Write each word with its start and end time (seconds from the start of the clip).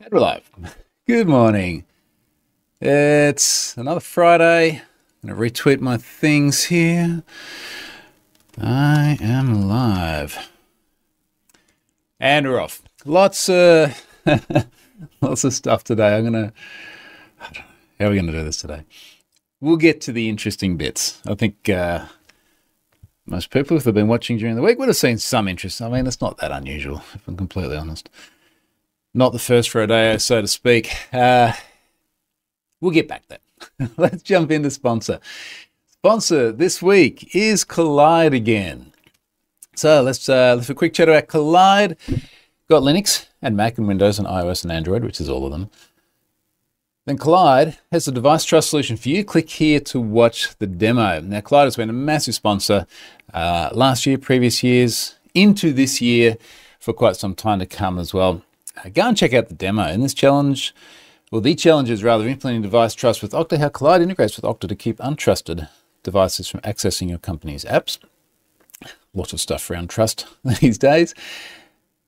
And 0.00 0.12
we're 0.12 0.20
live. 0.20 0.48
Good 1.08 1.26
morning. 1.26 1.84
It's 2.80 3.76
another 3.76 3.98
Friday. 3.98 4.80
I'm 5.24 5.28
going 5.28 5.52
to 5.52 5.62
retweet 5.62 5.80
my 5.80 5.96
things 5.96 6.66
here. 6.66 7.24
I 8.56 9.18
am 9.20 9.68
live. 9.68 10.50
And 12.20 12.46
we're 12.46 12.60
off. 12.60 12.80
Lots 13.04 13.48
of 13.48 14.06
lots 15.20 15.42
of 15.42 15.52
stuff 15.52 15.82
today. 15.82 16.16
I'm 16.16 16.24
gonna 16.24 16.52
how 17.98 18.06
are 18.06 18.10
we 18.10 18.16
gonna 18.16 18.30
do 18.30 18.44
this 18.44 18.58
today? 18.58 18.84
We'll 19.60 19.76
get 19.76 20.00
to 20.02 20.12
the 20.12 20.28
interesting 20.28 20.76
bits. 20.76 21.20
I 21.26 21.34
think 21.34 21.68
uh, 21.68 22.06
most 23.26 23.50
people, 23.50 23.76
if 23.76 23.82
they've 23.82 23.92
been 23.92 24.06
watching 24.06 24.38
during 24.38 24.54
the 24.54 24.62
week, 24.62 24.78
would 24.78 24.88
have 24.88 24.96
seen 24.96 25.18
some 25.18 25.48
interest. 25.48 25.82
I 25.82 25.88
mean, 25.88 26.06
it's 26.06 26.20
not 26.20 26.36
that 26.38 26.52
unusual, 26.52 27.02
if 27.14 27.26
I'm 27.26 27.36
completely 27.36 27.76
honest 27.76 28.08
not 29.14 29.32
the 29.32 29.38
first 29.38 29.74
rodeo, 29.74 30.16
so 30.18 30.40
to 30.40 30.48
speak. 30.48 30.94
Uh, 31.12 31.52
we'll 32.80 32.92
get 32.92 33.08
back 33.08 33.24
then. 33.28 33.90
Let's 33.96 34.22
jump 34.22 34.50
into 34.50 34.70
sponsor. 34.70 35.20
Sponsor 35.86 36.52
this 36.52 36.80
week 36.80 37.34
is 37.34 37.64
Kolide 37.64 38.34
again. 38.34 38.92
So 39.74 40.02
let's 40.02 40.28
uh, 40.28 40.54
let's 40.56 40.66
have 40.66 40.76
a 40.76 40.78
quick 40.78 40.92
chat 40.92 41.08
about 41.08 41.28
Kolide. 41.28 41.96
Got 42.68 42.82
Linux 42.82 43.26
and 43.40 43.56
Mac 43.56 43.78
and 43.78 43.86
Windows 43.86 44.18
and 44.18 44.26
iOS 44.26 44.62
and 44.62 44.72
Android, 44.72 45.04
which 45.04 45.20
is 45.20 45.28
all 45.28 45.44
of 45.46 45.52
them. 45.52 45.70
Then 47.06 47.16
Kolide 47.16 47.78
has 47.90 48.06
a 48.06 48.12
device 48.12 48.44
trust 48.44 48.70
solution 48.70 48.96
for 48.96 49.08
you. 49.08 49.24
Click 49.24 49.48
here 49.48 49.80
to 49.80 50.00
watch 50.00 50.56
the 50.58 50.66
demo. 50.66 51.20
Now, 51.20 51.40
Kolide 51.40 51.64
has 51.64 51.76
been 51.76 51.88
a 51.88 51.94
massive 51.94 52.34
sponsor 52.34 52.86
uh, 53.32 53.70
last 53.72 54.04
year, 54.04 54.18
previous 54.18 54.62
years, 54.62 55.14
into 55.32 55.72
this 55.72 56.02
year 56.02 56.36
for 56.78 56.92
quite 56.92 57.16
some 57.16 57.34
time 57.34 57.60
to 57.60 57.66
come 57.66 57.98
as 57.98 58.12
well. 58.12 58.42
Uh, 58.84 58.88
go 58.90 59.08
and 59.08 59.16
check 59.16 59.32
out 59.32 59.48
the 59.48 59.54
demo. 59.54 59.88
In 59.88 60.02
this 60.02 60.14
challenge, 60.14 60.74
well, 61.30 61.40
the 61.40 61.54
challenge 61.54 61.90
is 61.90 62.04
rather 62.04 62.26
implementing 62.26 62.62
device 62.62 62.94
trust 62.94 63.22
with 63.22 63.32
Okta, 63.32 63.58
how 63.58 63.68
Kolide 63.68 64.02
integrates 64.02 64.36
with 64.36 64.44
Okta 64.44 64.68
to 64.68 64.76
keep 64.76 64.98
untrusted 64.98 65.68
devices 66.02 66.48
from 66.48 66.60
accessing 66.60 67.08
your 67.08 67.18
company's 67.18 67.64
apps. 67.64 67.98
Lots 69.14 69.32
of 69.32 69.40
stuff 69.40 69.70
around 69.70 69.90
trust 69.90 70.26
these 70.60 70.78
days. 70.78 71.14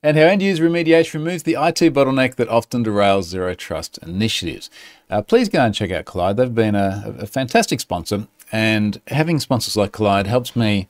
And 0.03 0.17
how 0.17 0.25
end 0.25 0.41
user 0.41 0.67
remediation 0.67 1.15
removes 1.15 1.43
the 1.43 1.53
IT 1.53 1.93
bottleneck 1.93 2.37
that 2.37 2.49
often 2.49 2.85
derails 2.85 3.25
zero 3.25 3.55
trust 3.55 3.99
initiatives. 3.99 4.71
Uh, 5.11 5.21
please 5.21 5.51
go 5.51 5.61
and 5.61 5.75
check 5.75 5.91
out 5.91 6.07
Kolide. 6.07 6.37
They've 6.37 6.55
been 6.55 6.75
a, 6.75 7.17
a 7.19 7.27
fantastic 7.27 7.81
sponsor, 7.81 8.27
and 8.51 9.01
having 9.09 9.39
sponsors 9.41 9.77
like 9.77 9.93
Kolide 9.93 10.27
helps 10.27 10.57
me 10.57 10.89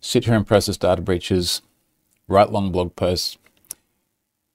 sit 0.00 0.24
here 0.24 0.34
and 0.34 0.46
process 0.46 0.76
data 0.76 1.02
breaches, 1.02 1.62
write 2.26 2.50
long 2.50 2.72
blog 2.72 2.96
posts, 2.96 3.38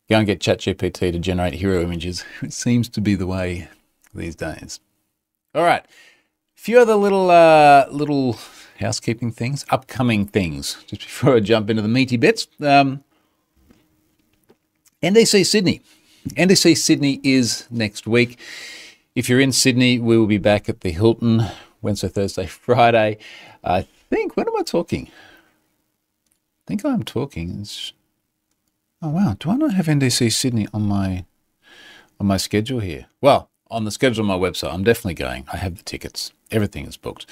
Go 0.08 0.18
and 0.18 0.28
get 0.28 0.40
ChatGPT 0.40 1.12
to 1.12 1.20
generate 1.20 1.56
hero 1.56 1.82
images. 1.82 2.24
It 2.42 2.54
seems 2.54 2.90
to 2.90 3.02
be 3.02 3.16
the 3.16 3.28
way 3.28 3.70
these 4.14 4.36
days. 4.36 4.80
All 5.54 5.64
right, 5.64 5.84
a 5.84 6.60
few 6.60 6.80
other 6.80 6.96
little 6.96 7.32
uh, 7.32 7.88
little 7.90 8.38
housekeeping 8.80 9.32
things, 9.32 9.66
upcoming 9.70 10.26
things. 10.26 10.84
Just 10.88 11.02
before 11.04 11.38
I 11.38 11.40
jump 11.40 11.70
into 11.70 11.82
the 11.82 11.88
meaty 11.88 12.18
bits, 12.18 12.48
um, 12.62 13.04
NDC 15.02 15.46
Sydney. 15.46 15.82
NDC 16.34 16.78
Sydney 16.78 17.20
is 17.24 17.68
next 17.72 18.06
week. 18.06 18.38
If 19.16 19.30
you're 19.30 19.40
in 19.40 19.52
Sydney, 19.52 20.00
we 20.00 20.18
will 20.18 20.28
be 20.28 20.38
back 20.40 20.68
at 20.68 20.82
the 20.82 20.92
Hilton 20.92 21.44
Wednesday, 21.82 22.10
Thursday, 22.10 22.46
Friday. 22.48 23.18
I 23.64 23.88
think. 24.10 24.36
When 24.36 24.48
am 24.48 24.58
I 24.58 24.64
talking? 24.64 25.08
I 25.08 26.64
think 26.68 26.86
I'm 26.86 27.04
talking. 27.04 27.60
It's 27.62 27.94
Oh 29.02 29.10
wow! 29.10 29.36
Do 29.40 29.52
I 29.52 29.56
not 29.56 29.74
have 29.74 29.88
NDC 29.88 30.32
Sydney 30.32 30.68
on 30.74 30.84
my 30.84 31.26
on 32.20 32.28
my 32.28 32.38
schedule 32.38 32.80
here? 32.80 33.08
Well, 33.22 33.50
on 33.70 33.84
the 33.84 33.92
schedule 33.92 34.30
on 34.30 34.40
my 34.40 34.50
website, 34.50 34.74
I'm 34.74 34.84
definitely 34.84 35.16
going. 35.16 35.46
I 35.52 35.58
have 35.58 35.78
the 35.78 35.84
tickets. 35.84 36.32
Everything 36.52 36.86
is 36.86 36.98
booked. 36.98 37.26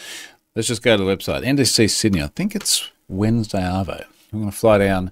Let's 0.55 0.67
just 0.67 0.83
go 0.83 0.97
to 0.97 1.03
the 1.03 1.09
website. 1.09 1.45
NDC 1.45 1.89
Sydney. 1.89 2.21
I 2.21 2.27
think 2.27 2.55
it's 2.55 2.91
Wednesday 3.07 3.61
Arvo. 3.61 4.05
I'm 4.31 4.39
going 4.39 4.51
to 4.51 4.57
fly 4.57 4.79
down 4.79 5.11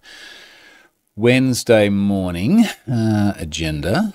Wednesday 1.15 1.89
morning. 1.89 2.65
Uh, 2.91 3.33
agenda. 3.37 4.13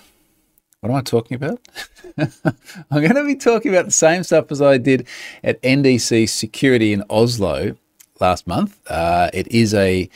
What 0.81 0.91
am 0.91 0.97
I 0.97 1.01
talking 1.01 1.35
about? 1.35 1.61
I'm 2.19 3.03
going 3.03 3.15
to 3.15 3.25
be 3.25 3.35
talking 3.35 3.73
about 3.73 3.87
the 3.87 3.93
same 3.93 4.23
stuff 4.25 4.53
as 4.53 4.61
I 4.61 4.79
did 4.79 5.07
at 5.43 5.61
NDC 5.63 6.29
Security 6.29 6.93
in 6.93 7.03
Oslo 7.09 7.77
last 8.21 8.47
month. 8.47 8.79
Uh, 8.89 9.31
it 9.33 9.49
is 9.49 9.75
a 9.75 10.09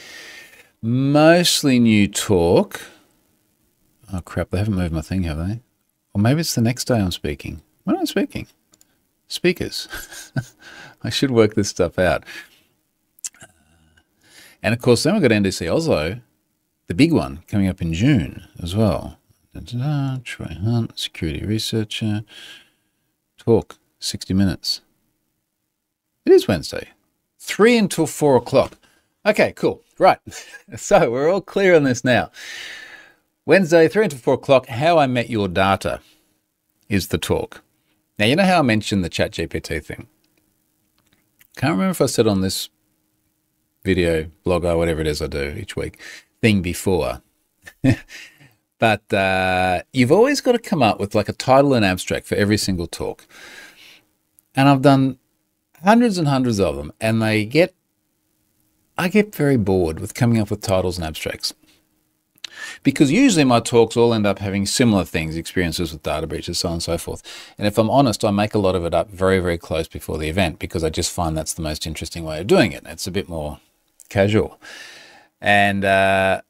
Mostly 0.83 1.79
new 1.79 2.09
talk. 2.09 2.81
Oh 4.13 4.23
crap, 4.23 4.51
they 4.51 4.59
haven't 4.59 4.75
moved 4.75 4.95
my 4.95 5.03
thing, 5.03 5.25
have 5.25 5.37
they? 5.37 5.61
Or 6.15 6.21
maybe 6.21 6.41
it's 6.41 6.55
the 6.55 6.63
next 6.63 6.87
day 6.87 6.99
I'm 6.99 7.13
speaking. 7.13 7.61
When 7.85 7.97
am 7.97 8.03
I 8.03 8.05
speaking? 8.07 8.47
Speakers. 9.29 9.89
I 11.03 11.11
should 11.11 11.31
work 11.31 11.55
this 11.55 11.69
stuff 11.69 11.99
out. 11.99 12.25
Uh, 13.43 13.47
and 14.63 14.73
of 14.73 14.81
course, 14.81 15.03
then 15.03 15.15
we've 15.15 15.23
got 15.23 15.31
NDC 15.31 15.73
Oslo, 15.73 16.21
the 16.87 16.95
big 16.95 17.13
one, 17.13 17.43
coming 17.47 17.69
up 17.69 17.83
in 17.83 17.93
June 17.93 18.45
as 18.63 18.75
well. 18.75 19.19
Da-da-da, 19.53 20.19
Troy 20.25 20.57
Hunt, 20.65 20.99
security 20.99 21.45
researcher. 21.45 22.25
Talk, 23.37 23.79
60 23.99 24.33
minutes. 24.33 24.81
It 26.25 26.33
is 26.33 26.49
Wednesday. 26.49 26.89
Three 27.39 27.77
until 27.77 28.07
four 28.07 28.37
o'clock. 28.37 28.79
Okay, 29.27 29.53
cool. 29.53 29.83
Right. 30.01 30.19
So 30.77 31.11
we're 31.11 31.29
all 31.29 31.41
clear 31.41 31.75
on 31.75 31.83
this 31.83 32.05
now. 32.05 32.31
Wednesday, 33.45 33.89
3 33.89 34.07
to 34.09 34.17
4 34.17 34.35
o'clock, 34.35 34.69
How 34.69 34.99
I 34.99 35.09
Met 35.09 35.29
Your 35.29 35.49
Data 35.49 36.01
is 36.89 37.09
the 37.09 37.19
talk. 37.19 37.63
Now, 38.19 38.27
you 38.27 38.37
know 38.37 38.45
how 38.45 38.61
I 38.61 38.63
mentioned 38.63 39.05
the 39.05 39.11
ChatGPT 39.11 39.85
thing? 39.85 40.07
Can't 41.57 41.73
remember 41.73 41.91
if 41.91 42.01
I 42.01 42.07
said 42.07 42.29
on 42.29 42.41
this 42.41 42.69
video, 43.83 44.31
blog, 44.45 44.65
or 44.65 44.77
whatever 44.77 45.01
it 45.01 45.09
is 45.09 45.21
I 45.21 45.27
do 45.27 45.57
each 45.59 45.75
week, 45.75 45.99
thing 46.41 46.63
before. 46.63 47.21
but 48.79 49.13
uh, 49.13 49.83
you've 49.93 50.13
always 50.13 50.41
got 50.41 50.53
to 50.53 50.61
come 50.61 50.85
up 50.85 51.01
with 51.01 51.17
like 51.17 51.29
a 51.29 51.35
title 51.35 51.75
and 51.75 51.85
abstract 51.85 52.27
for 52.27 52.37
every 52.37 52.59
single 52.59 52.87
talk. 52.87 53.27
And 54.55 54.69
I've 54.69 54.83
done 54.83 55.19
hundreds 55.83 56.17
and 56.17 56.29
hundreds 56.29 56.61
of 56.61 56.77
them, 56.77 56.93
and 57.01 57.21
they 57.21 57.45
get 57.45 57.75
I 59.01 59.09
get 59.09 59.35
very 59.35 59.57
bored 59.57 59.99
with 59.99 60.13
coming 60.13 60.39
up 60.39 60.51
with 60.51 60.61
titles 60.61 60.99
and 60.99 61.07
abstracts. 61.07 61.55
Because 62.83 63.11
usually 63.11 63.45
my 63.45 63.59
talks 63.59 63.97
all 63.97 64.13
end 64.13 64.27
up 64.27 64.41
having 64.41 64.67
similar 64.67 65.07
things, 65.07 65.37
experiences 65.37 65.91
with 65.91 66.03
data 66.03 66.27
breaches, 66.27 66.59
so 66.59 66.69
on 66.69 66.75
and 66.75 66.83
so 66.83 66.99
forth. 66.99 67.23
And 67.57 67.67
if 67.67 67.79
I'm 67.79 67.89
honest, 67.89 68.23
I 68.27 68.31
make 68.31 68.55
a 68.55 68.59
lot 68.59 68.75
of 68.75 68.85
it 68.85 68.93
up 68.93 69.09
very, 69.09 69.39
very 69.39 69.57
close 69.57 69.89
before 69.89 70.19
the 70.19 70.29
event 70.29 70.59
because 70.59 70.85
I 70.85 70.91
just 70.91 71.11
find 71.11 71.35
that's 71.35 71.55
the 71.55 71.63
most 71.63 71.87
interesting 71.87 72.25
way 72.25 72.41
of 72.41 72.47
doing 72.47 72.73
it. 72.73 72.83
It's 72.85 73.07
a 73.07 73.11
bit 73.11 73.27
more 73.27 73.59
casual. 74.11 74.61
And 75.41 75.83
uh, 75.83 76.43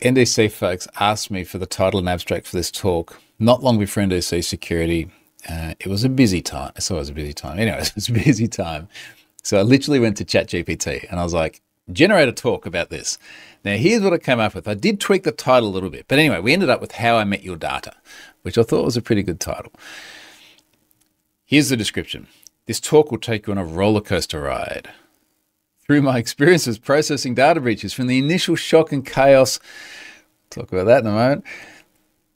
NDC 0.00 0.50
folks 0.50 0.88
asked 0.98 1.30
me 1.30 1.44
for 1.44 1.58
the 1.58 1.66
title 1.66 2.00
and 2.00 2.08
abstract 2.08 2.46
for 2.46 2.56
this 2.56 2.70
talk 2.70 3.20
not 3.38 3.62
long 3.62 3.78
before 3.78 4.02
NDC 4.02 4.42
security. 4.46 5.10
Uh, 5.46 5.74
it 5.78 5.88
was 5.88 6.04
a 6.04 6.08
busy 6.08 6.40
time. 6.40 6.72
So 6.78 6.94
it 6.94 7.00
was 7.00 7.10
a 7.10 7.12
busy 7.12 7.34
time. 7.34 7.58
Anyway, 7.58 7.78
it 7.82 7.94
was 7.94 8.08
a 8.08 8.12
busy 8.12 8.48
time. 8.48 8.88
So 9.48 9.56
I 9.56 9.62
literally 9.62 9.98
went 9.98 10.18
to 10.18 10.26
ChatGPT 10.26 11.10
and 11.10 11.18
I 11.18 11.22
was 11.22 11.32
like, 11.32 11.62
generate 11.90 12.28
a 12.28 12.32
talk 12.32 12.66
about 12.66 12.90
this. 12.90 13.16
Now, 13.64 13.78
here's 13.78 14.02
what 14.02 14.12
I 14.12 14.18
came 14.18 14.40
up 14.40 14.54
with. 14.54 14.68
I 14.68 14.74
did 14.74 15.00
tweak 15.00 15.22
the 15.22 15.32
title 15.32 15.70
a 15.70 15.72
little 15.72 15.88
bit, 15.88 16.04
but 16.06 16.18
anyway, 16.18 16.38
we 16.38 16.52
ended 16.52 16.68
up 16.68 16.82
with 16.82 16.92
How 16.92 17.16
I 17.16 17.24
Met 17.24 17.42
Your 17.42 17.56
Data, 17.56 17.94
which 18.42 18.58
I 18.58 18.62
thought 18.62 18.84
was 18.84 18.98
a 18.98 19.00
pretty 19.00 19.22
good 19.22 19.40
title. 19.40 19.72
Here's 21.46 21.70
the 21.70 21.78
description 21.78 22.26
This 22.66 22.78
talk 22.78 23.10
will 23.10 23.16
take 23.16 23.46
you 23.46 23.54
on 23.54 23.58
a 23.58 23.64
roller 23.64 24.02
coaster 24.02 24.42
ride 24.42 24.90
through 25.86 26.02
my 26.02 26.18
experiences 26.18 26.78
processing 26.78 27.34
data 27.34 27.58
breaches 27.58 27.94
from 27.94 28.06
the 28.06 28.18
initial 28.18 28.54
shock 28.54 28.92
and 28.92 29.06
chaos. 29.06 29.58
Talk 30.50 30.70
about 30.70 30.84
that 30.84 31.00
in 31.00 31.06
a 31.06 31.12
moment. 31.12 31.42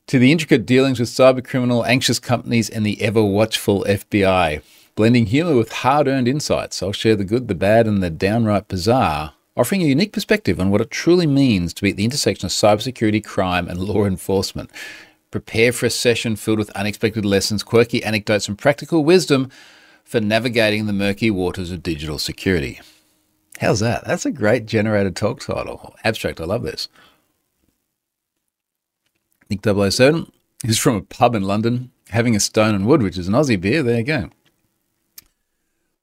To 0.06 0.18
the 0.18 0.32
intricate 0.32 0.64
dealings 0.64 0.98
with 0.98 1.10
cybercriminal, 1.10 1.86
anxious 1.86 2.18
companies, 2.18 2.70
and 2.70 2.86
the 2.86 3.02
ever 3.02 3.22
watchful 3.22 3.84
FBI 3.86 4.62
blending 4.94 5.26
humour 5.26 5.56
with 5.56 5.72
hard 5.72 6.08
earned 6.08 6.28
insights. 6.28 6.82
I'll 6.82 6.92
share 6.92 7.16
the 7.16 7.24
good, 7.24 7.48
the 7.48 7.54
bad, 7.54 7.86
and 7.86 8.02
the 8.02 8.10
downright 8.10 8.68
bizarre, 8.68 9.34
offering 9.56 9.82
a 9.82 9.86
unique 9.86 10.12
perspective 10.12 10.60
on 10.60 10.70
what 10.70 10.80
it 10.80 10.90
truly 10.90 11.26
means 11.26 11.72
to 11.74 11.82
be 11.82 11.90
at 11.90 11.96
the 11.96 12.04
intersection 12.04 12.46
of 12.46 12.52
cybersecurity, 12.52 13.24
crime, 13.24 13.68
and 13.68 13.80
law 13.80 14.04
enforcement. 14.04 14.70
Prepare 15.30 15.72
for 15.72 15.86
a 15.86 15.90
session 15.90 16.36
filled 16.36 16.58
with 16.58 16.70
unexpected 16.70 17.24
lessons, 17.24 17.62
quirky 17.62 18.04
anecdotes, 18.04 18.48
and 18.48 18.58
practical 18.58 19.04
wisdom 19.04 19.50
for 20.04 20.20
navigating 20.20 20.86
the 20.86 20.92
murky 20.92 21.30
waters 21.30 21.70
of 21.70 21.82
digital 21.82 22.18
security. 22.18 22.80
How's 23.60 23.80
that? 23.80 24.04
That's 24.04 24.26
a 24.26 24.30
great 24.30 24.66
generated 24.66 25.16
talk 25.16 25.40
title. 25.40 25.94
Abstract, 26.04 26.40
I 26.40 26.44
love 26.44 26.62
this. 26.64 26.88
Nick 29.48 29.60
007 29.64 30.30
is 30.64 30.78
from 30.78 30.96
a 30.96 31.02
pub 31.02 31.34
in 31.34 31.42
London, 31.42 31.90
having 32.08 32.34
a 32.34 32.40
stone 32.40 32.74
and 32.74 32.86
wood, 32.86 33.02
which 33.02 33.16
is 33.16 33.28
an 33.28 33.34
Aussie 33.34 33.60
beer. 33.60 33.82
There 33.82 33.98
you 33.98 34.04
go. 34.04 34.30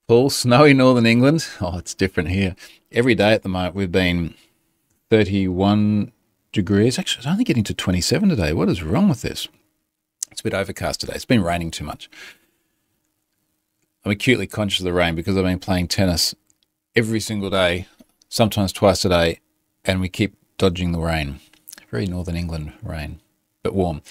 Paul, 0.10 0.32
snowy 0.32 0.74
northern 0.74 1.06
England. 1.06 1.48
Oh, 1.62 1.78
it's 1.78 1.94
different 1.94 2.30
here. 2.30 2.56
Every 2.92 3.14
day 3.14 3.32
at 3.32 3.44
the 3.44 3.48
moment, 3.48 3.76
we've 3.76 3.92
been 3.92 4.34
31 5.12 6.12
degrees. 6.52 6.98
Actually, 6.98 7.20
it's 7.20 7.28
only 7.28 7.44
getting 7.44 7.64
to 7.66 7.76
27 7.76 8.28
today. 8.28 8.52
What 8.52 8.70
is 8.70 8.82
wrong 8.82 9.08
with 9.08 9.22
this? 9.22 9.48
It's 10.32 10.42
a 10.42 10.44
bit 10.44 10.56
overcast 10.56 11.02
today. 11.02 11.14
It's 11.14 11.26
been 11.26 11.44
raining 11.44 11.70
too 11.70 11.84
much. 11.84 12.10
I'm 14.04 14.12
acutely 14.12 14.48
conscious 14.48 14.80
of 14.80 14.86
the 14.86 14.94
rain 14.94 15.14
because 15.14 15.38
I've 15.38 15.44
been 15.44 15.60
playing 15.60 15.90
tennis 15.90 16.34
every 16.96 17.20
single 17.20 17.52
day, 17.52 17.86
sometimes 18.30 18.74
twice 18.74 19.06
a 19.06 19.10
day, 19.10 19.42
and 19.86 20.02
we 20.02 20.10
keep 20.10 20.36
dodging 20.58 20.92
the 20.92 20.98
rain. 20.98 21.40
Very 21.92 22.08
northern 22.08 22.36
England 22.36 22.74
rain, 22.82 23.20
but 23.62 23.76
warm. 23.76 24.02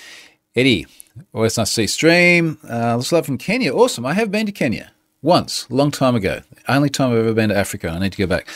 Eddie, 0.55 0.87
always 1.35 1.59
nice 1.59 1.71
to 1.71 1.75
see 1.75 1.87
stream. 1.89 2.59
Uh, 2.63 2.95
let's 2.95 3.11
love 3.11 3.27
from 3.27 3.37
Kenya. 3.37 3.75
Awesome. 3.75 4.07
I 4.07 4.15
have 4.15 4.31
been 4.31 4.47
to 4.47 4.53
Kenya 4.53 4.93
once, 5.29 5.71
long 5.71 5.91
time 5.91 6.17
ago. 6.17 6.41
Only 6.67 6.89
time 6.89 7.13
I've 7.13 7.19
ever 7.19 7.35
been 7.35 7.51
to 7.51 7.57
Africa. 7.57 7.91
I 7.91 7.99
need 7.99 8.13
to 8.13 8.19
go 8.19 8.27
back. 8.27 8.49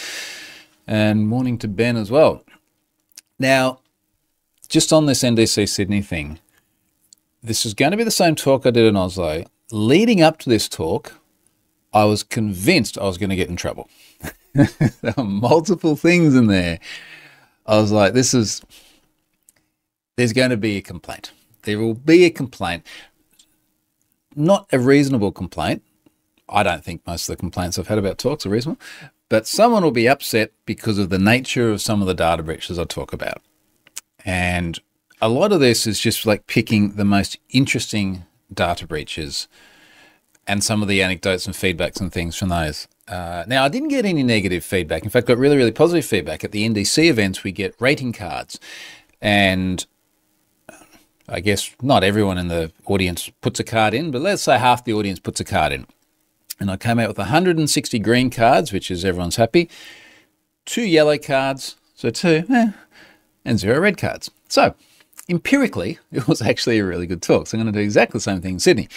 And 0.86 1.28
morning 1.28 1.58
to 1.58 1.68
Ben 1.68 1.98
as 1.98 2.10
well. 2.10 2.44
Now, 3.38 3.80
just 4.68 4.90
on 4.90 5.04
this 5.04 5.22
NDC 5.22 5.68
Sydney 5.68 6.00
thing, 6.00 6.38
this 7.42 7.66
is 7.66 7.74
going 7.74 7.90
to 7.90 7.98
be 7.98 8.04
the 8.04 8.10
same 8.10 8.34
talk 8.34 8.64
I 8.64 8.70
did 8.70 8.86
in 8.86 8.96
Oslo. 8.96 9.44
Leading 9.70 10.22
up 10.22 10.38
to 10.38 10.48
this 10.48 10.66
talk, 10.66 11.20
I 11.92 12.04
was 12.04 12.22
convinced 12.22 12.96
I 12.96 13.04
was 13.04 13.18
going 13.18 13.30
to 13.30 13.36
get 13.36 13.50
in 13.50 13.56
trouble. 13.56 13.90
there 14.54 15.14
are 15.18 15.24
multiple 15.24 15.94
things 15.94 16.34
in 16.34 16.46
there. 16.46 16.80
I 17.66 17.76
was 17.76 17.92
like, 17.92 18.14
this 18.14 18.32
is, 18.32 18.62
there's 20.16 20.32
going 20.32 20.50
to 20.50 20.56
be 20.56 20.78
a 20.78 20.82
complaint. 20.82 21.32
There 21.64 21.78
will 21.78 21.94
be 21.94 22.24
a 22.24 22.30
complaint. 22.30 22.86
Not 24.34 24.68
a 24.72 24.78
reasonable 24.78 25.32
complaint. 25.32 25.82
I 26.52 26.62
don't 26.62 26.84
think 26.84 27.06
most 27.06 27.28
of 27.28 27.36
the 27.36 27.40
complaints 27.40 27.78
I've 27.78 27.88
had 27.88 27.98
about 27.98 28.18
talks 28.18 28.46
are 28.46 28.50
reasonable, 28.50 28.80
but 29.28 29.46
someone 29.46 29.82
will 29.82 29.90
be 29.90 30.08
upset 30.08 30.52
because 30.66 30.98
of 30.98 31.10
the 31.10 31.18
nature 31.18 31.70
of 31.70 31.80
some 31.80 32.00
of 32.00 32.06
the 32.06 32.14
data 32.14 32.42
breaches 32.42 32.78
I 32.78 32.84
talk 32.84 33.12
about. 33.12 33.42
And 34.24 34.78
a 35.20 35.28
lot 35.28 35.52
of 35.52 35.60
this 35.60 35.86
is 35.86 35.98
just 35.98 36.26
like 36.26 36.46
picking 36.46 36.92
the 36.92 37.04
most 37.04 37.38
interesting 37.50 38.24
data 38.52 38.86
breaches 38.86 39.48
and 40.46 40.62
some 40.62 40.82
of 40.82 40.88
the 40.88 41.02
anecdotes 41.02 41.46
and 41.46 41.54
feedbacks 41.54 42.00
and 42.00 42.12
things 42.12 42.36
from 42.36 42.48
those. 42.48 42.88
Uh, 43.08 43.44
now, 43.46 43.64
I 43.64 43.68
didn't 43.68 43.88
get 43.88 44.04
any 44.04 44.22
negative 44.22 44.64
feedback. 44.64 45.04
In 45.04 45.10
fact, 45.10 45.26
got 45.26 45.38
really, 45.38 45.56
really 45.56 45.72
positive 45.72 46.04
feedback. 46.04 46.44
At 46.44 46.52
the 46.52 46.68
NDC 46.68 47.08
events, 47.08 47.44
we 47.44 47.52
get 47.52 47.74
rating 47.78 48.12
cards. 48.12 48.58
And 49.20 49.86
I 51.28 51.40
guess 51.40 51.74
not 51.80 52.04
everyone 52.04 52.38
in 52.38 52.48
the 52.48 52.72
audience 52.86 53.30
puts 53.40 53.60
a 53.60 53.64
card 53.64 53.94
in, 53.94 54.10
but 54.10 54.20
let's 54.20 54.42
say 54.42 54.58
half 54.58 54.84
the 54.84 54.92
audience 54.92 55.20
puts 55.20 55.40
a 55.40 55.44
card 55.44 55.72
in. 55.72 55.86
And 56.62 56.70
I 56.70 56.76
came 56.76 57.00
out 57.00 57.08
with 57.08 57.18
160 57.18 57.98
green 57.98 58.30
cards, 58.30 58.72
which 58.72 58.88
is 58.88 59.04
everyone's 59.04 59.34
happy, 59.34 59.68
two 60.64 60.84
yellow 60.84 61.18
cards, 61.18 61.74
so 61.96 62.08
two, 62.08 62.44
eh, 62.48 62.70
and 63.44 63.58
zero 63.58 63.80
red 63.80 63.98
cards. 63.98 64.30
So 64.46 64.76
empirically, 65.28 65.98
it 66.12 66.28
was 66.28 66.40
actually 66.40 66.78
a 66.78 66.84
really 66.84 67.08
good 67.08 67.20
talk. 67.20 67.48
So 67.48 67.58
I'm 67.58 67.64
going 67.64 67.72
to 67.74 67.80
do 67.80 67.82
exactly 67.82 68.18
the 68.18 68.22
same 68.22 68.40
thing 68.40 68.54
in 68.54 68.60
Sydney. 68.60 68.88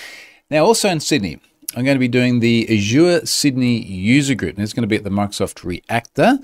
Now, 0.52 0.64
also 0.64 0.90
in 0.90 1.00
Sydney, 1.00 1.40
I'm 1.76 1.84
going 1.84 1.96
to 1.96 2.00
be 2.00 2.08
doing 2.08 2.40
the 2.40 2.68
Azure 2.70 3.26
Sydney 3.26 3.82
user 3.82 4.36
group. 4.36 4.58
And 4.58 4.64
it's 4.64 4.74
going 4.74 4.84
to 4.84 4.88
be 4.88 4.98
at 4.98 5.04
the 5.04 5.10
Microsoft 5.10 5.64
Reactor. 5.64 6.38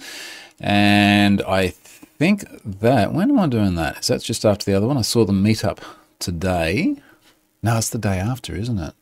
And 0.60 1.44
I 1.44 1.68
think 1.68 2.46
that, 2.66 3.14
when 3.14 3.30
am 3.30 3.38
I 3.38 3.46
doing 3.46 3.76
that? 3.76 4.00
Is 4.00 4.08
that 4.08 4.24
just 4.24 4.44
after 4.44 4.66
the 4.66 4.76
other 4.76 4.88
one? 4.88 4.98
I 4.98 5.04
saw 5.04 5.24
the 5.24 5.34
meetup 5.34 5.84
today. 6.18 6.96
No, 7.62 7.78
it's 7.78 7.92
the 7.92 8.00
day 8.00 8.18
after, 8.18 8.56
isn't 8.56 8.80
it? 8.80 8.96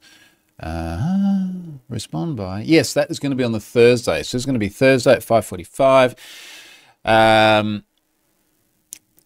Uh, 0.59 1.47
respond 1.87 2.35
by. 2.35 2.61
Yes, 2.61 2.93
that 2.93 3.09
is 3.09 3.19
going 3.19 3.31
to 3.31 3.35
be 3.35 3.43
on 3.43 3.51
the 3.51 3.59
Thursday. 3.59 4.23
So 4.23 4.35
it's 4.35 4.45
going 4.45 4.55
to 4.55 4.59
be 4.59 4.69
Thursday 4.69 5.13
at 5.13 5.21
5.45. 5.21 6.15
Um, 7.05 7.83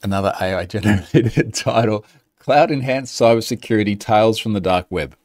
another 0.04 0.34
AI 0.40 0.66
generated 0.66 1.54
title 1.56 2.06
Cloud 2.40 2.72
Enhanced 2.72 3.20
Cybersecurity 3.20 4.00
Tales 4.00 4.38
from 4.38 4.54
the 4.54 4.62
Dark 4.62 4.88
Web. 4.90 5.16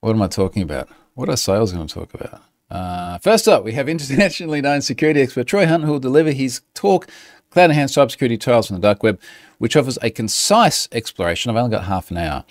What 0.00 0.14
am 0.14 0.22
I 0.22 0.28
talking 0.28 0.62
about? 0.62 0.88
What 1.14 1.28
are 1.28 1.36
sales 1.36 1.72
going 1.72 1.86
to 1.86 1.92
talk 1.94 2.14
about? 2.14 2.42
Uh, 2.70 3.18
first 3.18 3.48
up, 3.48 3.64
we 3.64 3.72
have 3.72 3.88
internationally 3.88 4.60
known 4.60 4.82
security 4.82 5.20
expert 5.20 5.46
Troy 5.46 5.66
Hunt, 5.66 5.84
who 5.84 5.92
will 5.92 5.98
deliver 6.00 6.32
his 6.32 6.60
talk, 6.74 7.08
Cloud 7.50 7.70
Enhanced 7.70 7.96
Cybersecurity 7.96 8.38
Tales 8.38 8.66
from 8.68 8.76
the 8.76 8.82
Dark 8.82 9.02
Web, 9.02 9.20
which 9.58 9.76
offers 9.76 9.98
a 10.02 10.10
concise 10.10 10.88
exploration. 10.92 11.50
I've 11.50 11.56
only 11.56 11.76
got 11.76 11.84
half 11.84 12.10
an 12.10 12.16
hour 12.16 12.44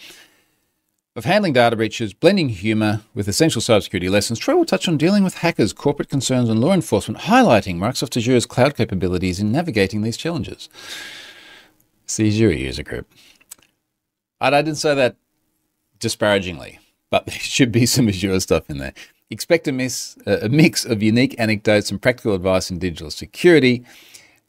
of 1.18 1.26
handling 1.26 1.52
data 1.52 1.76
breaches, 1.76 2.14
blending 2.14 2.50
humor 2.50 3.02
with 3.16 3.28
essential 3.28 3.60
cybersecurity 3.60 4.08
lessons, 4.08 4.38
Troy 4.38 4.56
will 4.56 4.66
touch 4.66 4.88
on 4.88 4.98
dealing 4.98 5.24
with 5.24 5.38
hackers, 5.38 5.74
corporate 5.74 6.10
concerns, 6.10 6.48
and 6.48 6.62
law 6.62 6.74
enforcement, 6.74 7.22
highlighting 7.22 7.78
Microsoft 7.78 8.16
Azure's 8.16 8.46
cloud 8.46 8.78
capabilities 8.78 9.40
in 9.40 9.52
navigating 9.52 10.04
these 10.04 10.16
challenges. 10.16 10.70
The 12.16 12.28
Azure 12.28 12.54
user 12.54 12.84
group. 12.84 13.12
I 14.40 14.52
didn't 14.52 14.76
say 14.76 14.94
that 14.94 15.16
disparagingly, 16.00 16.78
but 17.10 17.26
there 17.26 17.36
should 17.36 17.72
be 17.72 17.88
some 17.88 18.08
Azure 18.08 18.40
stuff 18.40 18.70
in 18.70 18.78
there. 18.78 18.94
Expect 19.32 19.68
a, 19.68 19.72
miss, 19.72 20.18
a 20.28 20.48
mix 20.50 20.86
of 20.86 21.02
unique 21.02 21.36
anecdotes 21.40 21.90
and 21.90 22.00
practical 22.00 22.36
advice 22.36 22.70
in 22.70 22.78
digital 22.78 23.10
security. 23.10 23.84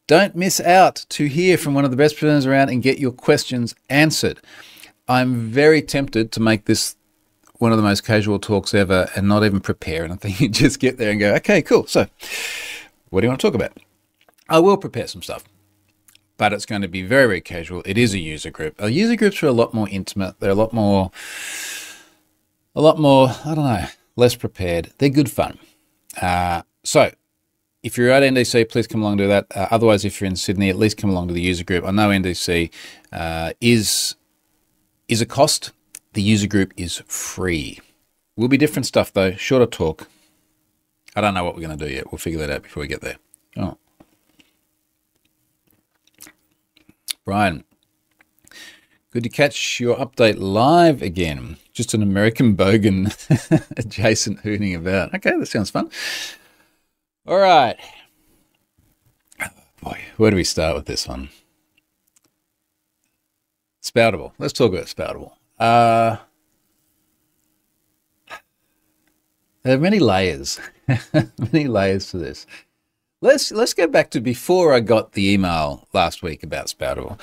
Don't 0.09 0.35
miss 0.35 0.59
out 0.59 1.05
to 1.11 1.27
hear 1.27 1.59
from 1.59 1.75
one 1.75 1.85
of 1.85 1.91
the 1.91 1.97
best 1.97 2.17
presenters 2.17 2.47
around 2.47 2.71
and 2.71 2.83
get 2.83 2.99
your 2.99 3.13
questions 3.13 3.75
answered. 3.91 4.41
I'm 5.07 5.51
very 5.51 5.83
tempted 5.83 6.33
to 6.33 6.41
make 6.41 6.65
this 6.65 6.97
one 7.59 7.73
of 7.73 7.77
the 7.77 7.83
most 7.83 8.07
casual 8.07 8.39
talks 8.39 8.73
ever 8.73 9.11
and 9.15 9.29
not 9.29 9.45
even 9.45 9.61
prepare 9.61 10.05
anything. 10.05 10.35
You 10.39 10.49
just 10.49 10.81
get 10.81 10.97
there 10.97 11.11
and 11.11 11.21
go, 11.21 11.35
okay, 11.35 11.61
cool. 11.61 11.87
So, 11.87 12.07
what 13.11 13.21
do 13.21 13.27
you 13.27 13.29
want 13.29 13.41
to 13.43 13.47
talk 13.47 13.55
about? 13.55 13.77
I 14.49 14.61
will 14.61 14.79
prepare 14.79 15.07
some 15.09 15.21
stuff, 15.21 15.45
but 16.39 16.55
it's 16.55 16.65
going 16.65 16.81
to 16.81 16.89
be 16.89 17.03
very, 17.03 17.27
very 17.27 17.43
casual. 17.43 17.83
It 17.85 17.99
is 17.99 18.15
a 18.15 18.19
user 18.19 18.51
group. 18.51 18.81
Our 18.81 18.89
user 18.89 19.15
groups 19.15 19.43
are 19.43 19.49
a 19.49 19.53
lot 19.53 19.75
more 19.75 19.91
intimate. 19.91 20.41
They're 20.41 20.53
a 20.53 20.55
lot 20.55 20.73
more, 20.73 21.11
a 22.75 22.81
lot 22.81 22.99
more, 22.99 23.29
I 23.45 23.55
don't 23.55 23.65
know, 23.65 23.85
less 24.17 24.37
prepared. 24.37 24.95
They're 24.97 25.11
good 25.11 25.31
fun. 25.31 25.59
Uh, 26.19 26.63
so, 26.83 27.11
if 27.83 27.97
you're 27.97 28.11
at 28.11 28.23
NDC, 28.23 28.69
please 28.69 28.87
come 28.87 29.03
along 29.03 29.19
to 29.19 29.27
that. 29.29 29.47
Uh, 29.55 29.69
otherwise, 29.71 30.05
if 30.05 30.21
you're 30.21 30.29
in 30.29 30.37
Sydney, 30.37 30.69
at 30.69 30.77
least 30.77 30.97
come 30.97 31.11
along 31.11 31.29
to 31.29 31.35
the 31.35 31.41
user 31.41 31.65
group. 31.65 31.85
I 31.85 31.91
know 31.91 32.09
NDC 32.09 32.71
uh, 33.13 33.53
is 33.61 34.17
is 35.07 35.21
a 35.21 35.27
cost. 35.27 35.73
The 36.13 36.23
user 36.23 36.47
group 36.47 36.73
is 36.77 37.03
free. 37.07 37.81
Will 38.37 38.49
be 38.49 38.57
different 38.57 38.87
stuff 38.87 39.13
though, 39.13 39.33
shorter 39.33 39.67
talk. 39.67 40.09
I 41.17 41.21
don't 41.21 41.35
know 41.35 41.45
what 41.45 41.55
we're 41.55 41.67
going 41.67 41.77
to 41.77 41.87
do 41.87 41.93
yet. 41.93 42.13
We'll 42.13 42.19
figure 42.19 42.39
that 42.41 42.51
out 42.51 42.63
before 42.63 42.83
we 42.83 42.87
get 42.87 43.01
there. 43.01 43.17
Oh. 43.57 43.77
Brian, 47.25 47.65
good 49.11 49.25
to 49.25 49.29
catch 49.29 49.81
your 49.81 49.97
update 49.97 50.39
live 50.39 51.03
again. 51.03 51.57
Just 51.73 51.95
an 51.95 52.03
American 52.03 52.57
bogan 52.57 53.13
adjacent 53.77 54.43
hooning 54.43 54.77
about. 54.77 55.15
Okay, 55.15 55.37
that 55.37 55.47
sounds 55.47 55.71
fun. 55.71 55.91
All 57.29 57.37
right. 57.37 57.77
boy, 59.83 60.01
where 60.17 60.31
do 60.31 60.37
we 60.39 60.45
start 60.45 60.75
with 60.75 60.87
this 60.87 61.07
one? 61.07 61.29
Spoutible. 63.83 64.33
Let's 64.39 64.55
talk 64.55 64.73
about 64.73 64.87
Spoutible. 64.87 65.33
Uh, 65.59 66.17
there 69.63 69.77
are 69.77 69.81
many 69.81 69.99
layers, 69.99 70.59
many 71.53 71.69
layers 71.69 72.11
to 72.13 72.17
this. 72.17 72.47
Let's 73.21 73.53
let's 73.53 73.75
go 73.75 73.87
back 73.87 74.09
to 74.13 74.23
before 74.23 74.73
I 74.73 74.81
got 74.81 75.13
the 75.13 75.31
email 75.31 75.87
last 75.93 76.23
week 76.23 76.43
about 76.43 76.69
Spoutible. 76.69 77.21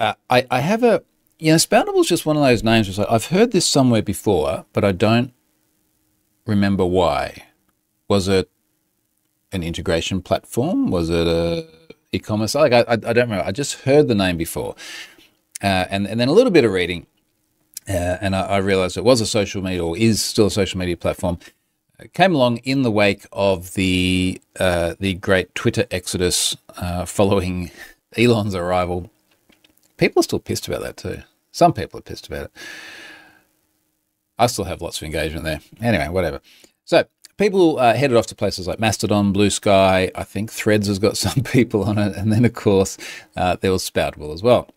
Uh, 0.00 0.14
I 0.28 0.44
I 0.50 0.58
have 0.58 0.82
a 0.82 1.04
you 1.38 1.52
know 1.52 1.56
Spoutible 1.56 2.00
is 2.00 2.08
just 2.08 2.26
one 2.26 2.36
of 2.36 2.42
those 2.42 2.64
names. 2.64 2.88
Where 2.88 3.06
like, 3.06 3.14
I've 3.14 3.26
heard 3.26 3.52
this 3.52 3.68
somewhere 3.68 4.02
before, 4.02 4.66
but 4.72 4.84
I 4.84 4.90
don't 4.90 5.32
remember 6.46 6.84
why. 6.84 7.44
Was 8.08 8.26
it 8.26 8.50
an 9.52 9.62
integration 9.62 10.22
platform? 10.22 10.90
Was 10.90 11.10
it 11.10 11.26
a 11.26 11.66
e-commerce? 12.12 12.54
Like 12.54 12.72
I, 12.72 12.84
I, 12.88 12.96
don't 12.96 13.16
remember. 13.16 13.44
I 13.44 13.52
just 13.52 13.82
heard 13.82 14.08
the 14.08 14.14
name 14.14 14.36
before. 14.36 14.74
Uh, 15.62 15.86
and, 15.90 16.06
and 16.06 16.18
then 16.18 16.28
a 16.28 16.32
little 16.32 16.50
bit 16.50 16.64
of 16.64 16.72
reading. 16.72 17.06
Uh, 17.88 18.18
and 18.20 18.36
I, 18.36 18.42
I, 18.42 18.56
realized 18.58 18.96
it 18.96 19.04
was 19.04 19.20
a 19.20 19.26
social 19.26 19.62
media 19.62 19.84
or 19.84 19.96
is 19.96 20.22
still 20.22 20.46
a 20.46 20.50
social 20.50 20.78
media 20.78 20.96
platform. 20.96 21.38
It 21.98 22.12
came 22.14 22.34
along 22.34 22.58
in 22.58 22.82
the 22.82 22.90
wake 22.90 23.26
of 23.32 23.74
the 23.74 24.40
uh, 24.58 24.94
the 25.00 25.14
great 25.14 25.54
Twitter 25.54 25.86
exodus 25.90 26.56
uh, 26.76 27.04
following 27.04 27.70
Elon's 28.16 28.54
arrival. 28.54 29.10
People 29.96 30.20
are 30.20 30.22
still 30.22 30.38
pissed 30.38 30.68
about 30.68 30.82
that 30.82 30.96
too. 30.96 31.22
Some 31.52 31.72
people 31.72 31.98
are 31.98 32.02
pissed 32.02 32.26
about 32.26 32.46
it. 32.46 32.52
I 34.38 34.46
still 34.46 34.64
have 34.64 34.80
lots 34.80 34.98
of 34.98 35.02
engagement 35.04 35.44
there. 35.44 35.60
Anyway, 35.82 36.08
whatever. 36.08 36.40
So 36.84 37.04
people 37.40 37.78
uh, 37.78 37.94
headed 37.94 38.16
off 38.16 38.26
to 38.26 38.34
places 38.34 38.68
like 38.68 38.78
Mastodon, 38.78 39.32
Bluesky. 39.32 40.10
I 40.14 40.24
think 40.24 40.52
Threads 40.52 40.86
has 40.86 41.00
got 41.00 41.16
some 41.26 41.42
people 41.42 41.82
on 41.82 41.98
it, 41.98 42.14
and 42.16 42.32
then 42.32 42.44
of 42.44 42.54
course 42.54 42.96
uh, 43.36 43.56
there 43.60 43.72
was 43.72 43.82
Spoutible 43.82 44.32
as 44.32 44.42
well. 44.42 44.68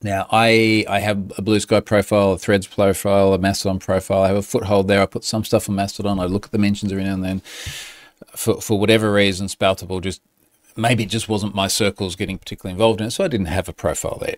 Now, 0.00 0.26
I 0.30 0.84
I 0.88 1.00
have 1.00 1.18
a 1.36 1.42
Bluesky 1.42 1.84
profile, 1.84 2.32
a 2.32 2.38
Threads 2.38 2.66
profile, 2.66 3.34
a 3.34 3.38
Mastodon 3.38 3.78
profile. 3.78 4.22
I 4.22 4.28
have 4.28 4.36
a 4.36 4.42
foothold 4.42 4.88
there. 4.88 5.02
I 5.02 5.06
put 5.06 5.24
some 5.24 5.44
stuff 5.44 5.68
on 5.68 5.74
Mastodon. 5.74 6.18
I 6.18 6.24
look 6.24 6.46
at 6.46 6.52
the 6.52 6.58
mentions 6.58 6.92
every 6.92 7.04
now 7.04 7.14
and 7.14 7.24
then. 7.24 7.40
For 8.36 8.60
for 8.60 8.78
whatever 8.78 9.12
reason, 9.12 9.48
Spoutible 9.48 10.00
just 10.00 10.22
maybe 10.76 11.02
it 11.02 11.10
just 11.10 11.28
wasn't 11.28 11.54
my 11.54 11.68
circles 11.68 12.16
getting 12.16 12.38
particularly 12.38 12.72
involved 12.72 13.00
in 13.00 13.08
it, 13.08 13.10
so 13.10 13.24
I 13.24 13.28
didn't 13.28 13.46
have 13.46 13.68
a 13.68 13.72
profile 13.72 14.18
there, 14.20 14.36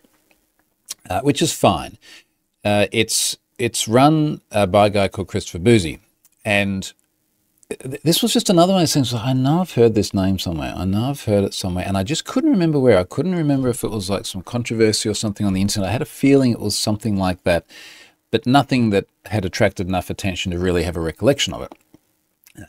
uh, 1.08 1.20
which 1.20 1.40
is 1.40 1.52
fine. 1.52 1.98
Uh, 2.64 2.86
it's 2.90 3.36
it's 3.58 3.86
run 3.86 4.40
uh, 4.50 4.66
by 4.66 4.86
a 4.86 4.90
guy 4.90 5.08
called 5.08 5.28
Christopher 5.28 5.60
Bouzy, 5.60 6.00
and 6.44 6.92
this 7.68 8.22
was 8.22 8.32
just 8.32 8.50
another 8.50 8.72
one 8.72 8.82
of 8.82 8.82
those 8.82 8.94
things. 8.94 9.14
I 9.14 9.32
know 9.32 9.62
I've 9.62 9.72
heard 9.72 9.94
this 9.94 10.12
name 10.12 10.38
somewhere. 10.38 10.74
I 10.76 10.84
know 10.84 11.10
I've 11.10 11.24
heard 11.24 11.44
it 11.44 11.54
somewhere, 11.54 11.84
and 11.86 11.96
I 11.96 12.02
just 12.02 12.24
couldn't 12.24 12.50
remember 12.50 12.78
where. 12.78 12.98
I 12.98 13.04
couldn't 13.04 13.34
remember 13.34 13.68
if 13.68 13.82
it 13.82 13.90
was 13.90 14.10
like 14.10 14.26
some 14.26 14.42
controversy 14.42 15.08
or 15.08 15.14
something 15.14 15.46
on 15.46 15.54
the 15.54 15.62
internet. 15.62 15.88
I 15.88 15.92
had 15.92 16.02
a 16.02 16.06
feeling 16.06 16.52
it 16.52 16.60
was 16.60 16.76
something 16.76 17.16
like 17.16 17.42
that, 17.44 17.64
but 18.30 18.46
nothing 18.46 18.90
that 18.90 19.06
had 19.26 19.44
attracted 19.44 19.88
enough 19.88 20.10
attention 20.10 20.52
to 20.52 20.58
really 20.58 20.82
have 20.82 20.96
a 20.96 21.00
recollection 21.00 21.54
of 21.54 21.62
it. 21.62 21.72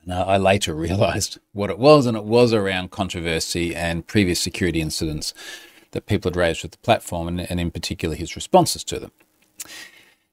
Now, 0.06 0.24
I 0.24 0.38
later 0.38 0.74
realized 0.76 1.40
what 1.52 1.70
it 1.70 1.78
was, 1.78 2.06
and 2.06 2.16
it 2.16 2.24
was 2.24 2.54
around 2.54 2.92
controversy 2.92 3.76
and 3.76 4.08
previous 4.08 4.40
security 4.40 4.80
incidents 4.80 5.34
that 5.92 6.06
people 6.06 6.32
had 6.32 6.38
raised 6.38 6.64
with 6.64 6.72
the 6.72 6.78
platform, 6.80 7.28
and, 7.28 7.40
and 7.42 7.60
in 7.60 7.72
particular 7.72 8.16
his 8.16 8.36
responses 8.36 8.84
to 8.86 9.00
them. 9.00 9.12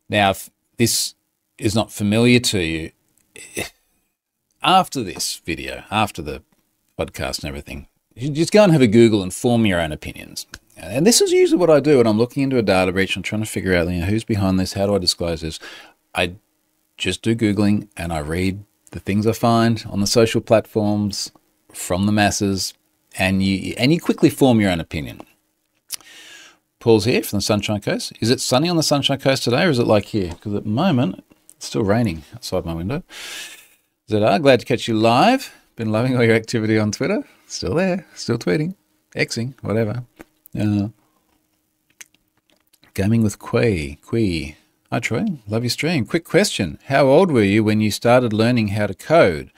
Now, 0.09 0.31
if 0.31 0.51
this 0.77 1.15
is 1.59 1.75
not 1.75 1.93
familiar 1.93 2.39
to 2.41 2.61
you, 2.61 2.91
after 4.63 5.03
this 5.03 5.37
video, 5.45 5.85
after 5.91 6.23
the 6.23 6.43
podcast 6.99 7.41
and 7.41 7.49
everything, 7.49 7.89
you 8.15 8.31
just 8.31 8.53
go 8.53 8.63
and 8.63 8.73
have 8.73 8.83
a 8.83 8.87
Google 8.87 9.23
and 9.23 9.33
form 9.33 9.67
your 9.67 9.81
own 9.81 9.93
opinions. 9.93 10.47
And 10.77 11.07
this 11.07 11.21
is 11.21 11.33
usually 11.33 11.59
what 11.59 11.71
I 11.71 11.81
do 11.81 11.99
when 11.99 12.07
I'm 12.07 12.19
looking 12.19 12.43
into 12.43 12.59
a 12.59 12.63
data 12.63 12.93
breach 12.93 13.17
and 13.17 13.25
trying 13.25 13.43
to 13.43 13.49
figure 13.49 13.75
out 13.75 13.89
you 13.89 14.01
know, 14.01 14.07
who's 14.07 14.25
behind 14.25 14.59
this, 14.59 14.73
how 14.73 14.87
do 14.87 14.95
I 14.95 14.99
disclose 14.99 15.41
this. 15.41 15.59
I 16.15 16.35
just 16.97 17.23
do 17.23 17.35
Googling 17.35 17.89
and 17.97 18.13
I 18.13 18.19
read 18.19 18.65
the 18.91 19.01
things 19.01 19.27
I 19.27 19.33
find 19.33 19.85
on 19.91 20.01
the 20.01 20.07
social 20.07 20.41
platforms 20.41 21.33
from 21.73 22.07
the 22.07 22.13
masses, 22.13 22.75
and 23.19 23.43
you 23.43 23.75
and 23.79 23.93
you 23.93 24.01
quickly 24.01 24.31
form 24.31 24.61
your 24.61 24.71
own 24.71 24.81
opinion. 24.81 25.23
Paul's 26.79 27.07
here 27.07 27.23
from 27.23 27.39
the 27.39 27.43
Sunshine 27.43 27.81
Coast. 27.81 28.13
Is 28.21 28.31
it 28.31 28.41
sunny 28.41 28.69
on 28.69 28.77
the 28.77 28.83
Sunshine 28.83 29.19
Coast 29.19 29.45
today, 29.45 29.65
or 29.65 29.71
is 29.71 29.79
it 29.79 29.87
like 29.87 30.07
here? 30.07 30.31
Because 30.35 30.55
at 30.55 30.65
the 30.65 30.71
moment 30.71 31.25
it's 31.57 31.67
still 31.67 31.85
raining 31.85 32.25
outside 32.35 32.67
my 32.67 32.75
window. 32.75 33.03
Zedar, 34.13 34.43
glad 34.43 34.61
to 34.61 34.67
catch 34.67 34.89
you 34.89 34.95
live. 34.95 35.55
Been 35.75 35.91
loving 35.91 36.15
all 36.15 36.23
your 36.23 36.35
activity 36.35 36.79
on 36.79 36.93
Twitter. 36.93 37.25
Still 37.47 37.77
there, 37.77 38.07
still 38.15 38.37
tweeting, 38.37 38.75
Xing, 39.17 39.55
whatever. 39.63 40.05
Uh, 40.59 40.89
gaming 42.93 43.23
with 43.23 43.39
Quay. 43.39 43.97
Quay. 44.11 44.59
Hi, 44.91 44.99
Troy. 44.99 45.25
Love 45.49 45.63
your 45.63 45.71
stream. 45.71 46.05
Quick 46.05 46.27
question. 46.27 46.79
How 46.89 47.07
old 47.07 47.31
were 47.31 47.43
you 47.43 47.65
when 47.65 47.81
you 47.81 47.91
started 47.91 48.35
learning 48.35 48.69
how 48.69 48.87
to 48.87 48.93
code? 48.95 49.51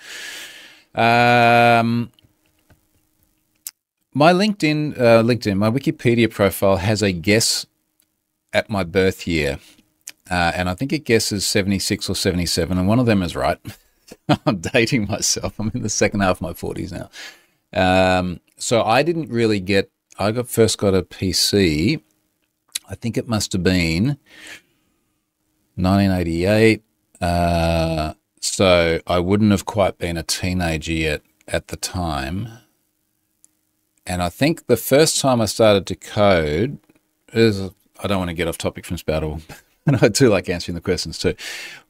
Um, 0.94 2.12
my 4.12 4.32
LinkedIn, 4.32 4.96
uh, 4.96 5.24
LinkedIn, 5.24 5.56
my 5.56 5.68
Wikipedia 5.68 6.30
profile 6.30 6.76
has 6.76 7.02
a 7.02 7.10
guess 7.10 7.66
at 8.52 8.70
my 8.70 8.84
birth 8.84 9.26
year. 9.26 9.58
Uh, 10.30 10.52
and 10.54 10.70
I 10.70 10.74
think 10.74 10.92
it 10.92 11.04
guesses 11.04 11.44
76 11.44 12.08
or 12.08 12.14
77, 12.14 12.78
and 12.78 12.86
one 12.86 13.00
of 13.00 13.06
them 13.06 13.20
is 13.20 13.34
right. 13.34 13.58
I'm 14.46 14.58
dating 14.58 15.06
myself. 15.08 15.58
I'm 15.58 15.70
in 15.74 15.82
the 15.82 15.88
second 15.88 16.20
half 16.20 16.38
of 16.38 16.42
my 16.42 16.52
40s 16.52 16.92
now. 16.92 17.10
Um, 17.72 18.40
so 18.56 18.82
I 18.82 19.02
didn't 19.02 19.30
really 19.30 19.60
get, 19.60 19.90
I 20.18 20.32
got 20.32 20.48
first 20.48 20.78
got 20.78 20.94
a 20.94 21.02
PC. 21.02 22.00
I 22.88 22.94
think 22.94 23.16
it 23.16 23.28
must 23.28 23.52
have 23.52 23.62
been 23.62 24.18
1988. 25.76 26.82
Uh, 27.20 28.14
so 28.40 29.00
I 29.06 29.18
wouldn't 29.18 29.50
have 29.50 29.64
quite 29.64 29.98
been 29.98 30.16
a 30.16 30.22
teenager 30.22 30.92
yet 30.92 31.22
at 31.48 31.68
the 31.68 31.76
time. 31.76 32.48
And 34.06 34.22
I 34.22 34.28
think 34.28 34.66
the 34.66 34.76
first 34.76 35.20
time 35.20 35.40
I 35.40 35.46
started 35.46 35.86
to 35.86 35.94
code 35.96 36.78
is, 37.32 37.70
I 38.02 38.06
don't 38.06 38.18
want 38.18 38.28
to 38.28 38.34
get 38.34 38.48
off 38.48 38.58
topic 38.58 38.84
from 38.84 38.98
Spoutible, 38.98 39.40
and 39.86 39.98
I 40.00 40.08
do 40.08 40.30
like 40.30 40.48
answering 40.48 40.74
the 40.74 40.80
questions 40.80 41.18
too, 41.18 41.34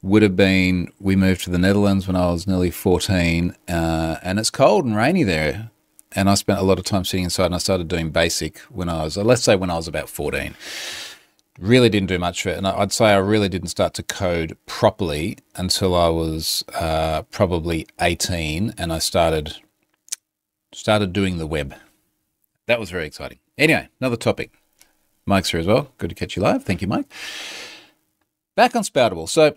would 0.02 0.22
have 0.22 0.34
been 0.34 0.92
we 1.00 1.14
moved 1.14 1.42
to 1.44 1.50
the 1.50 1.58
Netherlands 1.58 2.06
when 2.06 2.16
I 2.16 2.30
was 2.30 2.46
nearly 2.46 2.70
14, 2.70 3.54
uh, 3.68 4.16
and 4.22 4.38
it's 4.38 4.50
cold 4.50 4.84
and 4.84 4.96
rainy 4.96 5.22
there. 5.22 5.70
And 6.16 6.30
I 6.30 6.34
spent 6.34 6.60
a 6.60 6.62
lot 6.62 6.78
of 6.78 6.84
time 6.84 7.04
sitting 7.04 7.24
inside, 7.24 7.46
and 7.46 7.54
I 7.54 7.58
started 7.58 7.88
doing 7.88 8.10
basic 8.10 8.58
when 8.70 8.88
I 8.88 9.02
was, 9.02 9.16
let's 9.16 9.42
say, 9.42 9.56
when 9.56 9.70
I 9.70 9.76
was 9.76 9.88
about 9.88 10.08
14. 10.08 10.54
Really 11.58 11.88
didn't 11.88 12.08
do 12.08 12.18
much 12.18 12.42
for 12.42 12.50
it, 12.50 12.58
and 12.58 12.66
I'd 12.66 12.92
say 12.92 13.06
I 13.06 13.16
really 13.16 13.48
didn't 13.48 13.68
start 13.68 13.94
to 13.94 14.02
code 14.02 14.56
properly 14.66 15.38
until 15.54 15.94
I 15.94 16.08
was 16.08 16.64
uh, 16.74 17.22
probably 17.30 17.86
18, 18.00 18.74
and 18.76 18.92
I 18.92 18.98
started 18.98 19.56
started 20.72 21.12
doing 21.12 21.38
the 21.38 21.46
web. 21.46 21.74
That 22.66 22.80
was 22.80 22.90
very 22.90 23.06
exciting. 23.06 23.38
Anyway, 23.56 23.88
another 24.00 24.16
topic. 24.16 24.50
Mike's 25.26 25.50
here 25.50 25.60
as 25.60 25.66
well. 25.66 25.92
Good 25.98 26.10
to 26.10 26.16
catch 26.16 26.34
you 26.34 26.42
live. 26.42 26.64
Thank 26.64 26.82
you, 26.82 26.88
Mike. 26.88 27.06
Back 28.56 28.76
on 28.76 28.82
Spoutible. 28.82 29.28
So 29.28 29.56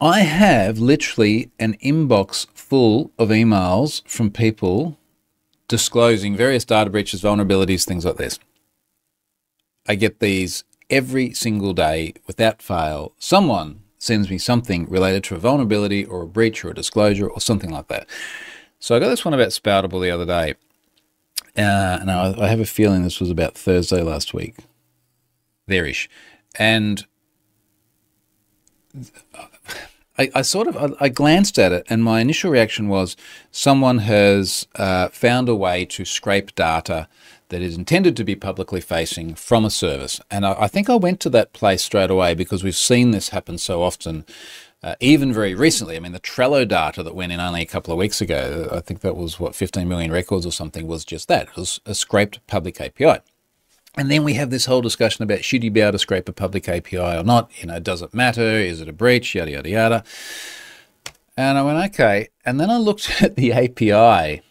I 0.00 0.20
have 0.20 0.78
literally 0.78 1.50
an 1.58 1.74
inbox 1.82 2.46
full 2.54 3.10
of 3.18 3.30
emails 3.30 4.06
from 4.06 4.30
people 4.30 4.98
disclosing 5.68 6.36
various 6.36 6.64
data 6.64 6.90
breaches, 6.90 7.22
vulnerabilities, 7.22 7.86
things 7.86 8.04
like 8.04 8.16
this. 8.16 8.38
I 9.88 9.94
get 9.94 10.20
these 10.20 10.64
every 10.90 11.32
single 11.32 11.72
day 11.72 12.14
without 12.26 12.60
fail. 12.60 13.14
Someone 13.18 13.80
sends 13.98 14.28
me 14.28 14.36
something 14.36 14.86
related 14.90 15.24
to 15.24 15.34
a 15.34 15.38
vulnerability 15.38 16.04
or 16.04 16.22
a 16.22 16.26
breach 16.26 16.64
or 16.64 16.70
a 16.70 16.74
disclosure 16.74 17.28
or 17.28 17.40
something 17.40 17.70
like 17.70 17.88
that. 17.88 18.06
So 18.78 18.94
I 18.94 18.98
got 18.98 19.08
this 19.08 19.24
one 19.24 19.32
about 19.32 19.48
Spoutible 19.48 20.02
the 20.02 20.10
other 20.10 20.26
day. 20.26 20.54
Uh, 21.56 21.98
and 22.00 22.10
I, 22.10 22.34
I 22.38 22.48
have 22.48 22.60
a 22.60 22.66
feeling 22.66 23.02
this 23.02 23.20
was 23.20 23.30
about 23.30 23.54
Thursday 23.54 24.02
last 24.02 24.34
week, 24.34 24.56
there-ish. 25.66 26.08
And 26.58 27.06
I, 30.18 30.30
I, 30.34 30.42
sort 30.42 30.68
of 30.68 30.76
I, 30.76 31.06
I, 31.06 31.08
glanced 31.08 31.58
at 31.58 31.72
it, 31.72 31.86
and 31.88 32.04
my 32.04 32.20
initial 32.20 32.50
reaction 32.50 32.88
was 32.88 33.16
someone 33.50 33.98
has 33.98 34.66
uh, 34.74 35.08
found 35.08 35.48
a 35.48 35.54
way 35.54 35.84
to 35.86 36.04
scrape 36.04 36.54
data 36.54 37.08
that 37.48 37.62
is 37.62 37.76
intended 37.76 38.16
to 38.16 38.24
be 38.24 38.34
publicly 38.34 38.80
facing 38.80 39.34
from 39.34 39.64
a 39.64 39.70
service. 39.70 40.20
And 40.30 40.44
I, 40.44 40.62
I 40.62 40.68
think 40.68 40.90
I 40.90 40.96
went 40.96 41.20
to 41.20 41.30
that 41.30 41.52
place 41.52 41.82
straight 41.84 42.10
away 42.10 42.34
because 42.34 42.62
we've 42.62 42.76
seen 42.76 43.10
this 43.10 43.30
happen 43.30 43.58
so 43.58 43.82
often. 43.82 44.24
Uh, 44.82 44.96
even 45.00 45.32
very 45.32 45.54
recently, 45.54 45.96
I 45.96 46.00
mean, 46.00 46.12
the 46.12 46.18
Trello 46.18 46.66
data 46.66 47.02
that 47.04 47.14
went 47.14 47.30
in 47.30 47.38
only 47.38 47.62
a 47.62 47.66
couple 47.66 47.92
of 47.92 47.98
weeks 47.98 48.20
ago, 48.20 48.68
I 48.72 48.80
think 48.80 49.00
that 49.00 49.16
was 49.16 49.38
what 49.38 49.54
15 49.54 49.88
million 49.88 50.10
records 50.10 50.44
or 50.44 50.50
something, 50.50 50.88
was 50.88 51.04
just 51.04 51.28
that. 51.28 51.48
It 51.48 51.56
was 51.56 51.80
a 51.86 51.94
scraped 51.94 52.44
public 52.48 52.80
API. 52.80 53.20
And 53.94 54.10
then 54.10 54.24
we 54.24 54.34
have 54.34 54.50
this 54.50 54.64
whole 54.64 54.80
discussion 54.80 55.22
about 55.22 55.44
should 55.44 55.62
you 55.62 55.70
be 55.70 55.80
able 55.80 55.92
to 55.92 55.98
scrape 55.98 56.28
a 56.28 56.32
public 56.32 56.68
API 56.68 56.96
or 56.96 57.22
not? 57.22 57.50
You 57.60 57.66
know, 57.66 57.78
does 57.78 58.00
it 58.00 58.14
matter? 58.14 58.40
Is 58.40 58.80
it 58.80 58.88
a 58.88 58.92
breach? 58.92 59.34
Yada, 59.34 59.50
yada, 59.50 59.68
yada. 59.68 60.04
And 61.36 61.58
I 61.58 61.62
went, 61.62 61.92
okay. 61.92 62.28
And 62.44 62.58
then 62.58 62.70
I 62.70 62.78
looked 62.78 63.10
at 63.22 63.36
the 63.36 63.52
API 63.52 64.42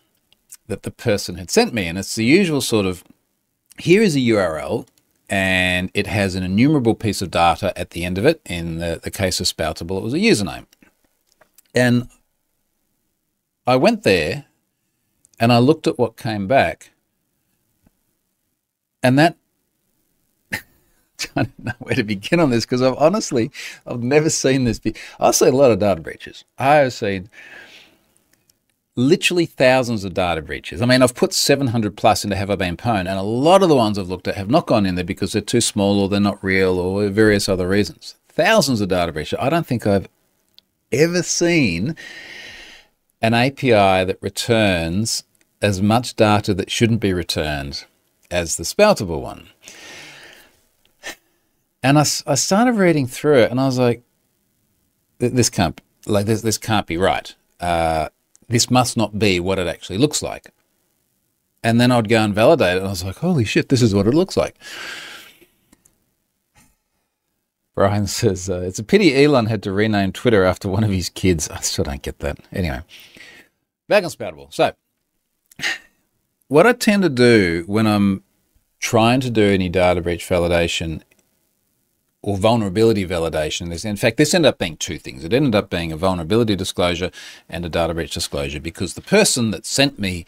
that 0.68 0.84
the 0.84 0.92
person 0.92 1.36
had 1.36 1.50
sent 1.50 1.74
me. 1.74 1.88
And 1.88 1.98
it's 1.98 2.16
the 2.16 2.26
usual 2.26 2.62
sort 2.62 2.86
of 2.86 3.04
here 3.78 4.02
is 4.02 4.16
a 4.16 4.20
URL 4.20 4.88
and 5.30 5.90
it 5.94 6.08
has 6.08 6.36
an 6.36 6.44
enumerable 6.44 6.94
piece 6.94 7.22
of 7.22 7.32
data 7.32 7.78
at 7.78 7.92
the 7.92 8.06
end 8.06 8.18
of 8.18 8.26
it. 8.26 8.42
In 8.46 8.78
the, 8.78 9.00
the 9.02 9.12
case 9.12 9.40
of 9.40 9.48
Spoutible, 9.48 9.98
it 9.98 10.04
was 10.04 10.14
a 10.14 10.18
username. 10.18 10.68
And 11.74 12.10
I 13.66 13.76
went 13.76 14.04
there 14.04 14.46
and 15.40 15.52
I 15.52 15.58
looked 15.58 15.88
at 15.88 15.98
what 15.98 16.18
came 16.18 16.48
back 16.48 16.91
and 19.04 19.18
that 19.18 19.36
I 21.36 21.44
don't 21.44 21.60
know 21.66 21.74
where 21.80 21.96
to 21.96 22.04
begin 22.04 22.40
on 22.40 22.50
this 22.50 22.66
because 22.66 22.82
I've 22.82 22.98
honestly 22.98 23.52
I've 23.86 24.04
never 24.04 24.30
seen 24.30 24.64
this. 24.64 24.80
Be- 24.80 24.96
I've 25.20 25.36
seen 25.36 25.54
a 25.54 25.58
lot 25.58 25.72
of 25.72 25.80
data 25.80 26.02
breaches. 26.02 26.44
I 26.58 26.76
have 26.76 26.94
seen 26.94 27.30
literally 28.96 29.46
thousands 29.46 30.04
of 30.04 30.14
data 30.14 30.42
breaches. 30.42 30.82
I 30.82 30.86
mean, 30.86 31.02
I've 31.02 31.16
put 31.16 31.34
700 31.34 31.96
plus 31.96 32.24
into 32.24 32.36
Have 32.36 32.50
I 32.50 32.56
Been 32.56 32.78
Pwned, 32.78 33.00
and 33.00 33.10
a 33.10 33.22
lot 33.22 33.64
of 33.64 33.70
the 33.70 33.76
ones 33.76 33.98
I've 33.98 34.10
looked 34.10 34.28
at 34.28 34.36
have 34.36 34.50
not 34.50 34.68
gone 34.68 34.86
in 34.86 34.96
there 34.96 35.04
because 35.04 35.32
they're 35.34 35.42
too 35.42 35.62
small 35.62 36.00
or 36.00 36.10
they're 36.10 36.20
not 36.20 36.44
real 36.44 36.80
or 36.80 37.08
various 37.10 37.48
other 37.48 37.68
reasons. 37.68 38.16
Thousands 38.30 38.82
of 38.82 38.90
data 38.90 39.12
breaches. 39.12 39.40
I 39.42 39.50
don't 39.50 39.66
think 39.66 39.88
I've 39.88 40.08
ever 40.92 41.24
seen 41.24 41.96
an 43.22 43.34
API 43.34 44.04
that 44.04 44.18
returns 44.20 45.24
as 45.62 45.82
much 45.82 46.16
data 46.16 46.54
that 46.54 46.72
shouldn't 46.72 47.00
be 47.00 47.14
returned 47.14 47.86
as 48.32 48.56
the 48.56 48.64
Spoutible 48.64 49.22
one. 49.22 49.50
And 51.84 51.98
I, 51.98 52.02
I 52.02 52.36
started 52.36 52.74
reading 52.74 53.08
through 53.08 53.40
it, 53.40 53.52
and 53.52 53.60
I 53.60 53.66
was 53.66 53.80
like, 53.80 54.04
"This 55.20 55.50
can't 55.50 55.80
like 56.06 56.28
this. 56.28 56.42
This 56.42 56.58
can't 56.58 56.86
be 56.86 56.98
right. 56.98 57.34
Uh, 57.60 58.10
this 58.48 58.70
must 58.70 58.98
not 58.98 59.18
be 59.18 59.40
what 59.40 59.60
it 59.60 59.68
actually 59.68 59.98
looks 59.98 60.22
like." 60.22 60.52
And 61.64 61.82
then 61.82 61.92
I'd 61.92 62.10
go 62.10 62.22
and 62.22 62.34
validate 62.36 62.76
it, 62.76 62.80
and 62.80 62.88
I 62.88 62.92
was 62.92 63.04
like, 63.04 63.18
"Holy 63.18 63.46
shit! 63.46 63.70
This 63.70 63.82
is 63.82 63.96
what 63.96 64.08
it 64.08 64.14
looks 64.14 64.38
like." 64.38 64.56
Brian 67.74 68.06
says 68.22 68.48
uh, 68.48 68.60
it's 68.60 68.80
a 68.80 68.84
pity 68.84 69.24
Elon 69.24 69.48
had 69.48 69.64
to 69.64 69.72
rename 69.72 70.12
Twitter 70.12 70.44
after 70.44 70.70
one 70.70 70.84
of 70.84 70.92
his 70.92 71.10
kids. 71.10 71.50
I 71.52 71.62
still 71.62 71.84
don't 71.84 72.04
get 72.04 72.20
that. 72.20 72.38
Anyway, 72.54 72.82
back 73.88 74.04
on 74.04 74.12
Spoutible. 74.12 74.54
So 74.54 74.74
what 76.52 76.68
I 76.68 76.74
tend 76.74 77.02
to 77.04 77.10
do 77.10 77.64
when 77.66 77.88
I'm 77.88 78.24
trying 78.82 79.22
to 79.22 79.30
do 79.30 79.42
any 79.42 79.70
data 79.70 80.02
breach 80.02 80.28
validation 80.28 81.02
or 82.22 82.36
vulnerability 82.36 83.08
validation. 83.08 83.72
Is, 83.72 83.86
in 83.86 83.96
fact, 83.96 84.18
this 84.18 84.34
ended 84.34 84.50
up 84.50 84.58
being 84.58 84.76
two 84.76 84.98
things. 84.98 85.24
It 85.24 85.32
ended 85.32 85.56
up 85.56 85.70
being 85.70 85.94
a 85.94 85.96
vulnerability 85.96 86.58
disclosure 86.58 87.10
and 87.48 87.66
a 87.66 87.70
data 87.70 87.94
breach 87.94 88.14
disclosure 88.14 88.60
because 88.60 88.96
the 88.96 89.02
person 89.02 89.52
that 89.52 89.66
sent 89.66 89.98
me 89.98 90.26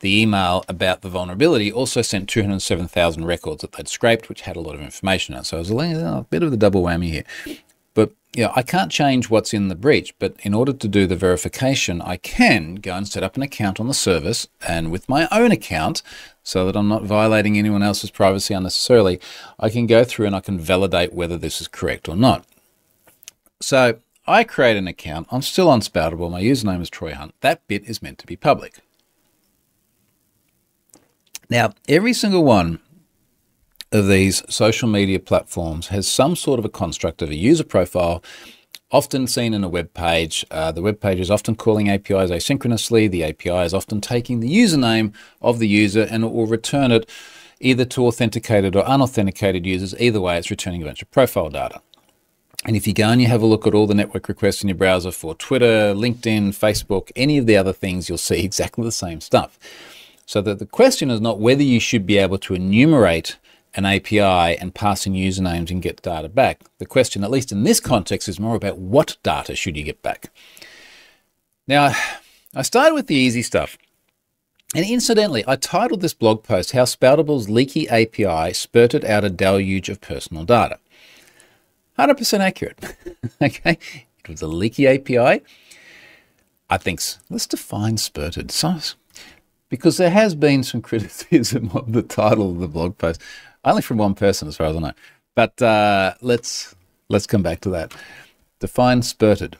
the 0.00 0.18
email 0.18 0.64
about 0.66 1.02
the 1.02 1.10
vulnerability 1.10 1.70
also 1.70 2.00
sent 2.00 2.30
207,000 2.30 3.26
records 3.26 3.60
that 3.60 3.72
they'd 3.72 3.86
scraped, 3.86 4.30
which 4.30 4.40
had 4.40 4.56
a 4.56 4.60
lot 4.60 4.76
of 4.76 4.80
information 4.80 5.34
on. 5.34 5.44
So 5.44 5.58
it 5.58 5.68
was 5.68 5.70
a 5.70 6.26
bit 6.30 6.42
of 6.42 6.52
the 6.52 6.56
double 6.56 6.84
whammy 6.84 7.10
here. 7.10 7.24
Know, 8.36 8.52
I 8.54 8.62
can't 8.62 8.92
change 8.92 9.30
what's 9.30 9.54
in 9.54 9.68
the 9.68 9.74
breach, 9.74 10.14
but 10.18 10.34
in 10.42 10.52
order 10.52 10.74
to 10.74 10.88
do 10.88 11.06
the 11.06 11.16
verification, 11.16 12.02
I 12.02 12.18
can 12.18 12.74
go 12.74 12.94
and 12.94 13.08
set 13.08 13.22
up 13.22 13.36
an 13.36 13.42
account 13.42 13.80
on 13.80 13.88
the 13.88 13.94
service 13.94 14.46
and 14.66 14.90
with 14.90 15.08
my 15.08 15.26
own 15.32 15.52
account, 15.52 16.02
so 16.42 16.66
that 16.66 16.76
I'm 16.76 16.86
not 16.86 17.04
violating 17.04 17.56
anyone 17.56 17.82
else's 17.82 18.10
privacy 18.10 18.52
unnecessarily, 18.52 19.20
I 19.58 19.70
can 19.70 19.86
go 19.86 20.04
through 20.04 20.26
and 20.26 20.36
I 20.36 20.40
can 20.40 20.60
validate 20.60 21.14
whether 21.14 21.38
this 21.38 21.62
is 21.62 21.68
correct 21.68 22.10
or 22.10 22.16
not. 22.16 22.44
So 23.60 24.00
I 24.26 24.44
create 24.44 24.76
an 24.76 24.86
account. 24.86 25.28
I'm 25.30 25.42
still 25.42 25.70
on 25.70 25.80
Spoutible. 25.80 26.30
My 26.30 26.42
username 26.42 26.82
is 26.82 26.90
Troy 26.90 27.14
Hunt. 27.14 27.34
That 27.40 27.66
bit 27.68 27.84
is 27.84 28.02
meant 28.02 28.18
to 28.18 28.26
be 28.26 28.36
public. 28.36 28.80
Now, 31.48 31.72
every 31.88 32.12
single 32.12 32.44
one 32.44 32.80
of 33.96 34.08
these 34.08 34.42
social 34.48 34.88
media 34.88 35.18
platforms 35.18 35.88
has 35.88 36.06
some 36.06 36.36
sort 36.36 36.58
of 36.58 36.64
a 36.64 36.68
construct 36.68 37.22
of 37.22 37.30
a 37.30 37.34
user 37.34 37.64
profile, 37.64 38.22
often 38.90 39.26
seen 39.26 39.52
in 39.52 39.64
a 39.64 39.68
web 39.68 39.92
page. 39.94 40.44
Uh, 40.50 40.70
the 40.70 40.82
web 40.82 41.00
page 41.00 41.18
is 41.18 41.30
often 41.30 41.56
calling 41.56 41.88
APIs 41.88 42.30
asynchronously. 42.30 43.10
The 43.10 43.24
API 43.24 43.64
is 43.64 43.74
often 43.74 44.00
taking 44.00 44.40
the 44.40 44.48
username 44.48 45.12
of 45.42 45.58
the 45.58 45.68
user 45.68 46.06
and 46.10 46.24
it 46.24 46.32
will 46.32 46.46
return 46.46 46.92
it 46.92 47.08
either 47.58 47.84
to 47.86 48.06
authenticated 48.06 48.76
or 48.76 48.84
unauthenticated 48.84 49.66
users. 49.66 49.98
Either 49.98 50.20
way, 50.20 50.38
it's 50.38 50.50
returning 50.50 50.82
a 50.82 50.86
bunch 50.86 51.02
of 51.02 51.10
profile 51.10 51.50
data. 51.50 51.80
And 52.64 52.76
if 52.76 52.86
you 52.86 52.94
go 52.94 53.08
and 53.08 53.20
you 53.20 53.28
have 53.28 53.42
a 53.42 53.46
look 53.46 53.66
at 53.66 53.74
all 53.74 53.86
the 53.86 53.94
network 53.94 54.28
requests 54.28 54.62
in 54.62 54.68
your 54.68 54.76
browser 54.76 55.10
for 55.10 55.34
Twitter, 55.34 55.94
LinkedIn, 55.94 56.48
Facebook, 56.48 57.12
any 57.14 57.38
of 57.38 57.46
the 57.46 57.56
other 57.56 57.72
things, 57.72 58.08
you'll 58.08 58.18
see 58.18 58.44
exactly 58.44 58.84
the 58.84 58.92
same 58.92 59.20
stuff. 59.20 59.58
So 60.26 60.40
that 60.42 60.58
the 60.58 60.66
question 60.66 61.10
is 61.10 61.20
not 61.20 61.38
whether 61.38 61.62
you 61.62 61.78
should 61.78 62.06
be 62.06 62.18
able 62.18 62.38
to 62.38 62.54
enumerate 62.54 63.36
an 63.76 63.84
API 63.84 64.58
and 64.58 64.74
pass 64.74 65.06
in 65.06 65.12
usernames 65.12 65.70
and 65.70 65.82
get 65.82 66.02
data 66.02 66.28
back. 66.28 66.62
The 66.78 66.86
question, 66.86 67.22
at 67.22 67.30
least 67.30 67.52
in 67.52 67.62
this 67.62 67.78
context, 67.78 68.28
is 68.28 68.40
more 68.40 68.56
about 68.56 68.78
what 68.78 69.18
data 69.22 69.54
should 69.54 69.76
you 69.76 69.84
get 69.84 70.02
back. 70.02 70.32
Now, 71.68 71.94
I 72.54 72.62
started 72.62 72.94
with 72.94 73.06
the 73.06 73.14
easy 73.14 73.42
stuff. 73.42 73.76
And 74.74 74.84
incidentally, 74.84 75.44
I 75.46 75.56
titled 75.56 76.00
this 76.00 76.14
blog 76.14 76.42
post 76.42 76.72
How 76.72 76.84
Spoutible's 76.84 77.48
Leaky 77.48 77.88
API 77.88 78.52
Spurted 78.52 79.04
Out 79.04 79.24
a 79.24 79.30
Deluge 79.30 79.88
of 79.88 80.00
Personal 80.00 80.44
Data. 80.44 80.78
100% 81.98 82.40
accurate. 82.40 82.96
okay, 83.42 83.78
it 84.18 84.28
was 84.28 84.42
a 84.42 84.48
leaky 84.48 84.86
API. 84.86 85.42
I 86.68 86.78
think, 86.78 87.00
let's 87.30 87.46
define 87.46 87.96
spurted. 87.96 88.50
So, 88.50 88.78
because 89.68 89.96
there 89.96 90.10
has 90.10 90.34
been 90.34 90.62
some 90.62 90.82
criticism 90.82 91.70
of 91.74 91.92
the 91.92 92.02
title 92.02 92.50
of 92.50 92.58
the 92.58 92.68
blog 92.68 92.98
post, 92.98 93.20
only 93.66 93.82
from 93.82 93.98
one 93.98 94.14
person, 94.14 94.48
as 94.48 94.56
far 94.56 94.68
as 94.68 94.76
I 94.76 94.80
know. 94.80 94.92
But 95.34 95.60
uh, 95.60 96.14
let's 96.22 96.74
let's 97.08 97.26
come 97.26 97.42
back 97.42 97.60
to 97.62 97.70
that. 97.70 97.94
Define 98.60 99.02
spurted. 99.02 99.56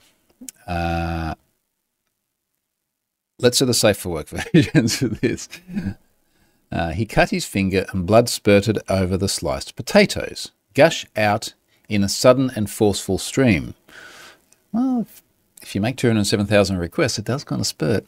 Uh, 0.65 1.35
let's 3.39 3.59
do 3.59 3.65
the 3.65 3.73
safe 3.73 3.97
for 3.97 4.09
work 4.09 4.29
versions 4.53 5.01
of 5.01 5.21
this. 5.21 5.47
Uh, 6.71 6.89
he 6.89 7.05
cut 7.05 7.29
his 7.29 7.45
finger 7.45 7.85
and 7.91 8.05
blood 8.05 8.27
spurted 8.27 8.79
over 8.89 9.17
the 9.17 9.29
sliced 9.29 9.75
potatoes, 9.75 10.51
gush 10.73 11.05
out 11.15 11.53
in 11.87 12.03
a 12.03 12.09
sudden 12.09 12.51
and 12.55 12.69
forceful 12.69 13.17
stream. 13.17 13.73
Well, 14.71 15.01
if, 15.01 15.23
if 15.61 15.75
you 15.75 15.81
make 15.81 15.95
207,000 15.95 16.77
requests, 16.77 17.17
it 17.17 17.25
does 17.25 17.43
kind 17.43 17.61
of 17.61 17.67
spurt. 17.67 18.05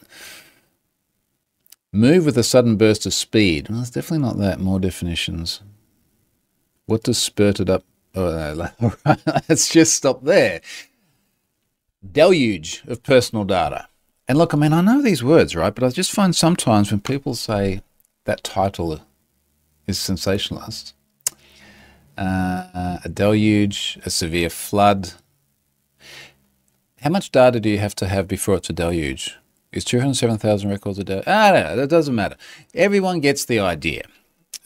Move 1.92 2.26
with 2.26 2.38
a 2.38 2.44
sudden 2.44 2.76
burst 2.76 3.06
of 3.06 3.14
speed. 3.14 3.70
Well, 3.70 3.82
it's 3.82 3.90
definitely 3.90 4.26
not 4.26 4.38
that. 4.38 4.60
More 4.60 4.80
definitions. 4.80 5.62
What 6.90 7.04
does 7.04 7.20
spurted 7.20 7.70
up? 7.70 7.84
Oh, 8.16 8.68
let's 9.48 9.70
just 9.70 9.94
stop 9.94 10.24
there. 10.24 10.60
Deluge 12.12 12.82
of 12.88 13.04
personal 13.04 13.46
data. 13.46 13.88
And 14.28 14.40
look, 14.40 14.56
I 14.56 14.58
mean, 14.58 14.74
I 14.74 14.82
know 14.82 15.00
these 15.00 15.24
words, 15.24 15.56
right? 15.56 15.74
But 15.74 15.84
I 15.84 15.90
just 15.90 16.12
find 16.12 16.36
sometimes 16.36 16.90
when 16.90 17.02
people 17.02 17.36
say 17.36 17.84
that 18.26 18.44
title 18.44 19.02
is 19.86 20.00
sensationalist, 20.00 20.96
uh, 22.18 22.98
a 23.06 23.10
deluge, 23.14 24.00
a 24.04 24.10
severe 24.10 24.50
flood. 24.50 25.14
How 27.02 27.12
much 27.12 27.32
data 27.32 27.60
do 27.60 27.70
you 27.70 27.78
have 27.78 27.94
to 27.96 28.08
have 28.08 28.28
before 28.28 28.56
it's 28.56 28.72
a 28.72 28.74
deluge? 28.74 29.38
Is 29.72 29.86
207,000 29.86 30.68
records 30.68 30.98
a 30.98 31.04
day? 31.04 31.22
Ah, 31.28 31.52
no, 31.54 31.76
that 31.76 31.90
doesn't 31.92 32.16
matter. 32.16 32.36
Everyone 32.74 33.20
gets 33.20 33.46
the 33.46 33.60
idea. 33.60 34.06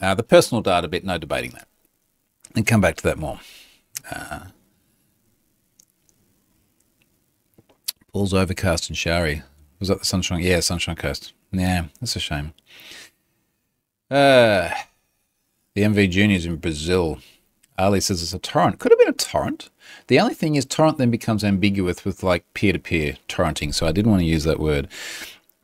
Uh, 0.00 0.14
the 0.14 0.22
personal 0.22 0.62
data 0.62 0.88
bit, 0.88 1.04
no 1.04 1.18
debating 1.18 1.50
that. 1.50 1.68
And 2.54 2.66
come 2.66 2.80
back 2.80 2.96
to 2.96 3.02
that 3.04 3.18
more. 3.18 3.40
Uh, 4.10 4.40
Paul's 8.12 8.32
overcast 8.32 8.88
and 8.88 8.96
showery. 8.96 9.42
Was 9.80 9.88
that 9.88 9.98
the 9.98 10.04
Sunshine? 10.04 10.40
Yeah, 10.40 10.60
Sunshine 10.60 10.96
Coast. 10.96 11.32
Yeah, 11.50 11.86
that's 12.00 12.16
a 12.16 12.20
shame. 12.20 12.54
Uh, 14.10 14.70
the 15.74 15.82
MV 15.82 16.10
Juniors 16.10 16.46
in 16.46 16.56
Brazil. 16.56 17.18
Ali 17.76 18.00
says 18.00 18.22
it's 18.22 18.32
a 18.32 18.38
torrent. 18.38 18.78
Could 18.78 18.92
have 18.92 18.98
been 19.00 19.08
a 19.08 19.12
torrent. 19.12 19.68
The 20.06 20.20
only 20.20 20.34
thing 20.34 20.54
is, 20.54 20.64
torrent 20.64 20.98
then 20.98 21.10
becomes 21.10 21.42
ambiguous 21.42 22.04
with 22.04 22.22
like 22.22 22.44
peer 22.54 22.72
to 22.72 22.78
peer 22.78 23.16
torrenting, 23.28 23.74
so 23.74 23.86
I 23.86 23.92
didn't 23.92 24.10
want 24.10 24.20
to 24.20 24.26
use 24.26 24.44
that 24.44 24.60
word. 24.60 24.86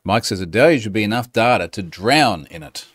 Mike 0.03 0.25
says 0.25 0.41
a 0.41 0.45
deluge 0.45 0.85
would 0.85 0.93
be 0.93 1.03
enough 1.03 1.31
data 1.31 1.69
to 1.69 1.81
drown 1.81 2.47
in 2.51 2.63
it. 2.63 2.85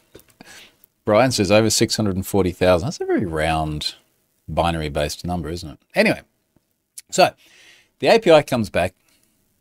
Brian 1.07 1.31
says 1.31 1.53
over 1.53 1.71
640,000. 1.71 2.87
That's 2.87 3.01
a 3.01 3.07
very 3.07 3.25
round 3.25 3.95
binary 4.49 4.91
based 4.91 5.25
number, 5.25 5.49
isn't 5.49 5.71
it? 5.71 5.79
Anyway, 5.95 6.21
so 7.11 7.31
the 8.01 8.09
API 8.09 8.43
comes 8.43 8.69
back, 8.71 8.93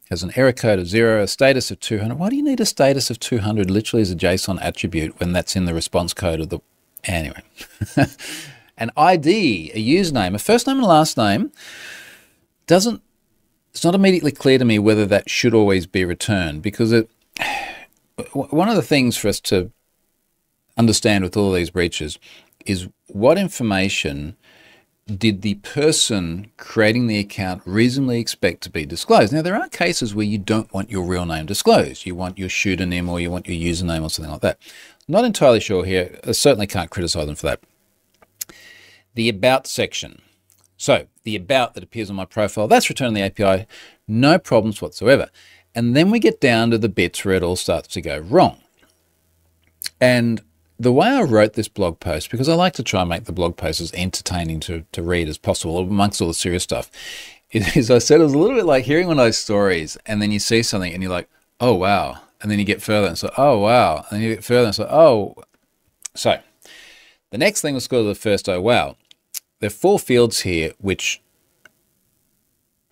has 0.09 0.23
an 0.23 0.31
error 0.35 0.51
code 0.51 0.79
of 0.79 0.87
zero, 0.87 1.21
a 1.21 1.27
status 1.27 1.69
of 1.69 1.79
200. 1.79 2.17
Why 2.17 2.29
do 2.29 2.35
you 2.35 2.43
need 2.43 2.59
a 2.59 2.65
status 2.65 3.11
of 3.11 3.19
200 3.19 3.69
literally 3.69 4.01
as 4.01 4.11
a 4.11 4.15
JSON 4.15 4.59
attribute 4.59 5.19
when 5.19 5.33
that's 5.33 5.55
in 5.55 5.65
the 5.65 5.73
response 5.73 6.13
code 6.13 6.41
of 6.41 6.49
the. 6.49 6.59
Anyway. 7.03 7.43
an 8.77 8.89
ID, 8.97 9.71
a 9.75 9.77
username, 9.77 10.33
a 10.33 10.39
first 10.39 10.65
name 10.65 10.77
and 10.77 10.85
a 10.85 10.89
last 10.89 11.15
name, 11.15 11.51
doesn't. 12.65 13.03
It's 13.69 13.83
not 13.83 13.93
immediately 13.93 14.31
clear 14.31 14.57
to 14.57 14.65
me 14.65 14.79
whether 14.79 15.05
that 15.05 15.29
should 15.29 15.53
always 15.53 15.85
be 15.85 16.03
returned 16.03 16.63
because 16.63 16.91
it. 16.91 17.07
One 18.33 18.69
of 18.69 18.75
the 18.75 18.81
things 18.81 19.17
for 19.17 19.27
us 19.27 19.39
to 19.41 19.71
understand 20.77 21.23
with 21.23 21.37
all 21.37 21.51
these 21.51 21.69
breaches 21.69 22.19
is 22.65 22.87
what 23.07 23.37
information 23.37 24.35
did 25.07 25.43
the 25.43 25.55
person 25.55 26.51
creating 26.57 27.05
the 27.05 27.19
account 27.19 27.61
reasonably 27.65 28.19
expect 28.19 28.61
to 28.63 28.71
be 28.71 28.85
disclosed? 28.85 29.31
Now, 29.31 29.43
there 29.43 29.55
are 29.55 29.69
cases 29.69 30.15
where 30.15 30.25
you 30.25 30.39
don't 30.39 30.73
want 30.73 30.89
your 30.89 31.05
real 31.05 31.27
name 31.27 31.45
disclosed. 31.45 32.07
You 32.07 32.15
want 32.15 32.39
your 32.39 32.49
pseudonym 32.49 33.07
or 33.07 33.19
you 33.19 33.29
want 33.29 33.47
your 33.47 33.73
username 33.73 34.01
or 34.01 34.09
something 34.09 34.31
like 34.31 34.41
that. 34.41 34.57
Not 35.07 35.23
entirely 35.23 35.59
sure 35.59 35.85
here. 35.85 36.19
I 36.25 36.31
certainly 36.31 36.65
can't 36.65 36.89
criticize 36.89 37.27
them 37.27 37.35
for 37.35 37.47
that 37.47 37.61
the 39.15 39.29
About 39.29 39.65
section. 39.65 40.21
So 40.77 41.07
the 41.23 41.35
About 41.35 41.73
that 41.73 41.83
appears 41.83 42.09
on 42.09 42.15
my 42.15 42.25
profile, 42.25 42.67
that's 42.67 42.89
returned 42.89 43.15
the 43.15 43.21
API, 43.21 43.65
no 44.07 44.37
problems 44.37 44.81
whatsoever. 44.81 45.29
And 45.73 45.95
then 45.95 46.11
we 46.11 46.19
get 46.19 46.39
down 46.39 46.69
to 46.71 46.77
the 46.77 46.89
bits 46.89 47.25
where 47.25 47.35
it 47.35 47.43
all 47.43 47.55
starts 47.55 47.87
to 47.89 48.01
go 48.01 48.19
wrong. 48.19 48.61
And 49.99 50.41
the 50.79 50.91
way 50.91 51.07
I 51.07 51.21
wrote 51.23 51.53
this 51.53 51.67
blog 51.67 51.99
post, 51.99 52.29
because 52.29 52.49
I 52.49 52.55
like 52.55 52.73
to 52.73 52.83
try 52.83 53.01
and 53.01 53.09
make 53.09 53.25
the 53.25 53.31
blog 53.31 53.55
post 53.57 53.81
as 53.81 53.93
entertaining 53.93 54.59
to, 54.61 54.85
to 54.91 55.01
read 55.01 55.29
as 55.29 55.37
possible 55.37 55.79
amongst 55.79 56.21
all 56.21 56.27
the 56.27 56.33
serious 56.33 56.63
stuff, 56.63 56.89
is 57.51 57.89
I 57.89 57.99
said 57.99 58.19
it 58.19 58.23
was 58.23 58.33
a 58.33 58.37
little 58.37 58.57
bit 58.57 58.65
like 58.65 58.85
hearing 58.85 59.07
one 59.07 59.19
of 59.19 59.25
those 59.25 59.37
stories 59.37 59.97
and 60.05 60.21
then 60.21 60.31
you 60.31 60.39
see 60.39 60.63
something 60.63 60.93
and 60.93 61.01
you're 61.01 61.11
like, 61.11 61.29
oh, 61.59 61.73
wow. 61.73 62.19
And 62.41 62.51
then 62.51 62.59
you 62.59 62.65
get 62.65 62.81
further 62.81 63.07
and 63.07 63.17
so, 63.17 63.31
oh, 63.37 63.59
wow. 63.59 64.05
And 64.09 64.21
you 64.21 64.35
get 64.35 64.43
further 64.43 64.67
and 64.67 64.75
so, 64.75 64.87
oh. 64.89 65.35
So 66.13 66.39
the 67.31 67.37
next 67.37 67.61
thing 67.61 67.73
was 67.73 67.87
called 67.87 68.07
the 68.07 68.15
first, 68.15 68.49
oh, 68.49 68.61
wow 68.61 68.97
there 69.59 69.67
are 69.67 69.71
four 69.71 69.99
fields 69.99 70.41
here 70.41 70.73
which 70.79 71.21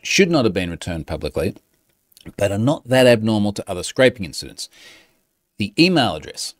should 0.02 0.30
not 0.30 0.46
have 0.46 0.54
been 0.54 0.70
returned 0.70 1.08
publicly, 1.08 1.56
but 2.38 2.52
are 2.52 2.58
not 2.58 2.88
that 2.88 3.08
abnormal 3.08 3.54
to 3.54 3.70
other 3.70 3.84
scraping 3.84 4.26
incidents. 4.26 4.70
The 5.58 5.74
email 5.78 6.16
address. 6.16 6.56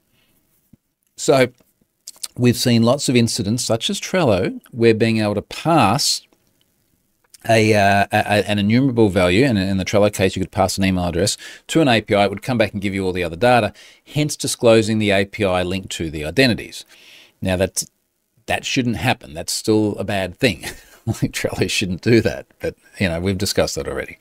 So 1.16 1.50
we've 2.38 2.58
seen 2.58 2.84
lots 2.84 3.10
of 3.10 3.16
incidents, 3.16 3.64
such 3.64 3.90
as 3.90 4.00
Trello, 4.00 4.60
where 4.72 4.94
being 4.94 5.20
able 5.20 5.36
to 5.36 5.42
pass 5.42 6.22
a, 7.50 7.74
uh, 7.74 8.08
a, 8.12 8.50
an 8.50 8.58
enumerable 8.58 9.10
value, 9.10 9.46
and 9.46 9.58
in 9.58 9.78
the 9.78 9.86
Trello 9.86 10.12
case, 10.12 10.36
you 10.36 10.42
could 10.42 10.52
pass 10.52 10.78
an 10.78 10.86
email 10.86 11.06
address 11.06 11.38
to 11.68 11.82
an 11.82 11.88
API. 11.88 12.16
It 12.16 12.30
would 12.30 12.42
come 12.42 12.58
back 12.58 12.74
and 12.74 12.82
give 12.82 12.94
you 12.94 13.06
all 13.06 13.12
the 13.12 13.24
other 13.24 13.36
data, 13.36 13.74
hence 14.06 14.36
disclosing 14.36 15.00
the 15.00 15.12
API 15.12 15.64
link 15.64 15.90
to 15.92 16.10
the 16.10 16.26
identities. 16.26 16.86
Now, 17.42 17.58
that's, 17.58 17.86
that 18.46 18.66
shouldn't 18.66 18.98
happen. 18.98 19.34
That's 19.34 19.52
still 19.52 19.98
a 19.98 20.04
bad 20.04 20.38
thing. 20.38 20.62
Trello 21.08 21.70
shouldn't 21.70 22.02
do 22.02 22.22
that, 22.22 22.46
but 22.60 22.76
you 22.98 23.10
know 23.10 23.20
we've 23.20 23.38
discussed 23.38 23.76
that 23.76 23.90
already. 23.90 24.18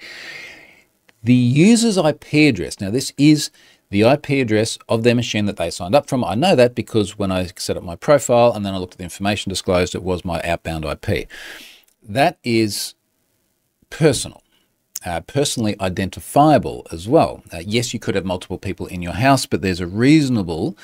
The 1.23 1.35
user's 1.35 1.97
IP 1.97 2.35
address. 2.35 2.81
Now, 2.81 2.91
this 2.91 3.13
is 3.17 3.51
the 3.93 4.03
IP 4.03 4.31
address 4.31 4.79
of 4.89 5.03
their 5.03 5.15
machine 5.15 5.45
that 5.45 5.59
they 5.59 5.71
signed 5.71 5.95
up 5.95 6.09
from. 6.09 6.25
I 6.25 6.35
know 6.35 6.57
that 6.57 6.75
because 6.75 7.19
when 7.19 7.31
I 7.31 7.47
set 7.57 7.77
up 7.77 7.83
my 7.83 7.95
profile 7.95 8.53
and 8.53 8.65
then 8.65 8.75
I 8.75 8.79
looked 8.79 8.95
at 8.95 8.99
the 8.99 9.05
information 9.05 9.51
disclosed, 9.51 9.95
it 9.95 10.03
was 10.03 10.25
my 10.25 10.41
outbound 10.43 10.87
IP. 10.87 11.29
That 12.03 12.39
is 12.43 12.95
personal, 13.91 14.43
uh, 15.05 15.21
personally 15.21 15.77
identifiable 15.79 16.87
as 16.91 17.07
well. 17.07 17.43
Uh, 17.53 17.59
yes, 17.59 17.93
you 17.93 18.01
could 18.01 18.15
have 18.15 18.25
multiple 18.25 18.57
people 18.57 18.87
in 18.87 19.03
your 19.03 19.13
house, 19.13 19.45
but 19.45 19.61
there's 19.61 19.81
a 19.81 19.87
reasonable, 19.87 20.75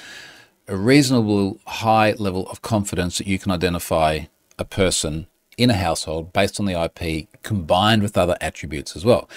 a 0.68 0.76
reasonable 0.76 1.58
high 1.66 2.12
level 2.12 2.46
of 2.50 2.60
confidence 2.60 3.16
that 3.16 3.26
you 3.26 3.38
can 3.38 3.50
identify 3.50 4.20
a 4.58 4.66
person 4.66 5.26
in 5.56 5.70
a 5.70 5.74
household 5.74 6.34
based 6.34 6.60
on 6.60 6.66
the 6.66 6.78
IP 6.78 7.26
combined 7.42 8.02
with 8.02 8.18
other 8.18 8.36
attributes 8.42 8.94
as 8.94 9.04
well. 9.04 9.28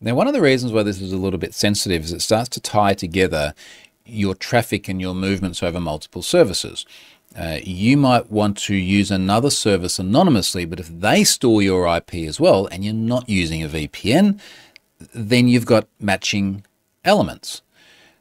Now, 0.00 0.14
one 0.14 0.28
of 0.28 0.32
the 0.32 0.40
reasons 0.40 0.72
why 0.72 0.84
this 0.84 1.00
is 1.00 1.12
a 1.12 1.16
little 1.16 1.40
bit 1.40 1.54
sensitive 1.54 2.04
is 2.04 2.12
it 2.12 2.22
starts 2.22 2.48
to 2.50 2.60
tie 2.60 2.94
together 2.94 3.52
your 4.06 4.34
traffic 4.34 4.88
and 4.88 5.00
your 5.00 5.14
movements 5.14 5.60
over 5.60 5.80
multiple 5.80 6.22
services. 6.22 6.86
Uh, 7.36 7.58
you 7.62 7.96
might 7.96 8.30
want 8.30 8.56
to 8.56 8.74
use 8.74 9.10
another 9.10 9.50
service 9.50 9.98
anonymously, 9.98 10.64
but 10.64 10.78
if 10.78 10.88
they 10.88 11.24
store 11.24 11.62
your 11.62 11.86
IP 11.96 12.14
as 12.14 12.38
well 12.38 12.66
and 12.66 12.84
you're 12.84 12.94
not 12.94 13.28
using 13.28 13.62
a 13.62 13.68
VPN, 13.68 14.40
then 15.12 15.48
you've 15.48 15.66
got 15.66 15.88
matching 16.00 16.64
elements. 17.04 17.62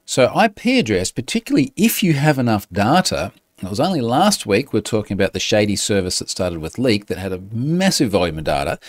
So, 0.04 0.32
IP 0.42 0.66
address, 0.66 1.12
particularly 1.12 1.74
if 1.76 2.02
you 2.02 2.14
have 2.14 2.40
enough 2.40 2.68
data, 2.72 3.32
it 3.62 3.70
was 3.70 3.80
only 3.80 4.02
last 4.02 4.46
week 4.46 4.72
we 4.72 4.80
are 4.80 4.84
talking 4.84 5.16
about 5.16 5.34
the 5.34 5.40
shady 5.40 5.76
service 5.76 6.20
that 6.20 6.30
started 6.30 6.60
with 6.60 6.78
Leak 6.78 7.08
that 7.08 7.18
had 7.18 7.34
a 7.34 7.42
massive 7.52 8.12
volume 8.12 8.38
of 8.38 8.44
data. 8.44 8.80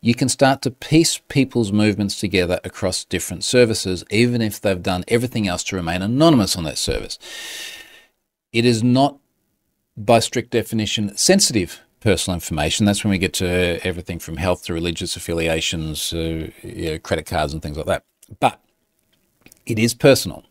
You 0.00 0.14
can 0.14 0.28
start 0.28 0.62
to 0.62 0.70
piece 0.70 1.18
people's 1.18 1.72
movements 1.72 2.20
together 2.20 2.60
across 2.64 3.04
different 3.04 3.44
services, 3.44 4.04
even 4.10 4.42
if 4.42 4.60
they've 4.60 4.82
done 4.82 5.04
everything 5.08 5.48
else 5.48 5.64
to 5.64 5.76
remain 5.76 6.02
anonymous 6.02 6.56
on 6.56 6.64
that 6.64 6.78
service. 6.78 7.18
It 8.52 8.64
is 8.64 8.82
not 8.82 9.18
by 9.96 10.18
strict 10.20 10.50
definition, 10.50 11.16
sensitive 11.16 11.80
personal 12.00 12.34
information. 12.34 12.86
That's 12.86 13.02
when 13.02 13.10
we 13.10 13.18
get 13.18 13.32
to 13.34 13.80
everything 13.82 14.18
from 14.18 14.36
health 14.36 14.64
to 14.64 14.74
religious 14.74 15.16
affiliations, 15.16 16.12
uh, 16.12 16.50
you 16.62 16.90
know, 16.90 16.98
credit 16.98 17.26
cards, 17.26 17.52
and 17.52 17.62
things 17.62 17.76
like 17.76 17.86
that. 17.86 18.04
But 18.38 18.60
it 19.64 19.78
is 19.78 19.94
personal. 19.94 20.44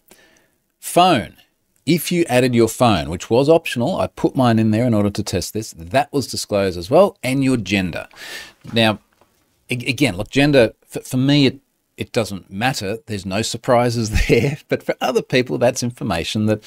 Phone. 0.79 1.37
If 1.85 2.11
you 2.11 2.25
added 2.27 2.55
your 2.55 2.67
phone, 2.67 3.09
which 3.09 3.29
was 3.29 3.47
optional, 3.47 3.99
I 3.99 4.07
put 4.07 4.35
mine 4.35 4.57
in 4.57 4.71
there 4.71 4.85
in 4.85 4.95
order 4.95 5.11
to 5.11 5.23
test 5.23 5.53
this, 5.53 5.71
that 5.77 6.11
was 6.11 6.25
disclosed 6.25 6.79
as 6.79 6.89
well, 6.89 7.17
and 7.23 7.43
your 7.43 7.57
gender. 7.57 8.07
Now, 8.73 8.99
again, 9.69 10.17
look, 10.17 10.29
gender, 10.29 10.73
for, 10.87 11.01
for 11.01 11.17
me, 11.17 11.45
it 11.47 11.59
it 11.97 12.11
doesn't 12.11 12.51
matter. 12.51 12.97
There's 13.05 13.25
no 13.25 13.41
surprises 13.41 14.09
there. 14.27 14.57
But 14.67 14.83
for 14.83 14.95
other 14.99 15.21
people, 15.21 15.57
that's 15.57 15.83
information 15.83 16.45
that 16.47 16.63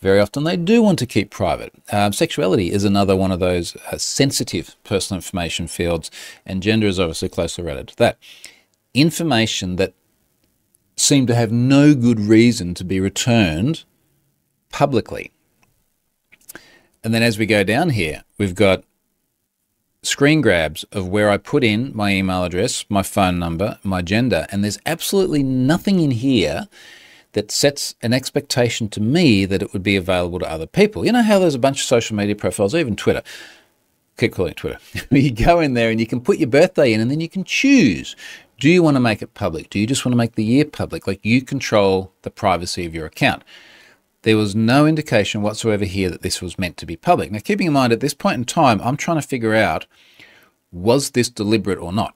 very 0.00 0.20
often 0.20 0.44
they 0.44 0.56
do 0.56 0.82
want 0.82 0.98
to 1.00 1.06
keep 1.06 1.30
private. 1.30 1.72
Um, 1.92 2.12
sexuality 2.12 2.70
is 2.70 2.84
another 2.84 3.16
one 3.16 3.30
of 3.30 3.40
those 3.40 3.76
uh, 3.76 3.98
sensitive 3.98 4.76
personal 4.84 5.18
information 5.18 5.66
fields, 5.66 6.10
and 6.46 6.62
gender 6.62 6.86
is 6.86 6.98
obviously 6.98 7.28
closely 7.28 7.64
related 7.64 7.88
to 7.88 7.96
that. 7.96 8.18
Information 8.94 9.76
that 9.76 9.94
seem 10.96 11.26
to 11.26 11.34
have 11.34 11.52
no 11.52 11.94
good 11.94 12.20
reason 12.20 12.74
to 12.74 12.84
be 12.84 13.00
returned 13.00 13.84
publicly. 14.70 15.30
And 17.02 17.14
then 17.14 17.22
as 17.22 17.38
we 17.38 17.46
go 17.46 17.64
down 17.64 17.90
here, 17.90 18.24
we've 18.38 18.54
got 18.54 18.84
screen 20.02 20.40
grabs 20.40 20.84
of 20.92 21.08
where 21.08 21.30
I 21.30 21.36
put 21.36 21.62
in 21.62 21.94
my 21.94 22.12
email 22.12 22.44
address, 22.44 22.84
my 22.88 23.02
phone 23.02 23.38
number, 23.38 23.78
my 23.82 24.02
gender, 24.02 24.46
and 24.50 24.64
there's 24.64 24.78
absolutely 24.86 25.42
nothing 25.42 26.00
in 26.00 26.10
here 26.10 26.68
that 27.32 27.50
sets 27.50 27.94
an 28.02 28.12
expectation 28.12 28.88
to 28.88 29.00
me 29.00 29.44
that 29.44 29.62
it 29.62 29.72
would 29.72 29.82
be 29.82 29.96
available 29.96 30.38
to 30.40 30.50
other 30.50 30.66
people. 30.66 31.04
You 31.04 31.12
know 31.12 31.22
how 31.22 31.38
there's 31.38 31.54
a 31.54 31.60
bunch 31.60 31.80
of 31.80 31.86
social 31.86 32.16
media 32.16 32.34
profiles, 32.34 32.74
even 32.74 32.96
Twitter. 32.96 33.22
Keep 34.16 34.34
calling 34.34 34.52
it 34.52 34.56
Twitter. 34.56 34.78
you 35.10 35.30
go 35.30 35.60
in 35.60 35.74
there 35.74 35.90
and 35.90 36.00
you 36.00 36.06
can 36.06 36.20
put 36.20 36.38
your 36.38 36.48
birthday 36.48 36.92
in 36.92 37.00
and 37.00 37.10
then 37.10 37.20
you 37.20 37.28
can 37.28 37.44
choose. 37.44 38.16
Do 38.58 38.68
you 38.68 38.82
want 38.82 38.96
to 38.96 39.00
make 39.00 39.22
it 39.22 39.34
public? 39.34 39.70
Do 39.70 39.78
you 39.78 39.86
just 39.86 40.04
want 40.04 40.12
to 40.12 40.18
make 40.18 40.34
the 40.34 40.44
year 40.44 40.64
public? 40.64 41.06
Like 41.06 41.24
you 41.24 41.42
control 41.42 42.12
the 42.22 42.30
privacy 42.30 42.84
of 42.84 42.94
your 42.94 43.06
account. 43.06 43.42
There 44.22 44.36
was 44.36 44.54
no 44.54 44.86
indication 44.86 45.40
whatsoever 45.40 45.84
here 45.84 46.10
that 46.10 46.22
this 46.22 46.42
was 46.42 46.58
meant 46.58 46.76
to 46.78 46.86
be 46.86 46.96
public. 46.96 47.30
Now, 47.30 47.38
keeping 47.38 47.66
in 47.66 47.72
mind 47.72 47.92
at 47.92 48.00
this 48.00 48.14
point 48.14 48.36
in 48.36 48.44
time, 48.44 48.80
I'm 48.82 48.96
trying 48.96 49.20
to 49.20 49.26
figure 49.26 49.54
out 49.54 49.86
was 50.72 51.10
this 51.10 51.28
deliberate 51.28 51.78
or 51.78 51.92
not? 51.92 52.14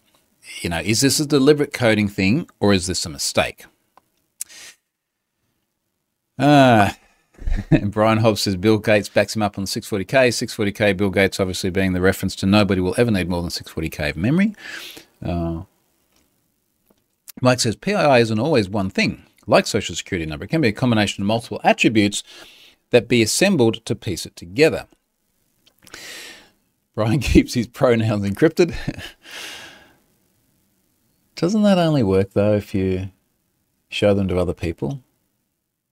You 0.60 0.70
know, 0.70 0.80
is 0.80 1.00
this 1.00 1.18
a 1.18 1.26
deliberate 1.26 1.72
coding 1.72 2.08
thing 2.08 2.48
or 2.60 2.72
is 2.72 2.86
this 2.86 3.06
a 3.06 3.08
mistake? 3.08 3.64
Uh, 6.38 6.90
Brian 7.84 8.18
Hobbs 8.18 8.42
says 8.42 8.56
Bill 8.56 8.78
Gates 8.78 9.08
backs 9.08 9.34
him 9.34 9.42
up 9.42 9.58
on 9.58 9.64
640k. 9.64 10.28
640k, 10.28 10.96
Bill 10.96 11.10
Gates 11.10 11.40
obviously 11.40 11.70
being 11.70 11.94
the 11.94 12.00
reference 12.00 12.36
to 12.36 12.46
nobody 12.46 12.80
will 12.80 12.94
ever 12.98 13.10
need 13.10 13.28
more 13.28 13.40
than 13.40 13.50
640k 13.50 14.10
of 14.10 14.16
memory. 14.16 14.54
Uh, 15.24 15.62
Mike 17.40 17.60
says 17.60 17.76
PII 17.76 18.20
isn't 18.20 18.38
always 18.38 18.68
one 18.68 18.90
thing 18.90 19.24
like 19.46 19.66
social 19.66 19.94
security 19.94 20.26
number. 20.26 20.44
It 20.44 20.48
can 20.48 20.60
be 20.60 20.68
a 20.68 20.72
combination 20.72 21.22
of 21.22 21.26
multiple 21.26 21.60
attributes 21.64 22.22
that 22.90 23.08
be 23.08 23.22
assembled 23.22 23.84
to 23.86 23.94
piece 23.94 24.26
it 24.26 24.36
together. 24.36 24.86
Brian 26.94 27.18
keeps 27.20 27.54
his 27.54 27.66
pronouns 27.66 28.28
encrypted. 28.28 28.74
Doesn't 31.36 31.62
that 31.62 31.78
only 31.78 32.02
work 32.02 32.32
though 32.32 32.54
if 32.54 32.74
you 32.74 33.10
show 33.88 34.14
them 34.14 34.28
to 34.28 34.38
other 34.38 34.54
people? 34.54 35.02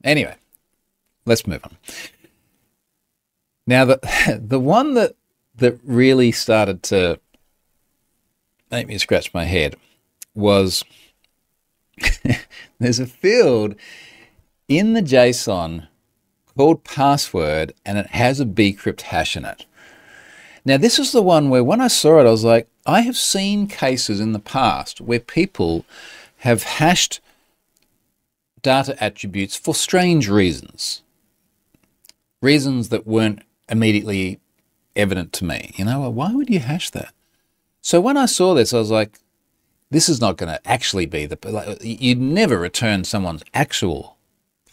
Anyway, 0.04 0.36
let's 1.26 1.46
move 1.46 1.64
on. 1.64 1.76
Now 3.66 3.84
the 3.84 4.40
the 4.40 4.60
one 4.60 4.94
that 4.94 5.16
that 5.56 5.78
really 5.84 6.32
started 6.32 6.82
to 6.84 7.20
make 8.70 8.86
me 8.86 8.98
scratch 8.98 9.34
my 9.34 9.44
head 9.44 9.76
was 10.34 10.82
there's 12.78 13.00
a 13.00 13.06
field 13.06 13.74
in 14.68 14.92
the 14.92 15.02
JSON 15.02 15.88
called 16.56 16.84
password 16.84 17.72
and 17.84 17.98
it 17.98 18.08
has 18.08 18.40
a 18.40 18.46
bcrypt 18.46 19.02
hash 19.02 19.36
in 19.36 19.44
it. 19.44 19.66
Now, 20.64 20.76
this 20.76 20.98
is 20.98 21.12
the 21.12 21.22
one 21.22 21.50
where 21.50 21.64
when 21.64 21.80
I 21.80 21.88
saw 21.88 22.20
it, 22.20 22.26
I 22.26 22.30
was 22.30 22.44
like, 22.44 22.68
I 22.86 23.00
have 23.00 23.16
seen 23.16 23.66
cases 23.66 24.20
in 24.20 24.32
the 24.32 24.38
past 24.38 25.00
where 25.00 25.18
people 25.20 25.84
have 26.38 26.62
hashed 26.62 27.20
data 28.62 28.96
attributes 29.02 29.56
for 29.56 29.74
strange 29.74 30.28
reasons, 30.28 31.02
reasons 32.40 32.90
that 32.90 33.06
weren't 33.06 33.42
immediately 33.68 34.38
evident 34.94 35.32
to 35.34 35.44
me. 35.44 35.72
You 35.76 35.84
know, 35.84 36.08
why 36.10 36.32
would 36.32 36.48
you 36.48 36.60
hash 36.60 36.90
that? 36.90 37.12
So 37.80 38.00
when 38.00 38.16
I 38.16 38.26
saw 38.26 38.54
this, 38.54 38.72
I 38.72 38.78
was 38.78 38.90
like, 38.90 39.18
this 39.92 40.08
is 40.08 40.20
not 40.20 40.38
going 40.38 40.52
to 40.52 40.68
actually 40.68 41.06
be 41.06 41.26
the 41.26 41.38
like, 41.44 41.78
you'd 41.82 42.20
never 42.20 42.58
return 42.58 43.04
someone's 43.04 43.44
actual 43.52 44.16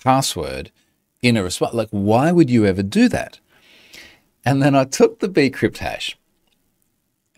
password 0.01 0.71
in 1.21 1.35
a 1.35 1.43
response 1.43 1.73
like 1.73 1.89
why 1.91 2.31
would 2.31 2.49
you 2.49 2.65
ever 2.65 2.81
do 2.81 3.09
that? 3.09 3.39
And 4.45 4.61
then 4.61 4.73
i 4.75 4.85
took 4.85 5.19
the 5.19 5.27
bcrypt 5.27 5.77
hash 5.77 6.17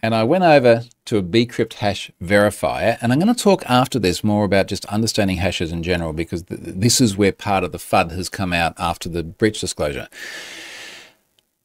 and 0.03 0.13
i 0.13 0.23
went 0.23 0.43
over 0.43 0.83
to 1.05 1.17
a 1.17 1.23
bcrypt 1.23 1.73
hash 1.73 2.11
verifier 2.21 2.97
and 3.01 3.11
i'm 3.11 3.19
going 3.19 3.33
to 3.33 3.43
talk 3.43 3.63
after 3.67 3.97
this 3.97 4.23
more 4.23 4.45
about 4.45 4.67
just 4.67 4.85
understanding 4.85 5.37
hashes 5.37 5.71
in 5.71 5.81
general 5.81 6.13
because 6.13 6.43
th- 6.43 6.59
this 6.61 7.01
is 7.01 7.17
where 7.17 7.31
part 7.31 7.63
of 7.63 7.71
the 7.71 7.79
fud 7.79 8.11
has 8.11 8.29
come 8.29 8.53
out 8.53 8.73
after 8.77 9.09
the 9.09 9.23
breach 9.23 9.59
disclosure. 9.59 10.07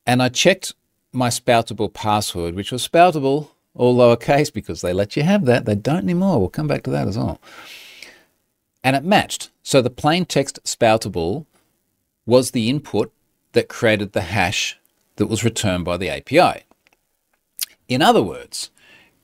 And 0.07 0.22
i 0.22 0.31
checked 0.31 0.74
my 1.12 1.29
spoutible 1.29 1.92
password 1.92 2.55
which 2.55 2.72
was 2.72 2.88
spoutible 2.88 3.50
all 3.77 3.97
lowercase 3.97 4.53
because 4.53 4.81
they 4.81 4.93
let 4.93 5.17
you 5.17 5.23
have 5.23 5.45
that. 5.45 5.65
They 5.65 5.75
don't 5.75 6.05
anymore. 6.05 6.39
We'll 6.39 6.49
come 6.49 6.67
back 6.67 6.83
to 6.85 6.91
that 6.91 7.09
as 7.09 7.17
well. 7.17 7.41
And 8.83 8.97
it 8.97 9.05
matched. 9.05 9.51
So 9.62 9.83
the 9.83 9.91
plain 9.91 10.25
text 10.25 10.59
spoutible 10.65 11.47
was 12.25 12.51
the 12.51 12.69
input 12.69 13.12
that 13.53 13.69
created 13.69 14.12
the 14.12 14.23
hash 14.23 14.79
that 15.17 15.27
was 15.27 15.45
returned 15.45 15.85
by 15.85 15.97
the 15.97 16.11
API. 16.11 16.65
In 17.89 18.03
other 18.03 18.23
words, 18.23 18.71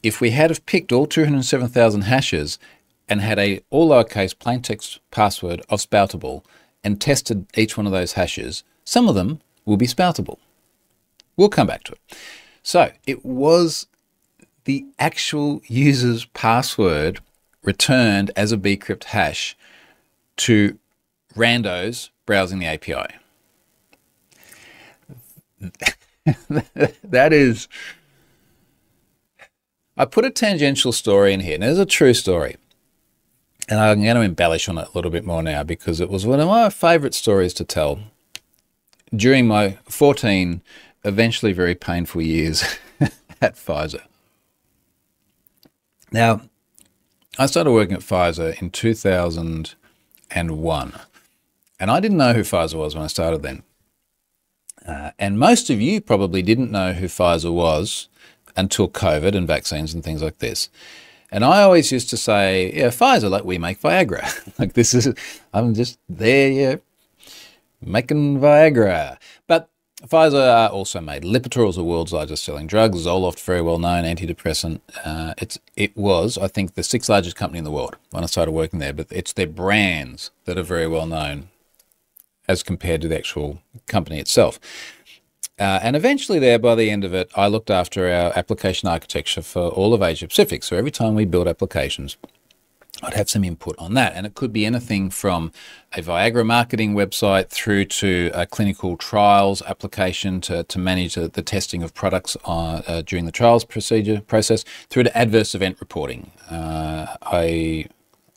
if 0.02 0.20
we 0.20 0.30
had 0.30 0.50
have 0.50 0.66
picked 0.66 0.92
all 0.92 1.06
207,000 1.06 2.02
hashes 2.02 2.58
and 3.08 3.20
had 3.20 3.38
a 3.38 3.60
all 3.70 3.90
lowercase 3.90 4.38
plain 4.38 4.62
text 4.62 5.00
password 5.10 5.62
of 5.68 5.80
spoutible 5.80 6.44
and 6.82 7.00
tested 7.00 7.46
each 7.56 7.76
one 7.76 7.86
of 7.86 7.92
those 7.92 8.12
hashes, 8.12 8.64
some 8.84 9.08
of 9.08 9.14
them 9.14 9.40
will 9.64 9.76
be 9.76 9.86
spoutible. 9.86 10.38
We'll 11.36 11.48
come 11.48 11.66
back 11.66 11.84
to 11.84 11.92
it. 11.92 12.00
So 12.62 12.90
it 13.06 13.24
was 13.24 13.86
the 14.64 14.86
actual 14.98 15.60
user's 15.66 16.24
password 16.26 17.20
returned 17.62 18.30
as 18.36 18.52
a 18.52 18.56
bcrypt 18.56 19.04
hash 19.04 19.56
to 20.36 20.78
randos 21.34 22.10
browsing 22.26 22.58
the 22.58 22.66
API. 22.66 23.14
that 27.04 27.32
is. 27.32 27.68
I 29.96 30.04
put 30.04 30.24
a 30.24 30.30
tangential 30.30 30.92
story 30.92 31.32
in 31.32 31.40
here, 31.40 31.54
and 31.54 31.64
it's 31.64 31.78
a 31.78 31.86
true 31.86 32.14
story. 32.14 32.56
And 33.68 33.78
I'm 33.78 34.02
going 34.02 34.16
to 34.16 34.22
embellish 34.22 34.68
on 34.68 34.78
it 34.78 34.88
a 34.88 34.92
little 34.94 35.10
bit 35.10 35.24
more 35.24 35.42
now 35.42 35.62
because 35.62 36.00
it 36.00 36.10
was 36.10 36.26
one 36.26 36.40
of 36.40 36.48
my 36.48 36.68
favorite 36.70 37.14
stories 37.14 37.54
to 37.54 37.64
tell 37.64 38.00
during 39.14 39.46
my 39.46 39.78
14, 39.84 40.62
eventually 41.04 41.52
very 41.52 41.74
painful 41.74 42.22
years 42.22 42.64
at 43.40 43.56
Pfizer. 43.56 44.02
Now, 46.12 46.42
I 47.38 47.46
started 47.46 47.72
working 47.72 47.94
at 47.94 48.02
Pfizer 48.02 48.60
in 48.60 48.68
2001, 48.70 50.92
and 51.80 51.90
I 51.90 52.00
didn't 52.00 52.18
know 52.18 52.34
who 52.34 52.42
Pfizer 52.42 52.74
was 52.74 52.94
when 52.94 53.04
I 53.04 53.06
started 53.06 53.42
then. 53.42 53.62
Uh, 54.86 55.12
and 55.18 55.38
most 55.38 55.70
of 55.70 55.80
you 55.80 56.02
probably 56.02 56.42
didn't 56.42 56.70
know 56.70 56.92
who 56.92 57.06
Pfizer 57.06 57.50
was 57.50 58.10
until 58.56 58.90
COVID 58.90 59.34
and 59.34 59.46
vaccines 59.46 59.94
and 59.94 60.04
things 60.04 60.22
like 60.22 60.36
this. 60.38 60.68
And 61.30 61.46
I 61.46 61.62
always 61.62 61.90
used 61.90 62.10
to 62.10 62.18
say, 62.18 62.70
yeah, 62.74 62.88
Pfizer, 62.88 63.30
like 63.30 63.44
we 63.44 63.56
make 63.56 63.80
Viagra. 63.80 64.52
like 64.58 64.74
this 64.74 64.92
is, 64.92 65.14
I'm 65.54 65.72
just 65.72 65.98
there, 66.10 66.50
yeah, 66.50 66.76
making 67.80 68.40
Viagra. 68.40 69.16
Pfizer 70.06 70.70
also 70.70 71.00
made 71.00 71.22
Lipitor, 71.22 71.68
is 71.68 71.76
the 71.76 71.84
world's 71.84 72.12
largest 72.12 72.44
selling 72.44 72.66
drug. 72.66 72.94
Zoloft, 72.94 73.40
very 73.40 73.62
well 73.62 73.78
known 73.78 74.04
antidepressant. 74.04 74.80
Uh, 75.04 75.34
it's 75.38 75.58
it 75.76 75.96
was, 75.96 76.36
I 76.36 76.48
think, 76.48 76.74
the 76.74 76.82
sixth 76.82 77.08
largest 77.08 77.36
company 77.36 77.58
in 77.58 77.64
the 77.64 77.70
world 77.70 77.96
when 78.10 78.24
I 78.24 78.26
started 78.26 78.52
working 78.52 78.80
there. 78.80 78.92
But 78.92 79.06
it's 79.10 79.32
their 79.32 79.46
brands 79.46 80.30
that 80.44 80.58
are 80.58 80.62
very 80.64 80.88
well 80.88 81.06
known 81.06 81.48
as 82.48 82.62
compared 82.62 83.00
to 83.02 83.08
the 83.08 83.16
actual 83.16 83.62
company 83.86 84.18
itself. 84.18 84.58
Uh, 85.58 85.78
and 85.82 85.94
eventually, 85.94 86.38
there 86.40 86.58
by 86.58 86.74
the 86.74 86.90
end 86.90 87.04
of 87.04 87.14
it, 87.14 87.30
I 87.36 87.46
looked 87.46 87.70
after 87.70 88.06
our 88.06 88.36
application 88.36 88.88
architecture 88.88 89.42
for 89.42 89.68
all 89.68 89.94
of 89.94 90.02
Asia 90.02 90.26
Pacific. 90.26 90.64
So 90.64 90.76
every 90.76 90.90
time 90.90 91.14
we 91.14 91.24
build 91.24 91.46
applications, 91.46 92.16
I'd 93.00 93.14
have 93.14 93.30
some 93.30 93.42
input 93.42 93.74
on 93.78 93.94
that. 93.94 94.12
And 94.14 94.26
it 94.26 94.34
could 94.34 94.52
be 94.52 94.66
anything 94.66 95.08
from 95.08 95.50
a 95.92 96.02
Viagra 96.02 96.44
marketing 96.44 96.94
website 96.94 97.48
through 97.48 97.86
to 97.86 98.30
a 98.34 98.46
clinical 98.46 98.96
trials 98.96 99.62
application 99.62 100.40
to, 100.42 100.64
to 100.64 100.78
manage 100.78 101.14
the, 101.14 101.28
the 101.28 101.42
testing 101.42 101.82
of 101.82 101.94
products 101.94 102.36
uh, 102.44 102.82
uh, 102.86 103.02
during 103.02 103.24
the 103.24 103.32
trials 103.32 103.64
procedure 103.64 104.20
process 104.20 104.64
through 104.90 105.04
to 105.04 105.16
adverse 105.16 105.54
event 105.54 105.78
reporting. 105.80 106.32
Uh, 106.50 107.16
I 107.22 107.86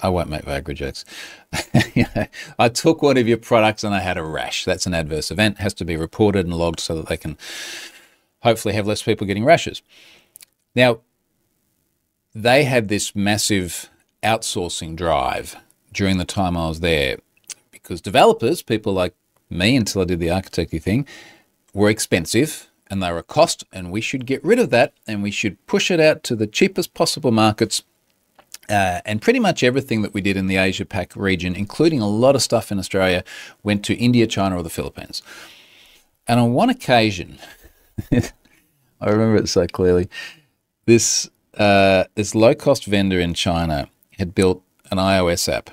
I 0.02 0.10
won't 0.10 0.30
make 0.30 0.44
Viagra 0.44 0.76
jokes. 0.76 1.06
I 2.60 2.70
took 2.70 3.02
one 3.02 3.18
of 3.18 3.28
your 3.28 3.38
products 3.38 3.84
and 3.84 3.96
I 3.96 4.00
had 4.00 4.18
a 4.18 4.24
rash. 4.24 4.66
That's 4.66 4.86
an 4.86 4.94
adverse 4.94 5.32
event. 5.32 5.58
It 5.58 5.62
has 5.62 5.74
to 5.76 5.86
be 5.86 5.96
reported 5.96 6.46
and 6.46 6.54
logged 6.54 6.82
so 6.82 6.96
that 6.96 7.08
they 7.08 7.18
can 7.18 7.38
hopefully 8.42 8.74
have 8.76 8.86
less 8.86 9.02
people 9.02 9.26
getting 9.26 9.46
rashes. 9.46 9.82
Now, 10.76 11.00
they 12.34 12.66
had 12.66 12.90
this 12.90 13.16
massive 13.16 13.90
outsourcing 14.26 14.96
drive 14.96 15.56
during 15.94 16.18
the 16.18 16.26
time 16.26 16.58
I 16.58 16.68
was 16.68 16.80
there 16.80 17.18
because 17.72 18.02
developers, 18.02 18.64
people 18.64 18.94
like 18.94 19.14
me 19.50 19.76
until 19.76 20.02
I 20.02 20.06
did 20.06 20.20
the 20.20 20.28
architecty 20.28 20.82
thing, 20.82 21.06
were 21.74 21.90
expensive 21.90 22.70
and 22.90 23.02
they 23.02 23.12
were 23.12 23.20
a 23.20 23.24
cost, 23.24 23.64
and 23.72 23.92
we 23.92 24.02
should 24.02 24.26
get 24.26 24.44
rid 24.44 24.60
of 24.60 24.70
that 24.72 24.94
and 25.08 25.24
we 25.24 25.32
should 25.32 25.64
push 25.68 25.90
it 25.90 26.00
out 26.00 26.24
to 26.24 26.36
the 26.36 26.48
cheapest 26.48 26.94
possible 26.94 27.32
markets 27.32 27.84
uh, 28.70 29.02
and 29.06 29.22
pretty 29.22 29.40
much 29.40 29.64
everything 29.64 30.02
that 30.02 30.14
we 30.14 30.22
did 30.22 30.38
in 30.38 30.48
the 30.48 30.58
Asia 30.58 30.86
Pac 30.86 31.16
region, 31.16 31.56
including 31.56 32.02
a 32.02 32.08
lot 32.08 32.36
of 32.36 32.42
stuff 32.42 32.72
in 32.72 32.80
Australia, 32.80 33.24
went 33.64 33.86
to 33.86 33.96
India, 33.96 34.26
China, 34.26 34.58
or 34.58 34.64
the 34.64 34.70
Philippines. 34.70 35.22
And 36.28 36.40
on 36.40 36.54
one 36.54 36.70
occasion, 36.70 37.38
I 38.12 39.10
remember 39.10 39.36
it 39.36 39.50
so 39.50 39.68
clearly, 39.68 40.10
this 40.86 41.30
uh, 41.58 42.06
this 42.16 42.36
low 42.36 42.54
cost 42.54 42.86
vendor 42.86 43.20
in 43.20 43.34
China 43.34 43.88
had 44.18 44.36
built 44.36 44.64
an 44.92 44.98
iOS 44.98 45.52
app, 45.52 45.70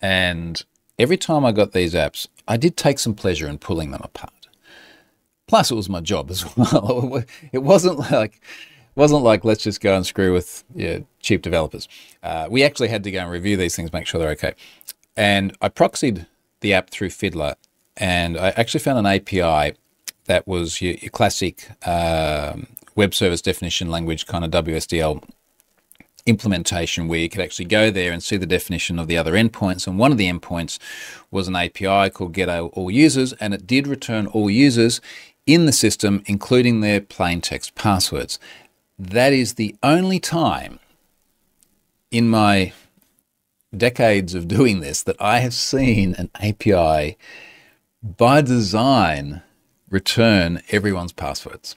and 0.00 0.64
every 0.98 1.16
time 1.16 1.44
I 1.44 1.52
got 1.52 1.72
these 1.72 1.94
apps, 1.94 2.28
I 2.46 2.56
did 2.56 2.76
take 2.76 2.98
some 2.98 3.14
pleasure 3.14 3.48
in 3.48 3.58
pulling 3.58 3.90
them 3.90 4.02
apart. 4.02 4.48
Plus, 5.46 5.70
it 5.70 5.74
was 5.74 5.88
my 5.88 6.00
job 6.00 6.30
as 6.30 6.44
well. 6.56 7.22
it 7.52 7.62
wasn't 7.62 7.98
like 8.10 8.40
wasn't 8.94 9.22
like 9.22 9.44
let's 9.44 9.62
just 9.62 9.80
go 9.80 9.94
and 9.96 10.06
screw 10.06 10.32
with 10.32 10.64
yeah, 10.74 11.00
cheap 11.20 11.42
developers. 11.42 11.88
Uh, 12.22 12.46
we 12.50 12.62
actually 12.62 12.88
had 12.88 13.04
to 13.04 13.10
go 13.10 13.20
and 13.20 13.30
review 13.30 13.56
these 13.56 13.74
things, 13.76 13.92
make 13.92 14.06
sure 14.06 14.20
they're 14.20 14.30
okay. 14.30 14.54
And 15.16 15.56
I 15.60 15.68
proxied 15.68 16.26
the 16.60 16.74
app 16.74 16.90
through 16.90 17.10
Fiddler, 17.10 17.56
and 17.96 18.38
I 18.38 18.50
actually 18.50 18.80
found 18.80 18.98
an 18.98 19.06
API 19.06 19.76
that 20.26 20.46
was 20.46 20.80
your, 20.80 20.94
your 20.94 21.10
classic 21.10 21.68
um, 21.86 22.66
web 22.94 23.14
service 23.14 23.42
definition 23.42 23.90
language 23.90 24.26
kind 24.26 24.44
of 24.44 24.50
WSDL 24.64 25.22
implementation 26.26 27.08
where 27.08 27.18
you 27.18 27.28
could 27.28 27.40
actually 27.40 27.64
go 27.64 27.90
there 27.90 28.12
and 28.12 28.22
see 28.22 28.36
the 28.36 28.46
definition 28.46 28.98
of 28.98 29.08
the 29.08 29.18
other 29.18 29.32
endpoints. 29.32 29.86
And 29.86 29.98
one 29.98 30.12
of 30.12 30.18
the 30.18 30.30
endpoints 30.30 30.78
was 31.30 31.48
an 31.48 31.56
API 31.56 32.10
called 32.10 32.32
get 32.32 32.48
all 32.48 32.90
users, 32.90 33.32
and 33.34 33.54
it 33.54 33.66
did 33.66 33.86
return 33.86 34.26
all 34.26 34.50
users 34.50 35.00
in 35.46 35.66
the 35.66 35.72
system, 35.72 36.22
including 36.26 36.80
their 36.80 37.00
plain 37.00 37.40
text 37.40 37.74
passwords 37.74 38.38
that 38.98 39.32
is 39.32 39.54
the 39.54 39.74
only 39.82 40.20
time 40.20 40.78
in 42.10 42.28
my 42.28 42.72
decades 43.76 44.34
of 44.34 44.46
doing 44.46 44.80
this 44.80 45.02
that 45.02 45.16
I 45.20 45.40
have 45.40 45.54
seen 45.54 46.14
an 46.14 46.30
API 46.36 47.16
by 48.02 48.42
design 48.42 49.42
return 49.88 50.62
everyone's 50.70 51.12
passwords, 51.12 51.76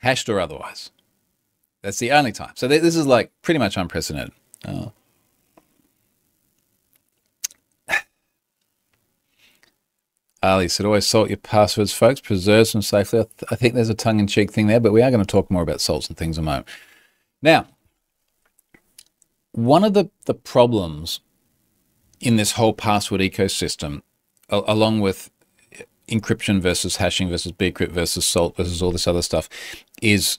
hashed 0.00 0.28
or 0.28 0.40
otherwise. 0.40 0.90
That's 1.84 1.98
the 1.98 2.12
only 2.12 2.32
time. 2.32 2.52
So 2.56 2.66
this 2.66 2.96
is 2.96 3.06
like 3.06 3.30
pretty 3.42 3.58
much 3.58 3.76
unprecedented. 3.76 4.32
Oh. 4.66 4.92
Ali 10.42 10.66
said, 10.68 10.86
always 10.86 11.06
salt 11.06 11.28
your 11.28 11.36
passwords, 11.36 11.92
folks. 11.92 12.22
Preserve 12.22 12.72
them 12.72 12.80
safely. 12.80 13.20
I, 13.20 13.24
th- 13.24 13.50
I 13.50 13.56
think 13.56 13.74
there's 13.74 13.90
a 13.90 13.94
tongue 13.94 14.18
in 14.18 14.26
cheek 14.26 14.50
thing 14.50 14.66
there, 14.66 14.80
but 14.80 14.92
we 14.94 15.02
are 15.02 15.10
going 15.10 15.22
to 15.22 15.30
talk 15.30 15.50
more 15.50 15.60
about 15.62 15.82
salts 15.82 16.08
and 16.08 16.16
things 16.16 16.38
in 16.38 16.44
a 16.44 16.46
moment. 16.46 16.66
Now, 17.42 17.66
one 19.52 19.84
of 19.84 19.92
the, 19.92 20.08
the 20.24 20.32
problems 20.32 21.20
in 22.18 22.36
this 22.36 22.52
whole 22.52 22.72
password 22.72 23.20
ecosystem, 23.20 24.00
a- 24.48 24.62
along 24.66 25.00
with 25.00 25.30
encryption 26.08 26.62
versus 26.62 26.96
hashing 26.96 27.28
versus 27.28 27.52
bcrypt 27.52 27.90
versus 27.90 28.24
salt 28.24 28.56
versus 28.56 28.80
all 28.80 28.90
this 28.90 29.06
other 29.06 29.20
stuff, 29.20 29.50
is 30.00 30.38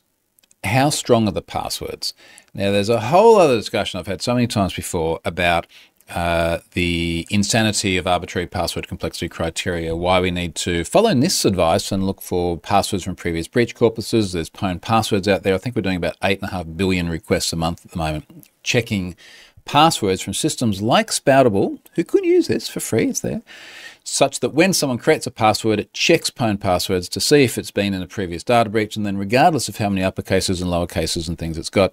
how 0.66 0.90
strong 0.90 1.28
are 1.28 1.32
the 1.32 1.42
passwords? 1.42 2.14
Now, 2.54 2.72
there's 2.72 2.90
a 2.90 3.00
whole 3.00 3.38
other 3.38 3.56
discussion 3.56 4.00
I've 4.00 4.08
had 4.08 4.22
so 4.22 4.34
many 4.34 4.48
times 4.48 4.74
before 4.74 5.20
about 5.26 5.68
uh, 6.10 6.60
the 6.74 7.26
insanity 7.32 7.98
of 7.98 8.06
arbitrary 8.06 8.46
password 8.46 8.88
complexity 8.88 9.28
criteria, 9.28 9.96
why 9.96 10.20
we 10.20 10.30
need 10.30 10.54
to 10.56 10.84
follow 10.84 11.12
NIST's 11.12 11.46
advice 11.46 11.92
and 11.92 12.06
look 12.06 12.22
for 12.22 12.58
passwords 12.58 13.04
from 13.04 13.16
previous 13.16 13.48
breach 13.48 13.76
corpuses. 13.76 14.34
There's 14.34 14.50
pwned 14.50 14.82
passwords 14.82 15.28
out 15.28 15.44
there. 15.44 15.56
I 15.56 15.58
think 15.58 15.76
we're 15.76 15.82
doing 15.82 15.96
about 15.96 16.20
8.5 16.20 16.78
billion 16.78 17.10
requests 17.10 17.52
a 17.54 17.56
month 17.56 17.86
at 17.86 17.92
the 17.92 17.98
moment, 17.98 18.50
checking 18.62 19.16
passwords 19.66 20.22
from 20.22 20.34
systems 20.34 20.82
like 20.82 21.08
Spoutible, 21.08 21.80
who 21.96 22.04
could 22.04 22.24
use 22.24 22.48
this 22.48 22.70
for 22.70 22.80
free, 22.80 23.08
it's 23.08 23.22
there, 23.22 23.42
such 24.08 24.40
that 24.40 24.54
when 24.54 24.72
someone 24.72 25.00
creates 25.00 25.26
a 25.26 25.32
password, 25.32 25.80
it 25.80 25.92
checks 25.92 26.30
pwned 26.30 26.60
passwords 26.60 27.10
to 27.10 27.20
see 27.20 27.44
if 27.44 27.58
it's 27.58 27.72
been 27.72 27.94
in 27.94 28.04
a 28.04 28.08
previous 28.08 28.44
data 28.44 28.70
breach, 28.70 28.96
and 28.96 29.06
then 29.06 29.18
regardless 29.18 29.68
of 29.68 29.78
how 29.78 29.90
many 29.90 30.02
uppercases 30.02 30.62
and 30.62 30.70
lower 30.70 30.86
cases 30.86 31.28
and 31.28 31.40
things 31.40 31.58
it's 31.58 31.72
got, 31.72 31.92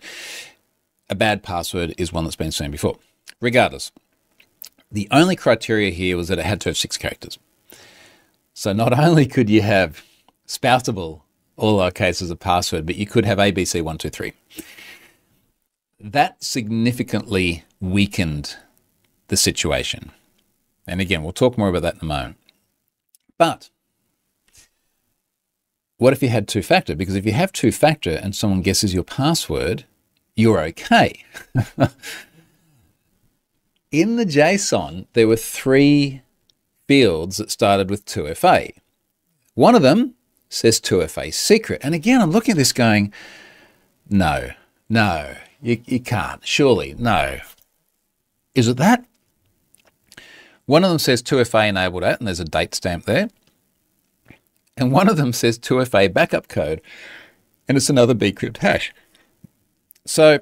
a 1.09 1.15
bad 1.15 1.43
password 1.43 1.95
is 1.97 2.13
one 2.13 2.25
that's 2.25 2.37
been 2.37 2.53
seen 2.53 2.71
before. 2.71 2.99
Regardless, 3.41 3.91
the 4.91 5.09
only 5.11 5.35
criteria 5.35 5.91
here 5.91 6.19
was 6.19 6.29
that 6.29 6.39
it 6.39 6.45
had 6.45 6.61
to 6.61 6.69
have 6.69 6.77
six 6.77 6.99
characters. 6.99 7.39
So 8.53 8.75
not 8.75 8.97
only 8.99 9.27
could 9.27 9.49
you 9.49 9.63
have 9.63 10.05
spoutible 10.47 11.23
all 11.57 11.81
our 11.81 11.91
cases 11.91 12.31
of 12.31 12.39
password, 12.39 12.85
but 12.85 12.97
you 12.97 13.07
could 13.07 13.25
have 13.25 13.39
ABC123. 13.39 14.35
That 15.99 16.43
significantly 16.45 17.65
weakened 17.81 18.57
the 19.29 19.37
situation. 19.37 20.11
And 20.87 21.01
again, 21.01 21.23
we'll 21.23 21.33
talk 21.33 21.57
more 21.57 21.69
about 21.69 21.83
that 21.83 21.95
in 21.95 22.01
a 22.03 22.05
moment. 22.05 22.37
But 23.39 23.71
what 25.99 26.13
if 26.13 26.23
you 26.23 26.29
had 26.29 26.49
two 26.49 26.63
factor? 26.63 26.95
Because 26.95 27.15
if 27.15 27.25
you 27.25 27.33
have 27.33 27.53
two 27.53 27.73
factor 27.73 28.11
and 28.11 28.35
someone 28.35 28.63
guesses 28.63 28.93
your 28.93 29.05
password, 29.05 29.85
you're 30.35 30.61
okay. 30.61 31.25
in 33.93 34.17
the 34.17 34.27
JSON, 34.27 35.07
there 35.13 35.29
were 35.29 35.37
three 35.37 36.23
fields 36.89 37.37
that 37.37 37.51
started 37.51 37.89
with 37.91 38.05
2FA. 38.05 38.73
One 39.55 39.75
of 39.75 39.83
them 39.83 40.15
says 40.49 40.81
2FA 40.81 41.33
secret. 41.33 41.81
And 41.85 41.95
again, 41.95 42.21
I'm 42.21 42.31
looking 42.31 42.53
at 42.53 42.59
this 42.59 42.73
going, 42.73 43.13
No, 44.09 44.51
no, 44.89 45.37
you, 45.61 45.81
you 45.87 46.01
can't. 46.01 46.47
Surely, 46.47 46.95
no. 46.99 47.39
Is 48.55 48.69
it 48.69 48.77
that? 48.79 49.05
One 50.67 50.85
of 50.85 50.91
them 50.91 50.99
says 50.99 51.23
2FA 51.23 51.69
enabled 51.69 52.05
at, 52.05 52.19
and 52.19 52.27
there's 52.27 52.41
a 52.41 52.45
date 52.45 52.75
stamp 52.75 53.05
there. 53.05 53.29
And 54.77 54.93
one 54.93 55.09
of 55.09 55.17
them 55.17 55.33
says 55.33 55.59
2FA 55.59 56.13
backup 56.13 56.49
code, 56.49 56.81
and 57.69 57.77
it's 57.77 57.91
another 57.91 58.15
bcrypt 58.15 58.59
hash. 58.59 58.93
So 60.07 60.41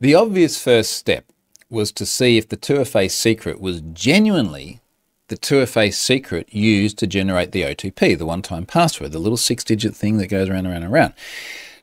the 0.00 0.14
obvious 0.14 0.62
first 0.62 0.92
step 0.92 1.24
was 1.70 1.92
to 1.92 2.06
see 2.06 2.38
if 2.38 2.48
the 2.48 2.56
2FA 2.56 3.10
secret 3.10 3.60
was 3.60 3.82
genuinely 3.92 4.80
the 5.28 5.36
2FA 5.36 5.92
secret 5.92 6.52
used 6.52 6.98
to 6.98 7.06
generate 7.06 7.52
the 7.52 7.62
OTP, 7.62 8.16
the 8.16 8.24
one-time 8.24 8.64
password, 8.64 9.12
the 9.12 9.18
little 9.18 9.36
six-digit 9.36 9.94
thing 9.94 10.16
that 10.16 10.28
goes 10.28 10.48
around 10.48 10.64
and 10.64 10.68
around 10.68 10.82
and 10.84 10.92
around. 10.92 11.14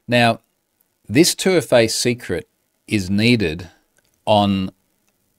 Now, 0.07 0.39
this 1.07 1.35
2FA 1.35 1.89
secret 1.91 2.49
is 2.87 3.09
needed 3.09 3.69
on 4.25 4.71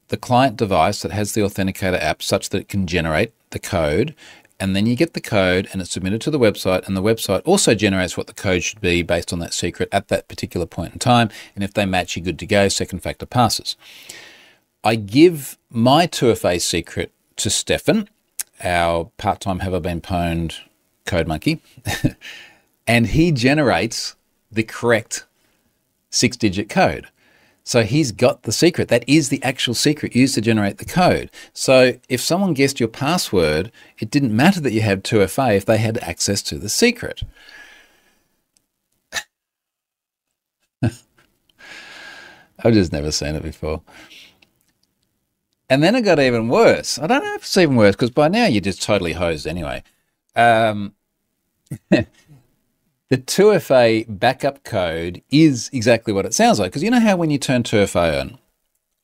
the 0.09 0.16
client 0.16 0.57
device 0.57 1.03
that 1.03 1.12
has 1.12 1.33
the 1.33 1.40
Authenticator 1.40 2.01
app 2.01 2.23
such 2.23 2.51
that 2.51 2.59
it 2.59 2.69
can 2.69 2.87
generate 2.87 3.33
the 3.51 3.59
code 3.59 4.14
and 4.59 4.75
then 4.75 4.87
you 4.87 4.97
get 4.97 5.12
the 5.12 5.21
code 5.21 5.69
and 5.73 5.83
it's 5.83 5.90
submitted 5.90 6.21
to 6.23 6.31
the 6.31 6.38
website 6.38 6.87
and 6.87 6.97
the 6.97 7.03
website 7.03 7.42
also 7.45 7.75
generates 7.75 8.16
what 8.16 8.27
the 8.27 8.33
code 8.33 8.62
should 8.62 8.81
be 8.81 9.03
based 9.03 9.33
on 9.33 9.38
that 9.38 9.53
secret 9.53 9.88
at 9.92 10.09
that 10.09 10.29
particular 10.29 10.66
point 10.66 10.92
in 10.92 10.99
time 10.99 11.29
and 11.55 11.62
if 11.62 11.75
they 11.75 11.85
match 11.85 12.16
you're 12.16 12.25
good 12.25 12.38
to 12.38 12.47
go 12.47 12.69
second 12.69 13.01
factor 13.01 13.27
passes. 13.27 13.77
I 14.83 14.95
give 14.95 15.59
my 15.71 16.07
2fa 16.07 16.61
secret 16.61 17.12
to 17.37 17.51
stefan 17.51 18.09
our 18.64 19.11
part-time 19.19 19.59
have 19.59 19.75
i 19.75 19.79
been 19.79 20.01
pwned 20.01 20.61
code 21.05 21.27
monkey 21.27 21.61
and 22.87 23.09
he 23.09 23.31
generates 23.31 24.16
the 24.51 24.62
correct 24.62 25.27
six 26.11 26.37
digit 26.37 26.69
code 26.71 27.09
so 27.66 27.83
he's 27.83 28.12
got 28.12 28.44
the 28.44 28.52
secret. 28.52 28.87
That 28.88 29.02
is 29.09 29.29
the 29.29 29.42
actual 29.42 29.74
secret 29.74 30.14
used 30.14 30.37
to 30.37 30.40
generate 30.40 30.79
the 30.79 30.85
code. 30.85 31.33
So 31.52 31.98
if 32.09 32.20
someone 32.20 32.55
guessed 32.55 32.79
your 32.79 32.88
password, 32.88 33.72
it 33.98 34.09
didn't 34.09 34.37
matter 34.37 34.61
that 34.61 34.72
you 34.72 34.83
had 34.83 35.02
2FA 35.02 35.57
if 35.57 35.64
they 35.64 35.79
had 35.79 35.98
access 35.98 36.42
to 36.42 36.59
the 36.59 36.68
secret. 36.68 37.24
I've 40.81 40.92
just 42.72 42.92
never 42.92 43.11
seen 43.11 43.35
it 43.35 43.42
before. 43.42 43.83
And 45.68 45.83
then 45.83 45.96
it 45.96 46.02
got 46.02 46.20
even 46.20 46.46
worse. 46.46 47.00
I 47.00 47.09
don't 47.09 47.24
know 47.24 47.35
if 47.35 47.42
it's 47.42 47.57
even 47.57 47.74
worse 47.74 47.96
because 47.96 48.11
by 48.11 48.29
now 48.29 48.46
you're 48.46 48.61
just 48.61 48.81
totally 48.81 49.14
hosed 49.14 49.44
anyway. 49.44 49.83
Um, 50.37 50.94
the 53.09 53.19
2FA 53.19 54.07
backup 54.09 54.64
code 54.64 55.23
is 55.31 55.71
exactly 55.73 56.12
what 56.12 56.27
it 56.27 56.35
sounds 56.35 56.59
like. 56.59 56.73
Because 56.73 56.83
you 56.83 56.90
know 56.90 57.01
how 57.01 57.16
when 57.16 57.31
you 57.31 57.38
turn 57.38 57.62
2FA 57.62 58.21
on, 58.21 58.38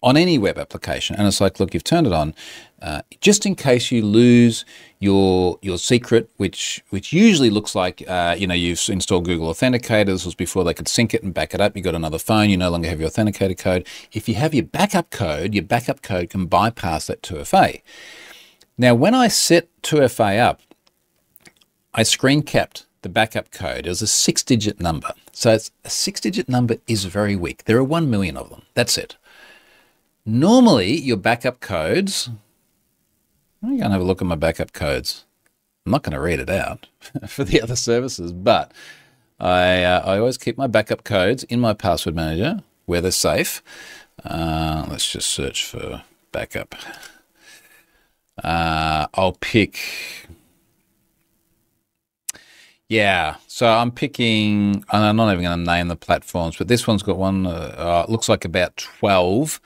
on 0.02 0.16
any 0.16 0.38
web 0.38 0.58
application, 0.58 1.14
and 1.14 1.28
it's 1.28 1.40
like, 1.40 1.60
look, 1.60 1.72
you've 1.72 1.84
turned 1.84 2.08
it 2.08 2.12
on, 2.12 2.34
uh, 2.80 3.02
just 3.20 3.46
in 3.46 3.54
case 3.54 3.92
you 3.92 4.04
lose 4.04 4.64
your 4.98 5.56
your 5.62 5.78
secret, 5.78 6.28
which 6.36 6.82
which 6.90 7.12
usually 7.12 7.50
looks 7.50 7.76
like, 7.76 8.02
uh, 8.08 8.34
you 8.36 8.48
know, 8.48 8.54
you've 8.54 8.82
installed 8.88 9.24
Google 9.24 9.52
Authenticator. 9.54 10.06
This 10.06 10.24
was 10.24 10.34
before 10.34 10.64
they 10.64 10.74
could 10.74 10.88
sync 10.88 11.14
it 11.14 11.22
and 11.22 11.32
back 11.32 11.54
it 11.54 11.60
up. 11.60 11.76
You 11.76 11.82
got 11.82 11.94
another 11.94 12.18
phone, 12.18 12.50
you 12.50 12.56
no 12.56 12.70
longer 12.70 12.88
have 12.88 13.00
your 13.00 13.08
authenticator 13.08 13.56
code. 13.56 13.86
If 14.12 14.28
you 14.28 14.34
have 14.34 14.52
your 14.52 14.64
backup 14.64 15.10
code, 15.10 15.54
your 15.54 15.62
backup 15.62 16.02
code 16.02 16.30
can 16.30 16.46
bypass 16.46 17.06
that 17.06 17.22
2FA. 17.22 17.82
Now, 18.76 18.96
when 18.96 19.14
I 19.14 19.28
set 19.28 19.68
2FA 19.82 20.40
up, 20.40 20.60
I 21.94 22.02
screen 22.02 22.42
capped 22.42 22.86
the 23.02 23.08
backup 23.08 23.50
code. 23.50 23.86
It 23.86 23.88
was 23.88 24.02
a 24.02 24.06
six 24.06 24.42
digit 24.42 24.80
number. 24.80 25.12
So 25.32 25.58
a 25.84 25.90
six 25.90 26.20
digit 26.20 26.48
number 26.48 26.76
is 26.86 27.04
very 27.04 27.36
weak. 27.36 27.64
There 27.64 27.76
are 27.76 27.84
1 27.84 28.10
million 28.10 28.36
of 28.36 28.50
them. 28.50 28.62
That's 28.74 28.96
it. 28.96 29.16
Normally, 30.24 30.94
your 30.96 31.16
backup 31.16 31.60
codes, 31.60 32.30
I'm 33.62 33.70
going 33.70 33.80
to 33.80 33.90
have 33.90 34.00
a 34.00 34.04
look 34.04 34.22
at 34.22 34.28
my 34.28 34.36
backup 34.36 34.72
codes. 34.72 35.24
I'm 35.84 35.92
not 35.92 36.04
going 36.04 36.14
to 36.14 36.20
read 36.20 36.38
it 36.38 36.50
out 36.50 36.86
for 37.28 37.44
the 37.44 37.60
other 37.60 37.76
services, 37.76 38.32
but 38.32 38.70
I, 39.40 39.82
uh, 39.82 40.02
I 40.04 40.18
always 40.18 40.38
keep 40.38 40.56
my 40.56 40.68
backup 40.68 41.02
codes 41.02 41.42
in 41.44 41.58
my 41.60 41.74
password 41.74 42.14
manager 42.14 42.62
where 42.86 43.00
they're 43.00 43.10
safe. 43.10 43.62
Uh, 44.24 44.86
let's 44.88 45.10
just 45.10 45.28
search 45.28 45.64
for 45.64 46.02
backup. 46.30 46.76
Uh, 48.42 49.06
I'll 49.14 49.32
pick 49.40 49.78
yeah, 52.92 53.36
so 53.46 53.66
I'm 53.66 53.90
picking, 53.90 54.84
and 54.92 55.04
I'm 55.04 55.16
not 55.16 55.32
even 55.32 55.44
going 55.44 55.58
to 55.60 55.64
name 55.64 55.88
the 55.88 55.96
platforms, 55.96 56.56
but 56.56 56.68
this 56.68 56.86
one's 56.86 57.02
got 57.02 57.16
one, 57.16 57.46
uh, 57.46 57.50
uh, 57.50 58.06
looks 58.06 58.28
like 58.28 58.44
about 58.44 58.76
12 58.76 59.62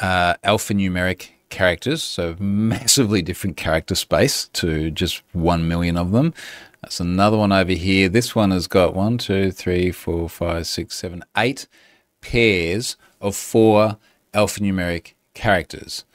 uh, 0.00 0.34
alphanumeric 0.42 1.28
characters, 1.50 2.02
so 2.02 2.34
massively 2.40 3.20
different 3.20 3.58
character 3.58 3.94
space 3.94 4.48
to 4.54 4.90
just 4.90 5.22
1 5.34 5.68
million 5.68 5.98
of 5.98 6.12
them. 6.12 6.32
That's 6.80 7.00
another 7.00 7.36
one 7.36 7.52
over 7.52 7.72
here. 7.72 8.08
This 8.08 8.34
one 8.34 8.50
has 8.50 8.66
got 8.66 8.94
one, 8.94 9.18
two, 9.18 9.50
three, 9.50 9.92
four, 9.92 10.30
five, 10.30 10.66
six, 10.66 10.96
seven, 10.96 11.22
eight 11.36 11.68
pairs 12.22 12.96
of 13.20 13.36
four 13.36 13.98
alphanumeric 14.32 15.12
characters. 15.34 16.06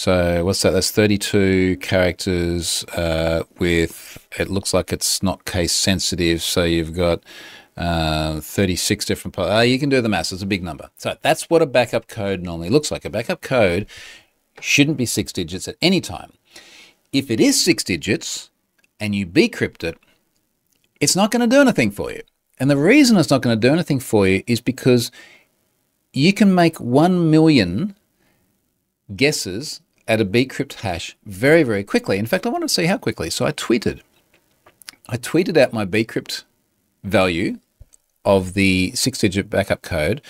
So 0.00 0.46
what's 0.46 0.62
that? 0.62 0.70
That's 0.70 0.90
32 0.90 1.76
characters 1.76 2.84
uh, 2.94 3.42
with, 3.58 4.26
it 4.38 4.48
looks 4.48 4.72
like 4.72 4.94
it's 4.94 5.22
not 5.22 5.44
case 5.44 5.72
sensitive. 5.72 6.42
So 6.42 6.64
you've 6.64 6.94
got 6.94 7.22
uh, 7.76 8.40
36 8.40 9.04
different, 9.04 9.38
uh, 9.38 9.58
you 9.58 9.78
can 9.78 9.90
do 9.90 10.00
the 10.00 10.08
maths, 10.08 10.32
it's 10.32 10.40
a 10.40 10.46
big 10.46 10.64
number. 10.64 10.88
So 10.96 11.18
that's 11.20 11.50
what 11.50 11.60
a 11.60 11.66
backup 11.66 12.08
code 12.08 12.42
normally 12.42 12.70
looks 12.70 12.90
like. 12.90 13.04
A 13.04 13.10
backup 13.10 13.42
code 13.42 13.86
shouldn't 14.58 14.96
be 14.96 15.04
six 15.04 15.34
digits 15.34 15.68
at 15.68 15.76
any 15.82 16.00
time. 16.00 16.32
If 17.12 17.30
it 17.30 17.38
is 17.38 17.62
six 17.62 17.84
digits 17.84 18.48
and 18.98 19.14
you 19.14 19.26
bcrypt 19.26 19.84
it, 19.84 19.98
it's 20.98 21.14
not 21.14 21.30
going 21.30 21.46
to 21.46 21.56
do 21.56 21.60
anything 21.60 21.90
for 21.90 22.10
you. 22.10 22.22
And 22.58 22.70
the 22.70 22.78
reason 22.78 23.18
it's 23.18 23.28
not 23.28 23.42
going 23.42 23.60
to 23.60 23.68
do 23.68 23.74
anything 23.74 24.00
for 24.00 24.26
you 24.26 24.44
is 24.46 24.62
because 24.62 25.10
you 26.14 26.32
can 26.32 26.54
make 26.54 26.80
1 26.80 27.30
million 27.30 27.96
guesses 29.14 29.82
at 30.10 30.20
a 30.20 30.24
bcrypt 30.24 30.72
hash 30.80 31.16
very, 31.24 31.62
very 31.62 31.84
quickly. 31.84 32.18
In 32.18 32.26
fact, 32.26 32.44
I 32.44 32.48
want 32.48 32.62
to 32.62 32.68
see 32.68 32.86
how 32.86 32.98
quickly. 32.98 33.30
So 33.30 33.46
I 33.46 33.52
tweeted. 33.52 34.00
I 35.08 35.16
tweeted 35.16 35.56
out 35.56 35.72
my 35.72 35.86
bcrypt 35.86 36.42
value 37.04 37.60
of 38.24 38.54
the 38.54 38.90
six-digit 38.96 39.48
backup 39.48 39.82
code, 39.82 40.20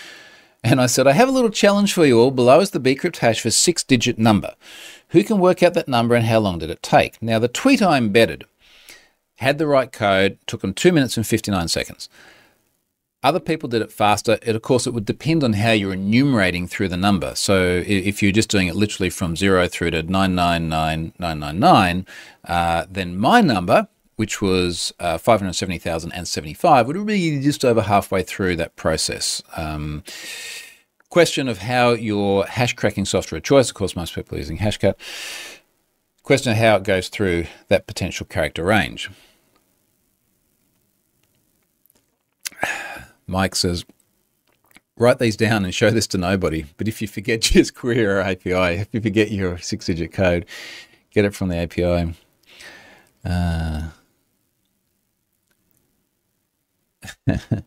and 0.62 0.82
I 0.82 0.86
said, 0.86 1.06
I 1.06 1.12
have 1.12 1.30
a 1.30 1.32
little 1.32 1.48
challenge 1.48 1.94
for 1.94 2.04
you 2.04 2.20
all. 2.20 2.30
Below 2.30 2.60
is 2.60 2.72
the 2.72 2.78
bcrypt 2.78 3.16
hash 3.16 3.40
for 3.40 3.50
six-digit 3.50 4.18
number. 4.18 4.54
Who 5.08 5.24
can 5.24 5.38
work 5.38 5.62
out 5.62 5.72
that 5.72 5.88
number 5.88 6.14
and 6.14 6.26
how 6.26 6.40
long 6.40 6.58
did 6.58 6.68
it 6.68 6.82
take? 6.82 7.20
Now, 7.22 7.38
the 7.38 7.48
tweet 7.48 7.80
I 7.80 7.96
embedded 7.96 8.44
had 9.36 9.56
the 9.56 9.66
right 9.66 9.90
code, 9.90 10.36
took 10.46 10.60
them 10.60 10.74
2 10.74 10.92
minutes 10.92 11.16
and 11.16 11.26
59 11.26 11.68
seconds. 11.68 12.10
Other 13.22 13.40
people 13.40 13.68
did 13.68 13.82
it 13.82 13.92
faster. 13.92 14.38
It, 14.42 14.56
of 14.56 14.62
course, 14.62 14.86
it 14.86 14.94
would 14.94 15.04
depend 15.04 15.44
on 15.44 15.52
how 15.52 15.72
you're 15.72 15.92
enumerating 15.92 16.66
through 16.66 16.88
the 16.88 16.96
number. 16.96 17.34
So 17.34 17.82
if 17.86 18.22
you're 18.22 18.32
just 18.32 18.48
doing 18.48 18.66
it 18.66 18.74
literally 18.74 19.10
from 19.10 19.36
zero 19.36 19.68
through 19.68 19.90
to 19.90 20.02
999,999, 20.02 22.06
uh, 22.46 22.86
then 22.90 23.18
my 23.18 23.42
number, 23.42 23.88
which 24.16 24.40
was 24.40 24.94
uh, 25.00 25.18
570,075, 25.18 26.86
would 26.86 27.06
be 27.06 27.42
just 27.42 27.62
over 27.62 27.82
halfway 27.82 28.22
through 28.22 28.56
that 28.56 28.74
process. 28.76 29.42
Um, 29.54 30.02
question 31.10 31.46
of 31.46 31.58
how 31.58 31.90
your 31.90 32.46
hash 32.46 32.72
cracking 32.72 33.04
software 33.04 33.36
of 33.36 33.44
choice, 33.44 33.68
of 33.68 33.74
course, 33.74 33.94
most 33.94 34.14
people 34.14 34.36
are 34.36 34.38
using 34.38 34.58
Hashcat. 34.58 34.94
Question 36.22 36.52
of 36.52 36.58
how 36.58 36.76
it 36.76 36.84
goes 36.84 37.10
through 37.10 37.44
that 37.68 37.86
potential 37.86 38.24
character 38.24 38.64
range. 38.64 39.10
Mike 43.30 43.54
says, 43.54 43.84
write 44.96 45.18
these 45.18 45.36
down 45.36 45.64
and 45.64 45.74
show 45.74 45.90
this 45.90 46.06
to 46.08 46.18
nobody. 46.18 46.64
But 46.76 46.88
if 46.88 47.00
you 47.00 47.08
forget 47.08 47.40
just 47.40 47.74
query 47.74 48.06
our 48.06 48.20
API, 48.20 48.80
if 48.80 48.88
you 48.92 49.00
forget 49.00 49.30
your 49.30 49.56
six 49.58 49.86
digit 49.86 50.12
code, 50.12 50.46
get 51.12 51.24
it 51.24 51.34
from 51.34 51.48
the 51.48 51.56
API. 51.56 52.14
Uh, 53.24 53.90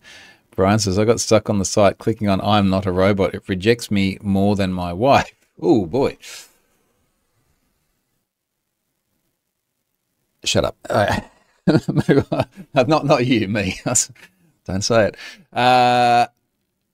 Brian 0.56 0.80
says, 0.80 1.00
I 1.00 1.06
got 1.06 1.20
stuck 1.20 1.50
on 1.50 1.60
the 1.60 1.66
site 1.66 1.98
clicking 1.98 2.28
on 2.30 2.42
I'm 2.42 2.70
not 2.70 2.86
a 2.86 2.92
robot. 2.92 3.34
It 3.34 3.48
rejects 3.48 3.90
me 3.90 4.18
more 4.22 4.56
than 4.56 4.74
my 4.74 4.94
wife. 4.94 5.34
Oh 5.62 5.86
boy. 5.86 6.18
Shut 10.44 10.66
up. 10.66 10.76
Not 12.74 13.06
not 13.06 13.26
you, 13.26 13.48
me. 13.48 13.80
Don't 14.66 14.84
say 14.84 15.08
it. 15.08 15.18
Uh, 15.58 16.28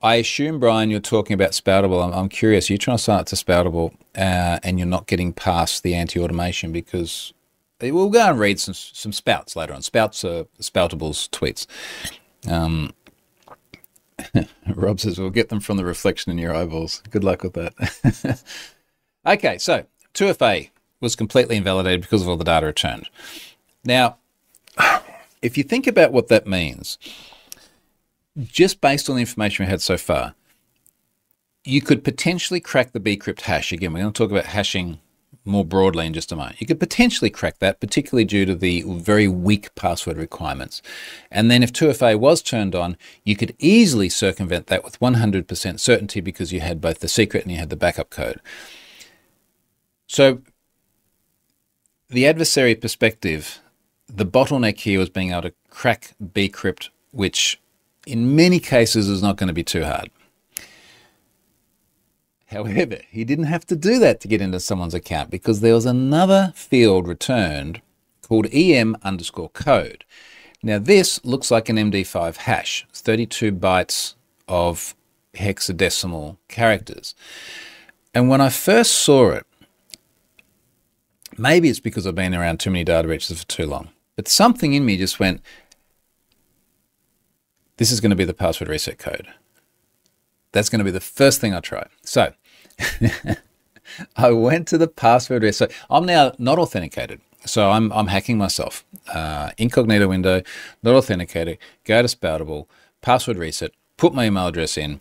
I 0.01 0.15
assume, 0.15 0.59
Brian, 0.59 0.89
you're 0.89 0.99
talking 0.99 1.34
about 1.34 1.51
Spoutible. 1.51 2.03
I'm, 2.03 2.13
I'm 2.13 2.30
curious. 2.30 2.70
You're 2.70 2.78
trying 2.78 2.97
to 2.97 3.03
sign 3.03 3.20
up 3.20 3.26
to 3.28 3.36
Spoutible 3.36 3.93
uh, 4.15 4.59
and 4.63 4.80
you're 4.80 4.88
not 4.88 5.07
getting 5.07 5.34
past 5.34 5.84
the 5.84 5.93
anti 5.93 6.20
automation 6.20 6.72
because 6.72 7.34
we'll 7.82 8.09
go 8.09 8.30
and 8.30 8.39
read 8.39 8.59
some, 8.59 8.74
some 8.74 9.11
spouts 9.11 9.55
later 9.55 9.74
on. 9.74 9.82
Spouts 9.82 10.24
are 10.24 10.45
Spoutible's 10.59 11.28
tweets. 11.30 11.67
Um, 12.49 12.93
Rob 14.76 14.99
says, 14.99 15.20
we'll 15.20 15.30
get 15.30 15.49
them 15.49 15.59
from 15.59 15.78
the 15.78 15.86
reflection 15.86 16.32
in 16.32 16.38
your 16.38 16.55
eyeballs. 16.55 17.01
Good 17.09 17.24
luck 17.24 17.43
with 17.43 17.53
that. 17.53 18.43
okay, 19.26 19.57
so 19.57 19.86
2FA 20.13 20.70
was 21.01 21.15
completely 21.15 21.57
invalidated 21.57 22.01
because 22.01 22.22
of 22.22 22.30
all 22.30 22.38
the 22.38 22.43
data 22.43 22.65
returned. 22.65 23.09
Now, 23.84 24.17
if 25.41 25.57
you 25.57 25.63
think 25.63 25.88
about 25.88 26.11
what 26.11 26.28
that 26.30 26.47
means, 26.47 26.97
just 28.39 28.81
based 28.81 29.09
on 29.09 29.15
the 29.15 29.21
information 29.21 29.65
we 29.65 29.69
had 29.69 29.81
so 29.81 29.97
far, 29.97 30.35
you 31.63 31.81
could 31.81 32.03
potentially 32.03 32.59
crack 32.59 32.91
the 32.91 32.99
bcrypt 32.99 33.41
hash. 33.41 33.71
Again, 33.71 33.93
we're 33.93 34.01
going 34.01 34.13
to 34.13 34.17
talk 34.17 34.31
about 34.31 34.45
hashing 34.45 34.99
more 35.45 35.65
broadly 35.65 36.05
in 36.05 36.13
just 36.13 36.31
a 36.31 36.35
moment. 36.35 36.61
You 36.61 36.67
could 36.67 36.79
potentially 36.79 37.29
crack 37.29 37.59
that, 37.59 37.79
particularly 37.79 38.25
due 38.25 38.45
to 38.45 38.55
the 38.55 38.83
very 38.87 39.27
weak 39.27 39.73
password 39.75 40.17
requirements. 40.17 40.81
And 41.31 41.49
then 41.49 41.63
if 41.63 41.73
2FA 41.73 42.19
was 42.19 42.41
turned 42.41 42.75
on, 42.75 42.97
you 43.23 43.35
could 43.35 43.55
easily 43.59 44.09
circumvent 44.09 44.67
that 44.67 44.83
with 44.83 44.99
100% 44.99 45.79
certainty 45.79 46.21
because 46.21 46.53
you 46.53 46.59
had 46.59 46.81
both 46.81 46.99
the 46.99 47.07
secret 47.07 47.43
and 47.43 47.51
you 47.51 47.57
had 47.57 47.69
the 47.69 47.75
backup 47.75 48.09
code. 48.09 48.39
So 50.07 50.41
the 52.09 52.27
adversary 52.27 52.75
perspective, 52.75 53.59
the 54.07 54.25
bottleneck 54.25 54.77
here 54.79 54.99
was 54.99 55.09
being 55.09 55.31
able 55.31 55.43
to 55.43 55.53
crack 55.69 56.15
bcrypt, 56.21 56.89
which 57.11 57.59
in 58.10 58.36
many 58.36 58.60
cases 58.60 59.07
is 59.07 59.22
not 59.22 59.38
going 59.38 59.47
to 59.47 59.53
be 59.53 59.64
too 59.64 59.84
hard. 59.84 60.10
However, 62.47 62.97
he 63.10 63.24
didn't 63.24 63.45
have 63.45 63.66
to 63.68 63.76
do 63.76 63.99
that 63.99 64.20
to 64.22 64.28
get 64.28 64.41
into 64.41 64.60
someone's 64.60 64.95
account 64.95 65.30
because 65.30 65.62
there 65.62 65.76
was 65.76 65.86
another 65.86 66.51
field 66.55 67.07
returned 67.07 67.82
called 68.28 68.47
em 68.51 68.97
underscore 69.03 69.49
code. 69.49 70.03
Now, 70.64 70.80
this 70.80 71.24
looks 71.24 71.51
like 71.51 71.70
an 71.70 71.78
MD5 71.78 72.38
hash. 72.38 72.86
32 72.91 73.51
bytes 73.51 74.16
of 74.47 74.95
hexadecimal 75.36 76.38
characters. 76.47 77.16
And 78.14 78.30
when 78.30 78.41
I 78.41 78.49
first 78.49 78.91
saw 78.91 79.32
it, 79.32 79.45
maybe 81.38 81.70
it's 81.70 81.80
because 81.80 82.05
I've 82.05 82.16
been 82.16 82.36
around 82.36 82.60
too 82.60 82.72
many 82.72 82.84
data 82.84 83.07
breaches 83.07 83.41
for 83.41 83.47
too 83.47 83.68
long, 83.68 83.89
but 84.16 84.28
something 84.28 84.74
in 84.74 84.86
me 84.86 84.97
just 84.97 85.20
went, 85.20 85.41
this 87.80 87.93
is 87.93 88.01
going 88.01 88.09
to 88.09 88.15
be 88.15 88.25
the 88.25 88.34
password 88.34 88.69
reset 88.69 88.99
code. 88.99 89.27
That's 90.51 90.67
going 90.67 90.80
to 90.80 90.86
be 90.86 90.91
the 90.91 90.99
first 90.99 91.39
thing 91.39 91.53
I 91.53 91.61
try. 91.61 91.88
So 92.03 92.34
I 94.17 94.32
went 94.32 94.67
to 94.67 94.77
the 94.77 94.89
password 94.89 95.43
reset. 95.43 95.71
I'm 95.89 96.05
now 96.05 96.34
not 96.38 96.59
authenticated. 96.59 97.21
So 97.45 97.71
I'm, 97.71 97.89
I'm 97.93 98.07
hacking 98.07 98.38
myself. 98.38 98.84
Uh, 99.13 99.51
incognito 99.57 100.09
window, 100.09 100.41
not 100.84 100.93
authenticated. 100.93 101.57
Go 101.86 102.01
to 102.01 102.09
Spoutible, 102.09 102.67
password 102.99 103.38
reset, 103.38 103.71
put 103.95 104.13
my 104.13 104.25
email 104.25 104.47
address 104.47 104.77
in. 104.77 104.99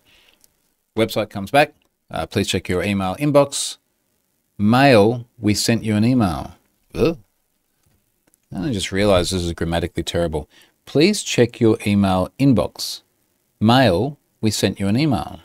Website 0.96 1.30
comes 1.30 1.50
back. 1.50 1.74
Uh, 2.08 2.26
please 2.26 2.46
check 2.46 2.68
your 2.68 2.84
email 2.84 3.16
inbox. 3.16 3.78
Mail, 4.56 5.26
we 5.36 5.52
sent 5.52 5.82
you 5.82 5.96
an 5.96 6.04
email. 6.04 6.54
Ugh. 6.94 7.18
And 8.52 8.66
I 8.66 8.72
just 8.72 8.92
realized 8.92 9.32
this 9.32 9.42
is 9.42 9.52
grammatically 9.52 10.04
terrible. 10.04 10.48
Please 10.88 11.22
check 11.22 11.60
your 11.60 11.76
email 11.86 12.30
inbox. 12.40 13.02
Mail, 13.60 14.16
we 14.40 14.50
sent 14.50 14.80
you 14.80 14.88
an 14.88 14.98
email. 14.98 15.40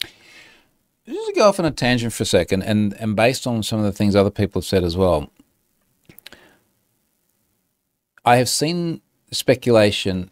Just 0.00 1.28
to 1.28 1.32
go 1.36 1.48
off 1.48 1.60
on 1.60 1.66
a 1.66 1.70
tangent 1.70 2.12
for 2.12 2.24
a 2.24 2.26
second, 2.26 2.62
and, 2.62 2.94
and 2.94 3.14
based 3.14 3.46
on 3.46 3.62
some 3.62 3.78
of 3.78 3.84
the 3.84 3.92
things 3.92 4.16
other 4.16 4.28
people 4.28 4.60
have 4.60 4.66
said 4.66 4.82
as 4.82 4.96
well, 4.96 5.30
I 8.24 8.38
have 8.38 8.48
seen 8.48 9.02
speculation 9.30 10.30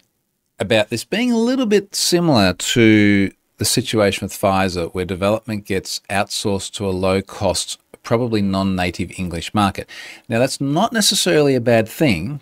about 0.58 0.88
this 0.88 1.04
being 1.04 1.30
a 1.30 1.38
little 1.38 1.66
bit 1.66 1.94
similar 1.94 2.54
to 2.54 3.30
the 3.58 3.64
situation 3.64 4.24
with 4.24 4.32
Pfizer, 4.32 4.92
where 4.92 5.04
development 5.04 5.64
gets 5.64 6.00
outsourced 6.10 6.72
to 6.72 6.88
a 6.88 6.90
low 6.90 7.22
cost, 7.22 7.78
probably 8.02 8.42
non 8.42 8.74
native 8.74 9.12
English 9.16 9.54
market. 9.54 9.88
Now, 10.28 10.40
that's 10.40 10.60
not 10.60 10.92
necessarily 10.92 11.54
a 11.54 11.60
bad 11.60 11.88
thing, 11.88 12.40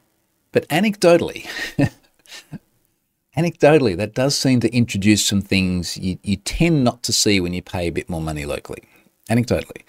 but 0.52 0.68
anecdotally, 0.68 1.46
anecdotally, 3.36 3.96
that 3.96 4.14
does 4.14 4.36
seem 4.36 4.60
to 4.60 4.74
introduce 4.74 5.24
some 5.24 5.40
things 5.40 5.96
you, 5.96 6.18
you 6.22 6.36
tend 6.36 6.84
not 6.84 7.02
to 7.02 7.12
see 7.12 7.40
when 7.40 7.52
you 7.52 7.62
pay 7.62 7.88
a 7.88 7.92
bit 7.92 8.08
more 8.08 8.20
money 8.20 8.44
locally. 8.44 8.82
Anecdotally. 9.30 9.82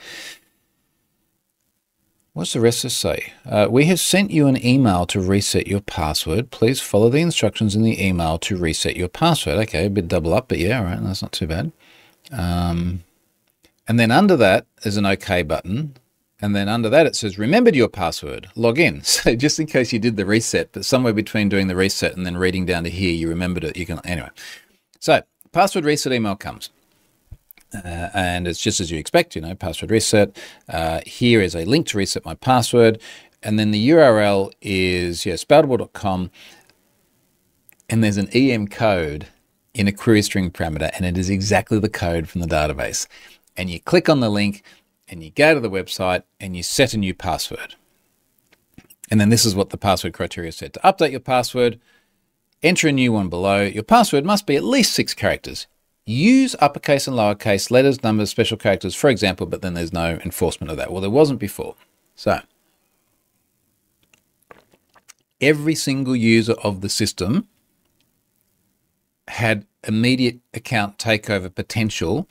What's 2.34 2.53
the 2.53 2.61
rest 2.61 2.84
of 2.84 2.91
say? 2.91 3.32
Uh, 3.45 3.68
we 3.70 3.86
have 3.86 3.99
sent 3.99 4.32
you 4.32 4.47
an 4.47 4.66
email 4.66 5.05
to 5.05 5.22
reset 5.22 5.68
your 5.68 5.82
password. 5.82 6.49
Please 6.49 6.82
follow 6.82 7.09
the 7.09 7.22
instructions 7.22 7.76
in 7.76 7.84
the 7.84 8.03
email 8.03 8.39
to 8.39 8.57
reset 8.57 8.97
your 8.97 9.07
password. 9.07 9.59
Okay, 9.59 9.86
a 9.86 9.89
bit 9.89 10.07
double 10.07 10.34
up, 10.34 10.47
but 10.47 10.57
yeah, 10.57 10.80
all 10.80 10.86
right, 10.86 11.03
that's 11.03 11.22
not 11.22 11.32
too 11.32 11.45
bad. 11.45 11.72
Um, 12.32 13.03
and 13.88 13.99
then 13.99 14.09
under 14.09 14.36
that 14.38 14.66
is 14.84 14.97
an 14.97 15.05
OK 15.05 15.43
button. 15.43 15.95
And 16.42 16.56
then 16.56 16.68
under 16.68 16.90
that, 16.90 17.06
it 17.06 17.16
says, 17.16 17.38
remembered 17.38 17.76
your 17.76 17.88
password, 17.88 18.50
log 18.56 18.80
in. 18.80 19.02
So 19.04 19.36
just 19.36 19.60
in 19.60 19.68
case 19.68 19.94
you 19.94 20.00
did 20.00 20.18
the 20.18 20.26
reset, 20.26 20.70
but 20.72 20.86
somewhere 20.86 21.14
between 21.14 21.50
doing 21.50 21.68
the 21.68 21.76
reset 21.76 22.16
and 22.16 22.26
then 22.26 22.38
reading 22.38 22.66
down 22.66 22.84
to 22.84 22.90
here, 22.90 23.14
you 23.14 23.30
remembered 23.30 23.64
it. 23.64 23.78
You 23.78 23.86
can, 23.86 24.00
anyway. 24.06 24.30
So 25.00 25.22
password 25.52 25.86
reset 25.86 26.12
email 26.12 26.36
comes. 26.36 26.70
Uh, 27.74 28.10
and 28.14 28.48
it's 28.48 28.62
just 28.62 28.80
as 28.80 28.92
you 28.92 29.00
expect, 29.00 29.36
you 29.36 29.42
know, 29.42 29.56
password 29.56 29.92
reset. 29.92 30.38
Uh, 30.70 31.02
here 31.06 31.42
is 31.42 31.56
a 31.56 31.66
link 31.66 31.88
to 31.88 31.98
reset 31.98 32.26
my 32.26 32.36
password. 32.36 33.02
And 33.42 33.60
then 33.60 33.72
the 33.72 33.90
URL 33.90 34.52
is, 34.62 35.26
yeah, 35.26 35.34
spoutible.com. 35.34 36.32
And 37.90 38.04
there's 38.04 38.18
an 38.18 38.30
EM 38.34 38.68
code 38.68 39.28
in 39.74 39.88
a 39.88 39.92
query 39.92 40.22
string 40.22 40.52
parameter, 40.52 40.92
and 40.96 41.06
it 41.06 41.18
is 41.18 41.30
exactly 41.30 41.80
the 41.80 41.90
code 41.90 42.30
from 42.30 42.42
the 42.42 42.48
database. 42.48 43.08
And 43.58 43.70
you 43.70 43.80
click 43.80 44.08
on 44.08 44.20
the 44.20 44.30
link, 44.30 44.64
and 45.14 45.24
you 45.24 45.30
go 45.30 45.53
to 45.53 45.59
the 45.59 45.70
website 45.70 46.24
and 46.39 46.57
you 46.57 46.64
set 46.64 46.93
a 46.93 46.97
new 46.97 47.14
password. 47.14 47.76
And 49.11 49.22
then 49.22 49.30
this 49.30 49.45
is 49.45 49.55
what 49.55 49.70
the 49.70 49.78
password 49.78 50.14
criteria 50.14 50.51
said. 50.51 50.74
To 50.74 50.80
update 50.80 51.11
your 51.11 51.20
password, 51.20 51.80
enter 52.64 52.88
a 52.88 52.91
new 52.91 53.14
one 53.14 53.30
below. 53.30 53.61
Your 53.61 53.84
password 53.84 54.26
must 54.26 54.47
be 54.47 54.55
at 54.55 54.64
least 54.64 54.93
six 54.93 55.14
characters. 55.14 55.68
Use 56.05 56.55
uppercase 56.59 57.07
and 57.07 57.16
lowercase 57.16 57.70
letters, 57.70 58.01
numbers, 58.03 58.32
special 58.32 58.57
characters, 58.57 58.95
for 58.95 59.09
example, 59.09 59.45
but 59.45 59.61
then 59.61 59.76
there's 59.76 59.93
no 59.93 60.20
enforcement 60.26 60.72
of 60.72 60.78
that. 60.78 60.91
Well, 60.91 61.01
there 61.01 61.09
wasn't 61.11 61.39
before. 61.39 61.76
So, 62.16 62.41
every 65.39 65.76
single 65.76 66.16
user 66.16 66.53
of 66.64 66.82
the 66.82 66.89
system 66.89 67.47
had 69.28 69.68
immediate 69.88 70.39
account 70.55 70.97
takeover 70.97 71.53
potential 71.53 72.28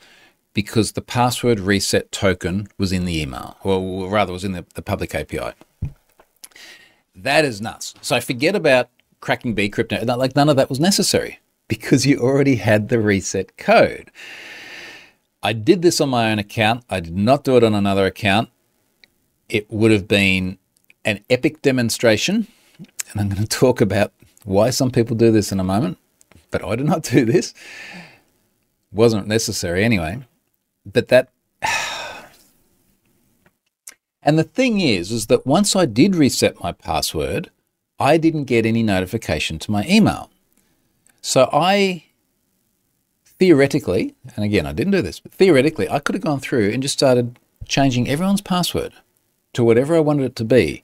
because 0.53 0.91
the 0.91 1.01
password 1.01 1.59
reset 1.59 2.11
token 2.11 2.67
was 2.77 2.91
in 2.91 3.05
the 3.05 3.19
email, 3.19 3.57
or 3.63 4.09
rather 4.09 4.31
was 4.31 4.43
in 4.43 4.51
the, 4.51 4.65
the 4.75 4.81
public 4.81 5.15
API. 5.15 5.53
That 7.15 7.45
is 7.45 7.61
nuts. 7.61 7.93
So 8.01 8.19
forget 8.21 8.55
about 8.55 8.89
cracking 9.19 9.55
bcrypt. 9.55 10.05
Like 10.17 10.35
none 10.35 10.49
of 10.49 10.55
that 10.55 10.69
was 10.69 10.79
necessary 10.79 11.39
because 11.67 12.05
you 12.05 12.19
already 12.19 12.55
had 12.55 12.89
the 12.89 12.99
reset 12.99 13.57
code. 13.57 14.11
I 15.41 15.53
did 15.53 15.81
this 15.81 15.99
on 15.99 16.09
my 16.09 16.31
own 16.31 16.39
account. 16.39 16.85
I 16.89 16.99
did 16.99 17.17
not 17.17 17.43
do 17.43 17.57
it 17.57 17.63
on 17.63 17.75
another 17.75 18.05
account. 18.05 18.49
It 19.49 19.69
would 19.69 19.91
have 19.91 20.07
been 20.07 20.57
an 21.03 21.23
epic 21.29 21.61
demonstration. 21.61 22.47
And 23.11 23.21
I'm 23.21 23.29
going 23.29 23.41
to 23.41 23.47
talk 23.47 23.81
about 23.81 24.13
why 24.45 24.69
some 24.69 24.89
people 24.89 25.15
do 25.15 25.31
this 25.31 25.51
in 25.51 25.59
a 25.59 25.63
moment, 25.63 25.97
but 26.49 26.63
I 26.63 26.75
did 26.75 26.85
not 26.85 27.03
do 27.03 27.25
this. 27.25 27.53
Wasn't 28.91 29.27
necessary 29.27 29.83
anyway 29.83 30.23
but 30.85 31.07
that 31.09 31.29
and 34.21 34.37
the 34.37 34.43
thing 34.43 34.79
is 34.79 35.11
is 35.11 35.27
that 35.27 35.45
once 35.45 35.75
I 35.75 35.85
did 35.85 36.15
reset 36.15 36.61
my 36.61 36.71
password, 36.71 37.49
I 37.99 38.17
didn't 38.17 38.45
get 38.45 38.65
any 38.65 38.83
notification 38.83 39.59
to 39.59 39.71
my 39.71 39.85
email. 39.87 40.29
So 41.21 41.49
I 41.53 42.05
theoretically, 43.25 44.15
and 44.35 44.43
again 44.43 44.65
I 44.65 44.73
didn't 44.73 44.91
do 44.91 45.01
this, 45.01 45.19
but 45.19 45.31
theoretically 45.33 45.89
I 45.89 45.99
could 45.99 46.15
have 46.15 46.23
gone 46.23 46.39
through 46.39 46.69
and 46.71 46.81
just 46.81 46.93
started 46.97 47.39
changing 47.65 48.09
everyone's 48.09 48.41
password 48.41 48.93
to 49.53 49.63
whatever 49.63 49.95
I 49.95 50.01
wanted 50.01 50.25
it 50.25 50.35
to 50.37 50.45
be, 50.45 50.83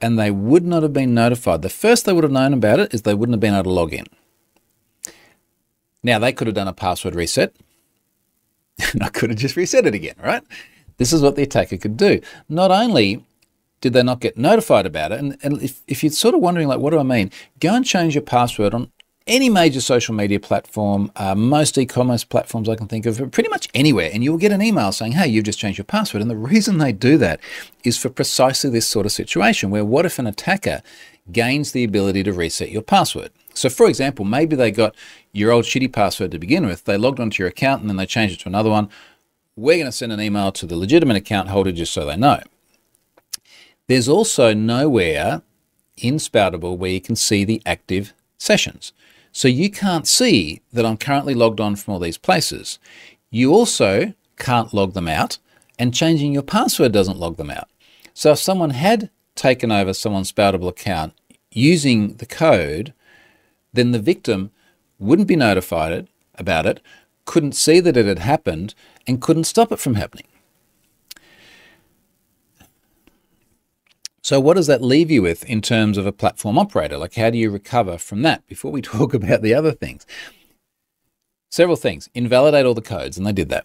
and 0.00 0.18
they 0.18 0.30
would 0.30 0.64
not 0.64 0.82
have 0.82 0.92
been 0.92 1.14
notified. 1.14 1.62
The 1.62 1.68
first 1.68 2.06
they 2.06 2.12
would 2.12 2.24
have 2.24 2.32
known 2.32 2.54
about 2.54 2.80
it 2.80 2.92
is 2.94 3.02
they 3.02 3.14
wouldn't 3.14 3.34
have 3.34 3.40
been 3.40 3.54
able 3.54 3.64
to 3.64 3.70
log 3.70 3.92
in. 3.92 4.06
Now 6.02 6.18
they 6.18 6.32
could 6.32 6.46
have 6.46 6.56
done 6.56 6.68
a 6.68 6.72
password 6.72 7.14
reset, 7.14 7.54
and 8.92 9.02
I 9.02 9.08
could 9.08 9.30
have 9.30 9.38
just 9.38 9.56
reset 9.56 9.86
it 9.86 9.94
again, 9.94 10.14
right? 10.22 10.42
This 10.96 11.12
is 11.12 11.22
what 11.22 11.36
the 11.36 11.42
attacker 11.42 11.76
could 11.76 11.96
do. 11.96 12.20
Not 12.48 12.70
only 12.70 13.24
did 13.80 13.92
they 13.92 14.02
not 14.02 14.20
get 14.20 14.36
notified 14.36 14.86
about 14.86 15.12
it, 15.12 15.20
and, 15.20 15.38
and 15.42 15.62
if, 15.62 15.80
if 15.86 16.02
you're 16.02 16.10
sort 16.12 16.34
of 16.34 16.40
wondering, 16.40 16.68
like, 16.68 16.80
what 16.80 16.90
do 16.90 16.98
I 16.98 17.04
mean? 17.04 17.30
Go 17.60 17.74
and 17.74 17.84
change 17.84 18.14
your 18.14 18.22
password 18.22 18.74
on 18.74 18.90
any 19.28 19.50
major 19.50 19.80
social 19.80 20.14
media 20.14 20.40
platform, 20.40 21.12
uh, 21.16 21.34
most 21.34 21.76
e-commerce 21.76 22.24
platforms 22.24 22.68
I 22.68 22.74
can 22.74 22.88
think 22.88 23.06
of, 23.06 23.18
pretty 23.30 23.50
much 23.50 23.68
anywhere, 23.74 24.10
and 24.12 24.24
you'll 24.24 24.38
get 24.38 24.52
an 24.52 24.62
email 24.62 24.90
saying, 24.90 25.12
"Hey, 25.12 25.28
you've 25.28 25.44
just 25.44 25.58
changed 25.58 25.78
your 25.78 25.84
password." 25.84 26.22
And 26.22 26.30
the 26.30 26.36
reason 26.36 26.78
they 26.78 26.92
do 26.92 27.18
that 27.18 27.38
is 27.84 27.98
for 27.98 28.08
precisely 28.08 28.70
this 28.70 28.88
sort 28.88 29.06
of 29.06 29.12
situation, 29.12 29.70
where 29.70 29.84
what 29.84 30.06
if 30.06 30.18
an 30.18 30.26
attacker 30.26 30.82
gains 31.30 31.72
the 31.72 31.84
ability 31.84 32.22
to 32.24 32.32
reset 32.32 32.70
your 32.70 32.82
password? 32.82 33.30
So, 33.58 33.68
for 33.68 33.88
example, 33.88 34.24
maybe 34.24 34.56
they 34.56 34.70
got 34.70 34.94
your 35.32 35.50
old 35.50 35.64
shitty 35.64 35.92
password 35.92 36.30
to 36.30 36.38
begin 36.38 36.66
with, 36.66 36.84
they 36.84 36.96
logged 36.96 37.20
onto 37.20 37.42
your 37.42 37.48
account 37.48 37.80
and 37.80 37.90
then 37.90 37.96
they 37.96 38.06
changed 38.06 38.34
it 38.34 38.42
to 38.42 38.48
another 38.48 38.70
one. 38.70 38.88
We're 39.56 39.76
going 39.76 39.86
to 39.86 39.92
send 39.92 40.12
an 40.12 40.20
email 40.20 40.52
to 40.52 40.66
the 40.66 40.76
legitimate 40.76 41.16
account 41.16 41.48
holder 41.48 41.72
just 41.72 41.92
so 41.92 42.06
they 42.06 42.16
know. 42.16 42.40
There's 43.88 44.08
also 44.08 44.54
nowhere 44.54 45.42
in 45.96 46.16
Spoutible 46.16 46.76
where 46.76 46.90
you 46.90 47.00
can 47.00 47.16
see 47.16 47.44
the 47.44 47.60
active 47.66 48.12
sessions. 48.36 48.92
So 49.32 49.48
you 49.48 49.70
can't 49.70 50.06
see 50.06 50.60
that 50.72 50.86
I'm 50.86 50.96
currently 50.96 51.34
logged 51.34 51.60
on 51.60 51.76
from 51.76 51.94
all 51.94 52.00
these 52.00 52.18
places. 52.18 52.78
You 53.30 53.52
also 53.52 54.14
can't 54.36 54.72
log 54.72 54.94
them 54.94 55.08
out, 55.08 55.38
and 55.78 55.94
changing 55.94 56.32
your 56.32 56.42
password 56.42 56.92
doesn't 56.92 57.18
log 57.18 57.36
them 57.36 57.50
out. 57.50 57.68
So 58.14 58.32
if 58.32 58.38
someone 58.38 58.70
had 58.70 59.10
taken 59.34 59.70
over 59.70 59.92
someone's 59.92 60.32
Spoutible 60.32 60.68
account 60.68 61.14
using 61.50 62.14
the 62.14 62.26
code, 62.26 62.92
then 63.78 63.92
the 63.92 63.98
victim 63.98 64.50
wouldn't 64.98 65.28
be 65.28 65.36
notified 65.36 66.08
about 66.34 66.66
it, 66.66 66.80
couldn't 67.24 67.52
see 67.52 67.80
that 67.80 67.96
it 67.96 68.06
had 68.06 68.18
happened, 68.18 68.74
and 69.06 69.22
couldn't 69.22 69.44
stop 69.44 69.70
it 69.70 69.78
from 69.78 69.94
happening. 69.94 70.26
So, 74.22 74.40
what 74.40 74.56
does 74.56 74.66
that 74.66 74.82
leave 74.82 75.10
you 75.10 75.22
with 75.22 75.44
in 75.44 75.62
terms 75.62 75.96
of 75.96 76.06
a 76.06 76.12
platform 76.12 76.58
operator? 76.58 76.98
Like, 76.98 77.14
how 77.14 77.30
do 77.30 77.38
you 77.38 77.50
recover 77.50 77.96
from 77.96 78.22
that 78.22 78.46
before 78.46 78.70
we 78.70 78.82
talk 78.96 79.14
about 79.14 79.42
the 79.42 79.54
other 79.54 79.72
things? 79.72 80.06
Several 81.50 81.76
things. 81.76 82.10
Invalidate 82.14 82.66
all 82.66 82.74
the 82.74 82.82
codes, 82.82 83.16
and 83.16 83.26
they 83.26 83.32
did 83.32 83.48
that. 83.48 83.64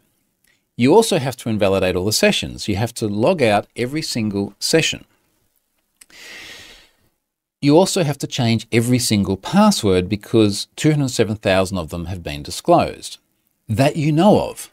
You 0.78 0.95
also 0.95 1.20
have 1.20 1.36
to 1.38 1.49
invalidate 1.49 1.95
all 1.95 2.05
the 2.05 2.14
sessions. 2.14 2.68
You 2.68 2.78
have 2.78 2.93
to 2.95 3.07
log 3.07 3.41
out 3.41 3.68
every 3.76 4.01
single 4.01 4.55
session. 4.57 5.05
You 7.64 7.78
also 7.78 8.03
have 8.03 8.18
to 8.18 8.28
change 8.28 8.68
every 8.74 8.99
single 8.99 9.38
password 9.38 10.09
because 10.09 10.68
207,000 10.76 11.78
of 11.78 11.91
them 11.91 12.07
have 12.07 12.22
been 12.22 12.43
disclosed 12.43 13.20
that 13.70 13.95
you 13.95 14.11
know 14.11 14.49
of. 14.49 14.70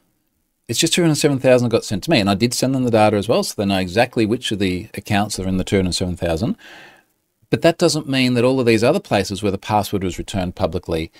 It's 0.66 0.80
just 0.80 0.94
207,000 0.94 1.68
got 1.68 1.84
sent 1.84 2.02
to 2.02 2.10
me, 2.10 2.18
and 2.18 2.28
I 2.28 2.34
did 2.34 2.52
send 2.52 2.74
them 2.74 2.82
the 2.82 2.90
data 2.90 3.16
as 3.16 3.28
well, 3.28 3.44
so 3.44 3.54
they 3.56 3.64
know 3.64 3.78
exactly 3.78 4.26
which 4.26 4.50
of 4.50 4.58
the 4.58 4.88
accounts 4.94 5.38
are 5.38 5.46
in 5.46 5.56
the 5.56 5.62
207,000. 5.62 6.56
But 7.48 7.62
that 7.62 7.78
doesn't 7.78 8.08
mean 8.08 8.34
that 8.34 8.42
all 8.42 8.58
of 8.58 8.66
these 8.66 8.82
other 8.82 8.98
places 8.98 9.40
where 9.40 9.52
the 9.52 9.56
password 9.56 10.02
was 10.02 10.18
returned 10.18 10.56
publicly, 10.56 11.12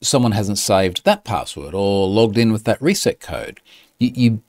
someone 0.00 0.32
hasn't 0.32 0.58
saved 0.58 1.04
that 1.04 1.24
password 1.24 1.74
or 1.74 2.06
logged 2.06 2.38
in 2.38 2.52
with 2.52 2.62
that 2.62 2.80
reset 2.80 3.18
code. 3.18 3.60
You, 3.98 4.12
you, 4.14 4.42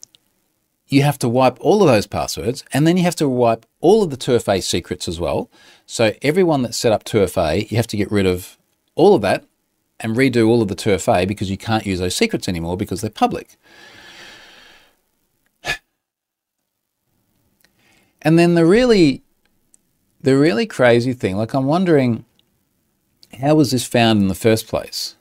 you 0.88 1.04
have 1.04 1.20
to 1.20 1.30
wipe 1.30 1.58
all 1.60 1.82
of 1.82 1.88
those 1.88 2.08
passwords, 2.08 2.64
and 2.74 2.88
then 2.88 2.98
you 2.98 3.04
have 3.04 3.16
to 3.18 3.28
wipe 3.28 3.66
all 3.82 4.04
of 4.04 4.10
the 4.10 4.18
2FA 4.18 4.64
secrets 4.64 5.08
as 5.08 5.20
well. 5.20 5.50
So 5.86 6.14
everyone 6.22 6.62
that's 6.62 6.78
set 6.78 6.92
up 6.92 7.04
2FA, 7.04 7.70
you 7.70 7.78
have 7.78 7.88
to 7.88 7.98
get 7.98 8.12
rid 8.12 8.26
of 8.26 8.58
all 8.96 9.14
of 9.14 9.22
that 9.22 9.46
and 10.00 10.16
redo 10.16 10.48
all 10.48 10.62
of 10.62 10.68
the 10.68 10.76
2FA 10.76 11.28
because 11.28 11.50
you 11.52 11.58
can't 11.58 11.86
use 11.86 12.00
those 12.00 12.16
secrets 12.16 12.48
anymore 12.48 12.78
because 12.78 13.02
they're 13.02 13.10
public. 13.10 13.58
And 18.22 18.40
then 18.40 18.56
the 18.56 18.66
really, 18.66 19.24
the 20.22 20.38
really 20.38 20.66
crazy 20.66 21.14
thing, 21.14 21.38
like 21.38 21.54
I'm 21.54 21.66
wondering, 21.66 22.26
how 23.40 23.56
was 23.56 23.72
this 23.72 23.86
found 23.86 24.22
in 24.22 24.28
the 24.28 24.36
first 24.36 24.68
place? 24.68 25.16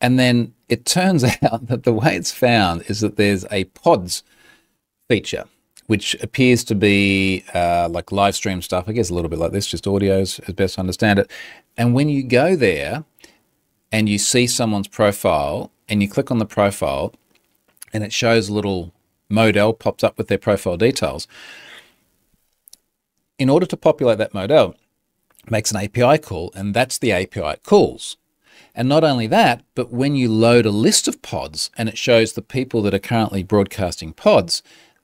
And 0.00 0.18
then 0.18 0.54
it 0.70 0.86
turns 0.86 1.24
out 1.42 1.66
that 1.66 1.82
the 1.82 1.92
way 1.92 2.16
it's 2.16 2.32
found 2.32 2.84
is 2.86 3.00
that 3.00 3.16
there's 3.16 3.44
a 3.50 3.64
pods 3.64 4.22
feature, 5.08 5.44
which 5.86 6.14
appears 6.22 6.64
to 6.64 6.74
be 6.74 7.44
uh, 7.52 7.88
like 7.90 8.12
live 8.12 8.34
stream 8.34 8.62
stuff. 8.62 8.88
I 8.88 8.92
guess 8.92 9.10
a 9.10 9.14
little 9.14 9.28
bit 9.28 9.38
like 9.38 9.52
this, 9.52 9.66
just 9.66 9.84
audios 9.84 10.40
as 10.48 10.54
best 10.54 10.78
I 10.78 10.80
understand 10.80 11.18
it. 11.18 11.30
And 11.76 11.94
when 11.94 12.08
you 12.08 12.22
go 12.22 12.56
there 12.56 13.04
and 13.92 14.08
you 14.08 14.16
see 14.16 14.46
someone's 14.46 14.88
profile 14.88 15.70
and 15.88 16.00
you 16.00 16.08
click 16.08 16.30
on 16.30 16.38
the 16.38 16.46
profile 16.46 17.12
and 17.92 18.04
it 18.04 18.12
shows 18.12 18.48
a 18.48 18.54
little 18.54 18.94
modal 19.28 19.72
pops 19.72 20.04
up 20.04 20.16
with 20.16 20.28
their 20.28 20.38
profile 20.38 20.76
details. 20.76 21.26
In 23.38 23.48
order 23.48 23.66
to 23.66 23.76
populate 23.76 24.18
that 24.18 24.34
modal, 24.34 24.76
makes 25.48 25.72
an 25.72 25.78
API 25.78 26.18
call, 26.18 26.52
and 26.54 26.74
that's 26.74 26.98
the 26.98 27.12
API 27.12 27.40
it 27.40 27.62
calls. 27.64 28.16
And 28.74 28.88
not 28.88 29.04
only 29.04 29.26
that, 29.26 29.64
but 29.74 29.90
when 29.90 30.14
you 30.14 30.30
load 30.30 30.66
a 30.66 30.70
list 30.70 31.08
of 31.08 31.22
pods 31.22 31.70
and 31.76 31.88
it 31.88 31.98
shows 31.98 32.32
the 32.32 32.42
people 32.42 32.82
that 32.82 32.94
are 32.94 32.98
currently 32.98 33.42
broadcasting 33.42 34.12
pods, 34.12 34.62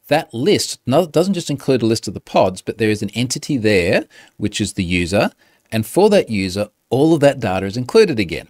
that 0.08 0.32
list 0.32 0.84
doesn't 0.86 1.34
just 1.34 1.50
include 1.50 1.82
a 1.82 1.86
list 1.86 2.06
of 2.06 2.14
the 2.14 2.20
pods, 2.20 2.62
but 2.62 2.78
there 2.78 2.90
is 2.90 3.02
an 3.02 3.10
entity 3.10 3.56
there, 3.56 4.06
which 4.36 4.60
is 4.60 4.74
the 4.74 4.84
user. 4.84 5.32
And 5.72 5.84
for 5.84 6.08
that 6.10 6.30
user, 6.30 6.68
all 6.90 7.12
of 7.12 7.20
that 7.20 7.40
data 7.40 7.66
is 7.66 7.76
included 7.76 8.20
again 8.20 8.48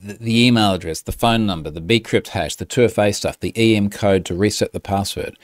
the 0.00 0.46
email 0.46 0.74
address, 0.74 1.00
the 1.00 1.12
phone 1.12 1.46
number, 1.46 1.70
the 1.70 1.80
bcrypt 1.80 2.28
hash, 2.28 2.56
the 2.56 2.66
2FA 2.66 3.14
stuff, 3.14 3.40
the 3.40 3.54
EM 3.56 3.88
code 3.88 4.24
to 4.26 4.34
reset 4.34 4.72
the 4.72 4.80
password. 4.80 5.38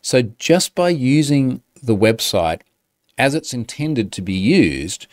So 0.00 0.22
just 0.22 0.74
by 0.76 0.90
using 0.90 1.62
the 1.82 1.96
website 1.96 2.60
as 3.18 3.34
it's 3.34 3.52
intended 3.52 4.12
to 4.12 4.22
be 4.22 4.34
used, 4.34 5.08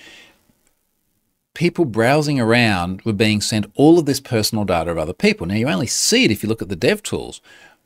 people 1.53 1.85
browsing 1.85 2.39
around 2.39 3.01
were 3.03 3.13
being 3.13 3.41
sent 3.41 3.71
all 3.75 3.99
of 3.99 4.05
this 4.05 4.19
personal 4.19 4.65
data 4.65 4.91
of 4.91 4.97
other 4.97 5.13
people. 5.13 5.45
Now, 5.45 5.55
you 5.55 5.67
only 5.67 5.87
see 5.87 6.25
it 6.25 6.31
if 6.31 6.43
you 6.43 6.49
look 6.49 6.61
at 6.61 6.69
the 6.69 6.75
dev 6.75 7.03
tools, 7.03 7.41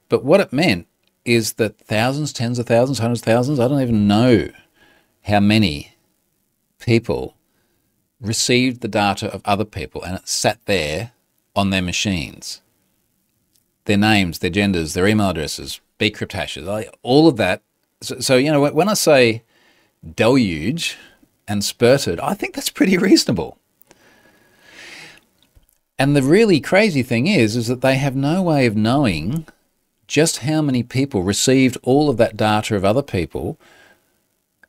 but 0.09 0.23
what 0.23 0.39
it 0.39 0.53
meant 0.53 0.87
is 1.25 1.53
that 1.53 1.77
thousands, 1.79 2.31
tens 2.31 2.57
of 2.57 2.65
thousands, 2.65 2.99
hundreds 2.99 3.21
of 3.21 3.25
thousands, 3.25 3.59
I 3.59 3.67
don't 3.67 3.81
even 3.81 4.07
know 4.07 4.49
how 5.23 5.41
many 5.41 5.93
people 6.79 7.35
received 8.21 8.81
the 8.81 8.87
data 8.87 9.31
of 9.33 9.41
other 9.43 9.65
people 9.65 10.01
and 10.03 10.15
it 10.15 10.27
sat 10.27 10.59
there 10.65 11.11
on 11.55 11.69
their 11.69 11.81
machines. 11.81 12.61
Their 13.85 13.97
names, 13.97 14.39
their 14.39 14.49
genders, 14.49 14.93
their 14.93 15.07
email 15.07 15.29
addresses, 15.29 15.81
bcrypt 15.99 16.31
hashes, 16.31 16.67
all 17.03 17.27
of 17.27 17.37
that. 17.37 17.61
So, 18.01 18.19
so, 18.19 18.37
you 18.37 18.51
know, 18.51 18.61
when 18.71 18.89
I 18.89 18.93
say 18.93 19.43
deluge 20.15 20.97
and 21.47 21.63
spurted, 21.63 22.19
I 22.19 22.33
think 22.33 22.55
that's 22.55 22.69
pretty 22.69 22.97
reasonable. 22.97 23.57
And 25.99 26.15
the 26.15 26.23
really 26.23 26.59
crazy 26.59 27.01
thing 27.03 27.27
is, 27.27 27.55
is 27.55 27.67
that 27.67 27.81
they 27.81 27.95
have 27.95 28.15
no 28.15 28.41
way 28.43 28.65
of 28.65 28.75
knowing 28.75 29.47
just 30.07 30.39
how 30.39 30.61
many 30.61 30.83
people 30.83 31.23
received 31.23 31.77
all 31.83 32.09
of 32.09 32.17
that 32.17 32.37
data 32.37 32.75
of 32.75 32.85
other 32.85 33.01
people 33.01 33.59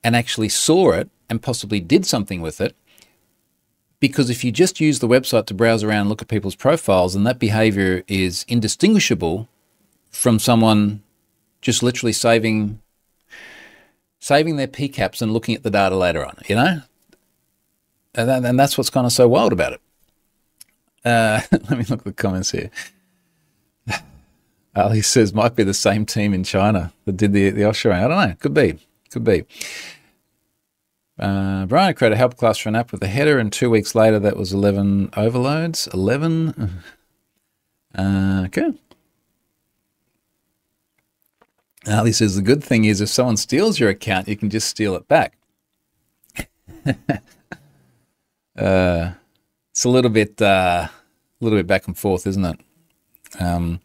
and 0.02 0.16
actually 0.16 0.48
saw 0.48 0.92
it 0.92 1.10
and 1.28 1.42
possibly 1.42 1.80
did 1.80 2.06
something 2.06 2.40
with 2.40 2.60
it 2.60 2.74
because 4.00 4.30
if 4.30 4.44
you 4.44 4.52
just 4.52 4.80
use 4.80 5.00
the 5.00 5.08
website 5.08 5.46
to 5.46 5.54
browse 5.54 5.82
around 5.82 6.02
and 6.02 6.08
look 6.08 6.22
at 6.22 6.28
people's 6.28 6.54
profiles, 6.54 7.14
and 7.14 7.26
that 7.26 7.38
behavior 7.38 8.04
is 8.06 8.44
indistinguishable 8.48 9.48
from 10.10 10.38
someone 10.38 11.02
just 11.60 11.82
literally 11.82 12.12
saving 12.12 12.80
saving 14.28 14.56
their 14.56 14.68
PCAPs 14.68 15.22
and 15.22 15.32
looking 15.32 15.54
at 15.54 15.62
the 15.62 15.70
data 15.70 15.96
later 15.96 16.22
on, 16.22 16.36
you 16.46 16.54
know? 16.54 16.82
And, 18.14 18.28
that, 18.28 18.44
and 18.44 18.60
that's 18.60 18.76
what's 18.76 18.90
kind 18.90 19.06
of 19.06 19.12
so 19.12 19.26
wild 19.26 19.54
about 19.54 19.72
it. 19.72 19.80
Uh, 21.02 21.40
let 21.50 21.70
me 21.70 21.84
look 21.84 22.00
at 22.00 22.04
the 22.04 22.12
comments 22.12 22.50
here. 22.50 22.70
Ali 24.76 25.00
says 25.00 25.32
might 25.32 25.56
be 25.56 25.64
the 25.64 25.72
same 25.72 26.04
team 26.04 26.34
in 26.34 26.44
China 26.44 26.92
that 27.06 27.16
did 27.16 27.32
the 27.32 27.48
the 27.50 27.64
offshore. 27.66 27.92
I 27.92 28.00
don't 28.06 28.28
know. 28.28 28.34
Could 28.38 28.52
be. 28.52 28.78
Could 29.10 29.24
be. 29.24 29.44
Uh, 31.18 31.64
Brian 31.64 31.94
created 31.94 32.16
a 32.16 32.18
help 32.18 32.36
class 32.36 32.58
for 32.58 32.68
an 32.68 32.76
app 32.76 32.92
with 32.92 33.02
a 33.02 33.06
header, 33.08 33.38
and 33.38 33.50
two 33.50 33.70
weeks 33.70 33.94
later, 33.94 34.18
that 34.18 34.36
was 34.36 34.52
11 34.52 35.10
overloads. 35.16 35.88
11. 35.94 36.82
Uh, 37.94 38.42
okay. 38.44 38.70
Ali 41.86 42.12
says 42.12 42.34
the 42.36 42.42
good 42.42 42.62
thing 42.62 42.84
is 42.84 43.00
if 43.00 43.08
someone 43.08 43.36
steals 43.36 43.78
your 43.78 43.88
account, 43.88 44.28
you 44.28 44.36
can 44.36 44.50
just 44.50 44.68
steal 44.68 44.94
it 44.96 45.06
back. 45.06 45.38
uh, 48.58 49.12
it's 49.70 49.84
a 49.84 49.88
little 49.88 50.10
bit, 50.10 50.42
uh, 50.42 50.88
a 50.88 50.90
little 51.40 51.58
bit 51.58 51.66
back 51.66 51.86
and 51.86 51.96
forth, 51.96 52.26
isn't 52.26 52.44
it? 52.44 52.60
Um, 53.38 53.80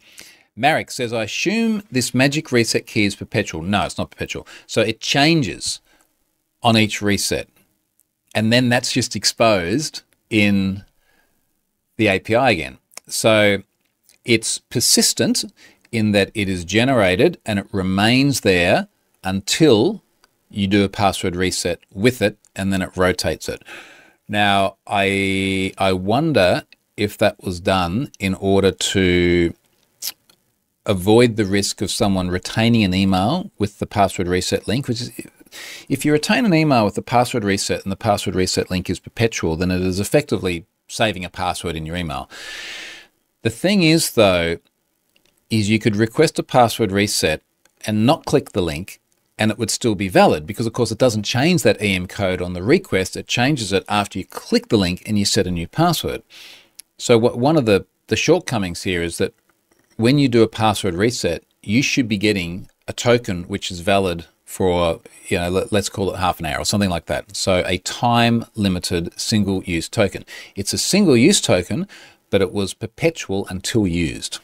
Marek 0.56 0.90
says, 0.90 1.12
I 1.12 1.24
assume 1.24 1.82
this 1.90 2.14
magic 2.14 2.52
reset 2.52 2.86
key 2.86 3.04
is 3.04 3.16
perpetual. 3.16 3.62
No, 3.62 3.84
it's 3.84 3.98
not 3.98 4.10
perpetual. 4.10 4.46
So 4.66 4.80
it 4.80 5.00
changes 5.00 5.80
on 6.62 6.76
each 6.76 7.02
reset. 7.02 7.48
And 8.34 8.52
then 8.52 8.68
that's 8.68 8.92
just 8.92 9.14
exposed 9.14 10.02
in 10.30 10.84
the 11.96 12.08
API 12.08 12.34
again. 12.34 12.78
So 13.06 13.62
it's 14.24 14.58
persistent 14.58 15.44
in 15.94 16.12
that 16.12 16.30
it 16.34 16.48
is 16.48 16.64
generated 16.64 17.38
and 17.46 17.58
it 17.58 17.66
remains 17.72 18.40
there 18.40 18.88
until 19.22 20.02
you 20.50 20.66
do 20.66 20.84
a 20.84 20.88
password 20.88 21.36
reset 21.36 21.80
with 21.92 22.20
it 22.20 22.36
and 22.56 22.72
then 22.72 22.82
it 22.82 22.96
rotates 22.96 23.48
it. 23.48 23.62
Now, 24.28 24.76
I 24.86 25.72
I 25.78 25.92
wonder 25.92 26.64
if 26.96 27.18
that 27.18 27.42
was 27.42 27.60
done 27.60 28.10
in 28.18 28.34
order 28.34 28.70
to 28.70 29.54
avoid 30.86 31.36
the 31.36 31.44
risk 31.44 31.80
of 31.82 31.90
someone 31.90 32.28
retaining 32.28 32.84
an 32.84 32.94
email 32.94 33.50
with 33.58 33.78
the 33.78 33.86
password 33.86 34.28
reset 34.28 34.68
link, 34.68 34.86
which 34.86 35.00
is 35.00 35.10
if 35.88 36.04
you 36.04 36.12
retain 36.12 36.44
an 36.44 36.54
email 36.54 36.84
with 36.84 36.94
the 36.94 37.02
password 37.02 37.44
reset 37.44 37.82
and 37.82 37.92
the 37.92 37.96
password 37.96 38.34
reset 38.34 38.70
link 38.70 38.90
is 38.90 38.98
perpetual, 38.98 39.56
then 39.56 39.70
it 39.70 39.82
is 39.82 40.00
effectively 40.00 40.66
saving 40.88 41.24
a 41.24 41.30
password 41.30 41.76
in 41.76 41.86
your 41.86 41.96
email. 41.96 42.28
The 43.42 43.50
thing 43.50 43.82
is, 43.82 44.12
though, 44.12 44.58
is 45.50 45.70
you 45.70 45.78
could 45.78 45.96
request 45.96 46.38
a 46.38 46.42
password 46.42 46.92
reset 46.92 47.42
and 47.86 48.06
not 48.06 48.24
click 48.24 48.52
the 48.52 48.62
link 48.62 49.00
and 49.38 49.50
it 49.50 49.58
would 49.58 49.70
still 49.70 49.94
be 49.94 50.08
valid 50.08 50.46
because 50.46 50.66
of 50.66 50.72
course 50.72 50.92
it 50.92 50.98
doesn't 50.98 51.24
change 51.24 51.62
that 51.62 51.80
EM 51.80 52.06
code 52.06 52.40
on 52.40 52.52
the 52.52 52.62
request. 52.62 53.16
It 53.16 53.26
changes 53.26 53.72
it 53.72 53.84
after 53.88 54.18
you 54.18 54.24
click 54.24 54.68
the 54.68 54.76
link 54.76 55.02
and 55.06 55.18
you 55.18 55.24
set 55.24 55.46
a 55.46 55.50
new 55.50 55.66
password. 55.66 56.22
So 56.98 57.18
what, 57.18 57.38
one 57.38 57.56
of 57.56 57.66
the, 57.66 57.86
the 58.06 58.16
shortcomings 58.16 58.84
here 58.84 59.02
is 59.02 59.18
that 59.18 59.34
when 59.96 60.18
you 60.18 60.28
do 60.28 60.42
a 60.42 60.48
password 60.48 60.94
reset, 60.94 61.44
you 61.62 61.82
should 61.82 62.08
be 62.08 62.18
getting 62.18 62.68
a 62.86 62.92
token 62.92 63.44
which 63.44 63.70
is 63.70 63.80
valid 63.80 64.26
for, 64.44 65.00
you 65.26 65.38
know, 65.38 65.48
let, 65.48 65.72
us 65.72 65.88
call 65.88 66.12
it 66.12 66.18
half 66.18 66.38
an 66.38 66.46
hour 66.46 66.60
or 66.60 66.64
something 66.64 66.90
like 66.90 67.06
that. 67.06 67.34
So 67.34 67.64
a 67.66 67.78
time 67.78 68.44
limited 68.54 69.18
single 69.18 69.64
use 69.64 69.88
token. 69.88 70.24
It's 70.54 70.72
a 70.72 70.78
single 70.78 71.16
use 71.16 71.40
token, 71.40 71.88
but 72.30 72.40
it 72.40 72.52
was 72.52 72.74
perpetual 72.74 73.46
until 73.48 73.86
used. 73.86 74.38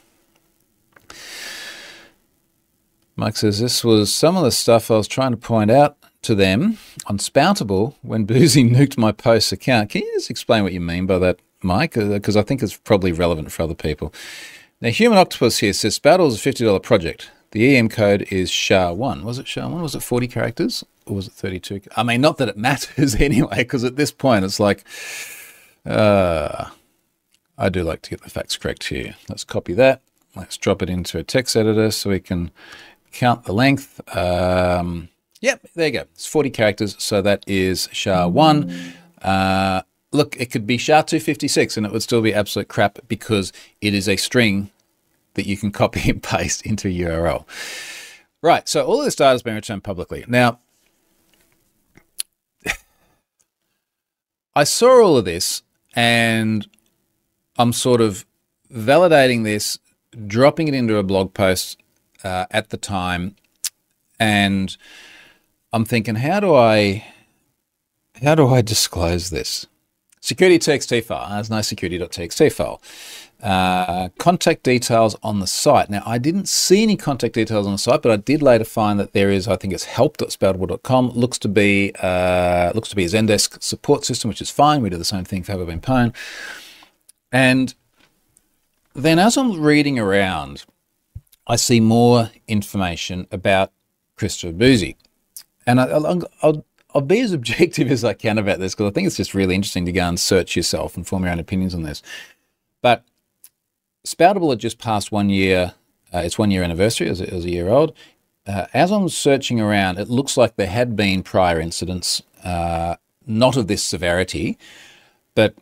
Mike 3.20 3.36
says 3.36 3.60
this 3.60 3.84
was 3.84 4.10
some 4.10 4.34
of 4.38 4.44
the 4.44 4.50
stuff 4.50 4.90
I 4.90 4.96
was 4.96 5.06
trying 5.06 5.32
to 5.32 5.36
point 5.36 5.70
out 5.70 5.98
to 6.22 6.34
them 6.34 6.78
on 7.04 7.18
Spoutible 7.18 7.94
when 8.00 8.24
Bouzy 8.26 8.64
nuked 8.64 8.96
my 8.96 9.12
post 9.12 9.52
account. 9.52 9.90
Can 9.90 10.00
you 10.00 10.12
just 10.14 10.30
explain 10.30 10.62
what 10.62 10.72
you 10.72 10.80
mean 10.80 11.04
by 11.04 11.18
that, 11.18 11.38
Mike? 11.62 11.92
Because 11.92 12.34
uh, 12.34 12.40
I 12.40 12.42
think 12.42 12.62
it's 12.62 12.78
probably 12.78 13.12
relevant 13.12 13.52
for 13.52 13.62
other 13.62 13.74
people. 13.74 14.14
Now, 14.80 14.88
Human 14.88 15.18
Octopus 15.18 15.58
here 15.58 15.74
says 15.74 15.98
Spoutible 15.98 16.28
is 16.28 16.46
a 16.46 16.50
$50 16.50 16.82
project. 16.82 17.30
The 17.50 17.76
EM 17.76 17.90
code 17.90 18.26
is 18.30 18.50
SHA-1. 18.50 19.22
Was 19.22 19.38
it 19.38 19.46
SHA-1? 19.46 19.82
Was 19.82 19.94
it 19.94 20.02
40 20.02 20.26
characters 20.26 20.82
or 21.04 21.16
was 21.16 21.26
it 21.26 21.34
32? 21.34 21.82
I 21.94 22.02
mean, 22.02 22.22
not 22.22 22.38
that 22.38 22.48
it 22.48 22.56
matters 22.56 23.16
anyway, 23.16 23.58
because 23.58 23.84
at 23.84 23.96
this 23.96 24.12
point 24.12 24.46
it's 24.46 24.58
like, 24.58 24.82
uh, 25.84 26.70
I 27.58 27.68
do 27.68 27.82
like 27.82 28.00
to 28.00 28.08
get 28.08 28.22
the 28.22 28.30
facts 28.30 28.56
correct 28.56 28.84
here. 28.84 29.16
Let's 29.28 29.44
copy 29.44 29.74
that. 29.74 30.00
Let's 30.36 30.56
drop 30.56 30.80
it 30.80 30.88
into 30.88 31.18
a 31.18 31.24
text 31.24 31.56
editor 31.56 31.90
so 31.90 32.10
we 32.10 32.20
can 32.20 32.52
count 33.12 33.44
the 33.44 33.52
length. 33.52 34.00
Um, 34.16 35.08
yep, 35.40 35.66
there 35.74 35.86
you 35.86 35.92
go. 35.92 36.00
It's 36.00 36.26
40 36.26 36.50
characters, 36.50 36.96
so 36.98 37.22
that 37.22 37.44
is 37.46 37.88
SHA-1. 37.92 38.94
Uh, 39.22 39.82
look, 40.12 40.36
it 40.40 40.50
could 40.50 40.66
be 40.66 40.78
SHA-256 40.78 41.76
and 41.76 41.86
it 41.86 41.92
would 41.92 42.02
still 42.02 42.22
be 42.22 42.34
absolute 42.34 42.68
crap 42.68 42.98
because 43.08 43.52
it 43.80 43.94
is 43.94 44.08
a 44.08 44.16
string 44.16 44.70
that 45.34 45.46
you 45.46 45.56
can 45.56 45.70
copy 45.72 46.10
and 46.10 46.22
paste 46.22 46.64
into 46.66 46.88
a 46.88 46.92
URL. 46.92 47.44
Right, 48.42 48.68
so 48.68 48.84
all 48.84 48.98
of 48.98 49.04
this 49.04 49.14
data 49.14 49.32
has 49.32 49.42
been 49.42 49.54
returned 49.54 49.84
publicly. 49.84 50.24
Now, 50.26 50.60
I 54.54 54.64
saw 54.64 55.02
all 55.02 55.16
of 55.16 55.24
this 55.24 55.62
and 55.94 56.66
I'm 57.58 57.72
sort 57.72 58.00
of 58.00 58.24
validating 58.72 59.44
this, 59.44 59.78
dropping 60.26 60.68
it 60.68 60.74
into 60.74 60.96
a 60.96 61.02
blog 61.02 61.34
post 61.34 61.80
uh, 62.24 62.46
at 62.50 62.70
the 62.70 62.76
time, 62.76 63.36
and 64.18 64.76
I'm 65.72 65.84
thinking, 65.84 66.16
how 66.16 66.40
do 66.40 66.54
I, 66.54 67.04
how 68.22 68.34
do 68.34 68.48
I 68.48 68.62
disclose 68.62 69.30
this? 69.30 69.66
Security 70.20 70.58
TXT 70.58 71.02
file. 71.04 71.30
There's 71.30 71.48
no 71.48 71.62
security.txt 71.62 72.52
file. 72.52 72.82
Uh, 73.42 74.10
contact 74.18 74.62
details 74.64 75.16
on 75.22 75.40
the 75.40 75.46
site. 75.46 75.88
Now, 75.88 76.02
I 76.04 76.18
didn't 76.18 76.46
see 76.46 76.82
any 76.82 76.98
contact 76.98 77.34
details 77.34 77.66
on 77.66 77.72
the 77.72 77.78
site, 77.78 78.02
but 78.02 78.12
I 78.12 78.16
did 78.16 78.42
later 78.42 78.64
find 78.64 79.00
that 79.00 79.14
there 79.14 79.30
is. 79.30 79.48
I 79.48 79.56
think 79.56 79.72
it's 79.72 79.84
help.spoutible.com. 79.84 81.12
Looks 81.12 81.38
to 81.38 81.48
be 81.48 81.94
uh, 82.00 82.70
looks 82.74 82.90
to 82.90 82.96
be 82.96 83.04
a 83.04 83.08
Zendesk 83.08 83.62
support 83.62 84.04
system, 84.04 84.28
which 84.28 84.42
is 84.42 84.50
fine. 84.50 84.82
We 84.82 84.90
do 84.90 84.98
the 84.98 85.06
same 85.06 85.24
thing 85.24 85.42
for 85.42 85.52
Have 85.52 85.60
Pwn. 85.66 86.14
And 87.32 87.74
then, 88.94 89.18
as 89.18 89.38
I'm 89.38 89.58
reading 89.58 89.98
around, 89.98 90.66
I 91.50 91.56
see 91.56 91.80
more 91.80 92.30
information 92.46 93.26
about 93.32 93.72
Christopher 94.14 94.52
Bouzy. 94.52 94.96
And 95.66 95.80
I, 95.80 95.98
will 95.98 96.28
I'll, 96.42 96.64
I'll 96.94 97.00
be 97.00 97.20
as 97.20 97.32
objective 97.40 97.90
as 97.90 98.04
I 98.04 98.12
can 98.12 98.38
about 98.38 98.60
this 98.60 98.72
because 98.72 98.88
I 98.88 98.94
think 98.94 99.08
it's 99.08 99.16
just 99.16 99.34
really 99.34 99.56
interesting 99.56 99.84
to 99.86 99.92
go 99.92 100.06
and 100.06 100.18
search 100.18 100.54
yourself 100.54 100.96
and 100.96 101.04
form 101.04 101.24
your 101.24 101.32
own 101.32 101.40
opinions 101.40 101.74
on 101.74 101.82
this. 101.82 102.04
But 102.82 103.04
Spoutible 104.06 104.50
had 104.50 104.60
just 104.60 104.78
passed 104.78 105.10
one 105.10 105.28
year, 105.28 105.74
uh, 106.14 106.18
its 106.18 106.38
one 106.38 106.52
year 106.52 106.62
anniversary 106.62 107.08
as 107.08 107.20
a, 107.20 107.28
as 107.34 107.44
a 107.44 107.50
year 107.50 107.68
old. 107.68 107.96
Uh, 108.46 108.66
as 108.72 108.92
I'm 108.92 109.08
searching 109.08 109.60
around, 109.60 109.98
it 109.98 110.08
looks 110.08 110.36
like 110.36 110.54
there 110.54 110.68
had 110.68 110.94
been 110.94 111.24
prior 111.24 111.58
incidents, 111.58 112.22
uh, 112.44 112.94
not 113.26 113.56
of 113.56 113.66
this 113.66 113.82
severity, 113.82 114.56
but 115.34 115.56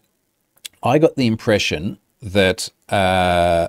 I 0.83 0.99
got 0.99 1.17
the 1.17 1.27
impression 1.27 1.99
that 2.21 2.69
uh, 2.91 3.69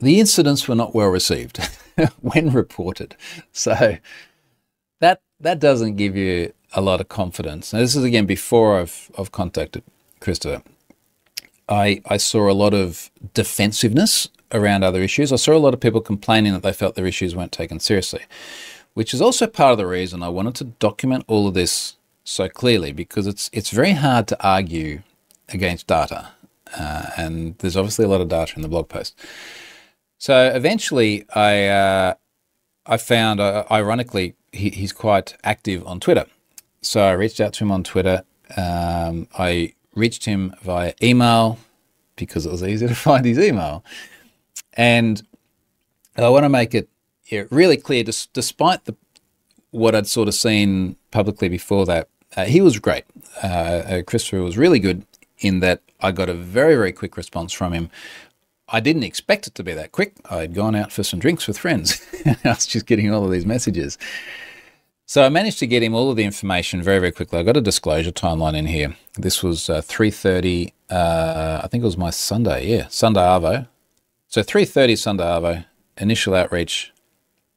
the 0.00 0.18
incidents 0.18 0.66
were 0.66 0.74
not 0.74 0.94
well 0.94 1.08
received 1.08 1.58
when 2.20 2.52
reported. 2.52 3.16
So 3.52 3.98
that 5.00 5.22
that 5.40 5.58
doesn't 5.58 5.96
give 5.96 6.16
you 6.16 6.52
a 6.72 6.80
lot 6.80 7.00
of 7.00 7.08
confidence. 7.08 7.72
Now, 7.72 7.80
this 7.80 7.96
is 7.96 8.04
again 8.04 8.26
before 8.26 8.80
I've 8.80 9.10
I've 9.18 9.32
contacted 9.32 9.82
Christopher. 10.20 10.62
I 11.68 12.02
I 12.06 12.16
saw 12.16 12.50
a 12.50 12.52
lot 12.52 12.74
of 12.74 13.10
defensiveness 13.34 14.28
around 14.52 14.82
other 14.82 15.02
issues. 15.02 15.32
I 15.32 15.36
saw 15.36 15.54
a 15.54 15.58
lot 15.58 15.74
of 15.74 15.80
people 15.80 16.00
complaining 16.00 16.52
that 16.54 16.62
they 16.62 16.72
felt 16.72 16.94
their 16.94 17.06
issues 17.06 17.36
weren't 17.36 17.52
taken 17.52 17.78
seriously, 17.80 18.22
which 18.94 19.14
is 19.14 19.20
also 19.20 19.46
part 19.46 19.72
of 19.72 19.78
the 19.78 19.86
reason 19.86 20.22
I 20.22 20.28
wanted 20.28 20.54
to 20.56 20.64
document 20.64 21.24
all 21.28 21.46
of 21.46 21.54
this 21.54 21.96
so 22.24 22.48
clearly 22.48 22.92
because 22.92 23.26
it's 23.26 23.50
it's 23.52 23.70
very 23.70 23.92
hard 23.92 24.28
to 24.28 24.46
argue 24.46 25.02
against 25.48 25.86
data, 25.86 26.28
uh, 26.78 27.06
and 27.16 27.58
there's 27.58 27.76
obviously 27.76 28.04
a 28.04 28.08
lot 28.08 28.20
of 28.20 28.28
data 28.28 28.54
in 28.56 28.62
the 28.62 28.68
blog 28.68 28.88
post. 28.88 29.18
So 30.20 30.52
eventually, 30.54 31.24
I 31.34 31.66
uh, 31.66 32.14
I 32.84 32.98
found, 32.98 33.40
uh, 33.40 33.64
ironically, 33.70 34.34
he, 34.52 34.68
he's 34.68 34.92
quite 34.92 35.34
active 35.42 35.84
on 35.86 35.98
Twitter. 35.98 36.26
So 36.82 37.00
I 37.00 37.12
reached 37.12 37.40
out 37.40 37.54
to 37.54 37.64
him 37.64 37.72
on 37.72 37.82
Twitter. 37.82 38.22
Um, 38.54 39.28
I 39.38 39.72
reached 39.94 40.26
him 40.26 40.54
via 40.62 40.92
email 41.02 41.58
because 42.16 42.44
it 42.44 42.52
was 42.52 42.62
easy 42.62 42.86
to 42.86 42.94
find 43.08 43.24
his 43.24 43.38
email, 43.38 43.82
and 44.74 45.22
I 46.16 46.28
want 46.28 46.44
to 46.44 46.50
make 46.50 46.74
it 46.74 46.90
really 47.50 47.78
clear. 47.78 48.04
Despite 48.04 48.84
the 48.84 48.96
what 49.70 49.94
I'd 49.94 50.06
sort 50.06 50.28
of 50.28 50.34
seen 50.34 50.96
publicly 51.12 51.48
before 51.48 51.86
that, 51.86 52.08
uh, 52.36 52.44
he 52.44 52.60
was 52.60 52.78
great. 52.78 53.04
Uh, 53.42 53.46
uh 53.46 54.02
Christopher 54.02 54.42
was 54.42 54.58
really 54.58 54.80
good 54.80 55.06
in 55.38 55.60
that 55.60 55.80
I 56.00 56.12
got 56.12 56.28
a 56.28 56.34
very 56.34 56.74
very 56.74 56.92
quick 56.92 57.16
response 57.16 57.54
from 57.54 57.72
him 57.72 57.88
I 58.72 58.80
didn't 58.80 59.02
expect 59.02 59.46
it 59.46 59.54
to 59.56 59.64
be 59.64 59.72
that 59.74 59.92
quick. 59.92 60.14
I'd 60.30 60.54
gone 60.54 60.74
out 60.74 60.92
for 60.92 61.02
some 61.02 61.18
drinks 61.18 61.46
with 61.48 61.58
friends. 61.58 62.00
I 62.26 62.36
was 62.44 62.66
just 62.66 62.86
getting 62.86 63.12
all 63.12 63.24
of 63.24 63.30
these 63.30 63.46
messages. 63.46 63.98
So 65.06 65.24
I 65.24 65.28
managed 65.28 65.58
to 65.58 65.66
get 65.66 65.82
him 65.82 65.92
all 65.92 66.08
of 66.08 66.16
the 66.16 66.22
information 66.22 66.82
very, 66.82 67.00
very 67.00 67.10
quickly. 67.10 67.40
I 67.40 67.42
got 67.42 67.56
a 67.56 67.60
disclosure 67.60 68.12
timeline 68.12 68.56
in 68.56 68.66
here. 68.66 68.94
This 69.14 69.42
was 69.42 69.68
uh, 69.68 69.82
3.30, 69.82 70.72
uh, 70.88 71.60
I 71.64 71.66
think 71.66 71.82
it 71.82 71.84
was 71.84 71.96
my 71.96 72.10
Sunday, 72.10 72.68
yeah, 72.68 72.86
Sunday 72.88 73.20
Arvo. 73.20 73.66
So 74.28 74.42
3.30 74.42 74.96
Sunday 74.96 75.24
Arvo, 75.24 75.64
initial 75.96 76.34
outreach. 76.34 76.92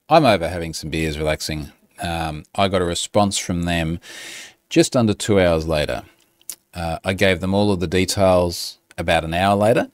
I'm 0.09 0.25
over 0.25 0.49
having 0.49 0.73
some 0.73 0.89
beers, 0.89 1.19
relaxing. 1.19 1.71
Um, 2.01 2.43
I 2.55 2.67
got 2.67 2.81
a 2.81 2.85
response 2.85 3.37
from 3.37 3.63
them 3.63 3.99
just 4.69 4.95
under 4.95 5.13
two 5.13 5.39
hours 5.39 5.67
later. 5.67 6.01
Uh, 6.73 6.97
I 7.05 7.13
gave 7.13 7.39
them 7.39 7.53
all 7.53 7.71
of 7.71 7.79
the 7.79 7.87
details 7.87 8.79
about 8.97 9.23
an 9.23 9.35
hour 9.35 9.55
later. 9.55 9.91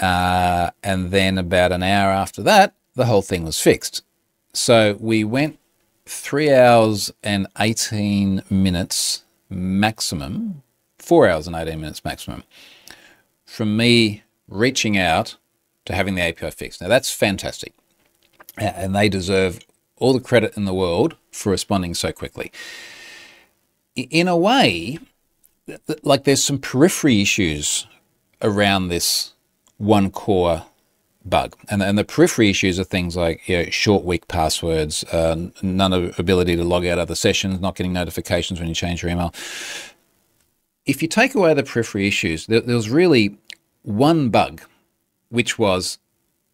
Uh, 0.00 0.70
and 0.82 1.10
then 1.10 1.38
about 1.38 1.72
an 1.72 1.82
hour 1.82 2.10
after 2.10 2.42
that, 2.42 2.74
the 2.94 3.06
whole 3.06 3.22
thing 3.22 3.44
was 3.44 3.60
fixed. 3.60 4.02
So 4.52 4.96
we 5.00 5.24
went 5.24 5.58
three 6.06 6.52
hours 6.52 7.12
and 7.22 7.46
18 7.58 8.42
minutes 8.50 9.24
maximum, 9.48 10.62
four 10.98 11.28
hours 11.28 11.46
and 11.46 11.56
18 11.56 11.80
minutes 11.80 12.04
maximum, 12.04 12.44
from 13.44 13.76
me 13.76 14.22
reaching 14.48 14.96
out 14.98 15.36
to 15.84 15.94
having 15.94 16.14
the 16.14 16.22
API 16.22 16.50
fixed. 16.50 16.80
Now 16.80 16.88
that's 16.88 17.12
fantastic. 17.12 17.74
And 18.58 18.94
they 18.94 19.08
deserve 19.08 19.60
all 19.96 20.12
the 20.12 20.20
credit 20.20 20.56
in 20.56 20.64
the 20.64 20.74
world 20.74 21.16
for 21.30 21.50
responding 21.50 21.94
so 21.94 22.12
quickly. 22.12 22.52
In 23.94 24.28
a 24.28 24.36
way, 24.36 24.98
like 26.02 26.24
there's 26.24 26.42
some 26.42 26.58
periphery 26.58 27.22
issues 27.22 27.86
around 28.42 28.88
this 28.88 29.32
one 29.82 30.10
core 30.10 30.64
bug. 31.24 31.56
And, 31.68 31.82
and 31.82 31.98
the 31.98 32.04
periphery 32.04 32.50
issues 32.50 32.78
are 32.78 32.84
things 32.84 33.16
like 33.16 33.48
you 33.48 33.58
know, 33.58 33.70
short, 33.70 34.04
weak 34.04 34.28
passwords, 34.28 35.02
uh, 35.04 35.48
none 35.60 35.92
of 35.92 36.18
ability 36.18 36.56
to 36.56 36.64
log 36.64 36.86
out 36.86 36.98
of 36.98 37.08
the 37.08 37.16
sessions, 37.16 37.60
not 37.60 37.74
getting 37.74 37.92
notifications 37.92 38.60
when 38.60 38.68
you 38.68 38.74
change 38.74 39.02
your 39.02 39.10
email. 39.10 39.34
If 40.86 41.02
you 41.02 41.08
take 41.08 41.34
away 41.34 41.52
the 41.54 41.64
periphery 41.64 42.06
issues, 42.06 42.46
there, 42.46 42.60
there 42.60 42.76
was 42.76 42.90
really 42.90 43.36
one 43.82 44.30
bug, 44.30 44.62
which 45.30 45.58
was 45.58 45.98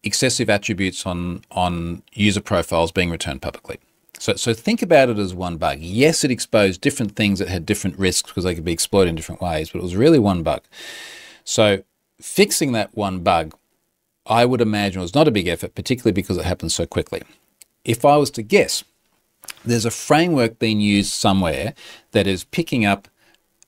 excessive 0.03 0.49
attributes 0.49 1.05
on, 1.05 1.43
on 1.51 2.01
user 2.13 2.41
profiles 2.41 2.91
being 2.91 3.11
returned 3.11 3.41
publicly. 3.41 3.79
So, 4.17 4.33
so 4.35 4.53
think 4.53 4.81
about 4.81 5.09
it 5.09 5.19
as 5.19 5.33
one 5.33 5.57
bug. 5.57 5.79
Yes, 5.79 6.23
it 6.23 6.31
exposed 6.31 6.81
different 6.81 7.15
things 7.15 7.39
that 7.39 7.47
had 7.47 7.65
different 7.65 7.97
risks 7.97 8.29
because 8.29 8.43
they 8.43 8.55
could 8.55 8.65
be 8.65 8.73
exploited 8.73 9.09
in 9.09 9.15
different 9.15 9.41
ways, 9.41 9.69
but 9.69 9.79
it 9.79 9.83
was 9.83 9.95
really 9.95 10.19
one 10.19 10.43
bug. 10.43 10.61
So 11.43 11.83
fixing 12.21 12.71
that 12.73 12.95
one 12.95 13.19
bug, 13.19 13.55
I 14.25 14.45
would 14.45 14.61
imagine 14.61 15.01
was 15.01 15.15
not 15.15 15.27
a 15.27 15.31
big 15.31 15.47
effort, 15.47 15.75
particularly 15.75 16.13
because 16.13 16.37
it 16.37 16.45
happened 16.45 16.71
so 16.71 16.85
quickly. 16.85 17.23
If 17.83 18.05
I 18.05 18.17
was 18.17 18.29
to 18.31 18.43
guess, 18.43 18.83
there's 19.65 19.85
a 19.85 19.91
framework 19.91 20.59
being 20.59 20.79
used 20.79 21.11
somewhere 21.11 21.73
that 22.11 22.27
is 22.27 22.43
picking 22.43 22.85
up 22.85 23.07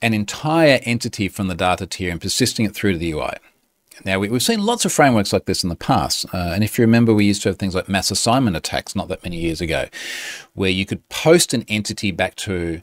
an 0.02 0.14
entire 0.14 0.80
entity 0.84 1.28
from 1.28 1.48
the 1.48 1.56
data 1.56 1.86
tier 1.86 2.12
and 2.12 2.22
persisting 2.22 2.66
it 2.66 2.74
through 2.74 2.94
to 2.94 2.98
the 2.98 3.12
UI. 3.12 3.34
Now, 4.04 4.18
we, 4.20 4.30
have 4.30 4.42
seen 4.42 4.66
lots 4.66 4.84
of 4.84 4.92
frameworks 4.92 5.32
like 5.32 5.46
this 5.46 5.64
in 5.64 5.70
the 5.70 5.76
past. 5.76 6.26
Uh, 6.34 6.52
and 6.54 6.64
if 6.64 6.78
you 6.78 6.84
remember, 6.84 7.14
we 7.14 7.26
used 7.26 7.44
to 7.44 7.50
have 7.50 7.58
things 7.60 7.76
like 7.76 7.88
mass 7.88 8.10
assignment 8.10 8.58
attacks 8.58 8.96
not 8.96 9.10
that 9.10 9.24
many 9.24 9.38
years 9.38 9.62
ago, 9.62 9.86
where 10.54 10.72
you 10.72 10.86
could 10.86 11.08
post 11.10 11.54
an 11.54 11.64
entity 11.68 12.12
back 12.12 12.36
to 12.38 12.82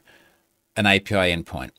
an 0.77 0.85
API 0.85 1.35
endpoint. 1.35 1.71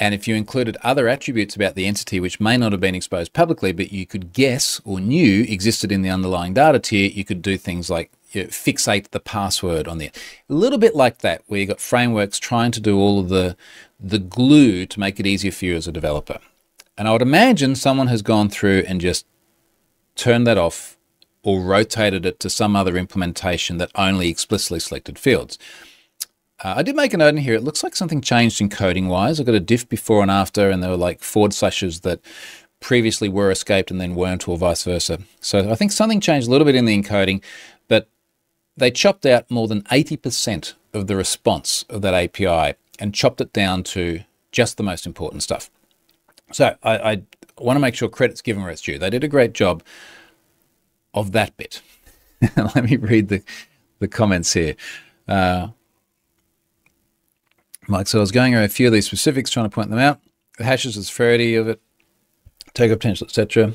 And 0.00 0.14
if 0.14 0.28
you 0.28 0.34
included 0.36 0.76
other 0.82 1.08
attributes 1.08 1.56
about 1.56 1.74
the 1.74 1.86
entity 1.86 2.20
which 2.20 2.38
may 2.38 2.56
not 2.56 2.72
have 2.72 2.80
been 2.80 2.94
exposed 2.94 3.32
publicly, 3.32 3.72
but 3.72 3.92
you 3.92 4.06
could 4.06 4.32
guess 4.32 4.80
or 4.84 5.00
knew 5.00 5.42
existed 5.48 5.90
in 5.90 6.02
the 6.02 6.10
underlying 6.10 6.54
data 6.54 6.78
tier, 6.78 7.10
you 7.10 7.24
could 7.24 7.42
do 7.42 7.58
things 7.58 7.90
like 7.90 8.12
you 8.30 8.44
know, 8.44 8.48
fixate 8.48 9.10
the 9.10 9.20
password 9.20 9.88
on 9.88 9.98
there. 9.98 10.12
A 10.48 10.54
little 10.54 10.78
bit 10.78 10.94
like 10.94 11.18
that, 11.18 11.42
where 11.46 11.60
you've 11.60 11.68
got 11.68 11.80
frameworks 11.80 12.38
trying 12.38 12.70
to 12.72 12.80
do 12.80 12.98
all 12.98 13.18
of 13.18 13.28
the, 13.28 13.56
the 13.98 14.18
glue 14.18 14.86
to 14.86 15.00
make 15.00 15.18
it 15.18 15.26
easier 15.26 15.50
for 15.50 15.64
you 15.64 15.74
as 15.74 15.88
a 15.88 15.92
developer. 15.92 16.38
And 16.96 17.08
I 17.08 17.12
would 17.12 17.22
imagine 17.22 17.74
someone 17.74 18.08
has 18.08 18.22
gone 18.22 18.48
through 18.48 18.84
and 18.86 19.00
just 19.00 19.26
turned 20.14 20.46
that 20.46 20.58
off 20.58 20.96
or 21.42 21.60
rotated 21.60 22.26
it 22.26 22.40
to 22.40 22.50
some 22.50 22.76
other 22.76 22.96
implementation 22.96 23.78
that 23.78 23.90
only 23.94 24.28
explicitly 24.28 24.80
selected 24.80 25.18
fields. 25.18 25.58
Uh, 26.62 26.74
I 26.76 26.82
did 26.82 26.96
make 26.96 27.14
a 27.14 27.16
note 27.16 27.28
in 27.28 27.36
here. 27.38 27.54
It 27.54 27.62
looks 27.62 27.84
like 27.84 27.94
something 27.94 28.20
changed 28.20 28.60
in 28.60 28.68
coding 28.68 29.08
wise. 29.08 29.38
I 29.38 29.44
got 29.44 29.54
a 29.54 29.60
diff 29.60 29.88
before 29.88 30.22
and 30.22 30.30
after, 30.30 30.70
and 30.70 30.82
there 30.82 30.90
were 30.90 30.96
like 30.96 31.20
forward 31.20 31.52
slashes 31.52 32.00
that 32.00 32.20
previously 32.80 33.28
were 33.28 33.50
escaped 33.50 33.90
and 33.90 34.00
then 34.00 34.14
weren't, 34.14 34.48
or 34.48 34.56
vice 34.56 34.82
versa. 34.82 35.20
So 35.40 35.70
I 35.70 35.74
think 35.74 35.92
something 35.92 36.20
changed 36.20 36.48
a 36.48 36.50
little 36.50 36.64
bit 36.64 36.74
in 36.74 36.84
the 36.84 37.00
encoding, 37.00 37.42
but 37.86 38.08
they 38.76 38.90
chopped 38.90 39.26
out 39.26 39.50
more 39.50 39.68
than 39.68 39.82
80% 39.82 40.74
of 40.92 41.06
the 41.06 41.16
response 41.16 41.84
of 41.88 42.02
that 42.02 42.14
API 42.14 42.76
and 42.98 43.14
chopped 43.14 43.40
it 43.40 43.52
down 43.52 43.82
to 43.84 44.20
just 44.50 44.76
the 44.76 44.82
most 44.82 45.06
important 45.06 45.42
stuff. 45.42 45.70
So 46.52 46.76
I, 46.82 46.98
I 46.98 47.22
want 47.58 47.76
to 47.76 47.80
make 47.80 47.94
sure 47.94 48.08
credit's 48.08 48.42
given 48.42 48.62
where 48.62 48.72
it's 48.72 48.82
due. 48.82 48.98
They 48.98 49.10
did 49.10 49.24
a 49.24 49.28
great 49.28 49.52
job 49.52 49.82
of 51.14 51.32
that 51.32 51.56
bit. 51.56 51.82
Let 52.56 52.84
me 52.84 52.96
read 52.96 53.28
the, 53.28 53.42
the 53.98 54.08
comments 54.08 54.52
here. 54.52 54.74
Uh, 55.26 55.68
Mike, 57.90 58.06
so 58.06 58.18
I 58.18 58.20
was 58.20 58.32
going 58.32 58.54
over 58.54 58.64
a 58.64 58.68
few 58.68 58.86
of 58.86 58.92
these 58.92 59.06
specifics, 59.06 59.48
trying 59.48 59.64
to 59.64 59.74
point 59.74 59.88
them 59.88 59.98
out. 59.98 60.20
The 60.58 60.64
hashes, 60.64 60.94
the 60.94 61.02
severity 61.02 61.54
of 61.54 61.68
it, 61.68 61.80
take 62.74 62.92
up 62.92 62.98
potential, 62.98 63.26
etc. 63.26 63.72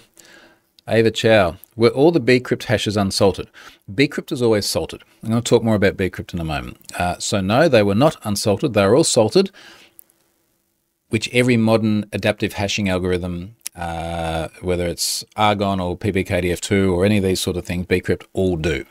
Ava 0.87 1.09
Chow, 1.09 1.57
were 1.75 1.89
all 1.89 2.11
the 2.11 2.21
bcrypt 2.21 2.65
hashes 2.65 2.95
unsalted? 2.95 3.49
bcrypt 3.91 4.31
is 4.31 4.41
always 4.41 4.67
salted. 4.67 5.03
I'm 5.23 5.31
going 5.31 5.41
to 5.41 5.49
talk 5.49 5.63
more 5.63 5.73
about 5.73 5.97
bcrypt 5.97 6.31
in 6.31 6.39
a 6.39 6.43
moment. 6.43 6.77
Uh, 6.97 7.17
so 7.17 7.41
no, 7.41 7.67
they 7.67 7.81
were 7.81 7.95
not 7.95 8.17
unsalted. 8.23 8.73
They 8.73 8.85
were 8.85 8.95
all 8.95 9.03
salted, 9.03 9.49
which 11.09 11.27
every 11.33 11.57
modern 11.57 12.07
adaptive 12.13 12.53
hashing 12.53 12.89
algorithm, 12.89 13.55
uh, 13.75 14.49
whether 14.61 14.85
it's 14.85 15.23
Argon 15.35 15.79
or 15.79 15.97
PBKDF2 15.97 16.93
or 16.93 17.03
any 17.03 17.17
of 17.17 17.23
these 17.23 17.41
sort 17.41 17.57
of 17.57 17.65
things, 17.65 17.87
bcrypt 17.87 18.25
all 18.33 18.57
do. 18.57 18.85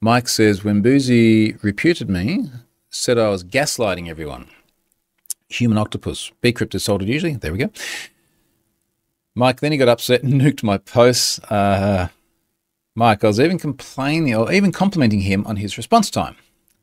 Mike 0.00 0.26
says, 0.26 0.64
when 0.64 0.82
Bouzy 0.82 1.52
reputed 1.62 2.10
me, 2.10 2.50
said 2.96 3.18
I 3.18 3.28
was 3.28 3.44
gaslighting 3.44 4.08
everyone. 4.08 4.48
Human 5.48 5.78
octopus. 5.78 6.32
Bcrypt 6.42 6.74
is 6.74 6.84
salted 6.84 7.08
usually. 7.08 7.36
There 7.36 7.52
we 7.52 7.58
go. 7.58 7.70
Mike, 9.34 9.60
then 9.60 9.70
he 9.70 9.78
got 9.78 9.88
upset 9.88 10.22
and 10.22 10.32
nuked 10.40 10.62
my 10.62 10.78
posts. 10.78 11.38
Uh, 11.50 12.08
Mike, 12.94 13.22
I 13.22 13.26
was 13.26 13.38
even 13.38 13.58
complaining 13.58 14.34
or 14.34 14.50
even 14.50 14.72
complimenting 14.72 15.20
him 15.20 15.46
on 15.46 15.56
his 15.56 15.76
response 15.76 16.10
time, 16.10 16.36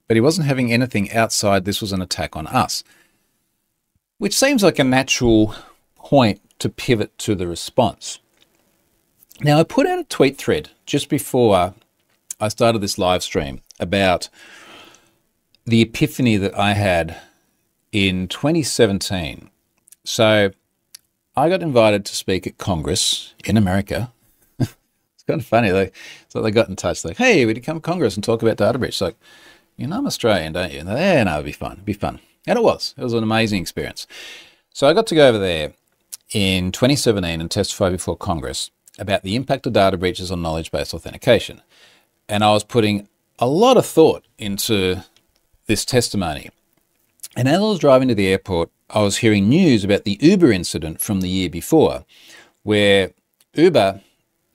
but 0.08 0.16
he 0.16 0.22
wasn't 0.22 0.48
having 0.48 0.72
anything 0.72 1.12
outside 1.12 1.66
this 1.66 1.82
was 1.82 1.92
an 1.92 2.02
attack 2.02 2.36
on 2.36 2.46
us, 2.48 2.84
which 4.20 4.36
seems 4.36 4.62
like 4.62 4.78
a 4.78 4.84
natural 4.84 5.56
point 5.96 6.40
to 6.60 6.70
pivot 6.70 7.18
to 7.18 7.34
the 7.34 7.48
response. 7.48 8.20
Now, 9.42 9.60
I 9.60 9.64
put 9.64 9.88
out 9.88 10.00
a 10.00 10.04
tweet 10.04 10.38
thread 10.38 10.70
just 10.86 11.10
before 11.10 11.74
I 12.40 12.48
started 12.48 12.80
this 12.80 13.00
live 13.00 13.24
stream 13.24 13.62
about 13.80 14.30
the 15.66 15.82
epiphany 15.82 16.38
that 16.38 16.58
I 16.58 16.74
had 16.74 17.18
in 17.92 18.28
2017. 18.28 19.50
So 20.04 20.52
I 21.36 21.50
got 21.50 21.62
invited 21.62 22.06
to 22.06 22.16
speak 22.16 22.46
at 22.46 22.58
Congress 22.58 23.34
in 23.46 23.58
America. 23.58 24.12
it's 24.60 25.24
kind 25.28 25.40
of 25.40 25.46
funny. 25.46 25.72
Like, 25.72 25.96
so 26.28 26.42
they 26.42 26.52
got 26.52 26.70
in 26.70 26.76
touch, 26.76 27.06
like, 27.06 27.18
hey, 27.18 27.46
would 27.46 27.64
come 27.64 27.78
to 27.78 27.82
Congress 27.82 28.16
and 28.16 28.24
talk 28.24 28.42
about 28.42 28.58
data 28.58 28.78
breach. 28.78 29.00
like, 29.00 29.16
you 29.78 29.88
know, 29.88 29.98
I'm 29.98 30.08
Australian, 30.08 30.54
don't 30.54 30.72
you? 30.72 30.80
And 30.80 30.90
they, 30.90 31.00
yeah, 31.00 31.24
no, 31.24 31.34
it'd 31.36 31.46
be 31.46 31.52
fun. 31.52 31.74
It'd 31.74 31.86
be 31.86 31.94
fun. 31.94 32.20
And 32.46 32.58
it 32.58 32.64
was. 32.64 32.94
It 32.98 33.04
was 33.04 33.14
an 33.14 33.24
amazing 33.24 33.62
experience. 33.62 34.06
So 34.72 34.88
I 34.88 34.94
got 34.94 35.08
to 35.08 35.16
go 35.16 35.28
over 35.28 35.40
there 35.40 35.74
in 36.32 36.72
2017 36.72 37.40
and 37.40 37.50
testify 37.50 37.90
before 37.90 38.18
Congress 38.18 38.70
about 39.00 39.24
the 39.24 39.36
impact 39.36 39.66
of 39.66 39.74
data 39.74 39.98
breaches 39.98 40.32
on 40.32 40.42
knowledge 40.42 40.72
based 40.72 40.94
authentication. 40.94 41.62
And 42.28 42.44
I 42.44 42.52
was 42.52 42.64
putting 42.64 43.08
a 43.40 43.48
lot 43.48 43.78
of 43.78 43.86
thought 43.86 44.26
into 44.38 45.04
this 45.66 45.86
testimony. 45.86 46.50
And 47.36 47.48
as 47.48 47.58
I 47.58 47.62
was 47.62 47.80
driving 47.80 48.08
to 48.10 48.16
the 48.16 48.28
airport, 48.28 48.70
I 48.90 49.02
was 49.02 49.18
hearing 49.18 49.50
news 49.50 49.84
about 49.84 50.04
the 50.04 50.18
Uber 50.22 50.52
incident 50.52 51.02
from 51.02 51.22
the 51.22 51.30
year 51.30 51.50
before, 51.50 52.06
where 52.62 53.12
Uber 53.56 54.02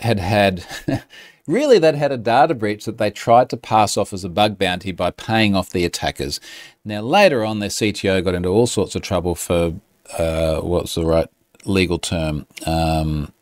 had 0.00 0.20
had, 0.20 0.64
really, 1.46 1.78
they'd 1.78 1.96
had 1.96 2.12
a 2.12 2.16
data 2.16 2.54
breach 2.54 2.84
that 2.84 2.98
they 2.98 3.10
tried 3.10 3.50
to 3.50 3.56
pass 3.56 3.96
off 3.96 4.12
as 4.12 4.22
a 4.22 4.28
bug 4.28 4.58
bounty 4.58 4.92
by 4.92 5.10
paying 5.10 5.56
off 5.56 5.70
the 5.70 5.84
attackers. 5.84 6.40
Now, 6.84 7.00
later 7.00 7.44
on, 7.44 7.58
their 7.58 7.68
CTO 7.68 8.22
got 8.22 8.34
into 8.34 8.48
all 8.48 8.68
sorts 8.68 8.94
of 8.94 9.02
trouble 9.02 9.34
for 9.34 9.74
uh, 10.16 10.60
what's 10.60 10.94
the 10.94 11.04
right 11.04 11.28
legal 11.64 11.98
term? 11.98 12.46
Um, 12.64 13.32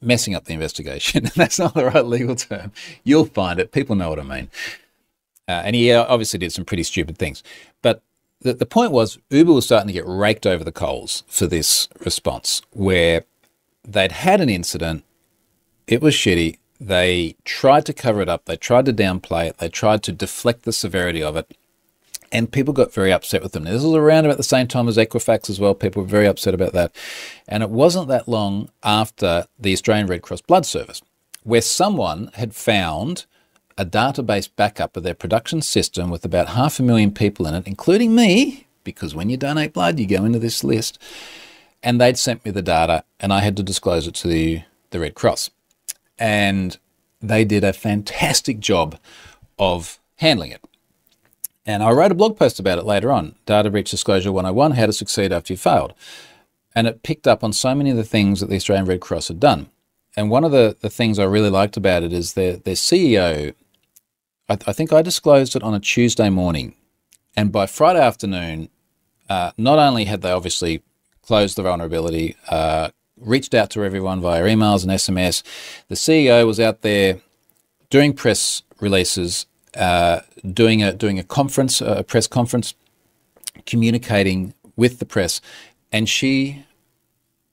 messing 0.00 0.34
up 0.34 0.44
the 0.44 0.54
investigation. 0.54 1.30
That's 1.36 1.58
not 1.58 1.74
the 1.74 1.86
right 1.86 2.04
legal 2.04 2.36
term. 2.36 2.72
You'll 3.04 3.26
find 3.26 3.60
it. 3.60 3.72
People 3.72 3.96
know 3.96 4.08
what 4.08 4.18
I 4.18 4.22
mean. 4.22 4.48
Uh, 5.46 5.62
and 5.64 5.76
he 5.76 5.92
uh, 5.92 6.04
obviously 6.08 6.38
did 6.38 6.52
some 6.52 6.64
pretty 6.64 6.82
stupid 6.82 7.18
things. 7.18 7.42
But 7.82 8.02
the, 8.40 8.54
the 8.54 8.66
point 8.66 8.92
was, 8.92 9.18
Uber 9.30 9.52
was 9.52 9.66
starting 9.66 9.88
to 9.88 9.92
get 9.92 10.06
raked 10.06 10.46
over 10.46 10.64
the 10.64 10.72
coals 10.72 11.24
for 11.26 11.46
this 11.46 11.88
response, 12.04 12.62
where 12.70 13.24
they'd 13.86 14.12
had 14.12 14.40
an 14.40 14.48
incident, 14.48 15.04
it 15.86 16.00
was 16.00 16.14
shitty. 16.14 16.58
They 16.80 17.36
tried 17.44 17.86
to 17.86 17.92
cover 17.92 18.20
it 18.20 18.28
up, 18.28 18.46
they 18.46 18.56
tried 18.56 18.86
to 18.86 18.92
downplay 18.92 19.48
it, 19.48 19.58
they 19.58 19.68
tried 19.68 20.02
to 20.04 20.12
deflect 20.12 20.62
the 20.62 20.72
severity 20.72 21.22
of 21.22 21.36
it, 21.36 21.56
and 22.32 22.50
people 22.50 22.74
got 22.74 22.92
very 22.92 23.12
upset 23.12 23.42
with 23.42 23.52
them. 23.52 23.64
Now, 23.64 23.70
this 23.70 23.84
was 23.84 23.94
around 23.94 24.24
about 24.24 24.38
the 24.38 24.42
same 24.42 24.66
time 24.66 24.88
as 24.88 24.96
Equifax 24.96 25.48
as 25.48 25.60
well. 25.60 25.72
People 25.72 26.02
were 26.02 26.08
very 26.08 26.26
upset 26.26 26.52
about 26.52 26.72
that. 26.72 26.90
And 27.46 27.62
it 27.62 27.70
wasn't 27.70 28.08
that 28.08 28.26
long 28.26 28.70
after 28.82 29.46
the 29.58 29.72
Australian 29.72 30.08
Red 30.08 30.22
Cross 30.22 30.40
Blood 30.40 30.66
Service, 30.66 31.00
where 31.44 31.62
someone 31.62 32.30
had 32.34 32.52
found 32.54 33.26
a 33.76 33.84
database 33.84 34.48
backup 34.54 34.96
of 34.96 35.02
their 35.02 35.14
production 35.14 35.62
system 35.62 36.10
with 36.10 36.24
about 36.24 36.50
half 36.50 36.78
a 36.78 36.82
million 36.82 37.10
people 37.10 37.46
in 37.46 37.54
it, 37.54 37.66
including 37.66 38.14
me, 38.14 38.66
because 38.84 39.14
when 39.14 39.30
you 39.30 39.36
donate 39.36 39.72
blood, 39.72 39.98
you 39.98 40.06
go 40.06 40.24
into 40.24 40.38
this 40.38 40.62
list. 40.62 40.98
And 41.82 42.00
they'd 42.00 42.18
sent 42.18 42.44
me 42.44 42.50
the 42.50 42.62
data, 42.62 43.04
and 43.20 43.32
I 43.32 43.40
had 43.40 43.56
to 43.58 43.62
disclose 43.62 44.06
it 44.06 44.14
to 44.16 44.28
the, 44.28 44.62
the 44.90 45.00
Red 45.00 45.14
Cross. 45.14 45.50
And 46.18 46.78
they 47.20 47.44
did 47.44 47.64
a 47.64 47.72
fantastic 47.72 48.60
job 48.60 48.98
of 49.58 49.98
handling 50.16 50.52
it. 50.52 50.62
And 51.66 51.82
I 51.82 51.90
wrote 51.90 52.12
a 52.12 52.14
blog 52.14 52.36
post 52.36 52.58
about 52.58 52.78
it 52.78 52.84
later 52.84 53.10
on 53.10 53.34
Data 53.46 53.70
Breach 53.70 53.90
Disclosure 53.90 54.32
101 54.32 54.72
How 54.72 54.86
to 54.86 54.92
Succeed 54.92 55.32
After 55.32 55.52
You 55.52 55.56
Failed. 55.56 55.94
And 56.74 56.86
it 56.86 57.02
picked 57.02 57.26
up 57.26 57.42
on 57.42 57.52
so 57.52 57.74
many 57.74 57.90
of 57.90 57.96
the 57.96 58.04
things 58.04 58.40
that 58.40 58.50
the 58.50 58.56
Australian 58.56 58.86
Red 58.86 59.00
Cross 59.00 59.28
had 59.28 59.40
done. 59.40 59.70
And 60.16 60.30
one 60.30 60.44
of 60.44 60.52
the, 60.52 60.76
the 60.80 60.90
things 60.90 61.18
I 61.18 61.24
really 61.24 61.50
liked 61.50 61.76
about 61.76 62.02
it 62.02 62.12
is 62.12 62.34
their, 62.34 62.56
their 62.56 62.74
CEO 62.74 63.54
I, 64.48 64.54
I, 64.66 64.72
think 64.72 64.92
I 64.92 65.02
disclosed 65.02 65.56
it 65.56 65.62
on 65.62 65.74
a 65.74 65.80
Tuesday 65.80 66.30
morning. 66.30 66.74
And 67.36 67.50
by 67.50 67.66
Friday 67.66 68.00
afternoon, 68.00 68.68
uh, 69.28 69.52
not 69.56 69.78
only 69.78 70.04
had 70.04 70.22
they 70.22 70.30
obviously 70.30 70.82
closed 71.22 71.56
the 71.56 71.62
vulnerability, 71.62 72.36
uh, 72.48 72.90
reached 73.18 73.54
out 73.54 73.70
to 73.70 73.84
everyone 73.84 74.20
via 74.20 74.42
emails 74.42 74.82
and 74.82 74.92
SMS, 74.92 75.42
the 75.88 75.94
CEO 75.94 76.46
was 76.46 76.60
out 76.60 76.82
there 76.82 77.20
doing 77.90 78.12
press 78.12 78.62
releases, 78.80 79.46
uh, 79.76 80.20
doing 80.52 80.82
a 80.82 80.92
doing 80.92 81.18
a 81.18 81.24
conference, 81.24 81.80
a 81.80 82.04
press 82.04 82.26
conference, 82.26 82.74
communicating 83.66 84.54
with 84.76 84.98
the 84.98 85.06
press, 85.06 85.40
and 85.90 86.08
she 86.08 86.64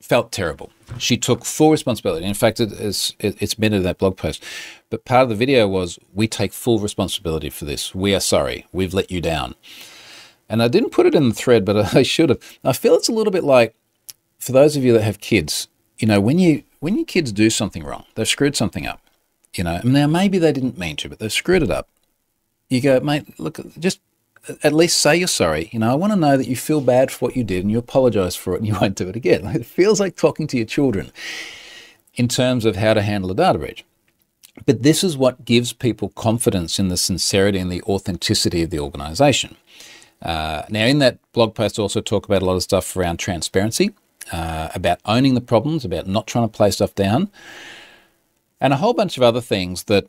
felt 0.01 0.31
terrible. 0.31 0.71
She 0.97 1.15
took 1.15 1.45
full 1.45 1.71
responsibility. 1.71 2.25
In 2.25 2.33
fact, 2.33 2.59
it, 2.59 2.73
it's, 2.73 3.15
it's 3.19 3.53
been 3.53 3.71
in 3.71 3.83
that 3.83 3.97
blog 3.97 4.17
post. 4.17 4.43
But 4.91 5.05
part 5.05 5.23
of 5.23 5.29
the 5.29 5.35
video 5.35 5.67
was, 5.67 5.97
we 6.13 6.27
take 6.27 6.53
full 6.53 6.77
responsibility 6.77 7.49
for 7.49 7.65
this. 7.65 7.95
We 7.95 8.13
are 8.13 8.19
sorry. 8.19 8.67
We've 8.71 8.93
let 8.93 9.09
you 9.09 9.21
down. 9.21 9.55
And 10.49 10.61
I 10.61 10.67
didn't 10.67 10.91
put 10.91 11.05
it 11.05 11.15
in 11.15 11.29
the 11.29 11.33
thread, 11.33 11.63
but 11.65 11.95
I 11.95 12.03
should 12.03 12.29
have. 12.29 12.39
I 12.63 12.73
feel 12.73 12.93
it's 12.93 13.09
a 13.09 13.13
little 13.13 13.31
bit 13.31 13.45
like, 13.45 13.73
for 14.37 14.51
those 14.51 14.75
of 14.75 14.83
you 14.83 14.91
that 14.93 15.01
have 15.01 15.21
kids, 15.21 15.69
you 15.97 16.07
know, 16.07 16.19
when 16.19 16.37
you 16.37 16.63
when 16.81 16.95
your 16.95 17.05
kids 17.05 17.31
do 17.31 17.49
something 17.49 17.83
wrong, 17.83 18.05
they've 18.15 18.27
screwed 18.27 18.55
something 18.55 18.85
up. 18.85 18.99
You 19.53 19.63
know, 19.63 19.79
now 19.83 20.07
maybe 20.07 20.39
they 20.39 20.51
didn't 20.51 20.77
mean 20.77 20.95
to, 20.97 21.09
but 21.09 21.19
they've 21.19 21.31
screwed 21.31 21.63
it 21.63 21.71
up. 21.71 21.87
You 22.69 22.81
go, 22.81 22.99
mate, 22.99 23.39
look, 23.39 23.59
just 23.79 24.01
at 24.63 24.73
least 24.73 24.99
say 24.99 25.15
you're 25.15 25.27
sorry. 25.27 25.69
You 25.71 25.79
know, 25.79 25.91
I 25.91 25.95
want 25.95 26.11
to 26.11 26.19
know 26.19 26.37
that 26.37 26.47
you 26.47 26.55
feel 26.55 26.81
bad 26.81 27.11
for 27.11 27.27
what 27.27 27.37
you 27.37 27.43
did 27.43 27.63
and 27.63 27.71
you 27.71 27.77
apologize 27.77 28.35
for 28.35 28.55
it 28.55 28.57
and 28.57 28.67
you 28.67 28.73
won't 28.81 28.95
do 28.95 29.07
it 29.07 29.15
again. 29.15 29.45
It 29.47 29.65
feels 29.65 29.99
like 29.99 30.15
talking 30.15 30.47
to 30.47 30.57
your 30.57 30.65
children 30.65 31.11
in 32.15 32.27
terms 32.27 32.65
of 32.65 32.75
how 32.75 32.93
to 32.93 33.01
handle 33.01 33.31
a 33.31 33.35
data 33.35 33.59
breach. 33.59 33.85
But 34.65 34.83
this 34.83 35.03
is 35.03 35.17
what 35.17 35.45
gives 35.45 35.73
people 35.73 36.09
confidence 36.09 36.79
in 36.79 36.89
the 36.89 36.97
sincerity 36.97 37.57
and 37.57 37.71
the 37.71 37.81
authenticity 37.83 38.63
of 38.63 38.69
the 38.69 38.79
organization. 38.79 39.55
Uh, 40.21 40.63
now, 40.69 40.85
in 40.85 40.99
that 40.99 41.17
blog 41.33 41.55
post, 41.55 41.79
I 41.79 41.81
also 41.81 42.01
talk 42.01 42.25
about 42.25 42.41
a 42.41 42.45
lot 42.45 42.55
of 42.55 42.63
stuff 42.63 42.95
around 42.95 43.17
transparency, 43.17 43.91
uh, 44.31 44.69
about 44.75 44.99
owning 45.05 45.33
the 45.33 45.41
problems, 45.41 45.83
about 45.83 46.07
not 46.07 46.27
trying 46.27 46.47
to 46.47 46.57
play 46.57 46.69
stuff 46.71 46.93
down, 46.93 47.29
and 48.59 48.71
a 48.71 48.77
whole 48.77 48.93
bunch 48.93 49.17
of 49.17 49.23
other 49.23 49.41
things 49.41 49.85
that 49.85 50.07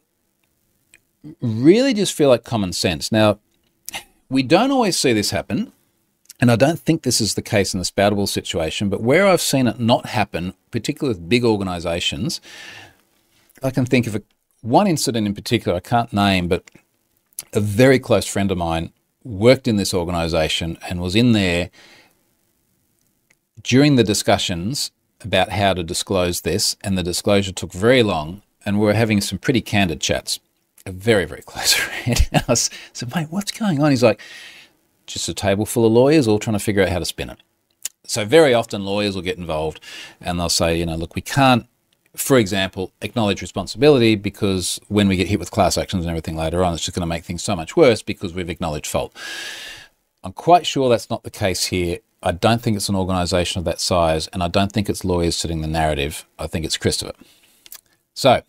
really 1.40 1.94
just 1.94 2.12
feel 2.12 2.28
like 2.28 2.44
common 2.44 2.72
sense. 2.72 3.11
Now, 3.11 3.38
we 4.28 4.42
don't 4.42 4.70
always 4.70 4.96
see 4.96 5.12
this 5.12 5.30
happen, 5.30 5.72
and 6.40 6.50
I 6.50 6.57
don't 6.57 6.78
think 6.78 7.03
this 7.03 7.20
is 7.20 7.34
the 7.34 7.42
case 7.42 7.72
in 7.72 7.78
the 7.78 7.86
Spoutible 7.86 8.28
situation, 8.28 8.90
but 8.90 9.00
where 9.00 9.26
I've 9.26 9.40
seen 9.40 9.66
it 9.66 9.80
not 9.80 10.07
happen, 10.07 10.55
particularly 10.70 11.16
with 11.16 11.28
big 11.28 11.44
organizations, 11.44 12.40
I 13.62 13.70
can 13.70 13.86
think 13.86 14.07
of 14.07 14.16
a, 14.16 14.22
one 14.62 14.86
incident 14.86 15.26
in 15.26 15.34
particular 15.34 15.76
I 15.76 15.80
can't 15.80 16.12
name, 16.12 16.48
but 16.48 16.64
a 17.52 17.60
very 17.60 17.98
close 17.98 18.26
friend 18.26 18.50
of 18.50 18.58
mine 18.58 18.92
worked 19.22 19.68
in 19.68 19.76
this 19.76 19.92
organization 19.92 20.78
and 20.88 21.00
was 21.00 21.14
in 21.14 21.32
there 21.32 21.70
during 23.62 23.96
the 23.96 24.04
discussions 24.04 24.90
about 25.20 25.50
how 25.50 25.72
to 25.72 25.84
disclose 25.84 26.40
this, 26.40 26.76
and 26.82 26.98
the 26.98 27.02
disclosure 27.02 27.52
took 27.52 27.72
very 27.72 28.02
long, 28.02 28.42
and 28.64 28.80
we 28.80 28.86
were 28.86 28.94
having 28.94 29.20
some 29.20 29.38
pretty 29.38 29.60
candid 29.60 30.00
chats 30.00 30.40
a 30.84 30.92
very, 30.92 31.24
very 31.24 31.42
close 31.46 31.74
friend. 31.74 32.28
I 32.48 32.54
said, 32.54 33.14
mate, 33.14 33.28
what's 33.30 33.52
going 33.52 33.80
on? 33.80 33.90
He's 33.90 34.02
like, 34.02 34.20
just 35.06 35.28
a 35.28 35.34
table 35.34 35.66
full 35.66 35.86
of 35.86 35.92
lawyers 35.92 36.28
all 36.28 36.38
trying 36.38 36.56
to 36.56 36.64
figure 36.64 36.82
out 36.82 36.88
how 36.88 36.98
to 36.98 37.04
spin 37.04 37.30
it. 37.30 37.38
So 38.04 38.24
very 38.24 38.52
often 38.52 38.84
lawyers 38.84 39.14
will 39.14 39.22
get 39.22 39.38
involved 39.38 39.80
and 40.20 40.38
they'll 40.38 40.48
say, 40.48 40.76
you 40.76 40.86
know, 40.86 40.96
look, 40.96 41.14
we 41.14 41.22
can't, 41.22 41.66
for 42.14 42.36
example, 42.38 42.92
acknowledge 43.00 43.40
responsibility 43.40 44.16
because 44.16 44.78
when 44.88 45.08
we 45.08 45.16
get 45.16 45.28
hit 45.28 45.38
with 45.38 45.50
class 45.50 45.78
actions 45.78 46.04
and 46.04 46.10
everything 46.10 46.36
later 46.36 46.62
on, 46.62 46.74
it's 46.74 46.84
just 46.84 46.94
going 46.94 47.02
to 47.02 47.06
make 47.06 47.24
things 47.24 47.42
so 47.42 47.56
much 47.56 47.76
worse 47.76 48.02
because 48.02 48.34
we've 48.34 48.50
acknowledged 48.50 48.86
fault. 48.86 49.16
I'm 50.22 50.32
quite 50.32 50.66
sure 50.66 50.88
that's 50.88 51.10
not 51.10 51.22
the 51.22 51.30
case 51.30 51.66
here. 51.66 51.98
I 52.22 52.32
don't 52.32 52.62
think 52.62 52.76
it's 52.76 52.88
an 52.88 52.94
organisation 52.94 53.58
of 53.58 53.64
that 53.64 53.80
size, 53.80 54.28
and 54.28 54.42
I 54.42 54.48
don't 54.48 54.70
think 54.70 54.88
it's 54.88 55.04
lawyers 55.04 55.36
sitting 55.36 55.60
the 55.60 55.66
narrative. 55.66 56.24
I 56.38 56.46
think 56.46 56.64
it's 56.64 56.76
Christopher. 56.76 57.14
So 58.14 58.42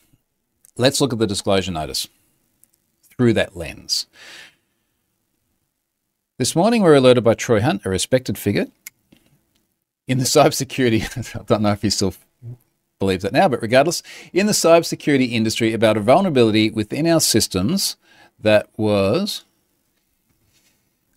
let's 0.78 1.02
look 1.02 1.14
at 1.14 1.20
the 1.20 1.26
disclosure 1.26 1.72
notice 1.72 2.08
through 3.18 3.34
that 3.34 3.56
lens. 3.56 4.06
This 6.38 6.56
morning, 6.56 6.84
we 6.84 6.90
were 6.90 6.96
alerted 6.96 7.24
by 7.24 7.34
Troy 7.34 7.62
Hunt, 7.62 7.86
a 7.86 7.90
respected 7.90 8.38
figure 8.38 8.68
in 10.08 10.18
the 10.18 10.24
cybersecurity. 10.26 11.36
I 11.40 11.44
don't 11.44 11.62
know 11.62 11.72
if 11.72 11.82
he 11.82 11.90
still 11.90 12.14
believes 13.04 13.24
that 13.24 13.34
now, 13.34 13.48
but 13.48 13.62
regardless, 13.62 14.02
in 14.32 14.46
the 14.46 14.54
cybersecurity 14.54 15.32
industry 15.32 15.74
about 15.74 15.98
a 15.98 16.00
vulnerability 16.00 16.70
within 16.70 17.06
our 17.08 17.20
systems 17.20 17.98
that 18.40 18.68
was 18.78 19.44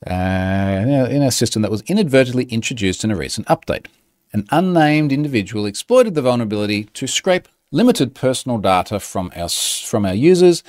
uh, 0.07 0.11
in 0.11 1.23
our 1.23 1.31
system 1.31 1.63
that 1.63 1.71
was 1.71 1.83
inadvertently 1.83 2.45
introduced 2.45 3.05
in 3.05 3.11
a 3.11 3.17
recent 3.17 3.47
update. 3.47 3.87
An 4.33 4.47
unnamed 4.51 5.13
individual 5.13 5.67
exploited 5.67 6.15
the 6.15 6.23
vulnerability 6.23 6.85
to 6.95 7.07
scrape 7.07 7.49
limited 7.71 8.15
personal 8.15 8.59
data 8.59 9.01
from 9.01 9.33
our 9.35 9.49
from 9.49 10.05
our 10.05 10.15
users 10.15 10.63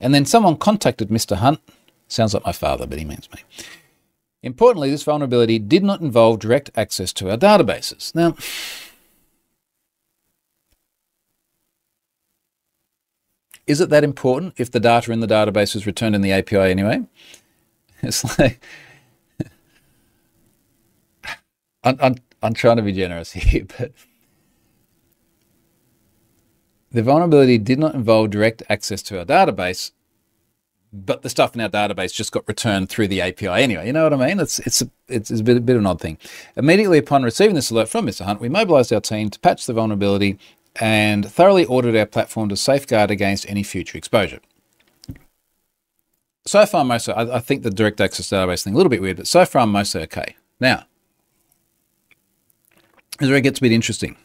and 0.00 0.14
then 0.14 0.24
someone 0.24 0.56
contacted 0.56 1.08
Mr. 1.08 1.36
Hunt. 1.36 1.60
Sounds 2.08 2.34
like 2.34 2.46
my 2.46 2.52
father, 2.52 2.86
but 2.86 2.98
he 2.98 3.04
means 3.04 3.28
me. 3.32 3.42
Importantly, 4.42 4.90
this 4.90 5.02
vulnerability 5.02 5.58
did 5.58 5.84
not 5.84 6.00
involve 6.00 6.38
direct 6.38 6.70
access 6.74 7.12
to 7.14 7.30
our 7.30 7.36
databases. 7.36 8.14
Now, 8.14 8.34
is 13.70 13.80
it 13.80 13.88
that 13.90 14.02
important 14.02 14.54
if 14.56 14.70
the 14.70 14.80
data 14.80 15.12
in 15.12 15.20
the 15.20 15.28
database 15.28 15.76
is 15.76 15.86
returned 15.86 16.16
in 16.16 16.22
the 16.22 16.32
API 16.32 16.58
anyway? 16.58 17.02
It's 18.02 18.38
like, 18.38 18.64
I'm, 21.84 21.98
I'm, 22.00 22.14
I'm 22.42 22.54
trying 22.54 22.78
to 22.78 22.82
be 22.82 22.92
generous 22.92 23.32
here, 23.34 23.66
but 23.78 23.92
the 26.90 27.02
vulnerability 27.02 27.58
did 27.58 27.78
not 27.78 27.94
involve 27.94 28.30
direct 28.30 28.62
access 28.70 29.02
to 29.02 29.18
our 29.18 29.26
database, 29.26 29.90
but 30.94 31.20
the 31.20 31.28
stuff 31.28 31.54
in 31.54 31.60
our 31.60 31.68
database 31.68 32.14
just 32.14 32.32
got 32.32 32.48
returned 32.48 32.88
through 32.88 33.08
the 33.08 33.20
API 33.20 33.48
anyway. 33.48 33.86
You 33.86 33.92
know 33.92 34.04
what 34.04 34.14
I 34.14 34.28
mean? 34.28 34.40
It's 34.40 34.58
it's 34.60 34.80
a, 34.80 34.90
it's, 35.06 35.30
a, 35.30 35.44
bit, 35.44 35.58
a 35.58 35.60
bit 35.60 35.76
of 35.76 35.82
an 35.82 35.86
odd 35.86 36.00
thing. 36.00 36.16
Immediately 36.56 36.96
upon 36.96 37.22
receiving 37.22 37.54
this 37.54 37.70
alert 37.70 37.90
from 37.90 38.06
Mr. 38.06 38.24
Hunt, 38.24 38.40
we 38.40 38.48
mobilized 38.48 38.94
our 38.94 39.02
team 39.02 39.28
to 39.28 39.38
patch 39.40 39.66
the 39.66 39.74
vulnerability 39.74 40.38
and 40.76 41.30
thoroughly 41.30 41.66
audited 41.66 41.98
our 41.98 42.06
platform 42.06 42.48
to 42.48 42.56
safeguard 42.56 43.10
against 43.10 43.48
any 43.48 43.62
future 43.62 43.98
exposure. 43.98 44.40
So 46.46 46.64
far, 46.66 46.84
mostly, 46.84 47.14
I, 47.14 47.36
I 47.36 47.40
think 47.40 47.62
the 47.62 47.70
direct 47.70 48.00
access 48.00 48.28
database 48.28 48.62
thing 48.64 48.74
a 48.74 48.76
little 48.76 48.90
bit 48.90 49.02
weird, 49.02 49.18
but 49.18 49.26
so 49.26 49.44
far, 49.44 49.62
I'm 49.62 49.72
mostly 49.72 50.02
okay. 50.02 50.36
Now, 50.58 50.84
is 53.20 53.28
where 53.28 53.38
it 53.38 53.42
gets 53.42 53.58
a 53.58 53.62
bit 53.62 53.72
interesting. 53.72 54.16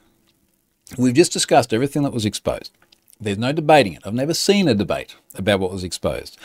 We've 0.98 1.14
just 1.14 1.34
discussed 1.34 1.74
everything 1.74 2.04
that 2.04 2.14
was 2.14 2.26
exposed. 2.26 2.72
There's 3.20 3.38
no 3.38 3.52
debating 3.52 3.94
it. 3.94 4.04
I've 4.06 4.14
never 4.14 4.34
seen 4.34 4.68
a 4.68 4.74
debate 4.74 5.16
about 5.36 5.60
what 5.60 5.72
was 5.72 5.84
exposed. 5.84 6.38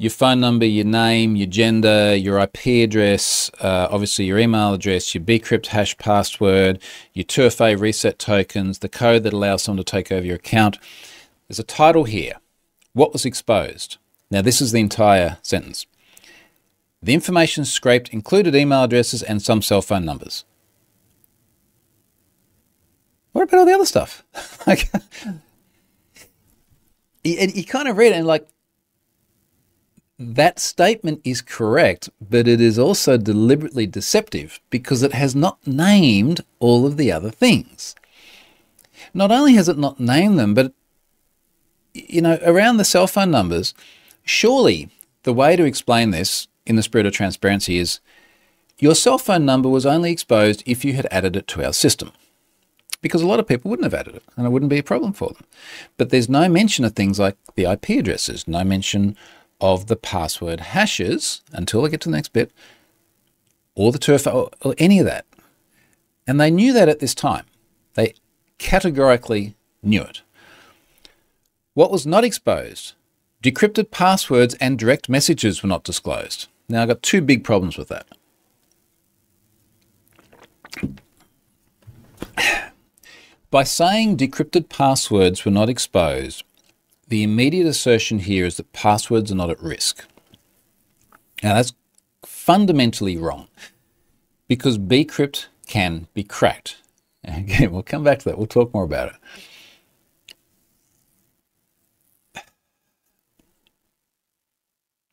Your 0.00 0.10
phone 0.10 0.40
number, 0.40 0.64
your 0.64 0.86
name, 0.86 1.36
your 1.36 1.46
gender, 1.46 2.16
your 2.16 2.38
IP 2.38 2.68
address, 2.84 3.50
uh, 3.60 3.86
obviously 3.90 4.24
your 4.24 4.38
email 4.38 4.72
address, 4.72 5.14
your 5.14 5.22
bcrypt 5.22 5.66
hash 5.66 5.94
password, 5.98 6.80
your 7.12 7.26
2FA 7.26 7.78
reset 7.78 8.18
tokens, 8.18 8.78
the 8.78 8.88
code 8.88 9.24
that 9.24 9.34
allows 9.34 9.62
someone 9.62 9.84
to 9.84 9.84
take 9.84 10.10
over 10.10 10.24
your 10.24 10.36
account. 10.36 10.78
There's 11.46 11.58
a 11.58 11.64
title 11.64 12.04
here. 12.04 12.36
What 12.94 13.12
was 13.12 13.26
exposed? 13.26 13.98
Now, 14.30 14.40
this 14.40 14.62
is 14.62 14.72
the 14.72 14.80
entire 14.80 15.36
sentence. 15.42 15.84
The 17.02 17.12
information 17.12 17.66
scraped 17.66 18.08
included 18.08 18.54
email 18.54 18.84
addresses 18.84 19.22
and 19.22 19.42
some 19.42 19.60
cell 19.60 19.82
phone 19.82 20.06
numbers. 20.06 20.46
What 23.32 23.42
about 23.42 23.58
all 23.58 23.66
the 23.66 23.74
other 23.74 23.84
stuff? 23.84 24.24
like, 24.66 24.90
and 27.22 27.54
you 27.54 27.66
kind 27.66 27.86
of 27.86 27.98
read 27.98 28.12
it 28.12 28.16
and 28.16 28.26
like, 28.26 28.48
that 30.22 30.58
statement 30.58 31.22
is 31.24 31.40
correct, 31.40 32.10
but 32.20 32.46
it 32.46 32.60
is 32.60 32.78
also 32.78 33.16
deliberately 33.16 33.86
deceptive 33.86 34.60
because 34.68 35.02
it 35.02 35.14
has 35.14 35.34
not 35.34 35.66
named 35.66 36.42
all 36.58 36.86
of 36.86 36.98
the 36.98 37.10
other 37.10 37.30
things. 37.30 37.94
Not 39.14 39.32
only 39.32 39.54
has 39.54 39.66
it 39.66 39.78
not 39.78 39.98
named 39.98 40.38
them, 40.38 40.52
but 40.52 40.74
you 41.94 42.20
know, 42.20 42.38
around 42.44 42.76
the 42.76 42.84
cell 42.84 43.06
phone 43.06 43.30
numbers, 43.30 43.72
surely 44.22 44.90
the 45.22 45.32
way 45.32 45.56
to 45.56 45.64
explain 45.64 46.10
this 46.10 46.48
in 46.66 46.76
the 46.76 46.82
spirit 46.82 47.06
of 47.06 47.14
transparency 47.14 47.78
is 47.78 48.00
your 48.78 48.94
cell 48.94 49.18
phone 49.18 49.46
number 49.46 49.70
was 49.70 49.86
only 49.86 50.12
exposed 50.12 50.62
if 50.66 50.84
you 50.84 50.92
had 50.92 51.08
added 51.10 51.34
it 51.34 51.48
to 51.48 51.64
our 51.64 51.72
system 51.72 52.12
because 53.00 53.22
a 53.22 53.26
lot 53.26 53.40
of 53.40 53.48
people 53.48 53.70
wouldn't 53.70 53.90
have 53.90 53.98
added 53.98 54.16
it 54.16 54.22
and 54.36 54.46
it 54.46 54.50
wouldn't 54.50 54.68
be 54.68 54.78
a 54.78 54.82
problem 54.82 55.14
for 55.14 55.30
them. 55.30 55.44
But 55.96 56.10
there's 56.10 56.28
no 56.28 56.46
mention 56.48 56.84
of 56.84 56.92
things 56.92 57.18
like 57.18 57.36
the 57.54 57.64
IP 57.64 57.88
addresses, 57.90 58.46
no 58.46 58.62
mention 58.64 59.16
of 59.60 59.86
the 59.86 59.96
password 59.96 60.60
hashes 60.60 61.42
until 61.52 61.84
I 61.84 61.88
get 61.88 62.00
to 62.02 62.08
the 62.08 62.16
next 62.16 62.32
bit, 62.32 62.52
or 63.74 63.92
the 63.92 63.98
turf, 63.98 64.26
or, 64.26 64.50
or 64.62 64.74
any 64.78 64.98
of 64.98 65.06
that. 65.06 65.26
And 66.26 66.40
they 66.40 66.50
knew 66.50 66.72
that 66.72 66.88
at 66.88 67.00
this 67.00 67.14
time. 67.14 67.44
They 67.94 68.14
categorically 68.58 69.54
knew 69.82 70.02
it. 70.02 70.22
What 71.74 71.90
was 71.90 72.06
not 72.06 72.24
exposed? 72.24 72.94
Decrypted 73.42 73.90
passwords 73.90 74.54
and 74.54 74.78
direct 74.78 75.08
messages 75.08 75.62
were 75.62 75.68
not 75.68 75.84
disclosed. 75.84 76.48
Now, 76.68 76.82
I've 76.82 76.88
got 76.88 77.02
two 77.02 77.20
big 77.22 77.42
problems 77.42 77.78
with 77.78 77.88
that. 77.88 78.06
By 83.50 83.64
saying 83.64 84.18
decrypted 84.18 84.68
passwords 84.68 85.44
were 85.44 85.50
not 85.50 85.68
exposed, 85.68 86.44
the 87.10 87.22
immediate 87.24 87.66
assertion 87.66 88.20
here 88.20 88.46
is 88.46 88.56
that 88.56 88.72
passwords 88.72 89.30
are 89.30 89.34
not 89.36 89.50
at 89.50 89.60
risk. 89.60 90.06
Now 91.42 91.54
that's 91.54 91.72
fundamentally 92.24 93.16
wrong 93.16 93.48
because 94.48 94.78
bcrypt 94.78 95.46
can 95.66 96.06
be 96.14 96.22
cracked. 96.22 96.80
Again, 97.24 97.72
we'll 97.72 97.82
come 97.82 98.04
back 98.04 98.20
to 98.20 98.24
that. 98.26 98.38
We'll 98.38 98.46
talk 98.46 98.72
more 98.72 98.84
about 98.84 99.12
it. 99.12 99.16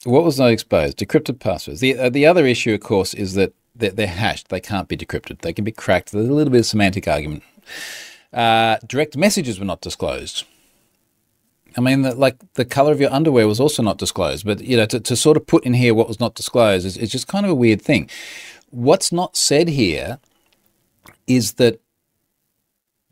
What 0.03 0.23
was 0.23 0.39
not 0.39 0.51
exposed? 0.51 0.99
Decrypted 0.99 1.39
passwords. 1.39 1.81
The, 1.81 1.97
uh, 1.97 2.09
the 2.09 2.25
other 2.25 2.45
issue, 2.45 2.73
of 2.73 2.79
course, 2.79 3.13
is 3.13 3.33
that 3.33 3.53
they're, 3.75 3.91
they're, 3.91 4.07
hashed. 4.07 4.47
They 4.47 4.61
can't 4.61 4.87
be 4.87 4.95
decrypted. 4.95 5.41
They 5.41 5.51
can 5.51 5.65
be 5.65 5.71
cracked. 5.71 6.11
There's 6.11 6.29
a 6.29 6.33
little 6.33 6.51
bit 6.51 6.59
of 6.59 6.65
semantic 6.65 7.07
argument. 7.07 7.43
Uh, 8.31 8.77
direct 8.85 9.17
messages 9.17 9.59
were 9.59 9.65
not 9.65 9.81
disclosed. 9.81 10.45
I 11.77 11.81
mean, 11.81 12.01
the, 12.01 12.15
like 12.15 12.37
the 12.55 12.65
color 12.65 12.91
of 12.91 12.99
your 12.99 13.13
underwear 13.13 13.47
was 13.47 13.59
also 13.59 13.83
not 13.83 13.99
disclosed. 13.99 14.45
But 14.45 14.61
you 14.61 14.75
know, 14.75 14.87
to, 14.87 14.99
to 14.99 15.15
sort 15.15 15.37
of 15.37 15.45
put 15.45 15.63
in 15.63 15.75
here 15.75 15.93
what 15.93 16.07
was 16.07 16.19
not 16.19 16.35
disclosed 16.35 16.85
is, 16.85 16.97
just 17.11 17.27
kind 17.27 17.45
of 17.45 17.51
a 17.51 17.55
weird 17.55 17.81
thing. 17.81 18.09
What's 18.71 19.11
not 19.11 19.37
said 19.37 19.69
here 19.69 20.19
is 21.27 21.53
that 21.53 21.79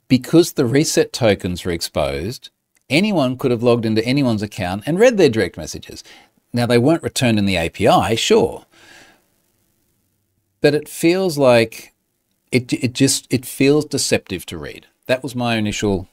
because 0.07 0.53
the 0.53 0.65
reset 0.65 1.13
tokens 1.13 1.63
were 1.63 1.71
exposed, 1.71 2.49
anyone 2.89 3.37
could 3.37 3.51
have 3.51 3.63
logged 3.63 3.85
into 3.85 4.05
anyone's 4.05 4.41
account 4.41 4.83
and 4.85 4.99
read 4.99 5.17
their 5.17 5.29
direct 5.29 5.57
messages. 5.57 6.03
Now, 6.51 6.65
they 6.65 6.77
weren't 6.77 7.03
returned 7.03 7.37
in 7.37 7.45
the 7.45 7.57
API, 7.57 8.15
sure. 8.15 8.65
But 10.61 10.73
it 10.73 10.89
feels 10.89 11.37
like 11.37 11.93
it, 12.51 12.71
it 12.73 12.93
just 12.93 13.27
it 13.29 13.45
feels 13.45 13.85
deceptive 13.85 14.45
to 14.47 14.57
read. 14.57 14.87
That 15.05 15.21
was 15.21 15.35
my 15.35 15.55
initial 15.55 16.07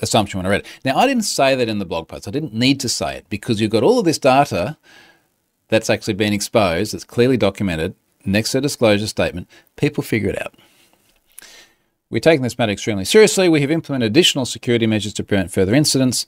assumption 0.00 0.38
when 0.38 0.46
I 0.46 0.50
read 0.50 0.60
it. 0.60 0.66
Now, 0.84 0.96
I 0.96 1.06
didn't 1.06 1.24
say 1.24 1.54
that 1.54 1.68
in 1.68 1.78
the 1.78 1.84
blog 1.84 2.08
post. 2.08 2.26
I 2.26 2.30
didn't 2.30 2.54
need 2.54 2.80
to 2.80 2.88
say 2.88 3.16
it 3.16 3.26
because 3.28 3.60
you've 3.60 3.70
got 3.70 3.82
all 3.82 3.98
of 3.98 4.04
this 4.04 4.18
data 4.18 4.76
that's 5.68 5.90
actually 5.90 6.14
been 6.14 6.32
exposed, 6.32 6.92
that's 6.92 7.04
clearly 7.04 7.36
documented 7.36 7.94
next 8.24 8.52
to 8.52 8.58
a 8.58 8.60
disclosure 8.60 9.06
statement. 9.06 9.48
People 9.76 10.02
figure 10.02 10.28
it 10.28 10.40
out. 10.40 10.54
We're 12.10 12.20
taking 12.20 12.42
this 12.42 12.58
matter 12.58 12.72
extremely 12.72 13.04
seriously. 13.04 13.48
We 13.48 13.60
have 13.60 13.70
implemented 13.70 14.10
additional 14.10 14.44
security 14.44 14.86
measures 14.86 15.14
to 15.14 15.24
prevent 15.24 15.52
further 15.52 15.74
incidents 15.74 16.26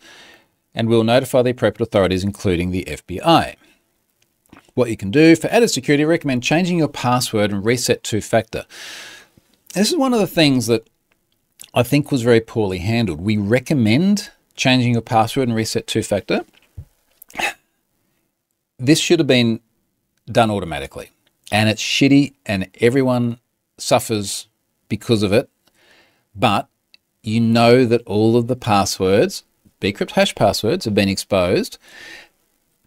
and 0.75 0.89
we 0.89 0.97
will 0.97 1.05
notify 1.05 1.43
the 1.43 1.51
appropriate 1.51 1.89
authorities, 1.89 2.25
including 2.25 2.71
the 2.71 2.85
FBI. 2.85 3.57
What 4.75 4.91
you 4.91 4.97
can 4.97 5.11
do 5.11 5.37
for 5.37 5.49
added 5.49 5.69
security, 5.69 6.05
recommend 6.05 6.43
changing 6.43 6.79
your 6.79 6.89
password 6.89 7.51
and 7.51 7.65
reset 7.65 8.03
two 8.03 8.21
factor. 8.21 8.65
This 9.75 9.91
is 9.91 9.97
one 9.97 10.15
of 10.15 10.21
the 10.21 10.27
things 10.27 10.67
that 10.67 10.89
I 11.75 11.83
think 11.83 12.11
was 12.11 12.23
very 12.23 12.41
poorly 12.41 12.79
handled. 12.79 13.21
We 13.21 13.37
recommend 13.37 14.31
changing 14.55 14.93
your 14.93 15.03
password 15.03 15.49
and 15.49 15.57
reset 15.57 15.87
two 15.87 16.03
factor. 16.03 16.45
This 18.79 18.99
should 18.99 19.21
have 19.21 19.29
been 19.29 19.61
done 20.27 20.51
automatically, 20.51 21.11
and 21.51 21.69
it's 21.69 21.83
shitty, 21.83 22.35
and 22.45 22.69
everyone 22.81 23.39
suffers 23.79 24.49
because 24.89 25.23
of 25.23 25.33
it. 25.33 25.49
But 26.35 26.69
you 27.23 27.41
know 27.41 27.85
that 27.85 28.03
all 28.07 28.37
of 28.37 28.49
the 28.49 28.57
passwords 28.57 29.45
bcrypt 29.83 30.13
hash 30.13 30.35
passwords 30.35 30.85
have 30.85 30.95
been 30.95 31.09
exposed. 31.09 31.77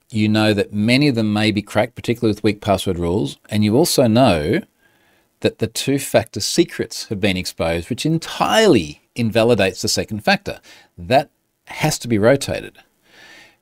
You 0.09 0.29
know 0.29 0.53
that 0.53 0.73
many 0.73 1.09
of 1.09 1.15
them 1.15 1.33
may 1.33 1.51
be 1.51 1.61
cracked, 1.61 1.95
particularly 1.95 2.31
with 2.31 2.43
weak 2.43 2.61
password 2.61 2.97
rules. 2.97 3.37
And 3.49 3.63
you 3.63 3.75
also 3.75 4.07
know 4.07 4.61
that 5.41 5.59
the 5.59 5.67
two 5.67 5.99
factor 5.99 6.39
secrets 6.39 7.07
have 7.07 7.19
been 7.19 7.37
exposed, 7.37 7.89
which 7.89 8.05
entirely 8.05 9.01
invalidates 9.15 9.81
the 9.81 9.87
second 9.87 10.23
factor. 10.23 10.59
That 10.97 11.29
has 11.67 11.97
to 11.99 12.07
be 12.07 12.17
rotated. 12.17 12.77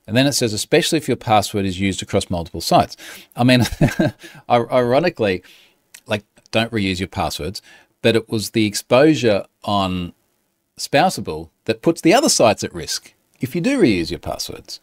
And 0.06 0.18
then 0.18 0.28
it 0.28 0.34
says, 0.34 0.54
especially 0.54 0.98
if 0.98 1.08
your 1.08 1.18
password 1.18 1.66
is 1.66 1.80
used 1.80 2.02
across 2.02 2.30
multiple 2.30 2.62
sites. 2.62 2.98
I 3.36 3.44
mean, 3.44 3.64
ironically, 4.50 5.44
like, 6.06 6.26
don't 6.52 6.72
reuse 6.72 7.00
your 7.00 7.08
passwords, 7.08 7.62
but 8.02 8.16
it 8.16 8.30
was 8.30 8.52
the 8.52 8.66
exposure 8.66 9.46
on 9.64 10.14
Spoutible 10.78 11.50
that 11.66 11.82
puts 11.82 12.02
the 12.02 12.14
other 12.14 12.30
sites 12.30 12.64
at 12.64 12.74
risk 12.74 13.14
if 13.40 13.56
you 13.56 13.62
do 13.62 13.80
reuse 13.80 14.10
your 14.10 14.20
passwords. 14.20 14.80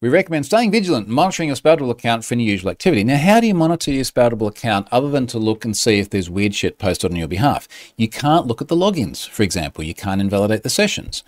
We 0.00 0.08
recommend 0.08 0.46
staying 0.46 0.70
vigilant 0.70 1.06
and 1.06 1.14
monitoring 1.14 1.48
your 1.48 1.56
Spoutible 1.56 1.90
account 1.90 2.24
for 2.24 2.34
any 2.34 2.44
usual 2.44 2.70
activity. 2.70 3.02
Now, 3.02 3.16
how 3.16 3.40
do 3.40 3.48
you 3.48 3.54
monitor 3.54 3.90
your 3.90 4.04
Spoutible 4.04 4.48
account 4.48 4.86
other 4.92 5.10
than 5.10 5.26
to 5.28 5.38
look 5.38 5.64
and 5.64 5.76
see 5.76 5.98
if 5.98 6.10
there's 6.10 6.30
weird 6.30 6.54
shit 6.54 6.78
posted 6.78 7.10
on 7.10 7.16
your 7.16 7.26
behalf? 7.26 7.66
You 7.96 8.08
can't 8.08 8.46
look 8.46 8.62
at 8.62 8.68
the 8.68 8.76
logins, 8.76 9.28
for 9.28 9.42
example. 9.42 9.82
You 9.82 9.94
can't 9.94 10.20
invalidate 10.20 10.62
the 10.62 10.70
sessions. 10.70 11.24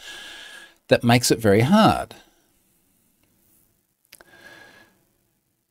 That 0.87 1.03
makes 1.03 1.33
it 1.33 1.41
very 1.41 1.63
hard. 1.63 2.15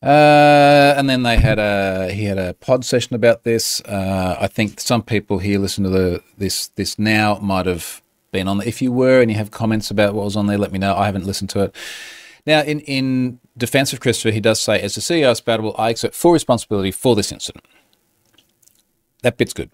Uh, 0.04 0.94
and 0.98 1.10
then 1.10 1.24
they 1.24 1.38
had 1.38 1.60
a 1.60 2.12
he 2.12 2.24
had 2.26 2.38
a 2.38 2.54
pod 2.56 2.84
session 2.86 3.16
about 3.16 3.44
this. 3.44 3.82
Uh, 3.82 4.38
I 4.40 4.48
think 4.48 4.80
some 4.80 5.04
people 5.04 5.40
here 5.40 5.60
listen 5.60 5.84
to 5.86 5.90
the 5.90 6.24
this 6.38 6.68
this 6.68 6.98
now 6.98 7.38
might 7.42 7.66
have 7.66 8.02
been 8.32 8.48
on. 8.48 8.62
If 8.62 8.82
you 8.82 8.92
were 8.92 9.22
and 9.22 9.30
you 9.30 9.38
have 9.38 9.52
comments 9.52 9.92
about 9.92 10.14
what 10.14 10.24
was 10.24 10.38
on 10.38 10.48
there, 10.48 10.58
let 10.58 10.72
me 10.72 10.80
know. 10.80 10.96
I 10.96 11.06
haven't 11.06 11.26
listened 11.26 11.50
to 11.52 11.64
it. 11.64 11.76
Now, 12.46 12.62
in, 12.62 12.80
in 12.82 13.40
defense 13.58 13.94
of 13.94 14.00
Christopher, 14.00 14.32
he 14.32 14.40
does 14.40 14.60
say, 14.60 14.82
as 14.82 14.96
the 14.96 15.02
CEO 15.02 15.32
of 15.32 15.38
Spoutible, 15.38 15.76
I 15.78 15.90
accept 15.90 16.16
full 16.16 16.32
responsibility 16.32 16.92
for 16.92 17.16
this 17.16 17.32
incident. 17.32 17.66
That 19.22 19.38
bit's 19.38 19.54
good. 19.54 19.72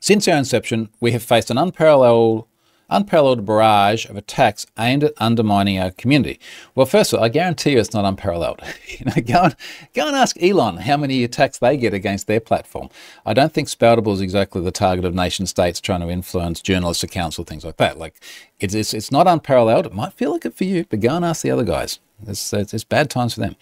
Since 0.00 0.28
our 0.28 0.36
inception, 0.36 0.90
we 1.00 1.12
have 1.12 1.22
faced 1.22 1.50
an 1.50 1.58
unparalleled 1.58 2.46
unparalleled 2.88 3.44
barrage 3.44 4.06
of 4.06 4.16
attacks 4.16 4.66
aimed 4.78 5.04
at 5.04 5.12
undermining 5.18 5.78
our 5.78 5.90
community. 5.90 6.40
Well, 6.74 6.86
first 6.86 7.12
of 7.12 7.18
all, 7.18 7.24
I 7.24 7.28
guarantee 7.28 7.72
you 7.72 7.78
it's 7.78 7.92
not 7.92 8.04
unparalleled. 8.04 8.60
you 8.86 9.04
know, 9.04 9.22
go 9.22 9.42
and, 9.44 9.56
go 9.94 10.06
and 10.06 10.16
ask 10.16 10.40
Elon 10.42 10.78
how 10.78 10.96
many 10.96 11.24
attacks 11.24 11.58
they 11.58 11.76
get 11.76 11.94
against 11.94 12.26
their 12.26 12.40
platform. 12.40 12.88
I 13.26 13.34
don't 13.34 13.52
think 13.52 13.68
Spoutible 13.68 14.12
is 14.12 14.20
exactly 14.20 14.62
the 14.62 14.70
target 14.70 15.04
of 15.04 15.14
nation 15.14 15.46
states 15.46 15.80
trying 15.80 16.00
to 16.00 16.10
influence 16.10 16.60
journalists, 16.60 17.02
accounts, 17.02 17.38
or 17.38 17.44
things 17.44 17.64
like 17.64 17.76
that. 17.76 17.98
Like, 17.98 18.14
it's, 18.60 18.74
it's, 18.74 18.94
it's 18.94 19.10
not 19.10 19.26
unparalleled. 19.26 19.86
It 19.86 19.94
might 19.94 20.14
feel 20.14 20.32
like 20.32 20.44
it 20.44 20.54
for 20.54 20.64
you, 20.64 20.84
but 20.88 21.00
go 21.00 21.16
and 21.16 21.24
ask 21.24 21.42
the 21.42 21.50
other 21.50 21.64
guys. 21.64 22.00
It's, 22.26 22.52
it's, 22.52 22.74
it's 22.74 22.84
bad 22.84 23.10
times 23.10 23.34
for 23.34 23.40
them. 23.40 23.56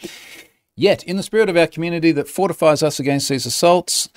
Yet, 0.79 1.05
in 1.05 1.17
the 1.17 1.23
spirit 1.23 1.49
of 1.49 1.57
our 1.57 1.67
community 1.67 2.13
that 2.13 2.29
fortifies 2.29 2.83
us 2.83 3.01
against 3.01 3.31
these 3.31 3.47
assaults, 3.47 4.11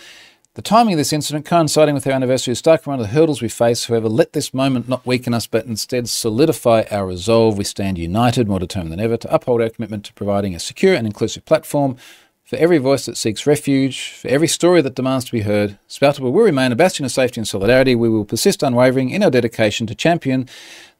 the 0.60 0.64
timing 0.64 0.94
of 0.94 0.98
this 0.98 1.14
incident 1.14 1.46
coinciding 1.46 1.96
with 1.96 2.06
our 2.06 2.12
anniversary 2.12 2.52
is 2.52 2.60
stark 2.60 2.86
around 2.86 3.00
the 3.00 3.08
hurdles 3.08 3.42
we 3.42 3.48
face. 3.48 3.86
However, 3.86 4.10
let 4.10 4.34
this 4.34 4.54
moment 4.54 4.90
not 4.90 5.06
weaken 5.06 5.34
us, 5.34 5.48
but 5.48 5.66
instead 5.66 6.10
solidify 6.10 6.84
our 6.92 7.08
resolve. 7.08 7.58
We 7.58 7.64
stand 7.64 7.98
united, 7.98 8.50
more 8.50 8.60
determined 8.60 8.92
than 8.92 9.00
ever, 9.00 9.16
to 9.16 9.34
uphold 9.34 9.62
our 9.62 9.70
commitment 9.70 10.04
to 10.04 10.14
providing 10.16 10.54
a 10.54 10.60
secure 10.60 10.94
and 10.94 11.08
inclusive 11.08 11.46
platform 11.46 11.96
for 12.44 12.58
every 12.58 12.78
voice 12.78 13.06
that 13.06 13.16
seeks 13.16 13.48
refuge, 13.48 14.12
for 14.12 14.28
every 14.28 14.50
story 14.50 14.82
that 14.82 14.96
demands 14.96 15.24
to 15.24 15.32
be 15.32 15.44
heard. 15.44 15.80
Spoutible 15.88 16.34
will 16.34 16.44
remain 16.44 16.74
a 16.74 16.76
bastion 16.76 17.06
of 17.06 17.14
safety 17.14 17.40
and 17.40 17.48
solidarity. 17.48 17.96
We 17.96 18.10
will 18.10 18.26
persist 18.26 18.62
unwavering 18.62 19.12
in 19.12 19.24
our 19.24 19.32
dedication 19.32 19.88
to 19.88 19.96
champion 19.96 20.50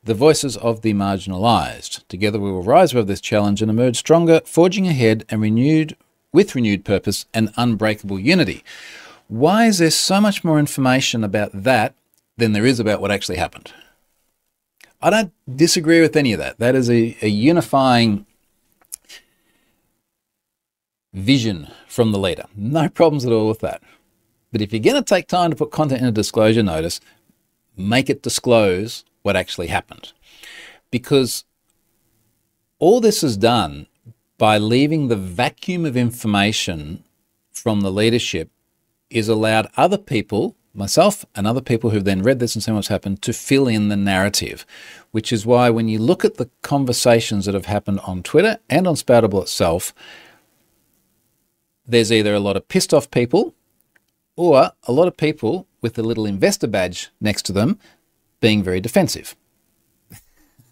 the 0.02 0.14
voices 0.14 0.56
of 0.56 0.84
the 0.84 0.94
marginalised. 0.94 2.08
Together, 2.08 2.40
we 2.40 2.50
will 2.50 2.64
rise 2.64 2.94
above 2.94 3.08
this 3.08 3.20
challenge 3.20 3.62
and 3.62 3.70
emerge 3.70 3.98
stronger, 3.98 4.40
forging 4.46 4.88
ahead 4.88 5.26
and 5.28 5.42
renewed 5.42 5.98
with 6.32 6.56
renewed 6.56 6.86
purpose 6.86 7.26
and 7.34 7.52
unbreakable 7.58 8.20
unity. 8.20 8.64
Why 9.30 9.68
is 9.68 9.78
there 9.78 9.92
so 9.92 10.20
much 10.20 10.44
more 10.44 10.58
information 10.58 11.24
about 11.24 11.52
that 11.54 11.94
than 12.38 12.52
there 12.52 12.66
is 12.66 12.80
about 12.80 13.00
what 13.00 13.12
actually 13.12 13.38
happened? 13.38 13.72
I 15.04 15.12
don't 15.12 15.32
disagree 15.56 16.02
with 16.02 16.16
any 16.16 16.34
of 16.34 16.40
that. 16.40 16.58
That 16.58 16.74
is 16.74 16.90
a, 16.90 17.16
a 17.22 17.28
unifying 17.28 18.26
vision 21.14 21.68
from 21.88 22.12
the 22.12 22.18
leader. 22.18 22.46
No 22.56 22.90
problems 22.90 23.24
at 23.24 23.32
all 23.32 23.48
with 23.48 23.60
that. 23.60 23.84
But 24.52 24.62
if 24.62 24.74
you're 24.74 24.82
going 24.82 24.96
to 24.96 25.04
take 25.04 25.28
time 25.28 25.52
to 25.52 25.56
put 25.56 25.70
content 25.70 26.02
in 26.02 26.08
a 26.08 26.12
disclosure 26.12 26.64
notice, 26.64 27.00
make 27.78 28.10
it 28.10 28.24
disclose 28.24 29.06
what 29.22 29.36
actually 29.36 29.68
happened. 29.68 30.12
Because 30.90 31.46
all 32.80 33.00
this 33.00 33.24
is 33.24 33.38
done 33.38 33.86
by 34.40 34.58
leaving 34.58 35.08
the 35.08 35.16
vacuum 35.16 35.86
of 35.86 35.96
information 35.96 37.04
from 37.52 37.82
the 37.82 37.92
leadership 37.92 38.50
is 39.10 39.28
allowed 39.28 39.70
other 39.76 39.98
people, 39.98 40.56
myself 40.74 41.26
and 41.36 41.48
other 41.48 41.62
people 41.62 41.90
who've 41.90 42.04
then 42.04 42.24
read 42.24 42.40
this 42.40 42.56
and 42.56 42.64
seen 42.64 42.76
what's 42.76 42.88
happened, 42.88 43.22
to 43.24 43.34
fill 43.34 43.68
in 43.68 43.90
the 43.90 43.98
narrative. 43.98 44.66
Which 45.12 45.32
is 45.34 45.46
why 45.46 45.70
when 45.70 45.88
you 45.88 46.00
look 46.00 46.24
at 46.24 46.36
the 46.36 46.50
conversations 46.62 47.46
that 47.46 47.56
have 47.56 47.66
happened 47.66 48.00
on 48.02 48.24
Twitter 48.24 48.60
and 48.70 48.88
on 48.88 48.96
Spoutible 48.96 49.42
itself, 49.42 49.94
there's 51.86 52.12
either 52.12 52.34
a 52.34 52.40
lot 52.40 52.56
of 52.56 52.68
pissed 52.68 52.94
off 52.94 53.10
people 53.10 53.56
or 54.36 54.72
a 54.84 54.92
lot 54.92 55.08
of 55.08 55.18
people 55.18 55.68
with 55.82 55.98
a 55.98 56.04
little 56.04 56.26
investor 56.26 56.68
badge 56.68 57.10
next 57.20 57.42
to 57.44 57.54
them 57.54 57.80
being 58.40 58.64
very 58.64 58.80
defensive. 58.80 59.36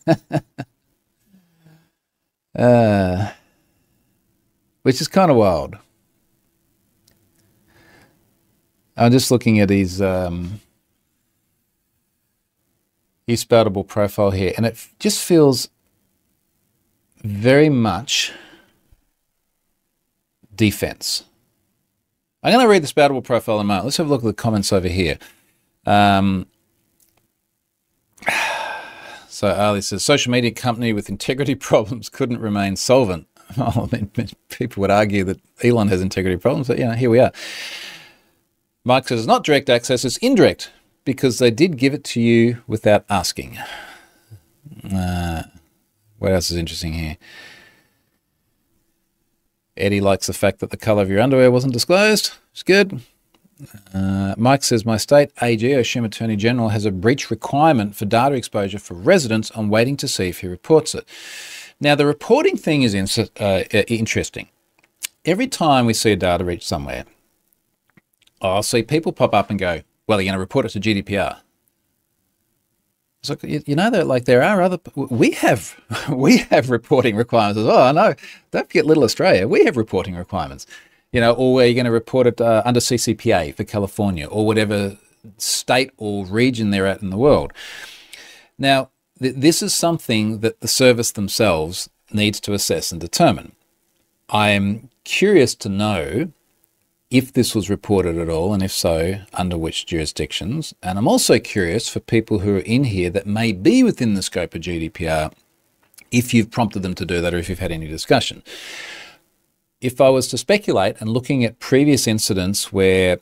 uh, 2.58 3.32
which 4.84 5.02
is 5.02 5.08
kind 5.08 5.32
of 5.32 5.38
wild. 5.38 5.78
I'm 8.98 9.12
just 9.12 9.32
looking 9.32 9.60
at 9.60 9.70
his 9.70 10.02
um, 10.02 10.60
his 13.26 13.44
spoutible 13.44 13.88
profile 13.88 14.32
here, 14.32 14.54
and 14.58 14.66
it 14.66 14.88
just 15.00 15.24
feels 15.24 15.70
very 17.24 17.70
much 17.70 18.34
defense. 20.56 21.24
I'm 22.44 22.54
going 22.54 22.64
to 22.64 22.70
read 22.70 22.84
the 22.84 22.88
Spoutible 22.88 23.24
profile 23.24 23.56
in 23.56 23.62
a 23.62 23.64
moment. 23.66 23.86
Let's 23.86 23.98
have 23.98 24.08
a 24.08 24.10
look 24.10 24.22
at 24.22 24.26
the 24.28 24.34
comments 24.34 24.72
over 24.72 24.88
here. 24.88 25.18
Um, 25.86 26.48
so 29.28 29.54
Ali 29.54 29.82
says, 29.82 30.06
social 30.06 30.32
media 30.32 30.52
company 30.52 30.94
with 30.94 31.10
integrity 31.10 31.56
problems 31.72 32.10
couldn't 32.10 32.40
remain 32.40 32.76
solvent. 32.76 33.28
I 33.58 33.88
mean, 33.92 34.12
people 34.50 34.82
would 34.82 34.92
argue 34.92 35.24
that 35.26 35.40
Elon 35.64 35.88
has 35.88 36.02
integrity 36.02 36.38
problems, 36.38 36.68
but 36.68 36.78
know, 36.80 36.92
here 36.92 37.10
we 37.10 37.20
are. 37.20 37.32
Mike 38.88 39.10
says, 39.10 39.20
it's 39.20 39.28
not 39.28 39.44
direct 39.44 39.70
access, 39.70 40.06
it's 40.06 40.16
indirect 40.18 40.72
because 41.04 41.40
they 41.40 41.52
did 41.52 41.76
give 41.76 41.94
it 41.94 42.06
to 42.06 42.22
you 42.22 42.64
without 42.68 43.04
asking. 43.10 43.58
Uh, 44.94 45.44
what 46.20 46.32
else 46.32 46.50
is 46.50 46.56
interesting 46.56 46.94
here? 46.94 47.18
Eddie 49.76 50.00
likes 50.00 50.28
the 50.28 50.34
fact 50.34 50.60
that 50.60 50.70
the 50.70 50.78
colour 50.78 51.02
of 51.02 51.10
your 51.10 51.20
underwear 51.20 51.52
wasn't 51.52 51.74
disclosed. 51.74 52.32
It's 52.54 52.64
good. 52.64 53.02
Uh, 53.94 54.36
Mike 54.38 54.64
says, 54.64 54.86
My 54.86 54.96
state 54.96 55.32
AG, 55.42 55.68
Oshim 55.68 56.06
Attorney 56.06 56.38
General, 56.38 56.70
has 56.70 56.86
a 56.86 56.92
breach 56.92 57.30
requirement 57.30 57.94
for 57.94 58.06
data 58.06 58.36
exposure 58.36 58.80
for 58.80 58.94
residents. 58.94 59.52
I'm 59.54 59.68
waiting 59.68 59.98
to 59.98 60.08
see 60.08 60.30
if 60.30 60.40
he 60.40 60.48
reports 60.48 60.96
it. 60.96 61.06
Now, 61.82 61.96
the 61.96 62.06
reporting 62.06 62.56
thing 62.56 62.84
is 62.84 62.94
in, 62.94 63.08
uh, 63.38 63.64
interesting. 63.90 64.48
Every 65.26 65.48
time 65.48 65.86
we 65.86 65.94
see 65.94 66.14
a 66.14 66.16
data 66.16 66.46
breach 66.46 66.66
somewhere, 66.66 67.04
I'll 68.42 68.64
see 68.64 68.84
people 68.84 69.12
pop 69.12 69.34
up 69.34 69.50
and 69.50 69.60
go, 69.60 69.82
Well, 70.08 70.20
you're 70.20 70.26
going 70.26 70.34
to 70.34 70.40
report 70.40 70.66
it 70.66 70.70
to 70.70 70.80
GDPR. 70.80 71.40
Like 73.28 73.44
you, 73.44 73.76
know 73.76 73.90
that 73.90 74.08
like 74.08 74.24
there 74.24 74.42
are 74.42 74.62
other 74.62 74.80
we 74.96 75.32
have 75.32 75.76
we 76.10 76.38
have 76.38 76.70
reporting 76.70 77.18
requirements 77.18 77.60
as 77.60 77.66
well. 77.66 77.84
I 77.84 77.92
know. 77.92 78.16
Don't 78.52 78.68
forget 78.68 78.86
Little 78.86 79.04
Australia. 79.04 79.48
We 79.48 79.66
have 79.66 79.76
reporting 79.76 80.16
requirements. 80.16 80.66
You 81.12 81.20
know, 81.20 81.34
or 81.34 81.62
are 81.62 81.66
you 81.66 81.74
going 81.74 81.86
to 81.86 81.92
report 81.92 82.28
it 82.28 82.40
uh, 82.40 82.62
under 82.66 82.80
CCPA 82.80 83.56
for 83.56 83.64
California 83.64 84.28
or 84.28 84.46
whatever 84.46 84.98
state 85.38 85.92
or 85.98 86.26
region 86.26 86.72
they're 86.72 86.88
at 86.88 87.02
in 87.02 87.10
the 87.10 87.18
world. 87.18 87.52
Now, 88.58 88.90
th- 89.22 89.36
this 89.36 89.62
is 89.62 89.74
something 89.74 90.40
that 90.40 90.62
the 90.62 90.68
service 90.68 91.12
themselves 91.12 91.90
needs 92.12 92.40
to 92.42 92.54
assess 92.54 92.92
and 92.92 93.02
determine. 93.02 93.54
I 94.30 94.50
am 94.50 94.90
curious 95.04 95.56
to 95.56 95.70
know 95.70 96.32
if 97.10 97.32
this 97.32 97.56
was 97.56 97.70
reported 97.70 98.18
at 98.18 98.30
all, 98.30 98.54
and 98.54 98.62
if 98.62 98.72
so, 98.72 99.22
under 99.34 99.58
which 99.58 99.86
jurisdictions. 99.86 100.74
And 100.84 100.98
I'm 100.98 101.08
also 101.08 101.40
curious 101.40 101.88
for 101.88 102.00
people 102.00 102.40
who 102.40 102.58
are 102.58 102.62
in 102.62 102.86
here 102.86 103.10
that 103.12 103.26
may 103.26 103.54
be 103.54 103.82
within 103.84 104.14
the 104.14 104.22
scope 104.22 104.54
of 104.54 104.62
GDPR, 104.62 105.32
if 106.12 106.34
you've 106.34 106.52
prompted 106.52 106.84
them 106.84 106.96
to 106.96 107.06
do 107.06 107.22
that 107.22 107.34
or 107.34 107.38
if 107.38 107.50
you've 107.50 107.60
had 107.60 107.72
any 107.72 107.88
discussion. 107.88 108.44
If 109.80 110.02
I 110.02 110.10
was 110.10 110.28
to 110.30 110.38
speculate 110.38 111.00
and 111.00 111.10
looking 111.10 111.44
at 111.44 111.60
previous 111.60 112.08
incidents 112.08 112.74
where 112.74 113.20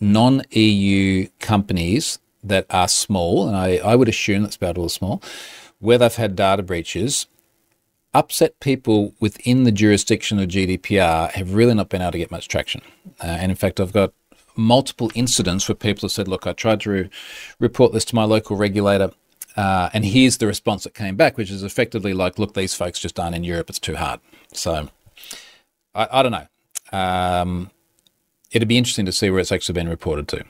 non 0.00 0.42
EU 0.50 1.28
companies 1.40 2.18
that 2.42 2.66
are 2.70 2.88
small, 2.88 3.46
and 3.46 3.56
I, 3.56 3.76
I 3.78 3.94
would 3.96 4.08
assume 4.08 4.42
that's 4.42 4.56
about 4.56 4.78
all 4.78 4.88
small, 4.88 5.22
where 5.80 5.98
they've 5.98 6.14
had 6.14 6.36
data 6.36 6.62
breaches, 6.62 7.26
upset 8.18 8.58
people 8.58 9.14
within 9.20 9.62
the 9.62 9.70
jurisdiction 9.70 10.40
of 10.40 10.48
GDPR 10.48 11.30
have 11.30 11.54
really 11.54 11.74
not 11.74 11.88
been 11.88 12.02
able 12.02 12.12
to 12.12 12.18
get 12.18 12.32
much 12.32 12.48
traction. 12.48 12.82
Uh, 13.22 13.26
and 13.26 13.52
in 13.52 13.56
fact, 13.56 13.78
I've 13.78 13.92
got 13.92 14.12
multiple 14.56 15.10
incidents 15.14 15.68
where 15.68 15.76
people 15.76 16.02
have 16.02 16.10
said, 16.10 16.26
look, 16.26 16.44
I 16.44 16.52
tried 16.52 16.80
to 16.80 16.90
re- 16.90 17.10
report 17.60 17.92
this 17.92 18.04
to 18.06 18.16
my 18.16 18.24
local 18.24 18.56
regulator. 18.56 19.12
Uh, 19.56 19.88
and 19.92 20.04
here's 20.04 20.38
the 20.38 20.48
response 20.48 20.82
that 20.82 20.94
came 20.94 21.14
back, 21.14 21.36
which 21.36 21.50
is 21.50 21.62
effectively 21.62 22.12
like, 22.12 22.38
look, 22.40 22.54
these 22.54 22.74
folks 22.74 22.98
just 22.98 23.20
aren't 23.20 23.36
in 23.36 23.44
Europe. 23.44 23.70
It's 23.70 23.78
too 23.78 23.94
hard. 23.94 24.20
So 24.52 24.88
I, 25.94 26.08
I 26.10 26.22
don't 26.22 26.32
know. 26.32 26.98
Um, 26.98 27.70
it'd 28.50 28.66
be 28.66 28.78
interesting 28.78 29.06
to 29.06 29.12
see 29.12 29.30
where 29.30 29.40
it's 29.40 29.52
actually 29.52 29.74
been 29.74 29.88
reported 29.88 30.26
to. 30.28 30.44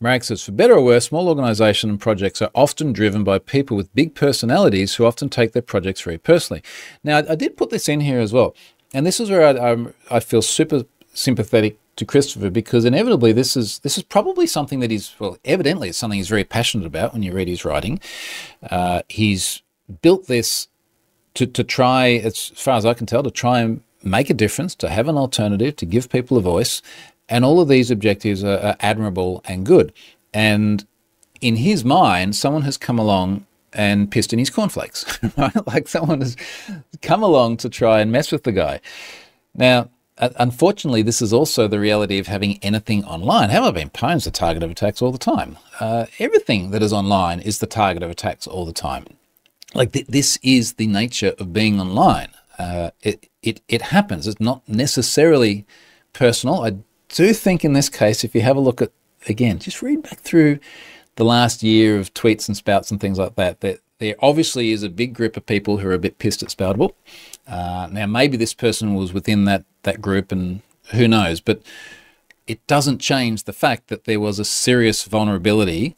Marek 0.00 0.24
says, 0.24 0.44
for 0.44 0.52
better 0.52 0.74
or 0.74 0.82
worse, 0.82 1.06
small 1.06 1.28
organisations 1.28 1.90
and 1.90 2.00
projects 2.00 2.42
are 2.42 2.50
often 2.54 2.92
driven 2.92 3.24
by 3.24 3.38
people 3.38 3.76
with 3.76 3.94
big 3.94 4.14
personalities 4.14 4.94
who 4.94 5.06
often 5.06 5.28
take 5.28 5.52
their 5.52 5.62
projects 5.62 6.02
very 6.02 6.18
personally. 6.18 6.62
Now, 7.02 7.18
I 7.18 7.34
did 7.34 7.56
put 7.56 7.70
this 7.70 7.88
in 7.88 8.00
here 8.00 8.20
as 8.20 8.32
well, 8.32 8.54
and 8.92 9.06
this 9.06 9.20
is 9.20 9.30
where 9.30 9.46
I, 9.46 9.72
I, 9.72 9.86
I 10.10 10.20
feel 10.20 10.42
super 10.42 10.84
sympathetic 11.14 11.78
to 11.96 12.04
Christopher 12.04 12.50
because 12.50 12.84
inevitably 12.84 13.32
this 13.32 13.56
is 13.56 13.78
this 13.78 13.96
is 13.96 14.04
probably 14.04 14.46
something 14.46 14.80
that 14.80 14.90
he's 14.90 15.14
well 15.18 15.38
evidently 15.46 15.88
it's 15.88 15.96
something 15.96 16.18
he's 16.18 16.28
very 16.28 16.44
passionate 16.44 16.86
about 16.86 17.14
when 17.14 17.22
you 17.22 17.32
read 17.32 17.48
his 17.48 17.64
writing. 17.64 18.00
Uh, 18.70 19.00
he's 19.08 19.62
built 20.02 20.26
this 20.26 20.68
to 21.34 21.46
to 21.46 21.64
try 21.64 22.08
as 22.08 22.48
far 22.48 22.76
as 22.76 22.84
I 22.84 22.92
can 22.92 23.06
tell 23.06 23.22
to 23.22 23.30
try 23.30 23.60
and 23.60 23.82
make 24.02 24.30
a 24.30 24.34
difference, 24.34 24.74
to 24.76 24.88
have 24.88 25.08
an 25.08 25.16
alternative, 25.16 25.76
to 25.76 25.86
give 25.86 26.08
people 26.08 26.36
a 26.36 26.40
voice, 26.40 26.80
and 27.28 27.44
all 27.44 27.60
of 27.60 27.68
these 27.68 27.90
objectives 27.90 28.44
are, 28.44 28.58
are 28.58 28.76
admirable 28.80 29.42
and 29.46 29.66
good. 29.66 29.92
And 30.32 30.86
in 31.40 31.56
his 31.56 31.84
mind, 31.84 32.36
someone 32.36 32.62
has 32.62 32.76
come 32.76 32.98
along 32.98 33.46
and 33.72 34.10
pissed 34.10 34.32
in 34.32 34.38
his 34.38 34.50
cornflakes, 34.50 35.18
right? 35.36 35.66
Like 35.66 35.88
someone 35.88 36.20
has 36.20 36.36
come 37.02 37.22
along 37.22 37.58
to 37.58 37.68
try 37.68 38.00
and 38.00 38.10
mess 38.10 38.32
with 38.32 38.44
the 38.44 38.52
guy. 38.52 38.80
Now, 39.54 39.90
unfortunately, 40.18 41.02
this 41.02 41.20
is 41.20 41.32
also 41.32 41.68
the 41.68 41.80
reality 41.80 42.18
of 42.18 42.26
having 42.26 42.58
anything 42.62 43.04
online. 43.04 43.50
Have 43.50 43.64
I 43.64 43.70
Been 43.70 43.90
Pwned's 43.90 44.24
the 44.24 44.30
target 44.30 44.62
of 44.62 44.70
attacks 44.70 45.02
all 45.02 45.12
the 45.12 45.18
time? 45.18 45.58
Uh, 45.78 46.06
everything 46.18 46.70
that 46.70 46.82
is 46.82 46.92
online 46.92 47.40
is 47.40 47.58
the 47.58 47.66
target 47.66 48.02
of 48.02 48.10
attacks 48.10 48.46
all 48.46 48.64
the 48.64 48.72
time. 48.72 49.04
Like 49.74 49.92
th- 49.92 50.06
this 50.06 50.38
is 50.42 50.74
the 50.74 50.86
nature 50.86 51.34
of 51.38 51.52
being 51.52 51.80
online. 51.80 52.28
Uh, 52.58 52.90
it, 53.02 53.28
it, 53.42 53.60
it 53.68 53.82
happens. 53.82 54.26
It's 54.26 54.40
not 54.40 54.66
necessarily 54.66 55.66
personal. 56.14 56.64
I 56.64 56.76
do 57.16 57.32
think 57.32 57.64
in 57.64 57.72
this 57.72 57.88
case, 57.88 58.24
if 58.24 58.34
you 58.34 58.42
have 58.42 58.58
a 58.58 58.60
look 58.60 58.82
at, 58.82 58.92
again, 59.26 59.58
just 59.58 59.80
read 59.80 60.02
back 60.02 60.20
through 60.20 60.58
the 61.14 61.24
last 61.24 61.62
year 61.62 61.98
of 61.98 62.12
tweets 62.12 62.46
and 62.46 62.54
spouts 62.54 62.90
and 62.90 63.00
things 63.00 63.18
like 63.18 63.36
that, 63.36 63.62
that 63.62 63.80
there 63.98 64.16
obviously 64.20 64.70
is 64.70 64.82
a 64.82 64.90
big 64.90 65.14
group 65.14 65.34
of 65.34 65.46
people 65.46 65.78
who 65.78 65.88
are 65.88 65.94
a 65.94 65.98
bit 65.98 66.18
pissed 66.18 66.42
at 66.42 66.50
Spoutible. 66.50 66.92
Uh, 67.48 67.88
now, 67.90 68.04
maybe 68.04 68.36
this 68.36 68.52
person 68.52 68.94
was 68.94 69.14
within 69.14 69.46
that, 69.46 69.64
that 69.84 70.02
group 70.02 70.30
and 70.30 70.60
who 70.92 71.08
knows, 71.08 71.40
but 71.40 71.62
it 72.46 72.64
doesn't 72.66 72.98
change 72.98 73.44
the 73.44 73.52
fact 73.54 73.88
that 73.88 74.04
there 74.04 74.20
was 74.20 74.38
a 74.38 74.44
serious 74.44 75.04
vulnerability 75.04 75.96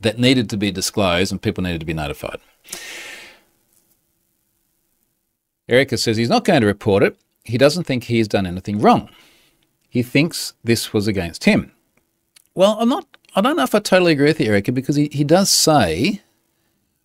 that 0.00 0.20
needed 0.20 0.48
to 0.50 0.56
be 0.56 0.70
disclosed 0.70 1.32
and 1.32 1.42
people 1.42 1.64
needed 1.64 1.80
to 1.80 1.86
be 1.86 1.94
notified. 1.94 2.38
Erica 5.68 5.98
says 5.98 6.16
he's 6.16 6.28
not 6.28 6.44
going 6.44 6.60
to 6.60 6.66
report 6.66 7.02
it. 7.02 7.16
He 7.42 7.58
doesn't 7.58 7.84
think 7.84 8.04
he's 8.04 8.28
done 8.28 8.46
anything 8.46 8.78
wrong 8.78 9.10
he 9.94 10.02
thinks 10.02 10.54
this 10.64 10.92
was 10.92 11.06
against 11.06 11.44
him. 11.44 11.70
Well, 12.52 12.76
I'm 12.80 12.88
not, 12.88 13.06
I 13.36 13.40
don't 13.40 13.56
know 13.56 13.62
if 13.62 13.76
I 13.76 13.78
totally 13.78 14.10
agree 14.10 14.26
with 14.26 14.40
you, 14.40 14.46
Erica, 14.46 14.72
because 14.72 14.96
he, 14.96 15.08
he 15.12 15.22
does 15.22 15.48
say, 15.48 16.20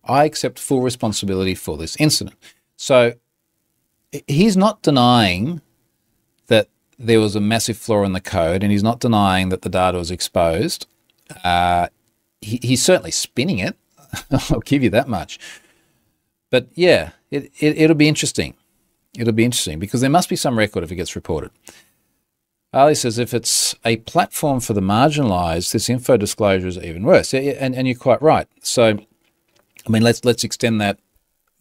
I 0.04 0.24
accept 0.24 0.58
full 0.58 0.80
responsibility 0.80 1.54
for 1.54 1.76
this 1.76 1.94
incident. 2.00 2.36
So 2.74 3.12
he's 4.26 4.56
not 4.56 4.82
denying 4.82 5.60
that 6.48 6.68
there 6.98 7.20
was 7.20 7.36
a 7.36 7.40
massive 7.40 7.76
flaw 7.76 8.02
in 8.02 8.12
the 8.12 8.20
code 8.20 8.64
and 8.64 8.72
he's 8.72 8.82
not 8.82 8.98
denying 8.98 9.50
that 9.50 9.62
the 9.62 9.68
data 9.68 9.96
was 9.96 10.10
exposed. 10.10 10.88
Uh, 11.44 11.90
he, 12.40 12.58
he's 12.60 12.82
certainly 12.82 13.12
spinning 13.12 13.60
it. 13.60 13.76
I'll 14.50 14.58
give 14.58 14.82
you 14.82 14.90
that 14.90 15.08
much. 15.08 15.38
But 16.50 16.66
yeah, 16.74 17.10
it, 17.30 17.52
it, 17.60 17.78
it'll 17.78 17.94
be 17.94 18.08
interesting. 18.08 18.54
It'll 19.16 19.32
be 19.32 19.44
interesting 19.44 19.78
because 19.78 20.00
there 20.00 20.10
must 20.10 20.28
be 20.28 20.34
some 20.34 20.58
record 20.58 20.82
if 20.82 20.90
it 20.90 20.96
gets 20.96 21.14
reported. 21.14 21.52
Ali 22.72 22.94
says 22.94 23.18
if 23.18 23.34
it's 23.34 23.74
a 23.84 23.96
platform 23.96 24.60
for 24.60 24.74
the 24.74 24.80
marginalised, 24.80 25.72
this 25.72 25.90
info 25.90 26.16
disclosure 26.16 26.68
is 26.68 26.78
even 26.78 27.02
worse. 27.02 27.34
And, 27.34 27.74
and 27.74 27.88
you're 27.88 27.96
quite 27.96 28.22
right. 28.22 28.46
So, 28.62 28.98
I 29.86 29.90
mean, 29.90 30.02
let's 30.02 30.24
let's 30.24 30.44
extend 30.44 30.80
that 30.80 30.98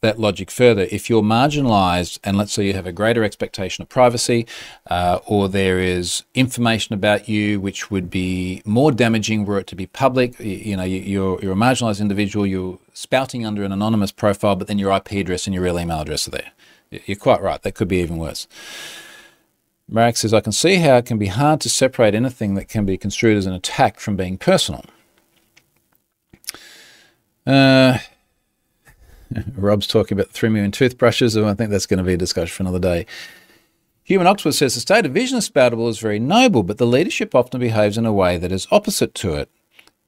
that 0.01 0.19
logic 0.19 0.49
further. 0.51 0.87
If 0.91 1.09
you're 1.09 1.23
marginalised, 1.23 2.19
and 2.23 2.37
let's 2.37 2.53
say 2.53 2.65
you 2.65 2.73
have 2.73 2.85
a 2.85 2.91
greater 2.91 3.23
expectation 3.23 3.81
of 3.81 3.89
privacy, 3.89 4.45
uh, 4.89 5.19
or 5.25 5.49
there 5.49 5.79
is 5.79 6.23
information 6.35 6.93
about 6.93 7.27
you 7.27 7.59
which 7.59 7.91
would 7.91 8.09
be 8.09 8.61
more 8.63 8.91
damaging 8.91 9.45
were 9.45 9.59
it 9.59 9.67
to 9.67 9.75
be 9.75 9.87
public, 9.87 10.39
you, 10.39 10.45
you 10.45 10.77
know, 10.77 10.83
you're 10.83 11.41
you're 11.41 11.53
a 11.53 11.55
marginalised 11.55 12.01
individual, 12.01 12.45
you're 12.45 12.77
spouting 12.93 13.45
under 13.45 13.63
an 13.63 13.71
anonymous 13.71 14.11
profile, 14.11 14.55
but 14.55 14.67
then 14.67 14.77
your 14.77 14.95
IP 14.95 15.13
address 15.13 15.47
and 15.47 15.53
your 15.55 15.63
real 15.63 15.79
email 15.79 16.01
address 16.01 16.27
are 16.27 16.31
there. 16.31 16.51
You're 16.91 17.17
quite 17.17 17.41
right. 17.41 17.61
That 17.61 17.73
could 17.73 17.87
be 17.87 17.97
even 17.97 18.17
worse. 18.17 18.47
Marek 19.91 20.17
says, 20.17 20.33
I 20.33 20.41
can 20.41 20.51
see 20.51 20.75
how 20.75 20.97
it 20.97 21.05
can 21.05 21.17
be 21.17 21.27
hard 21.27 21.61
to 21.61 21.69
separate 21.69 22.13
anything 22.13 22.53
that 22.55 22.69
can 22.69 22.85
be 22.85 22.97
construed 22.97 23.37
as 23.37 23.45
an 23.47 23.53
attack 23.53 23.99
from 23.99 24.15
being 24.15 24.37
personal. 24.37 24.85
Uh, 27.45 27.97
Rob's 29.55 29.87
talking 29.87 30.17
about 30.17 30.31
3 30.31 30.49
million 30.49 30.71
toothbrushes, 30.71 31.35
and 31.35 31.45
I 31.45 31.55
think 31.55 31.71
that's 31.71 31.87
going 31.87 31.97
to 31.97 32.03
be 32.03 32.13
a 32.13 32.17
discussion 32.17 32.53
for 32.53 32.63
another 32.63 32.79
day. 32.79 33.05
Human 34.03 34.27
Oxford 34.27 34.53
says 34.53 34.75
the 34.75 34.81
state 34.81 35.05
of 35.05 35.13
vision 35.13 35.39
Spoutible 35.39 35.89
is 35.89 35.99
very 35.99 36.19
noble, 36.19 36.63
but 36.63 36.77
the 36.77 36.87
leadership 36.87 37.33
often 37.33 37.59
behaves 37.59 37.97
in 37.97 38.05
a 38.05 38.13
way 38.13 38.37
that 38.37 38.51
is 38.51 38.67
opposite 38.71 39.13
to 39.15 39.33
it. 39.35 39.49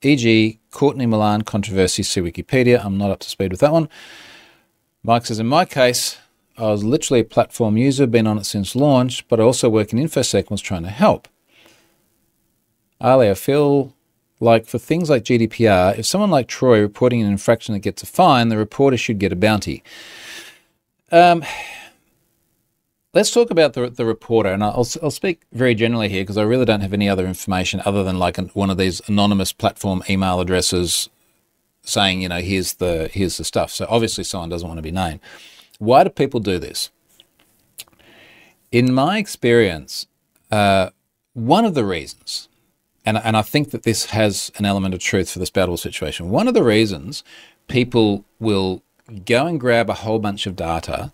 E.g., 0.03 0.59
Courtney 0.71 1.05
Milan 1.05 1.43
controversy, 1.43 2.01
see 2.01 2.21
Wikipedia. 2.21 2.83
I'm 2.83 2.97
not 2.97 3.11
up 3.11 3.19
to 3.19 3.29
speed 3.29 3.51
with 3.51 3.59
that 3.61 3.71
one. 3.71 3.89
Mike 5.03 5.25
says, 5.25 5.39
in 5.39 5.47
my 5.47 5.65
case, 5.65 6.17
I 6.57 6.63
was 6.63 6.83
literally 6.83 7.21
a 7.21 7.25
platform 7.25 7.77
user, 7.77 8.05
been 8.05 8.27
on 8.27 8.37
it 8.37 8.45
since 8.45 8.75
launch, 8.75 9.27
but 9.27 9.39
I 9.39 9.43
also 9.43 9.69
work 9.69 9.93
in 9.93 9.99
InfoSec 9.99 10.39
and 10.39 10.51
was 10.51 10.61
trying 10.61 10.83
to 10.83 10.89
help. 10.89 11.27
Ali, 12.99 13.29
I 13.29 13.33
feel 13.33 13.93
like 14.39 14.65
for 14.65 14.77
things 14.77 15.09
like 15.09 15.23
GDPR, 15.23 15.97
if 15.97 16.05
someone 16.05 16.31
like 16.31 16.47
Troy 16.47 16.81
reporting 16.81 17.21
an 17.21 17.31
infraction 17.31 17.73
that 17.73 17.79
gets 17.79 18.03
a 18.03 18.05
fine, 18.05 18.49
the 18.49 18.57
reporter 18.57 18.97
should 18.97 19.19
get 19.19 19.31
a 19.31 19.35
bounty. 19.35 19.83
Um, 21.11 21.43
let's 23.13 23.31
talk 23.31 23.49
about 23.49 23.73
the, 23.73 23.89
the 23.89 24.05
reporter, 24.05 24.49
and 24.49 24.63
I'll, 24.63 24.87
I'll 25.01 25.11
speak 25.11 25.41
very 25.51 25.75
generally 25.75 26.09
here 26.09 26.23
because 26.23 26.37
I 26.37 26.43
really 26.43 26.65
don't 26.65 26.81
have 26.81 26.93
any 26.93 27.09
other 27.09 27.25
information 27.25 27.81
other 27.85 28.03
than 28.03 28.19
like 28.19 28.37
one 28.53 28.69
of 28.69 28.77
these 28.77 29.01
anonymous 29.07 29.53
platform 29.53 30.03
email 30.09 30.39
addresses 30.39 31.09
saying, 31.83 32.21
you 32.21 32.29
know, 32.29 32.39
here's 32.39 32.75
the 32.75 33.09
here's 33.11 33.37
the 33.37 33.43
stuff. 33.43 33.71
So 33.71 33.85
obviously 33.89 34.23
someone 34.23 34.49
doesn't 34.49 34.67
want 34.67 34.77
to 34.77 34.83
be 34.83 34.91
named. 34.91 35.19
Why 35.81 36.03
do 36.03 36.11
people 36.11 36.39
do 36.39 36.59
this? 36.59 36.91
In 38.71 38.93
my 38.93 39.17
experience, 39.17 40.05
uh, 40.51 40.91
one 41.33 41.65
of 41.65 41.73
the 41.73 41.83
reasons, 41.83 42.49
and, 43.03 43.17
and 43.17 43.35
I 43.35 43.41
think 43.41 43.71
that 43.71 43.81
this 43.81 44.11
has 44.11 44.51
an 44.57 44.65
element 44.65 44.93
of 44.93 44.99
truth 44.99 45.31
for 45.31 45.39
this 45.39 45.49
battle 45.49 45.77
situation, 45.77 46.29
one 46.29 46.47
of 46.47 46.53
the 46.53 46.63
reasons 46.63 47.23
people 47.67 48.23
will 48.39 48.83
go 49.25 49.47
and 49.47 49.59
grab 49.59 49.89
a 49.89 49.95
whole 49.95 50.19
bunch 50.19 50.45
of 50.45 50.55
data 50.55 51.11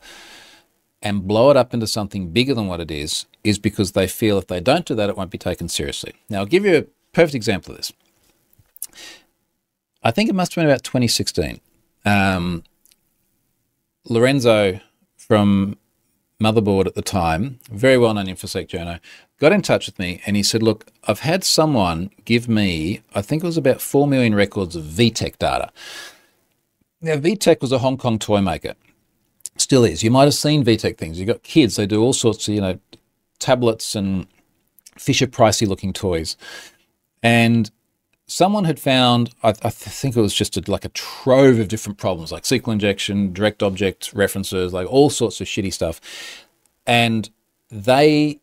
and 1.01 1.25
blow 1.25 1.49
it 1.49 1.55
up 1.55 1.73
into 1.73 1.87
something 1.87 2.31
bigger 2.31 2.53
than 2.53 2.67
what 2.67 2.81
it 2.81 2.91
is, 2.91 3.25
is 3.45 3.57
because 3.57 3.93
they 3.93 4.05
feel 4.05 4.37
if 4.37 4.47
they 4.47 4.59
don't 4.59 4.85
do 4.85 4.95
that, 4.95 5.09
it 5.09 5.15
won't 5.15 5.31
be 5.31 5.37
taken 5.37 5.69
seriously. 5.69 6.11
Now, 6.29 6.39
I'll 6.39 6.45
give 6.45 6.65
you 6.65 6.75
a 6.75 6.85
perfect 7.13 7.35
example 7.35 7.71
of 7.71 7.77
this. 7.77 7.93
I 10.03 10.11
think 10.11 10.29
it 10.29 10.35
must 10.35 10.53
have 10.55 10.61
been 10.61 10.69
about 10.69 10.83
2016. 10.83 11.61
Um, 12.03 12.63
Lorenzo 14.09 14.79
from 15.15 15.77
Motherboard 16.41 16.85
at 16.85 16.95
the 16.95 17.01
time, 17.01 17.59
very 17.71 17.97
well 17.97 18.13
known 18.13 18.27
InfoSec 18.27 18.67
journo, 18.67 18.99
got 19.39 19.51
in 19.51 19.61
touch 19.61 19.87
with 19.87 19.97
me 19.97 20.21
and 20.25 20.35
he 20.35 20.43
said, 20.43 20.61
Look, 20.61 20.87
I've 21.07 21.21
had 21.21 21.43
someone 21.43 22.11
give 22.25 22.47
me, 22.47 23.01
I 23.15 23.21
think 23.21 23.43
it 23.43 23.47
was 23.47 23.57
about 23.57 23.81
4 23.81 24.07
million 24.07 24.35
records 24.35 24.75
of 24.75 24.83
VTech 24.83 25.37
data. 25.37 25.71
Now, 27.01 27.15
VTech 27.15 27.61
was 27.61 27.71
a 27.71 27.79
Hong 27.79 27.97
Kong 27.97 28.19
toy 28.19 28.41
maker. 28.41 28.75
Still 29.57 29.83
is. 29.83 30.03
You 30.03 30.11
might 30.11 30.25
have 30.25 30.33
seen 30.33 30.63
VTech 30.63 30.97
things. 30.97 31.19
You've 31.19 31.27
got 31.27 31.43
kids, 31.43 31.75
they 31.75 31.87
do 31.87 32.01
all 32.01 32.13
sorts 32.13 32.47
of, 32.47 32.53
you 32.53 32.61
know, 32.61 32.79
tablets 33.39 33.95
and 33.95 34.27
Fisher 34.97 35.27
pricey 35.27 35.67
looking 35.67 35.93
toys. 35.93 36.37
And 37.21 37.69
someone 38.27 38.65
had 38.65 38.79
found, 38.79 39.33
I, 39.41 39.49
I 39.49 39.69
think 39.69 40.15
it 40.15 40.21
was 40.21 40.33
just 40.33 40.57
a, 40.57 40.71
like 40.71 40.85
a 40.85 40.89
trove 40.89 41.59
of 41.59 41.69
different 41.69 41.97
problems, 41.97 42.31
like 42.31 42.43
SQL 42.43 42.73
injection, 42.73 43.33
direct 43.33 43.63
object 43.63 44.13
references, 44.13 44.73
like 44.73 44.87
all 44.87 45.09
sorts 45.09 45.41
of 45.41 45.47
shitty 45.47 45.73
stuff. 45.73 46.01
And 46.85 47.29
they 47.71 48.39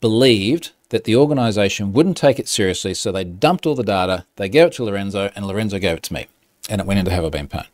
believed 0.00 0.72
that 0.90 1.04
the 1.04 1.16
organization 1.16 1.92
wouldn't 1.92 2.16
take 2.16 2.38
it 2.38 2.48
seriously, 2.48 2.94
so 2.94 3.10
they 3.10 3.24
dumped 3.24 3.66
all 3.66 3.74
the 3.74 3.82
data, 3.82 4.24
they 4.36 4.48
gave 4.48 4.68
it 4.68 4.72
to 4.74 4.84
Lorenzo, 4.84 5.30
and 5.34 5.46
Lorenzo 5.46 5.78
gave 5.78 5.96
it 5.96 6.02
to 6.04 6.14
me, 6.14 6.28
and 6.70 6.80
it 6.80 6.86
went 6.86 7.00
into 7.00 7.10
Have 7.10 7.34
I. 7.34 7.66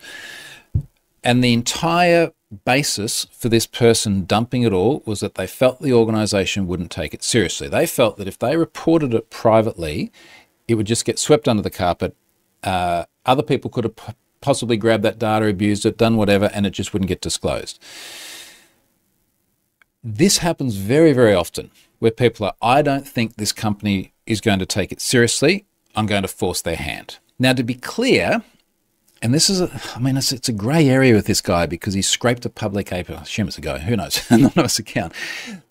And 1.23 1.45
the 1.45 1.53
entire 1.53 2.33
basis 2.65 3.27
for 3.31 3.49
this 3.49 3.67
person 3.67 4.25
dumping 4.25 4.63
it 4.63 4.73
all 4.73 5.03
was 5.05 5.21
that 5.21 5.35
they 5.35 5.47
felt 5.47 5.81
the 5.81 5.93
organization 5.93 6.67
wouldn't 6.67 6.91
take 6.91 7.13
it 7.13 7.23
seriously. 7.23 7.69
They 7.69 7.87
felt 7.87 8.17
that 8.17 8.27
if 8.27 8.39
they 8.39 8.57
reported 8.57 9.13
it 9.15 9.31
privately, 9.31 10.11
it 10.71 10.77
would 10.77 10.87
just 10.87 11.05
get 11.05 11.19
swept 11.19 11.49
under 11.49 11.63
the 11.63 11.71
carpet. 11.71 12.15
Uh, 12.63 13.05
other 13.27 13.43
people 13.43 13.71
could 13.71 13.83
have 13.83 14.15
possibly 14.41 14.77
grabbed 14.77 15.03
that 15.03 15.19
data, 15.19 15.47
abused 15.47 15.85
it, 15.85 15.99
done 15.99 16.17
whatever, 16.17 16.49
and 16.55 16.65
it 16.65 16.71
just 16.71 16.93
wouldn't 16.93 17.09
get 17.09 17.21
disclosed. 17.21 17.83
This 20.03 20.39
happens 20.39 20.77
very, 20.77 21.13
very 21.13 21.35
often 21.35 21.73
where 21.99 22.13
people 22.13 22.47
are, 22.47 22.55
I 22.63 22.83
don't 22.83 23.07
think 23.07 23.35
this 23.35 23.53
company 23.53 24.13
is 24.27 24.41
going 24.41 24.61
to 24.61 24.67
take 24.67 24.93
it 24.93 25.01
seriously. 25.01 25.67
I'm 25.97 26.07
going 26.07 26.23
to 26.23 26.29
force 26.29 26.63
their 26.63 26.77
hand. 26.77 27.19
Now, 27.37 27.53
to 27.53 27.65
be 27.65 27.75
clear, 27.75 28.43
and 29.23 29.35
this 29.35 29.51
is, 29.51 29.61
a, 29.61 29.71
I 29.95 29.99
mean, 29.99 30.17
it's, 30.17 30.33
it's 30.33 30.49
a 30.49 30.53
grey 30.53 30.89
area 30.89 31.15
with 31.15 31.27
this 31.27 31.41
guy 31.41 31.67
because 31.67 31.95
he 31.95 32.03
scraped 32.03 32.47
a 32.47 32.51
public 32.51 32.93
API. 32.93 33.15
I 33.15 33.23
assume 33.23 33.49
it's 33.49 33.59
a 33.59 33.61
guy, 33.61 33.79
who 33.79 33.97
knows? 33.97 34.25
Anonymous 34.31 34.79
account. 34.79 35.13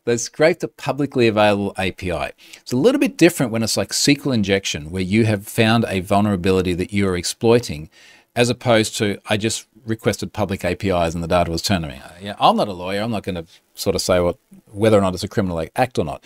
They 0.05 0.17
scraped 0.17 0.63
a 0.63 0.67
publicly 0.67 1.27
available 1.27 1.73
API. 1.77 2.33
It's 2.57 2.71
a 2.71 2.77
little 2.77 2.99
bit 2.99 3.17
different 3.17 3.51
when 3.51 3.63
it's 3.63 3.77
like 3.77 3.89
SQL 3.89 4.33
injection, 4.33 4.91
where 4.91 5.01
you 5.01 5.25
have 5.25 5.47
found 5.47 5.85
a 5.87 5.99
vulnerability 6.01 6.73
that 6.73 6.93
you're 6.93 7.17
exploiting, 7.17 7.89
as 8.35 8.49
opposed 8.49 8.95
to 8.97 9.19
I 9.27 9.37
just 9.37 9.67
requested 9.85 10.31
public 10.33 10.63
APIs 10.63 11.13
and 11.13 11.23
the 11.23 11.27
data 11.27 11.49
was 11.49 11.61
turned 11.61 11.83
to 11.83 11.89
me. 11.89 12.01
Uh, 12.03 12.09
yeah, 12.21 12.35
I'm 12.39 12.55
not 12.55 12.67
a 12.67 12.73
lawyer. 12.73 13.01
I'm 13.01 13.11
not 13.11 13.23
going 13.23 13.35
to 13.35 13.45
sort 13.73 13.95
of 13.95 14.01
say 14.01 14.19
what 14.19 14.37
whether 14.71 14.97
or 14.97 15.01
not 15.01 15.13
it's 15.13 15.23
a 15.23 15.27
criminal 15.27 15.65
act 15.75 15.97
or 15.97 16.05
not. 16.05 16.23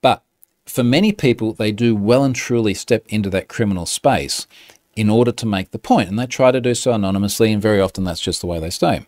But 0.00 0.22
for 0.66 0.84
many 0.84 1.12
people, 1.12 1.52
they 1.52 1.72
do 1.72 1.96
well 1.96 2.22
and 2.22 2.34
truly 2.34 2.74
step 2.74 3.04
into 3.08 3.28
that 3.30 3.48
criminal 3.48 3.86
space 3.86 4.46
in 5.00 5.08
order 5.08 5.32
to 5.32 5.46
make 5.46 5.70
the 5.70 5.78
point. 5.78 6.10
And 6.10 6.18
they 6.18 6.26
try 6.26 6.50
to 6.50 6.60
do 6.60 6.74
so 6.74 6.92
anonymously, 6.92 7.50
and 7.50 7.62
very 7.62 7.80
often 7.80 8.04
that's 8.04 8.20
just 8.20 8.42
the 8.42 8.46
way 8.46 8.60
they 8.60 8.68
stay. 8.68 9.06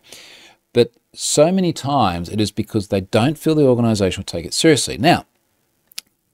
But 0.72 0.92
so 1.12 1.52
many 1.52 1.74
times 1.74 2.30
it 2.30 2.40
is 2.40 2.50
because 2.50 2.88
they 2.88 3.02
don't 3.02 3.36
feel 3.36 3.54
the 3.54 3.66
organization 3.66 4.20
will 4.20 4.24
take 4.24 4.46
it 4.46 4.54
seriously. 4.54 4.96
Now, 4.96 5.26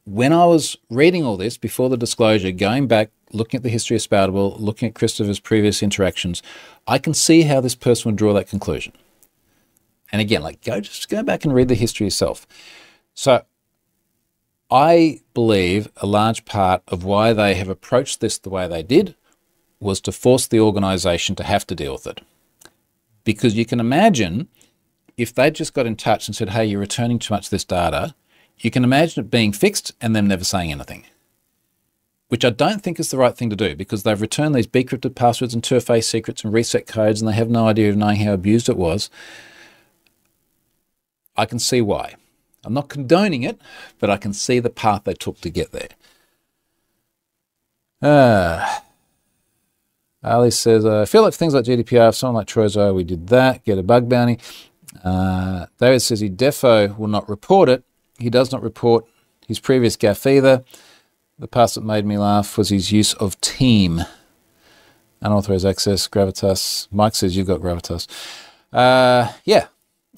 when 0.04 0.32
I 0.32 0.44
was 0.44 0.76
reading 0.88 1.24
all 1.24 1.36
this 1.36 1.58
before 1.58 1.88
the 1.88 1.96
disclosure, 1.96 2.52
going 2.52 2.86
back, 2.86 3.10
looking 3.32 3.58
at 3.58 3.64
the 3.64 3.68
history 3.68 3.96
of 3.96 4.02
Spoutible, 4.02 4.60
looking 4.60 4.88
at 4.88 4.94
Christopher's 4.94 5.40
previous 5.40 5.82
interactions, 5.82 6.40
I 6.86 6.98
can 6.98 7.12
see 7.12 7.42
how 7.42 7.60
this 7.60 7.74
person 7.74 8.12
would 8.12 8.16
draw 8.16 8.32
that 8.34 8.48
conclusion. 8.48 8.92
And 10.12 10.20
again, 10.20 10.42
like 10.42 10.62
go 10.62 10.80
just 10.80 11.08
go 11.08 11.24
back 11.24 11.44
and 11.44 11.52
read 11.52 11.66
the 11.66 11.74
history 11.74 12.06
yourself. 12.06 12.46
So 13.12 13.42
I 14.70 15.20
believe 15.34 15.88
a 15.96 16.06
large 16.06 16.44
part 16.44 16.82
of 16.86 17.02
why 17.02 17.32
they 17.32 17.54
have 17.54 17.68
approached 17.68 18.20
this 18.20 18.38
the 18.38 18.50
way 18.50 18.68
they 18.68 18.84
did 18.84 19.16
was 19.80 20.00
to 20.00 20.12
force 20.12 20.46
the 20.46 20.60
organization 20.60 21.36
to 21.36 21.44
have 21.44 21.66
to 21.66 21.74
deal 21.74 21.92
with 21.92 22.06
it. 22.06 22.20
Because 23.24 23.54
you 23.54 23.64
can 23.64 23.80
imagine 23.80 24.48
if 25.16 25.34
they 25.34 25.50
just 25.50 25.74
got 25.74 25.86
in 25.86 25.96
touch 25.96 26.28
and 26.28 26.34
said, 26.34 26.50
hey, 26.50 26.64
you're 26.64 26.80
returning 26.80 27.18
too 27.18 27.34
much 27.34 27.46
of 27.46 27.50
this 27.50 27.64
data, 27.64 28.14
you 28.58 28.70
can 28.70 28.84
imagine 28.84 29.24
it 29.24 29.30
being 29.30 29.52
fixed 29.52 29.92
and 30.00 30.14
them 30.14 30.28
never 30.28 30.44
saying 30.44 30.72
anything. 30.72 31.04
Which 32.28 32.44
I 32.44 32.50
don't 32.50 32.82
think 32.82 33.00
is 33.00 33.10
the 33.10 33.16
right 33.16 33.36
thing 33.36 33.50
to 33.50 33.56
do 33.56 33.74
because 33.74 34.02
they've 34.02 34.20
returned 34.20 34.54
these 34.54 34.66
decrypted 34.66 35.14
passwords 35.14 35.54
and 35.54 35.62
2FA 35.62 36.04
secrets 36.04 36.44
and 36.44 36.52
reset 36.52 36.86
codes 36.86 37.20
and 37.20 37.28
they 37.28 37.34
have 37.34 37.48
no 37.48 37.66
idea 37.66 37.88
of 37.90 37.96
knowing 37.96 38.20
how 38.20 38.32
abused 38.32 38.68
it 38.68 38.76
was. 38.76 39.10
I 41.36 41.46
can 41.46 41.58
see 41.58 41.80
why. 41.80 42.14
I'm 42.64 42.74
not 42.74 42.88
condoning 42.88 43.44
it, 43.44 43.60
but 43.98 44.10
I 44.10 44.16
can 44.16 44.32
see 44.32 44.58
the 44.58 44.70
path 44.70 45.04
they 45.04 45.14
took 45.14 45.40
to 45.40 45.50
get 45.50 45.72
there. 45.72 45.88
Uh, 48.02 48.80
Ali 50.22 50.50
says, 50.50 50.84
I 50.84 51.04
feel 51.04 51.22
like 51.22 51.34
things 51.34 51.54
like 51.54 51.64
GDPR, 51.64 52.08
if 52.08 52.16
someone 52.16 52.36
like 52.36 52.48
Trozo, 52.48 52.94
we 52.94 53.04
did 53.04 53.28
that, 53.28 53.64
get 53.64 53.78
a 53.78 53.82
bug 53.82 54.08
bounty. 54.08 54.38
Uh, 55.04 55.66
David 55.78 56.00
says 56.00 56.20
he 56.20 56.28
defo 56.28 56.96
will 56.98 57.08
not 57.08 57.28
report 57.28 57.68
it. 57.68 57.84
He 58.18 58.30
does 58.30 58.50
not 58.50 58.62
report 58.62 59.04
his 59.46 59.60
previous 59.60 59.96
gaff 59.96 60.26
either. 60.26 60.64
The 61.38 61.46
part 61.46 61.72
that 61.74 61.82
made 61.82 62.04
me 62.04 62.18
laugh 62.18 62.58
was 62.58 62.70
his 62.70 62.90
use 62.90 63.14
of 63.14 63.40
team. 63.40 64.02
Unauthorized 65.20 65.66
access, 65.66 66.08
Gravitas. 66.08 66.88
Mike 66.90 67.14
says 67.14 67.36
you've 67.36 67.46
got 67.46 67.60
Gravitas. 67.60 68.08
Uh, 68.72 69.32
yeah. 69.44 69.68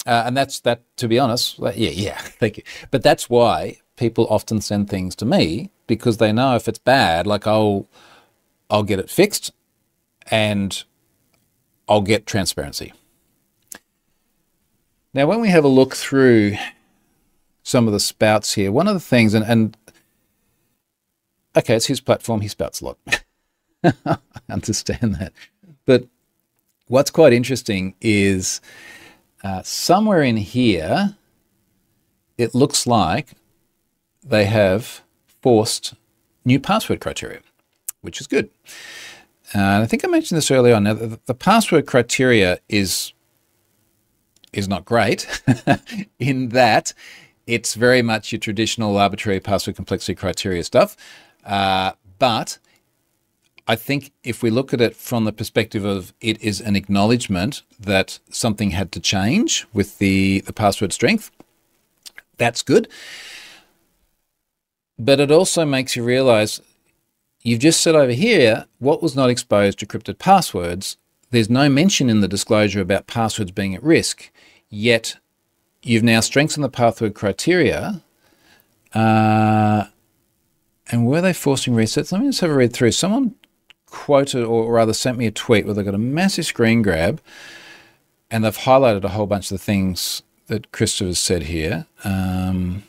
Uh, 0.05 0.23
and 0.25 0.35
that's 0.35 0.59
that, 0.61 0.81
to 0.97 1.07
be 1.07 1.19
honest. 1.19 1.59
Yeah, 1.59 1.71
yeah, 1.75 2.17
thank 2.19 2.57
you. 2.57 2.63
But 2.89 3.03
that's 3.03 3.29
why 3.29 3.77
people 3.97 4.25
often 4.31 4.61
send 4.61 4.89
things 4.89 5.15
to 5.17 5.25
me 5.25 5.69
because 5.85 6.17
they 6.17 6.31
know 6.31 6.55
if 6.55 6.67
it's 6.67 6.79
bad, 6.79 7.27
like 7.27 7.45
I'll, 7.45 7.87
I'll 8.71 8.83
get 8.83 8.97
it 8.97 9.11
fixed 9.11 9.51
and 10.29 10.83
I'll 11.87 12.01
get 12.01 12.25
transparency. 12.25 12.93
Now, 15.13 15.27
when 15.27 15.41
we 15.41 15.49
have 15.49 15.65
a 15.65 15.69
look 15.69 15.95
through 15.95 16.55
some 17.63 17.87
of 17.87 17.93
the 17.93 17.99
spouts 17.99 18.53
here, 18.53 18.71
one 18.71 18.87
of 18.87 18.93
the 18.93 18.99
things, 18.99 19.33
and, 19.33 19.45
and 19.45 19.77
okay, 21.55 21.75
it's 21.75 21.87
his 21.87 21.99
platform, 21.99 22.41
he 22.41 22.47
spouts 22.47 22.81
a 22.81 22.85
lot. 22.85 22.97
I 23.83 24.17
understand 24.49 25.15
that. 25.15 25.33
But 25.85 26.05
what's 26.87 27.11
quite 27.11 27.33
interesting 27.33 27.95
is 27.99 28.61
uh, 29.43 29.61
somewhere 29.63 30.21
in 30.21 30.37
here, 30.37 31.17
it 32.37 32.55
looks 32.55 32.87
like 32.87 33.29
they 34.23 34.45
have 34.45 35.01
forced 35.41 35.93
new 36.45 36.59
password 36.59 37.01
criteria, 37.01 37.39
which 38.01 38.21
is 38.21 38.27
good. 38.27 38.49
And 39.53 39.83
I 39.83 39.85
think 39.85 40.05
I 40.05 40.07
mentioned 40.07 40.37
this 40.37 40.51
earlier 40.51 40.75
on. 40.75 40.83
Now, 40.83 40.93
the, 40.93 41.19
the 41.25 41.33
password 41.33 41.85
criteria 41.85 42.59
is 42.69 43.13
is 44.53 44.67
not 44.67 44.83
great 44.83 45.27
in 46.19 46.49
that 46.49 46.93
it's 47.47 47.73
very 47.73 48.01
much 48.01 48.31
your 48.31 48.39
traditional 48.39 48.97
arbitrary 48.97 49.39
password 49.39 49.75
complexity 49.75 50.15
criteria 50.15 50.63
stuff. 50.63 50.95
Uh, 51.45 51.91
but 52.19 52.59
I 53.67 53.75
think 53.75 54.11
if 54.23 54.43
we 54.43 54.49
look 54.49 54.73
at 54.73 54.81
it 54.81 54.95
from 54.95 55.25
the 55.25 55.31
perspective 55.31 55.85
of 55.85 56.13
it 56.21 56.41
is 56.41 56.61
an 56.61 56.75
acknowledgement 56.75 57.63
that 57.79 58.19
something 58.29 58.71
had 58.71 58.91
to 58.93 58.99
change 58.99 59.65
with 59.73 59.97
the, 59.97 60.41
the 60.41 60.53
password 60.53 60.93
strength, 60.93 61.31
that's 62.37 62.61
good. 62.61 62.87
But 64.97 65.19
it 65.19 65.31
also 65.31 65.65
makes 65.65 65.95
you 65.95 66.03
realize 66.03 66.61
you've 67.43 67.59
just 67.59 67.81
said 67.81 67.95
over 67.95 68.11
here 68.11 68.65
what 68.79 69.01
was 69.01 69.15
not 69.15 69.29
exposed 69.29 69.79
to 69.79 69.85
encrypted 69.85 70.19
passwords. 70.19 70.97
There's 71.31 71.49
no 71.49 71.69
mention 71.69 72.09
in 72.09 72.21
the 72.21 72.27
disclosure 72.27 72.81
about 72.81 73.07
passwords 73.07 73.51
being 73.51 73.75
at 73.75 73.83
risk, 73.83 74.31
yet 74.69 75.17
you've 75.81 76.03
now 76.03 76.19
strengthened 76.19 76.63
the 76.63 76.69
password 76.69 77.13
criteria. 77.13 78.01
Uh, 78.93 79.85
and 80.91 81.07
were 81.07 81.21
they 81.21 81.33
forcing 81.33 81.73
resets? 81.73 82.11
Let 82.11 82.21
me 82.21 82.27
just 82.27 82.41
have 82.41 82.49
a 82.49 82.53
read 82.53 82.73
through. 82.73 82.91
Someone 82.91 83.35
quoted, 83.85 84.43
or 84.43 84.71
rather 84.71 84.93
sent 84.93 85.17
me 85.17 85.25
a 85.27 85.31
tweet 85.31 85.65
where 85.65 85.73
they 85.73 85.83
got 85.83 85.95
a 85.95 85.99
massive 85.99 86.45
screen 86.45 86.81
grab 86.81 87.21
and 88.31 88.43
they've 88.43 88.57
highlighted 88.57 89.03
a 89.03 89.09
whole 89.09 89.27
bunch 89.27 89.51
of 89.51 89.57
the 89.57 89.63
things 89.63 90.23
that 90.47 90.71
Christopher 90.71 91.13
said 91.13 91.43
here. 91.43 91.85
Um, 92.03 92.83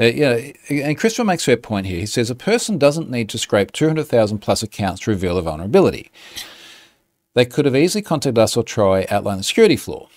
uh, 0.00 0.04
yeah, 0.04 0.52
and 0.70 0.96
Christopher 0.96 1.24
makes 1.24 1.46
a 1.48 1.56
point 1.56 1.86
here. 1.86 2.00
He 2.00 2.06
says 2.06 2.30
a 2.30 2.34
person 2.34 2.78
doesn't 2.78 3.10
need 3.10 3.28
to 3.30 3.38
scrape 3.38 3.72
200,000 3.72 4.38
plus 4.38 4.62
accounts 4.62 5.02
to 5.02 5.10
reveal 5.10 5.36
a 5.36 5.42
vulnerability. 5.42 6.10
They 7.34 7.44
could 7.44 7.66
have 7.66 7.76
easily 7.76 8.02
contacted 8.02 8.38
us 8.38 8.56
or 8.56 8.62
Troy 8.62 9.06
outline 9.10 9.38
the 9.38 9.44
security 9.44 9.76
flaw. 9.76 10.08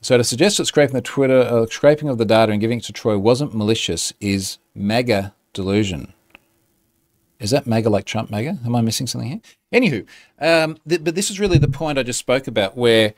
So 0.00 0.16
to 0.16 0.24
suggest 0.24 0.58
that 0.58 0.66
scraping 0.66 0.94
the 0.94 1.02
Twitter, 1.02 1.40
uh, 1.40 1.66
scraping 1.66 2.08
of 2.08 2.18
the 2.18 2.24
data 2.24 2.52
and 2.52 2.60
giving 2.60 2.78
it 2.78 2.84
to 2.84 2.92
Troy 2.92 3.18
wasn't 3.18 3.54
malicious 3.54 4.12
is 4.20 4.58
mega 4.74 5.34
delusion. 5.52 6.12
Is 7.40 7.50
that 7.50 7.66
mega 7.66 7.90
like 7.90 8.04
Trump 8.04 8.30
mega? 8.30 8.58
Am 8.64 8.74
I 8.74 8.80
missing 8.80 9.06
something 9.06 9.30
here? 9.30 9.40
Anywho, 9.72 10.06
um, 10.40 10.78
th- 10.88 11.02
but 11.02 11.14
this 11.14 11.30
is 11.30 11.40
really 11.40 11.58
the 11.58 11.68
point 11.68 11.98
I 11.98 12.02
just 12.02 12.18
spoke 12.18 12.46
about, 12.46 12.76
where 12.76 13.14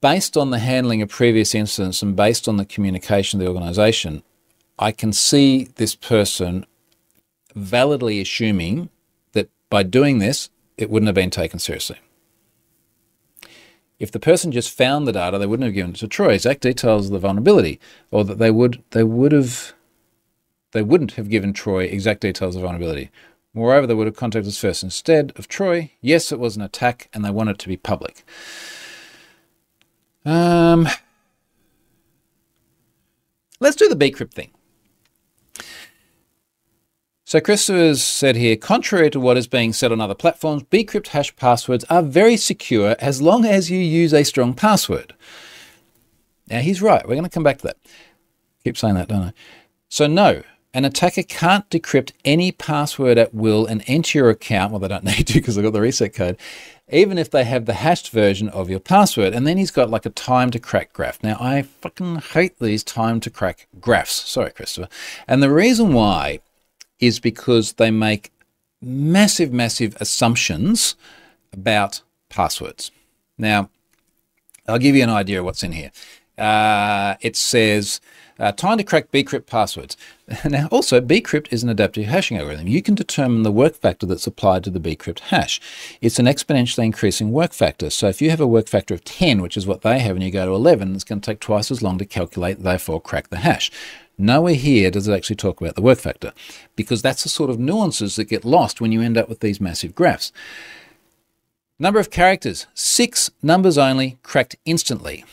based 0.00 0.36
on 0.36 0.50
the 0.50 0.58
handling 0.58 1.02
of 1.02 1.08
previous 1.08 1.54
incidents 1.54 2.02
and 2.02 2.16
based 2.16 2.48
on 2.48 2.56
the 2.56 2.64
communication 2.64 3.40
of 3.40 3.44
the 3.44 3.52
organisation, 3.52 4.22
I 4.78 4.92
can 4.92 5.12
see 5.12 5.64
this 5.76 5.94
person 5.94 6.66
validly 7.54 8.20
assuming 8.20 8.90
that 9.32 9.50
by 9.70 9.82
doing 9.82 10.18
this, 10.18 10.50
it 10.76 10.90
wouldn't 10.90 11.08
have 11.08 11.14
been 11.14 11.30
taken 11.30 11.58
seriously. 11.58 11.98
If 14.00 14.10
the 14.10 14.18
person 14.18 14.50
just 14.50 14.76
found 14.76 15.06
the 15.06 15.12
data, 15.12 15.38
they 15.38 15.46
wouldn't 15.46 15.66
have 15.66 15.74
given 15.74 15.92
it 15.92 15.98
to 15.98 16.08
Troy 16.08 16.34
exact 16.34 16.62
details 16.62 17.06
of 17.06 17.12
the 17.12 17.20
vulnerability, 17.20 17.78
or 18.10 18.24
that 18.24 18.38
they 18.38 18.50
would 18.50 18.82
they 18.90 19.04
would 19.04 19.30
have 19.30 19.72
they 20.72 20.82
wouldn't 20.82 21.12
have 21.12 21.28
given 21.28 21.52
Troy 21.52 21.84
exact 21.84 22.20
details 22.20 22.56
of 22.56 22.62
vulnerability. 22.62 23.10
Moreover, 23.54 23.86
they 23.86 23.94
would 23.94 24.08
have 24.08 24.16
contacted 24.16 24.48
us 24.48 24.58
first 24.58 24.82
instead 24.82 25.32
of 25.36 25.46
Troy. 25.46 25.92
Yes, 26.00 26.32
it 26.32 26.40
was 26.40 26.56
an 26.56 26.62
attack, 26.62 27.08
and 27.14 27.24
they 27.24 27.30
want 27.30 27.50
it 27.50 27.58
to 27.60 27.68
be 27.68 27.76
public. 27.76 28.24
Um, 30.24 30.88
let's 33.60 33.76
do 33.76 33.88
the 33.88 33.94
bcrypt 33.94 34.32
thing. 34.32 34.50
So 37.34 37.40
Christopher's 37.40 38.00
said 38.00 38.36
here, 38.36 38.54
contrary 38.54 39.10
to 39.10 39.18
what 39.18 39.36
is 39.36 39.48
being 39.48 39.72
said 39.72 39.90
on 39.90 40.00
other 40.00 40.14
platforms, 40.14 40.62
bcrypt 40.62 41.08
hash 41.08 41.34
passwords 41.34 41.84
are 41.90 42.00
very 42.00 42.36
secure 42.36 42.94
as 43.00 43.20
long 43.20 43.44
as 43.44 43.72
you 43.72 43.80
use 43.80 44.14
a 44.14 44.22
strong 44.22 44.54
password. 44.54 45.16
Now 46.48 46.60
he's 46.60 46.80
right. 46.80 47.02
We're 47.02 47.16
going 47.16 47.24
to 47.24 47.28
come 47.28 47.42
back 47.42 47.58
to 47.58 47.66
that. 47.66 47.76
Keep 48.62 48.78
saying 48.78 48.94
that, 48.94 49.08
don't 49.08 49.22
I? 49.22 49.32
So 49.88 50.06
no, 50.06 50.44
an 50.72 50.84
attacker 50.84 51.24
can't 51.24 51.68
decrypt 51.70 52.12
any 52.24 52.52
password 52.52 53.18
at 53.18 53.34
will 53.34 53.66
and 53.66 53.82
enter 53.88 54.18
your 54.18 54.30
account. 54.30 54.70
Well, 54.70 54.78
they 54.78 54.86
don't 54.86 55.02
need 55.04 55.26
to 55.26 55.34
because 55.34 55.56
they've 55.56 55.64
got 55.64 55.72
the 55.72 55.80
reset 55.80 56.14
code, 56.14 56.38
even 56.88 57.18
if 57.18 57.32
they 57.32 57.42
have 57.42 57.66
the 57.66 57.74
hashed 57.74 58.10
version 58.10 58.48
of 58.50 58.70
your 58.70 58.78
password. 58.78 59.34
And 59.34 59.44
then 59.44 59.56
he's 59.56 59.72
got 59.72 59.90
like 59.90 60.06
a 60.06 60.10
time 60.10 60.52
to 60.52 60.60
crack 60.60 60.92
graph. 60.92 61.20
Now, 61.20 61.36
I 61.40 61.62
fucking 61.62 62.14
hate 62.32 62.60
these 62.60 62.84
time 62.84 63.18
to 63.18 63.28
crack 63.28 63.66
graphs. 63.80 64.30
Sorry, 64.30 64.52
Christopher. 64.52 64.88
And 65.26 65.42
the 65.42 65.50
reason 65.50 65.92
why 65.92 66.38
is 67.06 67.20
because 67.20 67.74
they 67.74 67.90
make 67.90 68.32
massive, 68.80 69.52
massive 69.52 69.96
assumptions 70.00 70.96
about 71.52 72.02
passwords. 72.28 72.90
Now, 73.38 73.70
I'll 74.66 74.78
give 74.78 74.96
you 74.96 75.02
an 75.02 75.10
idea 75.10 75.40
of 75.40 75.44
what's 75.44 75.62
in 75.62 75.72
here. 75.72 75.90
Uh, 76.36 77.14
it 77.20 77.36
says 77.36 78.00
uh, 78.38 78.50
time 78.50 78.78
to 78.78 78.84
crack 78.84 79.12
bcrypt 79.12 79.46
passwords. 79.46 79.96
Now, 80.44 80.68
also, 80.72 81.00
bcrypt 81.00 81.52
is 81.52 81.62
an 81.62 81.68
adaptive 81.68 82.06
hashing 82.06 82.38
algorithm. 82.38 82.66
You 82.66 82.82
can 82.82 82.94
determine 82.94 83.42
the 83.42 83.52
work 83.52 83.76
factor 83.76 84.06
that's 84.06 84.26
applied 84.26 84.64
to 84.64 84.70
the 84.70 84.80
bcrypt 84.80 85.20
hash. 85.20 85.60
It's 86.00 86.18
an 86.18 86.26
exponentially 86.26 86.86
increasing 86.86 87.30
work 87.30 87.52
factor. 87.52 87.90
So 87.90 88.08
if 88.08 88.20
you 88.20 88.30
have 88.30 88.40
a 88.40 88.46
work 88.46 88.66
factor 88.66 88.94
of 88.94 89.04
10, 89.04 89.42
which 89.42 89.56
is 89.56 89.66
what 89.66 89.82
they 89.82 90.00
have, 90.00 90.16
and 90.16 90.24
you 90.24 90.30
go 90.30 90.46
to 90.46 90.52
11, 90.52 90.94
it's 90.94 91.04
going 91.04 91.20
to 91.20 91.30
take 91.30 91.40
twice 91.40 91.70
as 91.70 91.82
long 91.82 91.98
to 91.98 92.04
calculate, 92.04 92.62
therefore 92.62 93.00
crack 93.00 93.28
the 93.28 93.38
hash. 93.38 93.70
Nowhere 94.16 94.54
here 94.54 94.90
does 94.90 95.08
it 95.08 95.12
actually 95.12 95.36
talk 95.36 95.60
about 95.60 95.74
the 95.74 95.82
work 95.82 95.98
factor 95.98 96.32
because 96.76 97.02
that's 97.02 97.24
the 97.24 97.28
sort 97.28 97.50
of 97.50 97.58
nuances 97.58 98.16
that 98.16 98.24
get 98.24 98.44
lost 98.44 98.80
when 98.80 98.92
you 98.92 99.02
end 99.02 99.16
up 99.16 99.28
with 99.28 99.40
these 99.40 99.60
massive 99.60 99.94
graphs. 99.94 100.32
Number 101.78 101.98
of 101.98 102.10
characters, 102.10 102.66
six 102.74 103.30
numbers 103.42 103.76
only, 103.76 104.18
cracked 104.22 104.56
instantly. 104.64 105.24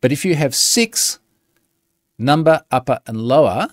But 0.00 0.12
if 0.12 0.24
you 0.24 0.34
have 0.34 0.54
six 0.54 1.18
number, 2.18 2.62
upper, 2.70 3.00
and 3.06 3.20
lower, 3.20 3.68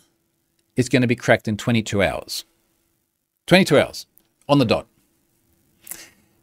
it's 0.75 0.89
going 0.89 1.01
to 1.01 1.07
be 1.07 1.15
cracked 1.15 1.47
in 1.47 1.55
22 1.55 2.03
hours. 2.03 2.45
22 3.47 3.79
hours 3.79 4.05
on 4.49 4.59
the 4.59 4.65
dot. 4.65 4.87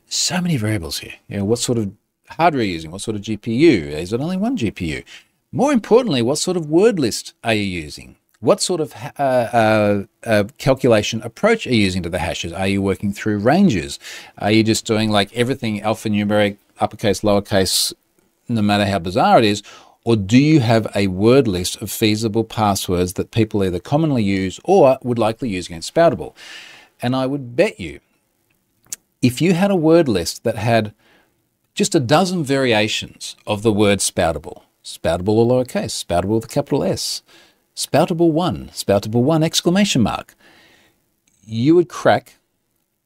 So 0.07 0.41
many 0.41 0.57
variables 0.57 0.99
here. 1.01 1.15
You 1.29 1.39
know, 1.39 1.45
what 1.45 1.59
sort 1.59 1.79
of 1.79 1.93
hardware 2.31 2.63
are 2.63 2.65
you 2.65 2.73
using? 2.73 2.91
What 2.91 3.03
sort 3.03 3.17
of 3.17 3.23
GPU? 3.23 3.89
Is 3.91 4.13
it 4.13 4.21
only 4.21 4.39
one 4.39 4.57
GPU? 4.57 5.05
More 5.51 5.73
importantly, 5.73 6.21
what 6.21 6.37
sort 6.37 6.59
of 6.59 6.69
word 6.69 6.99
list 6.99 7.33
are 7.43 7.55
you 7.55 7.63
using? 7.63 8.17
What 8.41 8.61
sort 8.61 8.83
of 8.83 8.95
uh, 9.19 9.23
uh, 9.23 10.05
uh, 10.23 10.45
calculation 10.59 11.23
approach 11.23 11.67
are 11.67 11.71
you 11.71 11.81
using 11.81 12.03
to 12.03 12.11
the 12.11 12.19
hashes? 12.19 12.53
Are 12.53 12.67
you 12.67 12.83
working 12.83 13.15
through 13.15 13.39
ranges? 13.39 13.99
Are 14.37 14.51
you 14.51 14.63
just 14.63 14.85
doing 14.85 15.11
like 15.11 15.35
everything 15.35 15.81
alphanumeric, 15.81 16.59
uppercase, 16.81 17.23
lowercase, 17.23 17.95
no 18.47 18.61
matter 18.61 18.85
how 18.85 18.99
bizarre 18.99 19.39
it 19.39 19.45
is? 19.47 19.63
Or 20.05 20.17
do 20.17 20.37
you 20.39 20.61
have 20.61 20.87
a 20.95 21.07
word 21.07 21.49
list 21.49 21.81
of 21.81 21.91
feasible 21.91 22.45
passwords 22.45 23.15
that 23.15 23.31
people 23.31 23.65
either 23.65 23.81
commonly 23.81 24.23
use 24.23 24.61
or 24.65 24.99
would 25.03 25.19
likely 25.19 25.49
use 25.49 25.67
against 25.67 25.95
Spoutible? 25.95 26.35
And 27.01 27.17
I 27.17 27.25
would 27.27 27.57
bet 27.57 27.81
you, 27.81 28.01
if 29.23 29.41
you 29.41 29.55
had 29.55 29.71
a 29.71 29.77
word 29.77 30.09
list 30.09 30.45
that 30.45 30.57
had 30.57 30.93
just 31.75 31.95
a 31.95 32.01
dozen 32.01 32.45
variations 32.45 33.35
of 33.47 33.63
the 33.63 33.73
word 33.73 34.01
Spoutible, 34.01 34.63
Spoutible 34.89 35.39
or 35.39 35.47
lowercase, 35.47 35.91
Spoutible 35.91 36.37
with 36.37 36.47
a 36.47 36.49
capital 36.49 36.83
S, 36.83 37.23
Spoutible 37.77 38.33
1, 38.33 38.71
Spoutible 38.73 39.23
1 39.23 39.43
exclamation 39.43 40.03
mark. 40.03 40.35
You 41.45 41.75
would 41.75 41.89
crack 41.89 42.37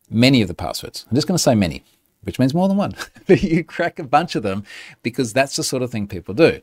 many 0.08 0.42
of 0.42 0.48
the 0.48 0.54
passwords. 0.54 1.04
I'm 1.10 1.16
just 1.16 1.26
going 1.26 1.36
to 1.36 1.42
say 1.42 1.56
many, 1.56 1.82
which 2.22 2.38
means 2.38 2.54
more 2.54 2.68
than 2.68 2.76
one. 2.76 2.94
but 3.26 3.42
you 3.42 3.64
crack 3.64 3.98
a 3.98 4.04
bunch 4.04 4.36
of 4.36 4.42
them 4.42 4.64
because 5.02 5.32
that's 5.32 5.56
the 5.56 5.64
sort 5.64 5.82
of 5.82 5.90
thing 5.90 6.06
people 6.06 6.34
do. 6.34 6.60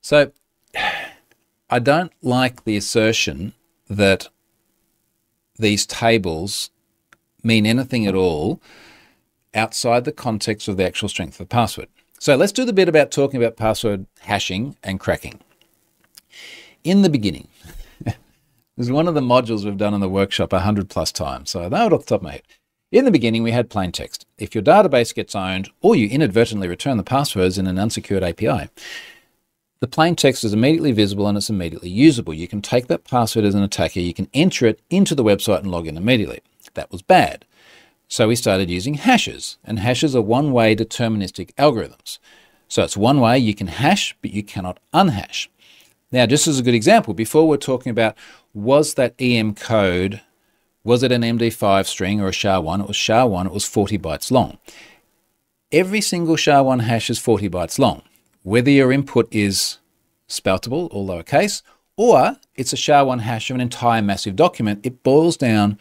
So 0.00 0.32
I 1.70 1.78
don't 1.78 2.12
like 2.20 2.64
the 2.64 2.76
assertion 2.76 3.52
that 3.88 4.28
these 5.56 5.86
tables 5.86 6.70
mean 7.44 7.64
anything 7.64 8.06
at 8.06 8.14
all 8.14 8.60
outside 9.54 10.04
the 10.04 10.12
context 10.12 10.66
of 10.66 10.76
the 10.76 10.84
actual 10.84 11.08
strength 11.08 11.34
of 11.34 11.48
the 11.48 11.54
password. 11.54 11.88
So 12.22 12.36
let's 12.36 12.52
do 12.52 12.64
the 12.64 12.72
bit 12.72 12.88
about 12.88 13.10
talking 13.10 13.42
about 13.42 13.56
password 13.56 14.06
hashing 14.20 14.76
and 14.84 15.00
cracking. 15.00 15.40
In 16.84 17.02
the 17.02 17.10
beginning, 17.10 17.48
this 18.04 18.14
is 18.76 18.92
one 18.92 19.08
of 19.08 19.14
the 19.14 19.20
modules 19.20 19.64
we've 19.64 19.76
done 19.76 19.92
in 19.92 19.98
the 19.98 20.08
workshop 20.08 20.52
100 20.52 20.88
plus 20.88 21.10
times, 21.10 21.50
so 21.50 21.64
I 21.64 21.68
know 21.68 21.86
it 21.86 21.92
off 21.92 22.04
the 22.04 22.10
top 22.10 22.20
of 22.20 22.22
my 22.22 22.30
head. 22.34 22.42
In 22.92 23.06
the 23.06 23.10
beginning, 23.10 23.42
we 23.42 23.50
had 23.50 23.68
plain 23.68 23.90
text. 23.90 24.24
If 24.38 24.54
your 24.54 24.62
database 24.62 25.12
gets 25.12 25.34
owned 25.34 25.70
or 25.80 25.96
you 25.96 26.06
inadvertently 26.06 26.68
return 26.68 26.96
the 26.96 27.02
passwords 27.02 27.58
in 27.58 27.66
an 27.66 27.76
unsecured 27.76 28.22
API, 28.22 28.68
the 29.80 29.88
plain 29.88 30.14
text 30.14 30.44
is 30.44 30.54
immediately 30.54 30.92
visible 30.92 31.26
and 31.26 31.36
it's 31.36 31.50
immediately 31.50 31.90
usable. 31.90 32.32
You 32.32 32.46
can 32.46 32.62
take 32.62 32.86
that 32.86 33.02
password 33.02 33.44
as 33.44 33.56
an 33.56 33.64
attacker, 33.64 33.98
you 33.98 34.14
can 34.14 34.28
enter 34.32 34.66
it 34.66 34.78
into 34.90 35.16
the 35.16 35.24
website 35.24 35.58
and 35.58 35.72
log 35.72 35.88
in 35.88 35.96
immediately. 35.96 36.38
That 36.74 36.92
was 36.92 37.02
bad. 37.02 37.46
So 38.12 38.28
we 38.28 38.36
started 38.36 38.68
using 38.68 38.92
hashes, 38.92 39.56
and 39.64 39.78
hashes 39.78 40.14
are 40.14 40.20
one 40.20 40.52
way 40.52 40.76
deterministic 40.76 41.54
algorithms. 41.54 42.18
So 42.68 42.82
it's 42.82 42.94
one 42.94 43.20
way 43.20 43.38
you 43.38 43.54
can 43.54 43.68
hash, 43.68 44.14
but 44.20 44.32
you 44.32 44.42
cannot 44.42 44.78
unhash. 44.92 45.48
Now, 46.10 46.26
just 46.26 46.46
as 46.46 46.58
a 46.58 46.62
good 46.62 46.74
example, 46.74 47.14
before 47.14 47.48
we're 47.48 47.56
talking 47.56 47.88
about 47.88 48.14
was 48.52 48.92
that 48.94 49.14
EM 49.18 49.54
code, 49.54 50.20
was 50.84 51.02
it 51.02 51.10
an 51.10 51.22
MD5 51.22 51.86
string 51.86 52.20
or 52.20 52.28
a 52.28 52.32
SHA-1? 52.32 52.80
It 52.80 52.88
was 52.88 52.96
SHA-1, 52.98 53.46
it 53.46 53.52
was 53.52 53.64
40 53.64 53.96
bytes 53.96 54.30
long. 54.30 54.58
Every 55.72 56.02
single 56.02 56.36
SHA-1 56.36 56.82
hash 56.82 57.08
is 57.08 57.18
40 57.18 57.48
bytes 57.48 57.78
long. 57.78 58.02
Whether 58.42 58.70
your 58.70 58.92
input 58.92 59.26
is 59.30 59.78
spoutible 60.28 60.90
or 60.92 61.02
lowercase, 61.02 61.62
or 61.96 62.36
it's 62.56 62.74
a 62.74 62.76
SHA-1 62.76 63.20
hash 63.20 63.48
of 63.48 63.54
an 63.54 63.62
entire 63.62 64.02
massive 64.02 64.36
document, 64.36 64.84
it 64.84 65.02
boils 65.02 65.38
down 65.38 65.78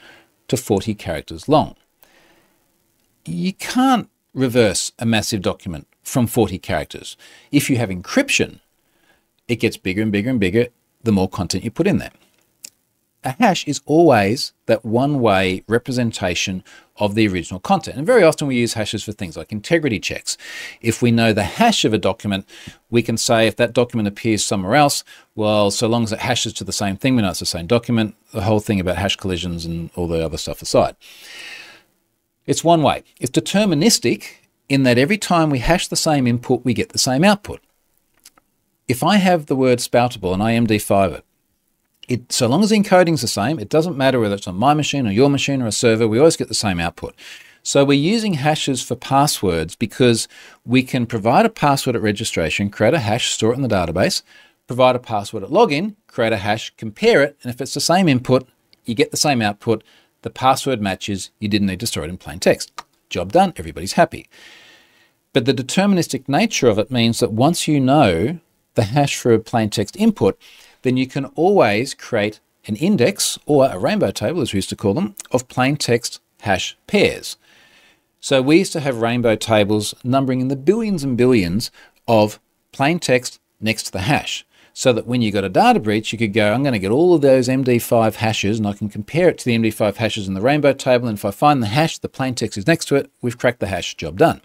to 0.48 0.56
40 0.56 0.94
characters 0.96 1.50
long. 1.50 1.76
You 3.26 3.54
can't 3.54 4.10
reverse 4.34 4.92
a 4.98 5.06
massive 5.06 5.42
document 5.42 5.88
from 6.04 6.28
40 6.28 6.58
characters. 6.60 7.18
If 7.52 7.70
you 7.70 7.78
have 7.78 7.90
encryption, 7.90 8.60
it 9.48 9.58
gets 9.58 9.78
bigger 9.78 10.02
and 10.02 10.12
bigger 10.12 10.30
and 10.30 10.40
bigger 10.40 10.68
the 11.04 11.12
more 11.12 11.30
content 11.30 11.64
you 11.64 11.72
put 11.72 11.88
in 11.88 11.98
there. 11.98 12.12
A 13.24 13.32
hash 13.32 13.68
is 13.68 13.82
always 13.86 14.52
that 14.66 14.84
one 14.84 15.20
way 15.20 15.64
representation 15.68 16.64
of 16.98 17.14
the 17.14 17.28
original 17.28 17.60
content. 17.60 17.98
And 17.98 18.06
very 18.06 18.24
often 18.24 18.48
we 18.48 18.56
use 18.56 18.74
hashes 18.74 19.04
for 19.04 19.12
things 19.12 19.38
like 19.38 19.52
integrity 19.52 20.00
checks. 20.00 20.38
If 20.82 21.04
we 21.04 21.12
know 21.12 21.32
the 21.32 21.44
hash 21.44 21.86
of 21.86 21.94
a 21.94 22.00
document, 22.00 22.48
we 22.90 23.04
can 23.04 23.18
say 23.18 23.46
if 23.46 23.56
that 23.58 23.74
document 23.74 24.08
appears 24.08 24.44
somewhere 24.44 24.76
else, 24.76 25.04
well, 25.36 25.70
so 25.70 25.88
long 25.88 26.04
as 26.04 26.12
it 26.12 26.20
hashes 26.20 26.54
to 26.54 26.64
the 26.64 26.72
same 26.72 26.98
thing, 26.98 27.16
we 27.16 27.22
know 27.22 27.30
it's 27.30 27.40
the 27.40 27.46
same 27.46 27.68
document, 27.68 28.16
the 28.34 28.42
whole 28.42 28.60
thing 28.60 28.80
about 28.80 28.98
hash 28.98 29.18
collisions 29.18 29.66
and 29.66 29.92
all 29.96 30.08
the 30.08 30.26
other 30.26 30.38
stuff 30.38 30.64
aside. 30.64 30.96
It's 32.52 32.66
one 32.66 32.84
way. 32.84 33.06
It's 33.18 33.32
deterministic 33.32 34.26
in 34.68 34.84
that 34.84 34.98
every 34.98 35.18
time 35.18 35.50
we 35.50 35.60
hash 35.60 35.88
the 35.88 35.96
same 35.96 36.28
input, 36.28 36.66
we 36.66 36.74
get 36.74 36.90
the 36.90 36.98
same 36.98 37.24
output. 37.24 37.62
If 38.90 39.06
I 39.06 39.16
have 39.16 39.46
the 39.46 39.56
word 39.56 39.80
spoutible 39.80 40.34
and 40.34 40.44
I 40.44 40.58
MD5 40.58 41.14
it, 41.14 41.26
it, 42.10 42.32
so 42.34 42.48
long 42.48 42.62
as 42.62 42.72
the 42.72 42.76
encoding's 42.76 43.22
the 43.22 43.30
same, 43.30 43.58
it 43.58 43.70
doesn't 43.70 43.96
matter 43.96 44.20
whether 44.20 44.36
it's 44.36 44.50
on 44.50 44.58
my 44.58 44.74
machine 44.74 45.08
or 45.08 45.12
your 45.12 45.30
machine 45.30 45.62
or 45.62 45.68
a 45.68 45.72
server, 45.72 46.10
we 46.10 46.20
always 46.20 46.36
get 46.36 46.50
the 46.50 46.54
same 46.54 46.82
output. 46.82 47.16
So 47.64 47.86
we're 47.86 47.94
using 47.94 48.34
hashes 48.34 48.84
for 48.84 48.98
passwords 48.98 49.78
because 49.78 50.28
we 50.66 50.84
can 50.84 51.06
provide 51.06 51.46
a 51.46 51.50
password 51.50 51.96
at 51.96 52.02
registration, 52.02 52.70
create 52.70 52.94
a 52.94 53.00
hash, 53.00 53.30
store 53.30 53.54
it 53.54 53.56
in 53.56 53.62
the 53.62 53.70
database, 53.70 54.24
provide 54.68 54.98
a 54.98 55.00
password 55.00 55.44
at 55.44 55.52
login, 55.52 55.96
create 56.08 56.34
a 56.34 56.38
hash, 56.38 56.74
compare 56.76 57.24
it, 57.24 57.38
and 57.44 57.54
if 57.54 57.62
it's 57.62 57.76
the 57.76 57.80
same 57.80 58.10
input, 58.10 58.46
you 58.84 58.94
get 58.94 59.12
the 59.12 59.16
same 59.16 59.42
output, 59.42 59.86
the 60.22 60.30
password 60.30 60.82
matches, 60.82 61.32
you 61.40 61.48
didn't 61.48 61.68
need 61.68 61.80
to 61.80 61.88
store 61.88 62.04
it 62.04 62.10
in 62.10 62.18
plain 62.18 62.40
text. 62.40 62.72
Job 63.10 63.32
done, 63.32 63.54
everybody's 63.58 63.94
happy. 63.94 64.28
But 65.34 65.46
the 65.46 65.54
deterministic 65.54 66.28
nature 66.28 66.68
of 66.68 66.78
it 66.78 66.92
means 66.92 67.20
that 67.20 67.32
once 67.32 67.68
you 67.68 67.80
know 67.80 68.40
the 68.76 68.84
hash 68.84 69.18
for 69.18 69.34
a 69.34 69.40
plain 69.40 69.70
text 69.70 69.96
input, 69.98 70.40
then 70.82 70.98
you 70.98 71.08
can 71.08 71.26
always 71.36 71.94
create 71.94 72.40
an 72.68 72.76
index 72.76 73.40
or 73.46 73.68
a 73.68 73.80
rainbow 73.80 74.12
table, 74.12 74.42
as 74.42 74.54
we 74.54 74.58
used 74.58 74.70
to 74.70 74.76
call 74.76 74.94
them, 74.94 75.16
of 75.32 75.48
plain 75.48 75.78
text 75.78 76.20
hash 76.42 76.78
pairs. 76.88 77.38
So 78.20 78.42
we 78.42 78.60
used 78.60 78.74
to 78.74 78.82
have 78.82 79.02
rainbow 79.02 79.36
tables 79.36 79.96
numbering 80.04 80.42
in 80.42 80.48
the 80.48 80.56
billions 80.56 81.04
and 81.04 81.18
billions 81.18 81.72
of 82.08 82.40
plain 82.72 83.00
text 83.00 83.40
next 83.60 83.84
to 83.84 83.92
the 83.92 84.02
hash. 84.02 84.46
So 84.74 84.94
that 84.94 85.06
when 85.06 85.22
you 85.22 85.32
got 85.32 85.44
a 85.44 85.50
data 85.50 85.80
breach, 85.80 86.14
you 86.14 86.18
could 86.18 86.34
go, 86.34 86.54
I'm 86.54 86.64
going 86.64 86.74
to 86.74 86.80
get 86.80 86.92
all 86.92 87.14
of 87.14 87.22
those 87.22 87.50
MD5 87.50 88.16
hashes 88.16 88.58
and 88.58 88.68
I 88.68 88.74
can 88.74 88.90
compare 88.90 89.28
it 89.28 89.38
to 89.40 89.46
the 89.46 89.58
MD5 89.58 89.96
hashes 89.96 90.28
in 90.28 90.34
the 90.34 90.42
rainbow 90.42 90.74
table. 90.74 91.08
And 91.08 91.18
if 91.18 91.26
I 91.26 91.32
find 91.32 91.62
the 91.62 91.68
hash, 91.68 91.98
the 91.98 92.08
plain 92.08 92.36
text 92.36 92.58
is 92.58 92.68
next 92.68 92.86
to 92.86 92.96
it, 92.96 93.12
we've 93.22 93.38
cracked 93.38 93.60
the 93.60 93.68
hash, 93.68 93.96
job 93.96 94.18
done. 94.18 94.42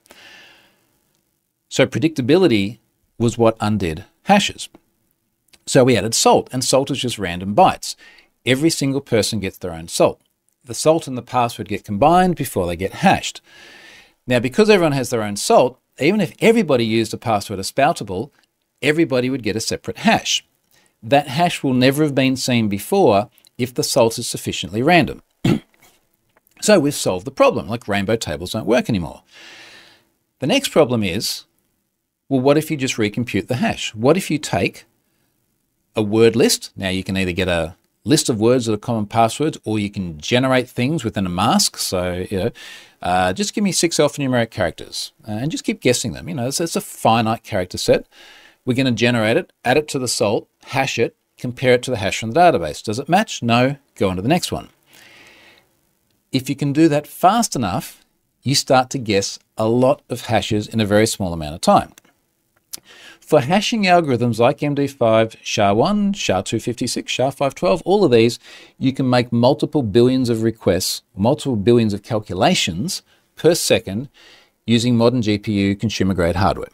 So 1.69 1.87
predictability 1.87 2.79
was 3.19 3.39
what 3.39 3.57
undid 3.61 4.05
hashes. 4.25 4.69
So 5.67 5.85
we 5.85 5.97
added 5.97 6.15
salt, 6.15 6.49
and 6.53 6.65
salt 6.65 6.91
is 6.91 6.99
just 6.99 7.19
random 7.19 7.55
bytes. 7.55 7.97
Every 8.45 8.71
single 8.71 9.01
person 9.01 9.41
gets 9.41 9.59
their 9.59 9.73
own 9.73 9.89
salt. 9.89 10.21
The 10.65 10.75
salt 10.75 11.09
and 11.09 11.19
the 11.19 11.23
password 11.23 11.69
get 11.69 11.85
combined 11.85 12.37
before 12.37 12.67
they 12.67 12.77
get 12.77 12.95
hashed. 12.95 13.41
Now, 14.27 14.39
because 14.39 14.71
everyone 14.71 14.93
has 14.93 15.11
their 15.11 15.23
own 15.23 15.37
salt, 15.37 15.81
even 15.99 16.21
if 16.21 16.35
everybody 16.41 16.85
used 16.85 17.15
a 17.15 17.17
password 17.17 17.59
as 17.59 17.71
spoutible, 17.71 18.31
everybody 18.87 19.31
would 19.31 19.43
get 19.43 19.57
a 19.57 19.61
separate 19.61 19.99
hash. 19.99 20.45
That 21.03 21.29
hash 21.29 21.63
will 21.63 21.75
never 21.75 22.03
have 22.03 22.15
been 22.15 22.37
seen 22.37 22.69
before 22.69 23.29
if 23.59 23.75
the 23.75 23.83
salt 23.83 24.19
is 24.19 24.27
sufficiently 24.27 24.83
random. 24.83 25.23
so 26.61 26.81
we've 26.81 26.95
solved 26.95 27.27
the 27.27 27.31
problem, 27.31 27.69
like 27.69 27.89
rainbow 27.89 28.17
tables 28.17 28.53
don't 28.53 28.67
work 28.67 28.89
anymore. 28.89 29.23
The 30.41 30.47
next 30.47 30.71
problem 30.71 31.03
is, 31.03 31.45
well, 32.29 32.41
what 32.41 32.59
if 32.59 32.71
you 32.71 32.77
just 32.77 32.97
recompute 32.97 33.47
the 33.47 33.57
hash? 33.57 33.95
What 33.95 34.17
if 34.17 34.31
you 34.31 34.39
take 34.39 34.85
a 35.97 36.03
word 36.03 36.37
list. 36.37 36.71
Now 36.77 36.91
you 36.91 37.03
can 37.03 37.17
either 37.17 37.33
get 37.33 37.49
a 37.49 37.75
list 38.05 38.29
of 38.29 38.39
words 38.39 38.67
that 38.67 38.75
are 38.75 38.79
common 38.79 39.07
passwords, 39.07 39.59
or 39.65 39.79
you 39.81 39.91
can 39.91 40.21
generate 40.21 40.69
things 40.69 41.03
within 41.03 41.27
a 41.27 41.31
mask. 41.31 41.79
So, 41.79 42.27
you 42.31 42.39
know, 42.39 42.51
uh, 43.03 43.33
just 43.33 43.55
give 43.55 43.65
me 43.65 43.73
six 43.73 43.97
alphanumeric 43.97 44.51
characters 44.51 45.13
uh, 45.27 45.33
and 45.33 45.51
just 45.51 45.65
keep 45.65 45.81
guessing 45.81 46.13
them. 46.13 46.29
You 46.29 46.35
know, 46.37 46.47
it's, 46.47 46.61
it's 46.61 46.77
a 46.77 46.81
finite 46.81 47.43
character 47.43 47.79
set. 47.79 48.07
We're 48.67 48.75
going 48.75 48.87
to 48.87 48.93
generate 48.93 49.37
it, 49.37 49.53
add 49.65 49.79
it 49.79 49.89
to 49.89 49.99
the 49.99 50.09
salt, 50.09 50.49
hash 50.65 50.99
it, 50.99 51.17
compare 51.39 51.75
it 51.75 51.83
to 51.85 51.93
the 51.93 51.99
hash 51.99 52.19
from 52.19 52.33
the 52.33 52.41
database. 52.41 52.83
Does 52.83 52.99
it 52.99 53.09
match? 53.09 53.43
No. 53.43 53.77
Go 53.95 54.11
on 54.11 54.17
to 54.17 54.23
the 54.23 54.29
next 54.29 54.51
one. 54.51 54.69
If 56.33 56.51
you 56.51 56.57
can 56.57 56.73
do 56.73 56.89
that 56.89 57.07
fast 57.07 57.55
enough, 57.55 58.05
you 58.43 58.57
start 58.57 58.91
to 58.91 58.99
guess 58.99 59.39
a 59.57 59.69
lot 59.69 60.03
of 60.11 60.27
hashes 60.27 60.67
in 60.67 60.81
a 60.81 60.85
very 60.85 61.07
small 61.07 61.33
amount 61.33 61.55
of 61.55 61.61
time. 61.61 61.93
For 63.21 63.41
hashing 63.41 63.85
algorithms 63.85 64.39
like 64.39 64.59
MD5, 64.59 65.37
SHA-1, 65.43 66.15
SHA-256, 66.15 67.09
SHA-512, 67.09 67.83
all 67.85 68.05
of 68.05 68.11
these, 68.11 68.39
you 68.79 68.93
can 68.93 69.09
make 69.09 69.33
multiple 69.33 69.83
billions 69.83 70.29
of 70.29 70.43
requests, 70.43 71.03
multiple 71.17 71.57
billions 71.57 71.95
of 71.95 72.03
calculations 72.03 73.03
per 73.37 73.55
second 73.55 74.09
using 74.67 74.97
modern 74.97 75.23
GPU 75.23 75.79
consumer-grade 75.79 76.37
hardware. 76.37 76.69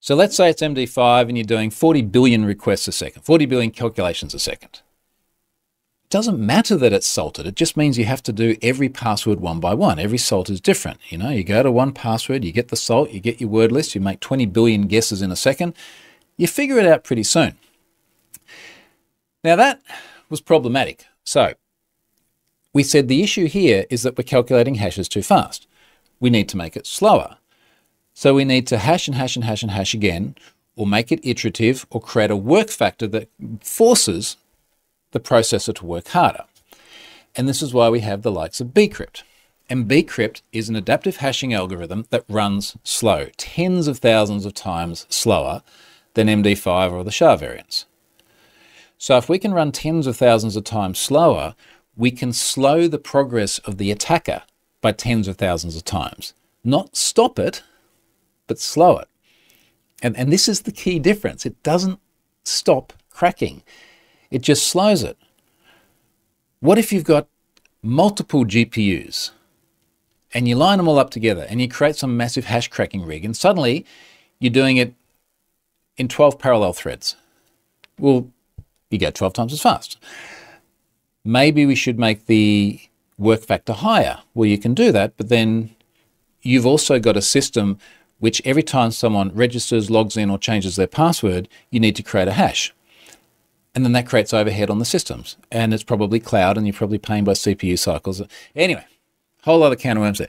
So 0.00 0.14
let's 0.14 0.36
say 0.36 0.50
it's 0.50 0.62
MD5 0.62 1.28
and 1.28 1.36
you're 1.36 1.44
doing 1.44 1.70
40 1.70 2.02
billion 2.02 2.44
requests 2.44 2.86
a 2.88 2.92
second, 2.92 3.22
40 3.22 3.46
billion 3.46 3.70
calculations 3.70 4.32
a 4.32 4.38
second 4.38 4.80
It 6.04 6.10
doesn't 6.10 6.38
matter 6.38 6.76
that 6.76 6.92
it's 6.92 7.06
salted. 7.06 7.46
It 7.46 7.56
just 7.56 7.76
means 7.76 7.98
you 7.98 8.04
have 8.04 8.22
to 8.24 8.32
do 8.32 8.56
every 8.62 8.88
password 8.88 9.40
one 9.40 9.58
by 9.58 9.74
one. 9.74 9.98
Every 9.98 10.18
salt 10.18 10.50
is 10.50 10.60
different. 10.60 11.00
You 11.08 11.18
know, 11.18 11.30
you 11.30 11.42
go 11.42 11.62
to 11.62 11.72
one 11.72 11.92
password, 11.92 12.44
you 12.44 12.52
get 12.52 12.68
the 12.68 12.76
salt, 12.76 13.10
you 13.10 13.18
get 13.18 13.40
your 13.40 13.50
word 13.50 13.72
list, 13.72 13.94
you 13.94 14.00
make 14.00 14.20
20 14.20 14.46
billion 14.46 14.86
guesses 14.86 15.20
in 15.20 15.32
a 15.32 15.36
second. 15.36 15.74
You 16.36 16.46
figure 16.46 16.78
it 16.78 16.86
out 16.86 17.02
pretty 17.02 17.24
soon. 17.24 17.56
Now 19.42 19.56
that 19.56 19.82
was 20.28 20.40
problematic. 20.40 21.06
So 21.24 21.54
we 22.72 22.84
said 22.84 23.08
the 23.08 23.22
issue 23.24 23.46
here 23.46 23.84
is 23.90 24.02
that 24.02 24.16
we're 24.16 24.22
calculating 24.22 24.76
hashes 24.76 25.08
too 25.08 25.22
fast. 25.22 25.66
We 26.20 26.30
need 26.30 26.48
to 26.50 26.56
make 26.56 26.76
it 26.76 26.86
slower. 26.86 27.37
So 28.18 28.34
we 28.34 28.44
need 28.44 28.66
to 28.66 28.78
hash 28.78 29.06
and 29.06 29.16
hash 29.16 29.36
and 29.36 29.44
hash 29.44 29.62
and 29.62 29.70
hash 29.70 29.94
again, 29.94 30.34
or 30.74 30.88
make 30.88 31.12
it 31.12 31.20
iterative, 31.22 31.86
or 31.88 32.00
create 32.00 32.32
a 32.32 32.36
work 32.36 32.68
factor 32.68 33.06
that 33.06 33.28
forces 33.60 34.36
the 35.12 35.20
processor 35.20 35.72
to 35.76 35.86
work 35.86 36.08
harder. 36.08 36.42
And 37.36 37.48
this 37.48 37.62
is 37.62 37.72
why 37.72 37.88
we 37.90 38.00
have 38.00 38.22
the 38.22 38.32
likes 38.32 38.60
of 38.60 38.74
bcrypt. 38.74 39.22
And 39.70 39.88
bcrypt 39.88 40.42
is 40.52 40.68
an 40.68 40.74
adaptive 40.74 41.18
hashing 41.18 41.54
algorithm 41.54 42.06
that 42.10 42.24
runs 42.28 42.76
slow, 42.82 43.28
tens 43.36 43.86
of 43.86 43.98
thousands 43.98 44.44
of 44.44 44.52
times 44.52 45.06
slower 45.08 45.62
than 46.14 46.26
MD5 46.26 46.90
or 46.90 47.04
the 47.04 47.12
SHA 47.12 47.36
variants. 47.36 47.86
So 48.98 49.16
if 49.16 49.28
we 49.28 49.38
can 49.38 49.54
run 49.54 49.70
tens 49.70 50.08
of 50.08 50.16
thousands 50.16 50.56
of 50.56 50.64
times 50.64 50.98
slower, 50.98 51.54
we 51.96 52.10
can 52.10 52.32
slow 52.32 52.88
the 52.88 52.98
progress 52.98 53.60
of 53.60 53.78
the 53.78 53.92
attacker 53.92 54.42
by 54.80 54.90
tens 54.90 55.28
of 55.28 55.36
thousands 55.36 55.76
of 55.76 55.84
times. 55.84 56.34
Not 56.64 56.96
stop 56.96 57.38
it, 57.38 57.62
but 58.48 58.58
slow 58.58 58.98
it. 58.98 59.08
And, 60.02 60.16
and 60.16 60.32
this 60.32 60.48
is 60.48 60.62
the 60.62 60.72
key 60.72 60.98
difference. 60.98 61.46
It 61.46 61.62
doesn't 61.62 62.00
stop 62.44 62.92
cracking. 63.10 63.62
It 64.30 64.42
just 64.42 64.66
slows 64.66 65.02
it. 65.02 65.16
What 66.60 66.78
if 66.78 66.92
you've 66.92 67.04
got 67.04 67.28
multiple 67.82 68.44
GPUs 68.44 69.30
and 70.34 70.48
you 70.48 70.56
line 70.56 70.78
them 70.78 70.88
all 70.88 70.98
up 70.98 71.10
together 71.10 71.46
and 71.48 71.60
you 71.60 71.68
create 71.68 71.96
some 71.96 72.16
massive 72.16 72.46
hash 72.46 72.68
cracking 72.68 73.04
rig 73.04 73.24
and 73.24 73.36
suddenly 73.36 73.86
you're 74.40 74.50
doing 74.50 74.76
it 74.76 74.94
in 75.96 76.08
12 76.08 76.38
parallel 76.38 76.72
threads? 76.72 77.16
Well, 77.98 78.28
you 78.90 78.98
get 78.98 79.14
12 79.14 79.32
times 79.32 79.52
as 79.52 79.62
fast. 79.62 79.98
Maybe 81.24 81.66
we 81.66 81.74
should 81.74 81.98
make 81.98 82.26
the 82.26 82.80
work 83.18 83.42
factor 83.42 83.72
higher. 83.72 84.20
Well, 84.34 84.46
you 84.46 84.58
can 84.58 84.74
do 84.74 84.92
that, 84.92 85.16
but 85.16 85.28
then 85.28 85.74
you've 86.42 86.66
also 86.66 86.98
got 86.98 87.16
a 87.16 87.22
system 87.22 87.78
which 88.18 88.42
every 88.44 88.62
time 88.62 88.90
someone 88.90 89.34
registers, 89.34 89.90
logs 89.90 90.16
in, 90.16 90.30
or 90.30 90.38
changes 90.38 90.76
their 90.76 90.86
password, 90.86 91.48
you 91.70 91.80
need 91.80 91.96
to 91.96 92.02
create 92.02 92.28
a 92.28 92.32
hash. 92.32 92.74
And 93.74 93.84
then 93.84 93.92
that 93.92 94.08
creates 94.08 94.34
overhead 94.34 94.70
on 94.70 94.78
the 94.78 94.84
systems. 94.84 95.36
And 95.52 95.72
it's 95.72 95.84
probably 95.84 96.18
cloud 96.18 96.56
and 96.56 96.66
you're 96.66 96.74
probably 96.74 96.98
paying 96.98 97.24
by 97.24 97.32
CPU 97.32 97.78
cycles. 97.78 98.20
Anyway, 98.56 98.84
whole 99.44 99.62
other 99.62 99.76
can 99.76 99.96
of 99.96 100.02
worms 100.02 100.18
there. 100.18 100.28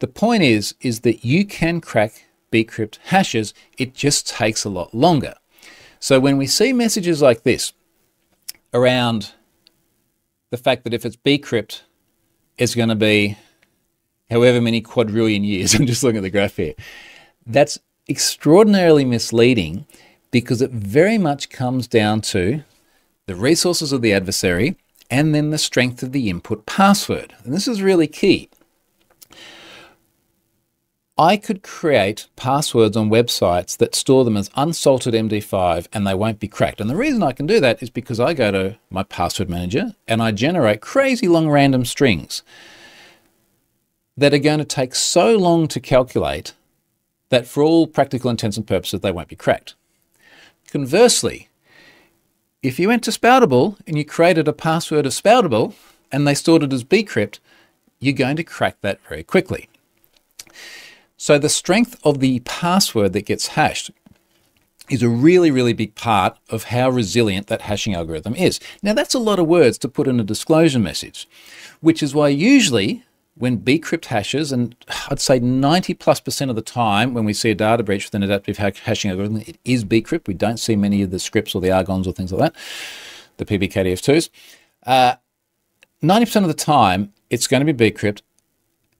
The 0.00 0.08
point 0.08 0.42
is, 0.42 0.74
is 0.80 1.00
that 1.00 1.24
you 1.24 1.44
can 1.44 1.80
crack 1.80 2.26
bcrypt 2.52 2.98
hashes. 3.04 3.54
It 3.76 3.94
just 3.94 4.28
takes 4.28 4.64
a 4.64 4.70
lot 4.70 4.94
longer. 4.94 5.34
So 6.00 6.18
when 6.20 6.36
we 6.36 6.46
see 6.46 6.72
messages 6.72 7.22
like 7.22 7.42
this 7.42 7.72
around 8.72 9.32
the 10.50 10.56
fact 10.56 10.84
that 10.84 10.94
if 10.94 11.04
it's 11.04 11.16
bcrypt, 11.16 11.82
it's 12.56 12.74
going 12.74 12.88
to 12.88 12.94
be 12.94 13.36
however 14.30 14.60
many 14.60 14.80
quadrillion 14.80 15.44
years. 15.44 15.74
I'm 15.78 15.86
just 15.86 16.02
looking 16.02 16.18
at 16.18 16.22
the 16.22 16.30
graph 16.30 16.56
here. 16.56 16.74
That's 17.48 17.78
extraordinarily 18.08 19.04
misleading 19.04 19.86
because 20.30 20.62
it 20.62 20.70
very 20.70 21.18
much 21.18 21.48
comes 21.48 21.88
down 21.88 22.20
to 22.20 22.62
the 23.28 23.36
resources 23.36 23.92
of 23.92 24.00
the 24.00 24.12
adversary, 24.12 24.74
and 25.10 25.34
then 25.34 25.50
the 25.50 25.58
strength 25.58 26.02
of 26.02 26.12
the 26.12 26.30
input 26.30 26.64
password. 26.66 27.34
And 27.44 27.52
this 27.54 27.68
is 27.68 27.82
really 27.82 28.06
key. 28.06 28.48
I 31.18 31.36
could 31.36 31.62
create 31.62 32.28
passwords 32.36 32.96
on 32.96 33.10
websites 33.10 33.76
that 33.78 33.94
store 33.94 34.24
them 34.24 34.36
as 34.36 34.50
unsalted 34.54 35.14
MD5 35.14 35.88
and 35.92 36.06
they 36.06 36.14
won't 36.14 36.38
be 36.38 36.48
cracked. 36.48 36.80
And 36.80 36.88
the 36.88 36.96
reason 36.96 37.22
I 37.22 37.32
can 37.32 37.46
do 37.46 37.58
that 37.60 37.82
is 37.82 37.90
because 37.90 38.20
I 38.20 38.34
go 38.34 38.52
to 38.52 38.78
my 38.88 39.02
password 39.02 39.50
manager 39.50 39.94
and 40.06 40.22
I 40.22 40.30
generate 40.30 40.80
crazy 40.80 41.26
long 41.26 41.50
random 41.50 41.84
strings 41.84 42.42
that 44.16 44.32
are 44.32 44.38
going 44.38 44.60
to 44.60 44.64
take 44.64 44.94
so 44.94 45.36
long 45.36 45.66
to 45.68 45.80
calculate 45.80 46.54
that 47.30 47.46
for 47.46 47.62
all 47.62 47.86
practical 47.86 48.30
intents 48.30 48.56
and 48.56 48.66
purposes 48.66 49.00
they 49.00 49.12
won't 49.12 49.28
be 49.28 49.36
cracked. 49.36 49.74
Conversely, 50.70 51.48
if 52.62 52.78
you 52.78 52.88
went 52.88 53.04
to 53.04 53.10
Spoutible 53.10 53.76
and 53.86 53.96
you 53.96 54.04
created 54.04 54.48
a 54.48 54.52
password 54.52 55.06
of 55.06 55.12
Spoutible 55.12 55.74
and 56.10 56.26
they 56.26 56.34
stored 56.34 56.62
it 56.62 56.72
as 56.72 56.84
bcrypt, 56.84 57.38
you're 58.00 58.14
going 58.14 58.36
to 58.36 58.44
crack 58.44 58.80
that 58.80 59.00
very 59.08 59.22
quickly. 59.22 59.68
So 61.16 61.38
the 61.38 61.48
strength 61.48 61.98
of 62.04 62.20
the 62.20 62.40
password 62.40 63.12
that 63.12 63.26
gets 63.26 63.48
hashed 63.48 63.90
is 64.88 65.02
a 65.02 65.08
really, 65.08 65.50
really 65.50 65.72
big 65.72 65.94
part 65.94 66.36
of 66.48 66.64
how 66.64 66.88
resilient 66.88 67.48
that 67.48 67.62
hashing 67.62 67.94
algorithm 67.94 68.34
is. 68.34 68.58
Now, 68.82 68.94
that's 68.94 69.14
a 69.14 69.18
lot 69.18 69.38
of 69.38 69.46
words 69.46 69.78
to 69.78 69.88
put 69.88 70.08
in 70.08 70.18
a 70.18 70.24
disclosure 70.24 70.78
message, 70.78 71.28
which 71.80 72.02
is 72.02 72.14
why 72.14 72.28
usually 72.28 73.04
when 73.38 73.58
bcrypt 73.58 74.06
hashes, 74.06 74.52
and 74.52 74.74
I'd 75.10 75.20
say 75.20 75.38
90 75.38 75.94
plus 75.94 76.20
percent 76.20 76.50
of 76.50 76.56
the 76.56 76.62
time 76.62 77.14
when 77.14 77.24
we 77.24 77.32
see 77.32 77.50
a 77.50 77.54
data 77.54 77.82
breach 77.82 78.06
with 78.06 78.14
an 78.14 78.22
adaptive 78.22 78.58
hashing 78.58 79.10
algorithm, 79.10 79.38
it 79.38 79.58
is 79.64 79.84
bcrypt. 79.84 80.26
We 80.26 80.34
don't 80.34 80.58
see 80.58 80.76
many 80.76 81.02
of 81.02 81.10
the 81.10 81.18
scrypts 81.18 81.54
or 81.54 81.60
the 81.60 81.68
argons 81.68 82.06
or 82.06 82.12
things 82.12 82.32
like 82.32 82.52
that, 82.52 82.60
the 83.36 83.44
PBKDF2s. 83.44 84.30
Uh, 84.84 85.14
90% 86.02 86.42
of 86.42 86.48
the 86.48 86.54
time, 86.54 87.12
it's 87.30 87.46
going 87.46 87.64
to 87.64 87.72
be 87.72 87.90
bcrypt 87.90 88.22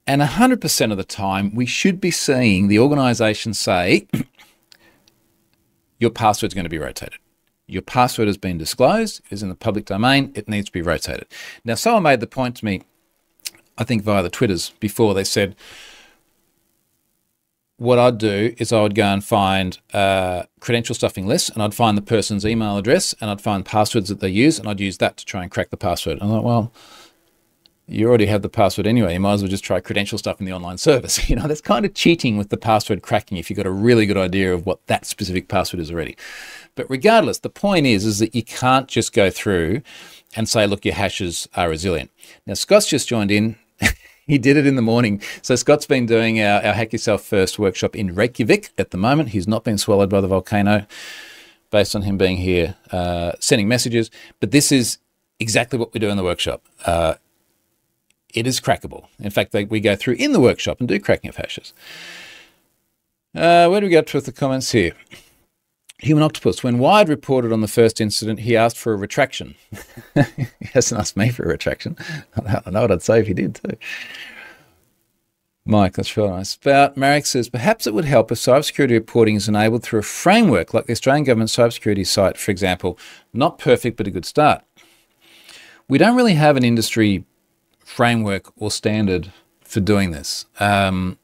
and 0.08 0.22
100% 0.22 0.90
of 0.90 0.96
the 0.96 1.04
time, 1.04 1.54
we 1.54 1.66
should 1.66 2.00
be 2.00 2.10
seeing 2.10 2.68
the 2.68 2.78
organization 2.78 3.52
say, 3.52 4.08
your 5.98 6.08
password 6.08 6.48
is 6.50 6.54
going 6.54 6.64
to 6.64 6.70
be 6.70 6.78
rotated. 6.78 7.18
Your 7.66 7.82
password 7.82 8.26
has 8.26 8.38
been 8.38 8.56
disclosed, 8.56 9.20
it 9.26 9.34
is 9.34 9.42
in 9.42 9.50
the 9.50 9.54
public 9.54 9.84
domain, 9.84 10.32
it 10.34 10.48
needs 10.48 10.64
to 10.64 10.72
be 10.72 10.80
rotated. 10.80 11.26
Now, 11.62 11.74
someone 11.74 12.04
made 12.04 12.20
the 12.20 12.26
point 12.26 12.56
to 12.56 12.64
me, 12.64 12.84
I 13.78 13.84
think 13.84 14.02
via 14.02 14.22
the 14.22 14.30
Twitters 14.30 14.70
before, 14.80 15.14
they 15.14 15.24
said, 15.24 15.56
what 17.78 17.98
I'd 17.98 18.18
do 18.18 18.54
is 18.58 18.72
I 18.72 18.82
would 18.82 18.96
go 18.96 19.04
and 19.04 19.24
find 19.24 19.78
uh, 19.94 20.42
credential 20.58 20.96
stuffing 20.96 21.28
lists 21.28 21.48
and 21.48 21.62
I'd 21.62 21.74
find 21.74 21.96
the 21.96 22.02
person's 22.02 22.44
email 22.44 22.76
address 22.76 23.14
and 23.20 23.30
I'd 23.30 23.40
find 23.40 23.64
passwords 23.64 24.08
that 24.08 24.18
they 24.18 24.28
use 24.28 24.58
and 24.58 24.68
I'd 24.68 24.80
use 24.80 24.98
that 24.98 25.16
to 25.18 25.24
try 25.24 25.42
and 25.42 25.50
crack 25.50 25.70
the 25.70 25.76
password. 25.76 26.18
I'm 26.20 26.28
like, 26.28 26.42
well, 26.42 26.72
you 27.86 28.06
already 28.08 28.26
have 28.26 28.42
the 28.42 28.48
password 28.48 28.86
anyway. 28.86 29.14
You 29.14 29.20
might 29.20 29.34
as 29.34 29.42
well 29.42 29.48
just 29.48 29.64
try 29.64 29.80
credential 29.80 30.18
stuff 30.18 30.40
in 30.40 30.46
the 30.46 30.52
online 30.52 30.76
service. 30.76 31.18
You 31.30 31.36
know, 31.36 31.46
that's 31.46 31.60
kind 31.60 31.84
of 31.84 31.94
cheating 31.94 32.36
with 32.36 32.48
the 32.48 32.56
password 32.56 33.02
cracking 33.02 33.38
if 33.38 33.48
you've 33.48 33.56
got 33.56 33.66
a 33.66 33.70
really 33.70 34.06
good 34.06 34.16
idea 34.16 34.52
of 34.52 34.66
what 34.66 34.84
that 34.88 35.06
specific 35.06 35.46
password 35.46 35.80
is 35.80 35.90
already. 35.90 36.16
But 36.74 36.90
regardless, 36.90 37.38
the 37.38 37.48
point 37.48 37.86
is, 37.86 38.04
is 38.04 38.18
that 38.18 38.34
you 38.34 38.42
can't 38.42 38.88
just 38.88 39.12
go 39.12 39.30
through 39.30 39.82
and 40.34 40.48
say, 40.48 40.66
look, 40.66 40.84
your 40.84 40.94
hashes 40.94 41.48
are 41.54 41.68
resilient. 41.68 42.10
Now, 42.46 42.54
Scott's 42.54 42.88
just 42.88 43.08
joined 43.08 43.30
in. 43.30 43.56
He 44.28 44.38
did 44.38 44.56
it 44.56 44.66
in 44.66 44.76
the 44.76 44.82
morning. 44.82 45.20
So 45.42 45.56
Scott's 45.56 45.86
been 45.86 46.06
doing 46.06 46.40
our, 46.40 46.62
our 46.62 46.74
Hack 46.74 46.92
Yourself 46.92 47.24
First 47.24 47.58
workshop 47.58 47.96
in 47.96 48.14
Reykjavik 48.14 48.70
at 48.78 48.90
the 48.90 48.98
moment. 48.98 49.30
He's 49.30 49.48
not 49.48 49.64
been 49.64 49.78
swallowed 49.78 50.10
by 50.10 50.20
the 50.20 50.28
volcano 50.28 50.86
based 51.70 51.96
on 51.96 52.02
him 52.02 52.16
being 52.16 52.36
here 52.36 52.76
uh, 52.92 53.32
sending 53.40 53.66
messages. 53.66 54.10
But 54.38 54.50
this 54.50 54.70
is 54.70 54.98
exactly 55.40 55.78
what 55.78 55.92
we 55.92 56.00
do 56.00 56.08
in 56.08 56.16
the 56.16 56.22
workshop. 56.22 56.62
Uh, 56.84 57.14
it 58.34 58.46
is 58.46 58.60
crackable. 58.60 59.06
In 59.18 59.30
fact, 59.30 59.52
they, 59.52 59.64
we 59.64 59.80
go 59.80 59.96
through 59.96 60.14
in 60.14 60.32
the 60.32 60.40
workshop 60.40 60.78
and 60.78 60.88
do 60.88 61.00
cracking 61.00 61.30
of 61.30 61.36
hashes. 61.36 61.72
Uh, 63.34 63.68
where 63.68 63.80
do 63.80 63.86
we 63.86 63.90
get 63.90 64.12
with 64.12 64.26
the 64.26 64.32
comments 64.32 64.72
here? 64.72 64.92
Human 66.00 66.22
Octopus. 66.22 66.62
When 66.62 66.78
Wired 66.78 67.08
reported 67.08 67.52
on 67.52 67.60
the 67.60 67.68
first 67.68 68.00
incident, 68.00 68.40
he 68.40 68.56
asked 68.56 68.78
for 68.78 68.92
a 68.92 68.96
retraction. 68.96 69.56
he 70.14 70.46
hasn't 70.72 71.00
asked 71.00 71.16
me 71.16 71.30
for 71.30 71.44
a 71.44 71.48
retraction. 71.48 71.96
I 72.36 72.60
don't 72.60 72.72
know 72.72 72.82
what 72.82 72.92
I'd 72.92 73.02
say 73.02 73.20
if 73.20 73.26
he 73.26 73.34
did 73.34 73.56
too. 73.56 73.76
Mike, 75.64 75.94
that's 75.94 76.16
really 76.16 76.30
nice. 76.30 76.50
Spout 76.50 76.96
Marek 76.96 77.26
says 77.26 77.50
perhaps 77.50 77.86
it 77.86 77.92
would 77.92 78.06
help 78.06 78.32
if 78.32 78.38
cybersecurity 78.38 78.92
reporting 78.92 79.34
is 79.34 79.48
enabled 79.48 79.82
through 79.82 80.00
a 80.00 80.04
framework 80.04 80.72
like 80.72 80.86
the 80.86 80.92
Australian 80.92 81.24
Government 81.24 81.50
Cybersecurity 81.50 82.06
site, 82.06 82.38
for 82.38 82.50
example. 82.50 82.98
Not 83.34 83.58
perfect, 83.58 83.98
but 83.98 84.06
a 84.06 84.10
good 84.10 84.24
start. 84.24 84.62
We 85.86 85.98
don't 85.98 86.16
really 86.16 86.34
have 86.34 86.56
an 86.56 86.64
industry 86.64 87.24
framework 87.80 88.50
or 88.56 88.70
standard 88.70 89.30
for 89.60 89.80
doing 89.80 90.12
this. 90.12 90.46
Um, 90.58 91.18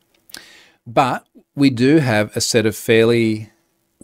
but 0.86 1.26
we 1.54 1.70
do 1.70 1.98
have 1.98 2.36
a 2.36 2.40
set 2.42 2.66
of 2.66 2.76
fairly 2.76 3.50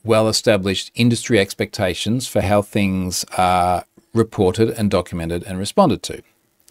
well 0.05 0.28
established 0.28 0.90
industry 0.94 1.39
expectations 1.39 2.27
for 2.27 2.40
how 2.40 2.62
things 2.62 3.24
are 3.36 3.85
reported 4.14 4.70
and 4.70 4.90
documented 4.90 5.44
and 5.44 5.59
responded 5.59 6.02
to. 6.05 6.22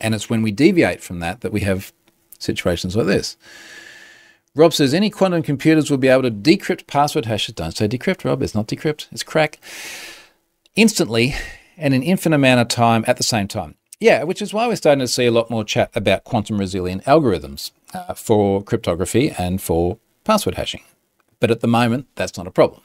And 0.01 0.15
it's 0.15 0.29
when 0.29 0.41
we 0.41 0.51
deviate 0.51 1.01
from 1.01 1.19
that 1.19 1.41
that 1.41 1.51
we 1.51 1.61
have 1.61 1.93
situations 2.37 2.95
like 2.95 3.07
this. 3.07 3.37
Rob 4.55 4.73
says 4.73 4.93
any 4.93 5.09
quantum 5.09 5.43
computers 5.43 5.89
will 5.89 5.97
be 5.97 6.07
able 6.07 6.23
to 6.23 6.31
decrypt 6.31 6.87
password 6.87 7.25
hashes. 7.25 7.55
Don't 7.55 7.75
say 7.75 7.87
decrypt, 7.87 8.25
Rob. 8.25 8.41
It's 8.41 8.55
not 8.55 8.67
decrypt, 8.67 9.07
it's 9.11 9.23
crack. 9.23 9.59
Instantly 10.75 11.35
and 11.77 11.93
an 11.93 12.03
infinite 12.03 12.35
amount 12.35 12.61
of 12.61 12.67
time 12.67 13.03
at 13.07 13.17
the 13.17 13.23
same 13.23 13.47
time. 13.47 13.75
Yeah, 13.99 14.23
which 14.23 14.41
is 14.41 14.53
why 14.53 14.67
we're 14.67 14.77
starting 14.77 15.01
to 15.01 15.07
see 15.07 15.25
a 15.25 15.31
lot 15.31 15.49
more 15.49 15.63
chat 15.63 15.91
about 15.93 16.23
quantum 16.23 16.57
resilient 16.57 17.03
algorithms 17.03 17.71
uh, 17.93 18.13
for 18.13 18.63
cryptography 18.63 19.31
and 19.37 19.61
for 19.61 19.97
password 20.23 20.55
hashing. 20.55 20.81
But 21.39 21.51
at 21.51 21.59
the 21.59 21.67
moment, 21.67 22.07
that's 22.15 22.37
not 22.37 22.47
a 22.47 22.51
problem. 22.51 22.81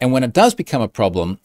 And 0.00 0.12
when 0.12 0.22
it 0.22 0.32
does 0.32 0.54
become 0.54 0.82
a 0.82 0.88
problem, 0.88 1.38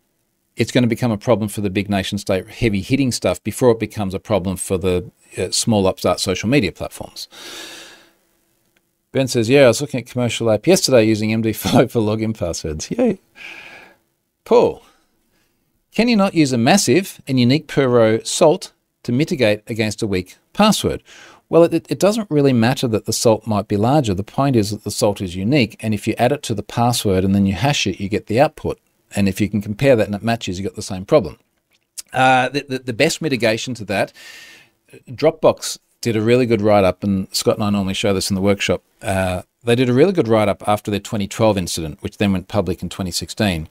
it's 0.55 0.71
going 0.71 0.83
to 0.83 0.87
become 0.87 1.11
a 1.11 1.17
problem 1.17 1.49
for 1.49 1.61
the 1.61 1.69
big 1.69 1.89
nation 1.89 2.17
state 2.17 2.47
heavy 2.47 2.81
hitting 2.81 3.11
stuff 3.11 3.43
before 3.43 3.71
it 3.71 3.79
becomes 3.79 4.13
a 4.13 4.19
problem 4.19 4.55
for 4.55 4.77
the 4.77 5.11
uh, 5.37 5.51
small 5.51 5.85
upstart 5.87 6.19
social 6.19 6.47
media 6.47 6.71
platforms. 6.71 7.27
Ben 9.11 9.27
says, 9.27 9.49
Yeah, 9.49 9.65
I 9.65 9.67
was 9.67 9.81
looking 9.81 10.01
at 10.01 10.07
commercial 10.07 10.49
app 10.49 10.67
yesterday 10.67 11.05
using 11.05 11.29
MD5 11.29 11.91
for 11.91 11.99
login 11.99 12.37
passwords. 12.37 12.89
Yay. 12.91 13.19
Paul, 14.43 14.83
can 15.91 16.07
you 16.07 16.15
not 16.15 16.33
use 16.33 16.51
a 16.53 16.57
massive 16.57 17.21
and 17.27 17.39
unique 17.39 17.67
per 17.67 17.87
row 17.87 18.19
salt 18.19 18.73
to 19.03 19.11
mitigate 19.11 19.63
against 19.67 20.01
a 20.01 20.07
weak 20.07 20.37
password? 20.53 21.01
Well, 21.55 21.63
it, 21.63 21.89
it, 21.89 21.99
doesn't 21.99 22.29
really 22.29 22.51
matter 22.51 22.85
that 22.85 23.05
the 23.05 23.13
salt 23.13 23.47
might 23.47 23.69
be 23.69 23.77
larger. 23.77 24.13
The 24.13 24.25
point 24.25 24.57
is 24.57 24.71
that 24.71 24.83
the 24.83 24.91
salt 24.91 25.21
is 25.21 25.37
unique, 25.37 25.77
and 25.79 25.93
if 25.93 26.05
you 26.05 26.13
add 26.17 26.33
it 26.33 26.43
to 26.43 26.53
the 26.53 26.61
password 26.61 27.23
and 27.23 27.33
then 27.33 27.45
you 27.45 27.53
hash 27.53 27.87
it, 27.87 27.97
you 27.97 28.09
get 28.09 28.27
the 28.27 28.41
output. 28.41 28.77
And 29.15 29.29
if 29.29 29.39
you 29.39 29.47
can 29.47 29.61
compare 29.61 29.95
that 29.95 30.05
and 30.05 30.13
it 30.13 30.21
matches, 30.21 30.59
you've 30.59 30.67
got 30.67 30.75
the 30.75 30.81
same 30.81 31.05
problem. 31.05 31.37
Uh, 32.11 32.49
the, 32.49 32.65
the, 32.67 32.79
the, 32.79 32.91
best 32.91 33.21
mitigation 33.21 33.73
to 33.75 33.85
that, 33.85 34.11
Dropbox 35.09 35.77
did 36.01 36.17
a 36.17 36.21
really 36.21 36.45
good 36.45 36.59
write 36.59 36.83
up, 36.83 37.05
and 37.05 37.33
Scott 37.33 37.55
and 37.55 37.63
I 37.63 37.69
normally 37.69 37.93
show 37.93 38.13
this 38.13 38.29
in 38.29 38.35
the 38.35 38.41
workshop. 38.41 38.83
Uh, 39.01 39.43
they 39.63 39.75
did 39.75 39.87
a 39.87 39.93
really 39.93 40.11
good 40.11 40.27
write 40.27 40.49
up 40.49 40.61
after 40.67 40.91
their 40.91 40.99
2012 40.99 41.57
incident, 41.57 42.03
which 42.03 42.17
then 42.17 42.33
went 42.33 42.49
public 42.49 42.83
in 42.83 42.89
2016, 42.89 43.69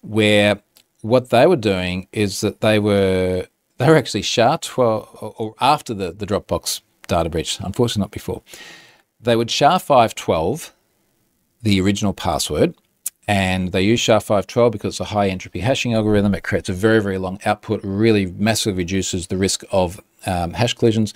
where 0.00 0.62
what 1.02 1.28
they 1.28 1.46
were 1.46 1.54
doing 1.54 2.08
is 2.12 2.40
that 2.40 2.62
they 2.62 2.78
were 2.78 3.46
they 3.76 3.90
were 3.90 3.96
actually 3.96 4.22
SHA 4.22 4.56
12 4.62 5.34
or 5.36 5.54
after 5.60 5.92
the, 5.92 6.12
the 6.12 6.24
Dropbox 6.24 6.80
data 7.06 7.28
breach, 7.28 7.58
unfortunately 7.60 8.00
not 8.00 8.10
before. 8.10 8.42
They 9.20 9.36
would 9.36 9.50
SHA 9.50 9.78
512 9.78 10.74
the 11.62 11.80
original 11.80 12.12
password 12.12 12.74
and 13.28 13.72
they 13.72 13.82
use 13.82 14.00
SHA 14.00 14.20
512 14.20 14.72
because 14.72 14.94
it's 14.94 15.00
a 15.00 15.04
high 15.06 15.28
entropy 15.28 15.60
hashing 15.60 15.94
algorithm. 15.94 16.34
It 16.34 16.44
creates 16.44 16.68
a 16.68 16.72
very, 16.72 17.02
very 17.02 17.18
long 17.18 17.40
output, 17.44 17.80
really 17.82 18.26
massively 18.26 18.78
reduces 18.78 19.26
the 19.26 19.36
risk 19.36 19.64
of 19.72 20.00
um, 20.26 20.52
hash 20.54 20.74
collisions. 20.74 21.12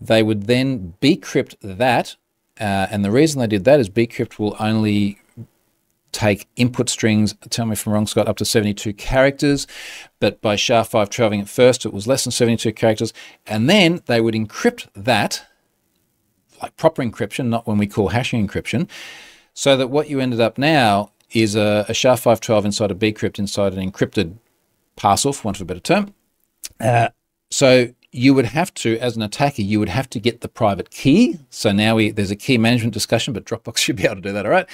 They 0.00 0.22
would 0.22 0.46
then 0.46 0.94
bcrypt 1.00 1.56
that. 1.62 2.16
Uh, 2.60 2.86
and 2.90 3.04
the 3.04 3.10
reason 3.10 3.40
they 3.40 3.46
did 3.46 3.64
that 3.64 3.80
is 3.80 3.88
bcrypt 3.88 4.38
will 4.38 4.56
only 4.60 5.18
take 6.14 6.48
input 6.56 6.88
strings, 6.88 7.34
tell 7.50 7.66
me 7.66 7.72
if 7.72 7.86
I'm 7.86 7.92
wrong, 7.92 8.06
Scott, 8.06 8.28
up 8.28 8.36
to 8.38 8.44
72 8.44 8.94
characters. 8.94 9.66
But 10.20 10.40
by 10.40 10.56
SHA-5 10.56 11.10
traveling 11.10 11.40
at 11.40 11.48
first, 11.48 11.84
it 11.84 11.92
was 11.92 12.06
less 12.06 12.24
than 12.24 12.30
72 12.30 12.72
characters. 12.72 13.12
And 13.46 13.68
then 13.68 14.00
they 14.06 14.20
would 14.20 14.34
encrypt 14.34 14.88
that, 14.94 15.44
like 16.62 16.76
proper 16.76 17.02
encryption, 17.02 17.46
not 17.46 17.66
when 17.66 17.76
we 17.76 17.86
call 17.86 18.08
hashing 18.08 18.46
encryption, 18.46 18.88
so 19.52 19.76
that 19.76 19.88
what 19.88 20.08
you 20.08 20.20
ended 20.20 20.40
up 20.40 20.56
now 20.56 21.10
is 21.32 21.56
a, 21.56 21.84
a 21.88 21.94
SHA-512 21.94 22.64
inside 22.64 22.90
a 22.90 22.94
bcrypt 22.94 23.38
inside 23.38 23.74
an 23.74 23.90
encrypted 23.90 24.38
parcel, 24.96 25.32
for 25.32 25.48
want 25.48 25.58
of 25.58 25.62
a 25.62 25.64
better 25.64 25.80
term. 25.80 26.14
Uh, 26.80 27.08
so 27.50 27.92
you 28.12 28.32
would 28.32 28.46
have 28.46 28.72
to, 28.74 28.96
as 28.98 29.16
an 29.16 29.22
attacker, 29.22 29.62
you 29.62 29.80
would 29.80 29.88
have 29.88 30.08
to 30.10 30.20
get 30.20 30.40
the 30.40 30.48
private 30.48 30.90
key. 30.90 31.38
So 31.50 31.72
now 31.72 31.96
we, 31.96 32.12
there's 32.12 32.30
a 32.30 32.36
key 32.36 32.58
management 32.58 32.94
discussion, 32.94 33.34
but 33.34 33.44
Dropbox 33.44 33.76
should 33.78 33.96
be 33.96 34.04
able 34.04 34.16
to 34.16 34.20
do 34.20 34.32
that, 34.32 34.46
all 34.46 34.52
right? 34.52 34.68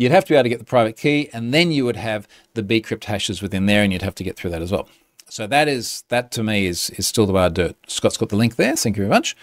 You'd 0.00 0.12
have 0.12 0.24
to 0.24 0.32
be 0.32 0.34
able 0.34 0.44
to 0.44 0.48
get 0.48 0.60
the 0.60 0.64
private 0.64 0.96
key, 0.96 1.28
and 1.30 1.52
then 1.52 1.72
you 1.72 1.84
would 1.84 1.96
have 1.96 2.26
the 2.54 2.62
bcrypt 2.62 3.04
hashes 3.04 3.42
within 3.42 3.66
there, 3.66 3.82
and 3.82 3.92
you'd 3.92 4.00
have 4.00 4.14
to 4.14 4.24
get 4.24 4.34
through 4.34 4.50
that 4.52 4.62
as 4.62 4.72
well. 4.72 4.88
so 5.28 5.46
that 5.46 5.68
is 5.68 6.04
that 6.08 6.32
to 6.32 6.42
me 6.42 6.64
is 6.64 6.88
is 6.90 7.06
still 7.06 7.26
the 7.26 7.34
way 7.34 7.42
I 7.42 7.50
do 7.50 7.66
it. 7.66 7.76
Scott's 7.86 8.16
got 8.16 8.30
the 8.30 8.36
link 8.36 8.56
there. 8.56 8.74
Thank 8.76 8.96
you 8.96 9.02
very 9.02 9.10
much. 9.10 9.36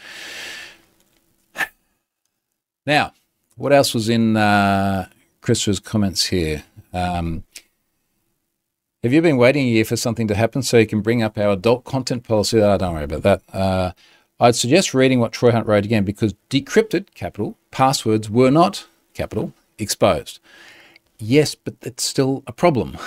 Now, 2.88 3.14
what 3.56 3.72
else 3.72 3.94
was 3.94 4.10
in 4.10 4.36
uh, 4.36 5.08
Christopher's 5.42 5.80
comments 5.80 6.26
here? 6.26 6.64
Um, 6.92 7.44
have 9.04 9.14
you 9.14 9.22
been 9.22 9.38
waiting 9.38 9.68
a 9.68 9.70
year 9.70 9.86
for 9.86 9.96
something 9.96 10.28
to 10.28 10.34
happen 10.34 10.64
so 10.64 10.80
you 10.80 10.88
can 10.88 11.02
bring 11.02 11.22
up 11.22 11.38
our 11.38 11.52
adult 11.52 11.84
content 11.84 12.24
policy? 12.24 12.60
Oh, 12.60 12.78
don't 12.80 12.96
worry 12.96 13.04
about 13.04 13.22
that. 13.22 13.42
Uh, 13.54 13.92
I'd 14.40 14.56
suggest 14.56 14.96
reading 14.96 15.20
what 15.20 15.34
Troy 15.34 15.52
Hunt 15.52 15.68
wrote 15.68 15.86
again 15.86 16.04
because 16.04 16.34
decrypted, 16.50 17.14
capital, 17.14 17.58
passwords 17.70 18.28
were 18.28 18.50
not, 18.50 18.88
capital, 19.14 19.54
exposed. 19.78 20.40
Yes, 21.20 21.56
but 21.56 21.76
it's 21.82 22.04
still 22.04 22.44
a 22.46 22.52
problem. 22.52 22.98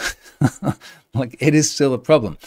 like, 1.15 1.37
it 1.39 1.55
is 1.55 1.71
still 1.71 1.95
a 1.95 1.99
problem. 1.99 2.39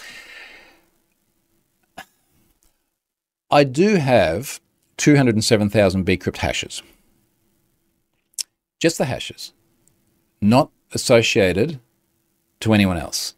I 3.49 3.63
do 3.63 3.95
have 3.95 4.59
207,000 4.97 6.05
bcrypt 6.05 6.37
hashes. 6.37 6.81
Just 8.79 8.97
the 8.97 9.05
hashes, 9.05 9.53
not 10.41 10.71
associated 10.91 11.79
to 12.59 12.73
anyone 12.73 12.97
else, 12.97 13.35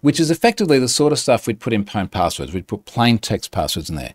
which 0.00 0.20
is 0.20 0.30
effectively 0.30 0.78
the 0.78 0.88
sort 0.88 1.12
of 1.12 1.18
stuff 1.18 1.46
we'd 1.46 1.60
put 1.60 1.72
in 1.72 1.84
plain 1.84 2.08
passwords. 2.08 2.52
We'd 2.52 2.68
put 2.68 2.84
plain 2.84 3.18
text 3.18 3.50
passwords 3.50 3.90
in 3.90 3.96
there. 3.96 4.14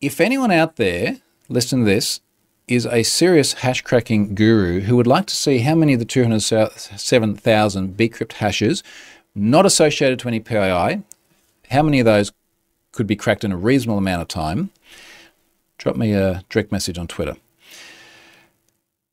If 0.00 0.20
anyone 0.20 0.50
out 0.50 0.76
there, 0.76 1.18
listen 1.48 1.80
to 1.80 1.84
this, 1.84 2.20
is 2.66 2.86
a 2.86 3.02
serious 3.02 3.54
hash 3.54 3.82
cracking 3.82 4.34
guru 4.34 4.80
who 4.80 4.96
would 4.96 5.06
like 5.06 5.26
to 5.26 5.36
see 5.36 5.58
how 5.58 5.74
many 5.74 5.92
of 5.92 5.98
the 5.98 6.04
207,000 6.04 7.96
bcrypt 7.96 8.32
hashes 8.34 8.82
not 9.34 9.66
associated 9.66 10.18
to 10.20 10.28
any 10.28 10.40
PII, 10.40 11.02
how 11.70 11.82
many 11.82 12.00
of 12.00 12.06
those 12.06 12.32
could 12.92 13.06
be 13.06 13.16
cracked 13.16 13.44
in 13.44 13.52
a 13.52 13.56
reasonable 13.56 13.98
amount 13.98 14.22
of 14.22 14.28
time, 14.28 14.70
drop 15.78 15.96
me 15.96 16.12
a 16.12 16.44
direct 16.48 16.70
message 16.70 16.98
on 16.98 17.06
Twitter. 17.06 17.36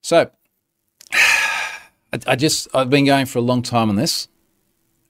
So, 0.02 0.30
I, 2.28 2.36
just 2.36 2.68
I've 2.74 2.90
been 2.90 3.06
going 3.06 3.26
for 3.26 3.40
a 3.40 3.42
long 3.42 3.62
time 3.62 3.90
on 3.90 3.96
this, 3.96 4.28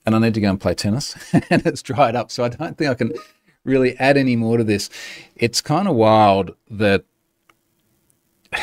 and 0.05 0.15
I 0.15 0.19
need 0.19 0.34
to 0.35 0.41
go 0.41 0.49
and 0.49 0.59
play 0.59 0.73
tennis, 0.73 1.15
and 1.49 1.65
it's 1.65 1.81
dried 1.81 2.15
up. 2.15 2.31
So 2.31 2.43
I 2.43 2.49
don't 2.49 2.77
think 2.77 2.89
I 2.89 2.93
can 2.93 3.13
really 3.65 3.97
add 3.97 4.18
any 4.18 4.35
more 4.35 4.57
to 4.57 4.63
this. 4.63 4.89
It's 5.35 5.61
kind 5.61 5.88
of 5.88 5.95
wild 5.95 6.55
that. 6.69 7.05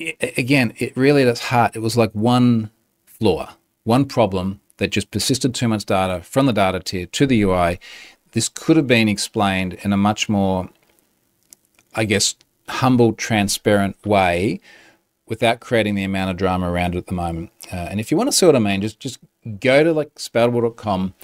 It, 0.00 0.38
again, 0.38 0.74
it 0.78 0.96
really 0.96 1.22
at 1.22 1.28
its 1.28 1.40
heart, 1.40 1.74
it 1.74 1.80
was 1.80 1.96
like 1.96 2.12
one 2.12 2.70
flaw, 3.04 3.54
one 3.82 4.04
problem 4.04 4.60
that 4.76 4.92
just 4.92 5.10
persisted 5.10 5.56
too 5.56 5.66
much 5.66 5.84
data 5.86 6.22
from 6.22 6.46
the 6.46 6.52
data 6.52 6.78
tier 6.78 7.06
to 7.06 7.26
the 7.26 7.42
UI. 7.42 7.80
This 8.30 8.48
could 8.48 8.76
have 8.76 8.86
been 8.86 9.08
explained 9.08 9.74
in 9.82 9.92
a 9.92 9.96
much 9.96 10.28
more, 10.28 10.68
I 11.96 12.04
guess, 12.04 12.36
humble, 12.68 13.12
transparent 13.12 13.96
way 14.06 14.60
without 15.26 15.60
creating 15.60 15.94
the 15.94 16.04
amount 16.04 16.30
of 16.30 16.36
drama 16.36 16.70
around 16.70 16.94
it 16.94 16.98
at 16.98 17.06
the 17.06 17.14
moment. 17.14 17.50
Uh, 17.72 17.76
and 17.76 18.00
if 18.00 18.10
you 18.10 18.16
want 18.16 18.28
to 18.28 18.32
see 18.32 18.46
what 18.46 18.56
I 18.56 18.60
mean, 18.60 18.80
just 18.80 19.00
just 19.00 19.18
go 19.60 19.84
to 19.84 19.92
like 19.92 20.14
spoutible.com, 20.14 21.14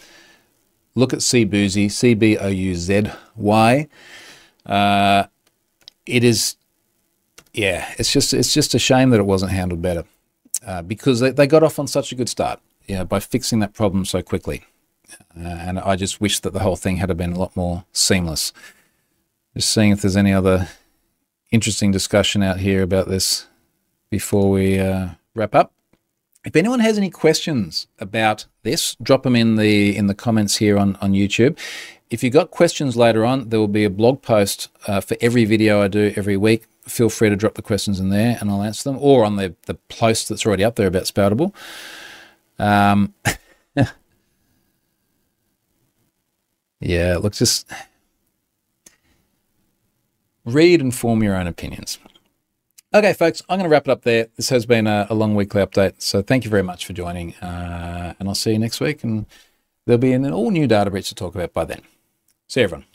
look 0.95 1.13
at 1.13 1.21
Cbouzy, 1.21 1.91
C 1.91 2.15
B 2.15 2.37
O 2.39 2.49
U 2.49 2.75
Z 2.75 3.05
Y. 3.37 3.89
Uh, 4.67 5.25
it 6.07 6.25
is, 6.25 6.57
yeah, 7.53 7.93
it's 7.99 8.13
just 8.13 8.35
it's 8.35 8.53
just 8.53 8.75
a 8.75 8.79
shame 8.79 9.11
that 9.11 9.21
it 9.21 9.27
wasn't 9.27 9.53
handled 9.53 9.83
better 9.83 10.05
uh, 10.67 10.83
because 10.83 11.21
they, 11.21 11.31
they 11.31 11.47
got 11.47 11.63
off 11.63 11.79
on 11.79 11.87
such 11.87 12.13
a 12.13 12.15
good 12.15 12.29
start, 12.29 12.61
you 12.87 12.97
know, 12.97 13.05
by 13.05 13.21
fixing 13.21 13.61
that 13.61 13.75
problem 13.75 14.05
so 14.05 14.23
quickly. 14.23 14.65
Uh, 15.37 15.49
and 15.49 15.79
I 15.79 15.97
just 15.97 16.21
wish 16.21 16.41
that 16.41 16.53
the 16.53 16.61
whole 16.61 16.77
thing 16.77 16.97
had 16.97 17.15
been 17.17 17.33
a 17.33 17.39
lot 17.39 17.55
more 17.57 17.85
seamless. 17.93 18.53
Just 19.55 19.71
seeing 19.71 19.93
if 19.93 20.01
there's 20.01 20.17
any 20.17 20.33
other 20.33 20.69
interesting 21.51 21.93
discussion 21.93 22.43
out 22.43 22.59
here 22.59 22.83
about 22.83 23.09
this 23.09 23.47
before 24.11 24.51
we 24.51 24.79
uh, 24.79 25.11
wrap 25.35 25.55
up. 25.55 25.73
If 26.45 26.57
anyone 26.57 26.81
has 26.81 26.99
any 26.99 27.11
questions 27.11 27.87
about 27.99 28.47
this, 28.65 28.97
drop 29.03 29.23
them 29.23 29.37
in 29.37 29.57
the 29.57 29.97
in 29.97 30.09
the 30.09 30.15
comments 30.15 30.57
here 30.57 30.77
on, 30.77 30.97
on 30.97 31.13
YouTube. 31.13 31.59
If 32.15 32.23
you've 32.23 32.33
got 32.33 32.53
questions 32.53 32.97
later 32.97 33.25
on, 33.25 33.49
there 33.49 33.59
will 33.59 33.67
be 33.67 33.83
a 33.83 33.91
blog 33.91 34.23
post 34.23 34.69
uh, 34.87 35.01
for 35.01 35.17
every 35.21 35.45
video 35.45 35.83
I 35.83 35.89
do 35.89 36.13
every 36.15 36.37
week. 36.37 36.63
Feel 36.83 37.11
free 37.11 37.29
to 37.29 37.35
drop 37.35 37.55
the 37.55 37.63
questions 37.63 37.99
in 37.99 38.11
there 38.11 38.39
and 38.41 38.49
I'll 38.49 38.63
answer 38.63 38.89
them, 38.89 39.01
or 39.01 39.25
on 39.25 39.35
the, 39.35 39.57
the 39.67 39.75
post 39.89 40.29
that's 40.29 40.47
already 40.47 40.63
up 40.63 40.77
there 40.77 40.87
about 40.87 41.07
Spoutible. 41.07 41.53
Um, 42.57 43.15
yeah, 46.79 47.17
look, 47.17 47.33
just 47.33 47.69
read 50.45 50.81
and 50.81 50.95
form 50.95 51.21
your 51.21 51.35
own 51.35 51.49
opinions. 51.49 51.99
Okay, 52.95 53.13
folks, 53.13 53.43
I'm 53.49 53.59
going 53.59 53.69
to 53.69 53.73
wrap 53.73 53.89
it 53.89 53.91
up 53.91 54.03
there. 54.03 54.29
This 54.37 54.51
has 54.51 54.67
been 54.67 54.87
a, 54.87 55.09
a 55.11 55.17
long 55.17 55.35
weekly 55.35 55.67
update. 55.67 55.95
So 56.01 56.23
thank 56.23 56.45
you 56.45 56.51
very 56.51 56.63
much 56.63 56.87
for 56.87 56.93
joining. 56.93 57.35
Uh, 57.39 58.15
and 58.21 58.29
I'll 58.29 58.37
see 58.37 58.53
you 58.53 58.61
next 58.61 58.79
week. 58.79 59.03
And 59.03 59.27
there'll 59.85 59.99
be 59.99 60.13
an 60.13 60.33
all 60.33 60.53
new 60.53 60.69
data 60.69 60.93
breach 60.93 61.09
to 61.09 61.17
talk 61.17 61.35
about 61.35 61.53
by 61.53 61.65
then. 61.65 61.83
See 62.55 62.63
everyone. 62.63 62.94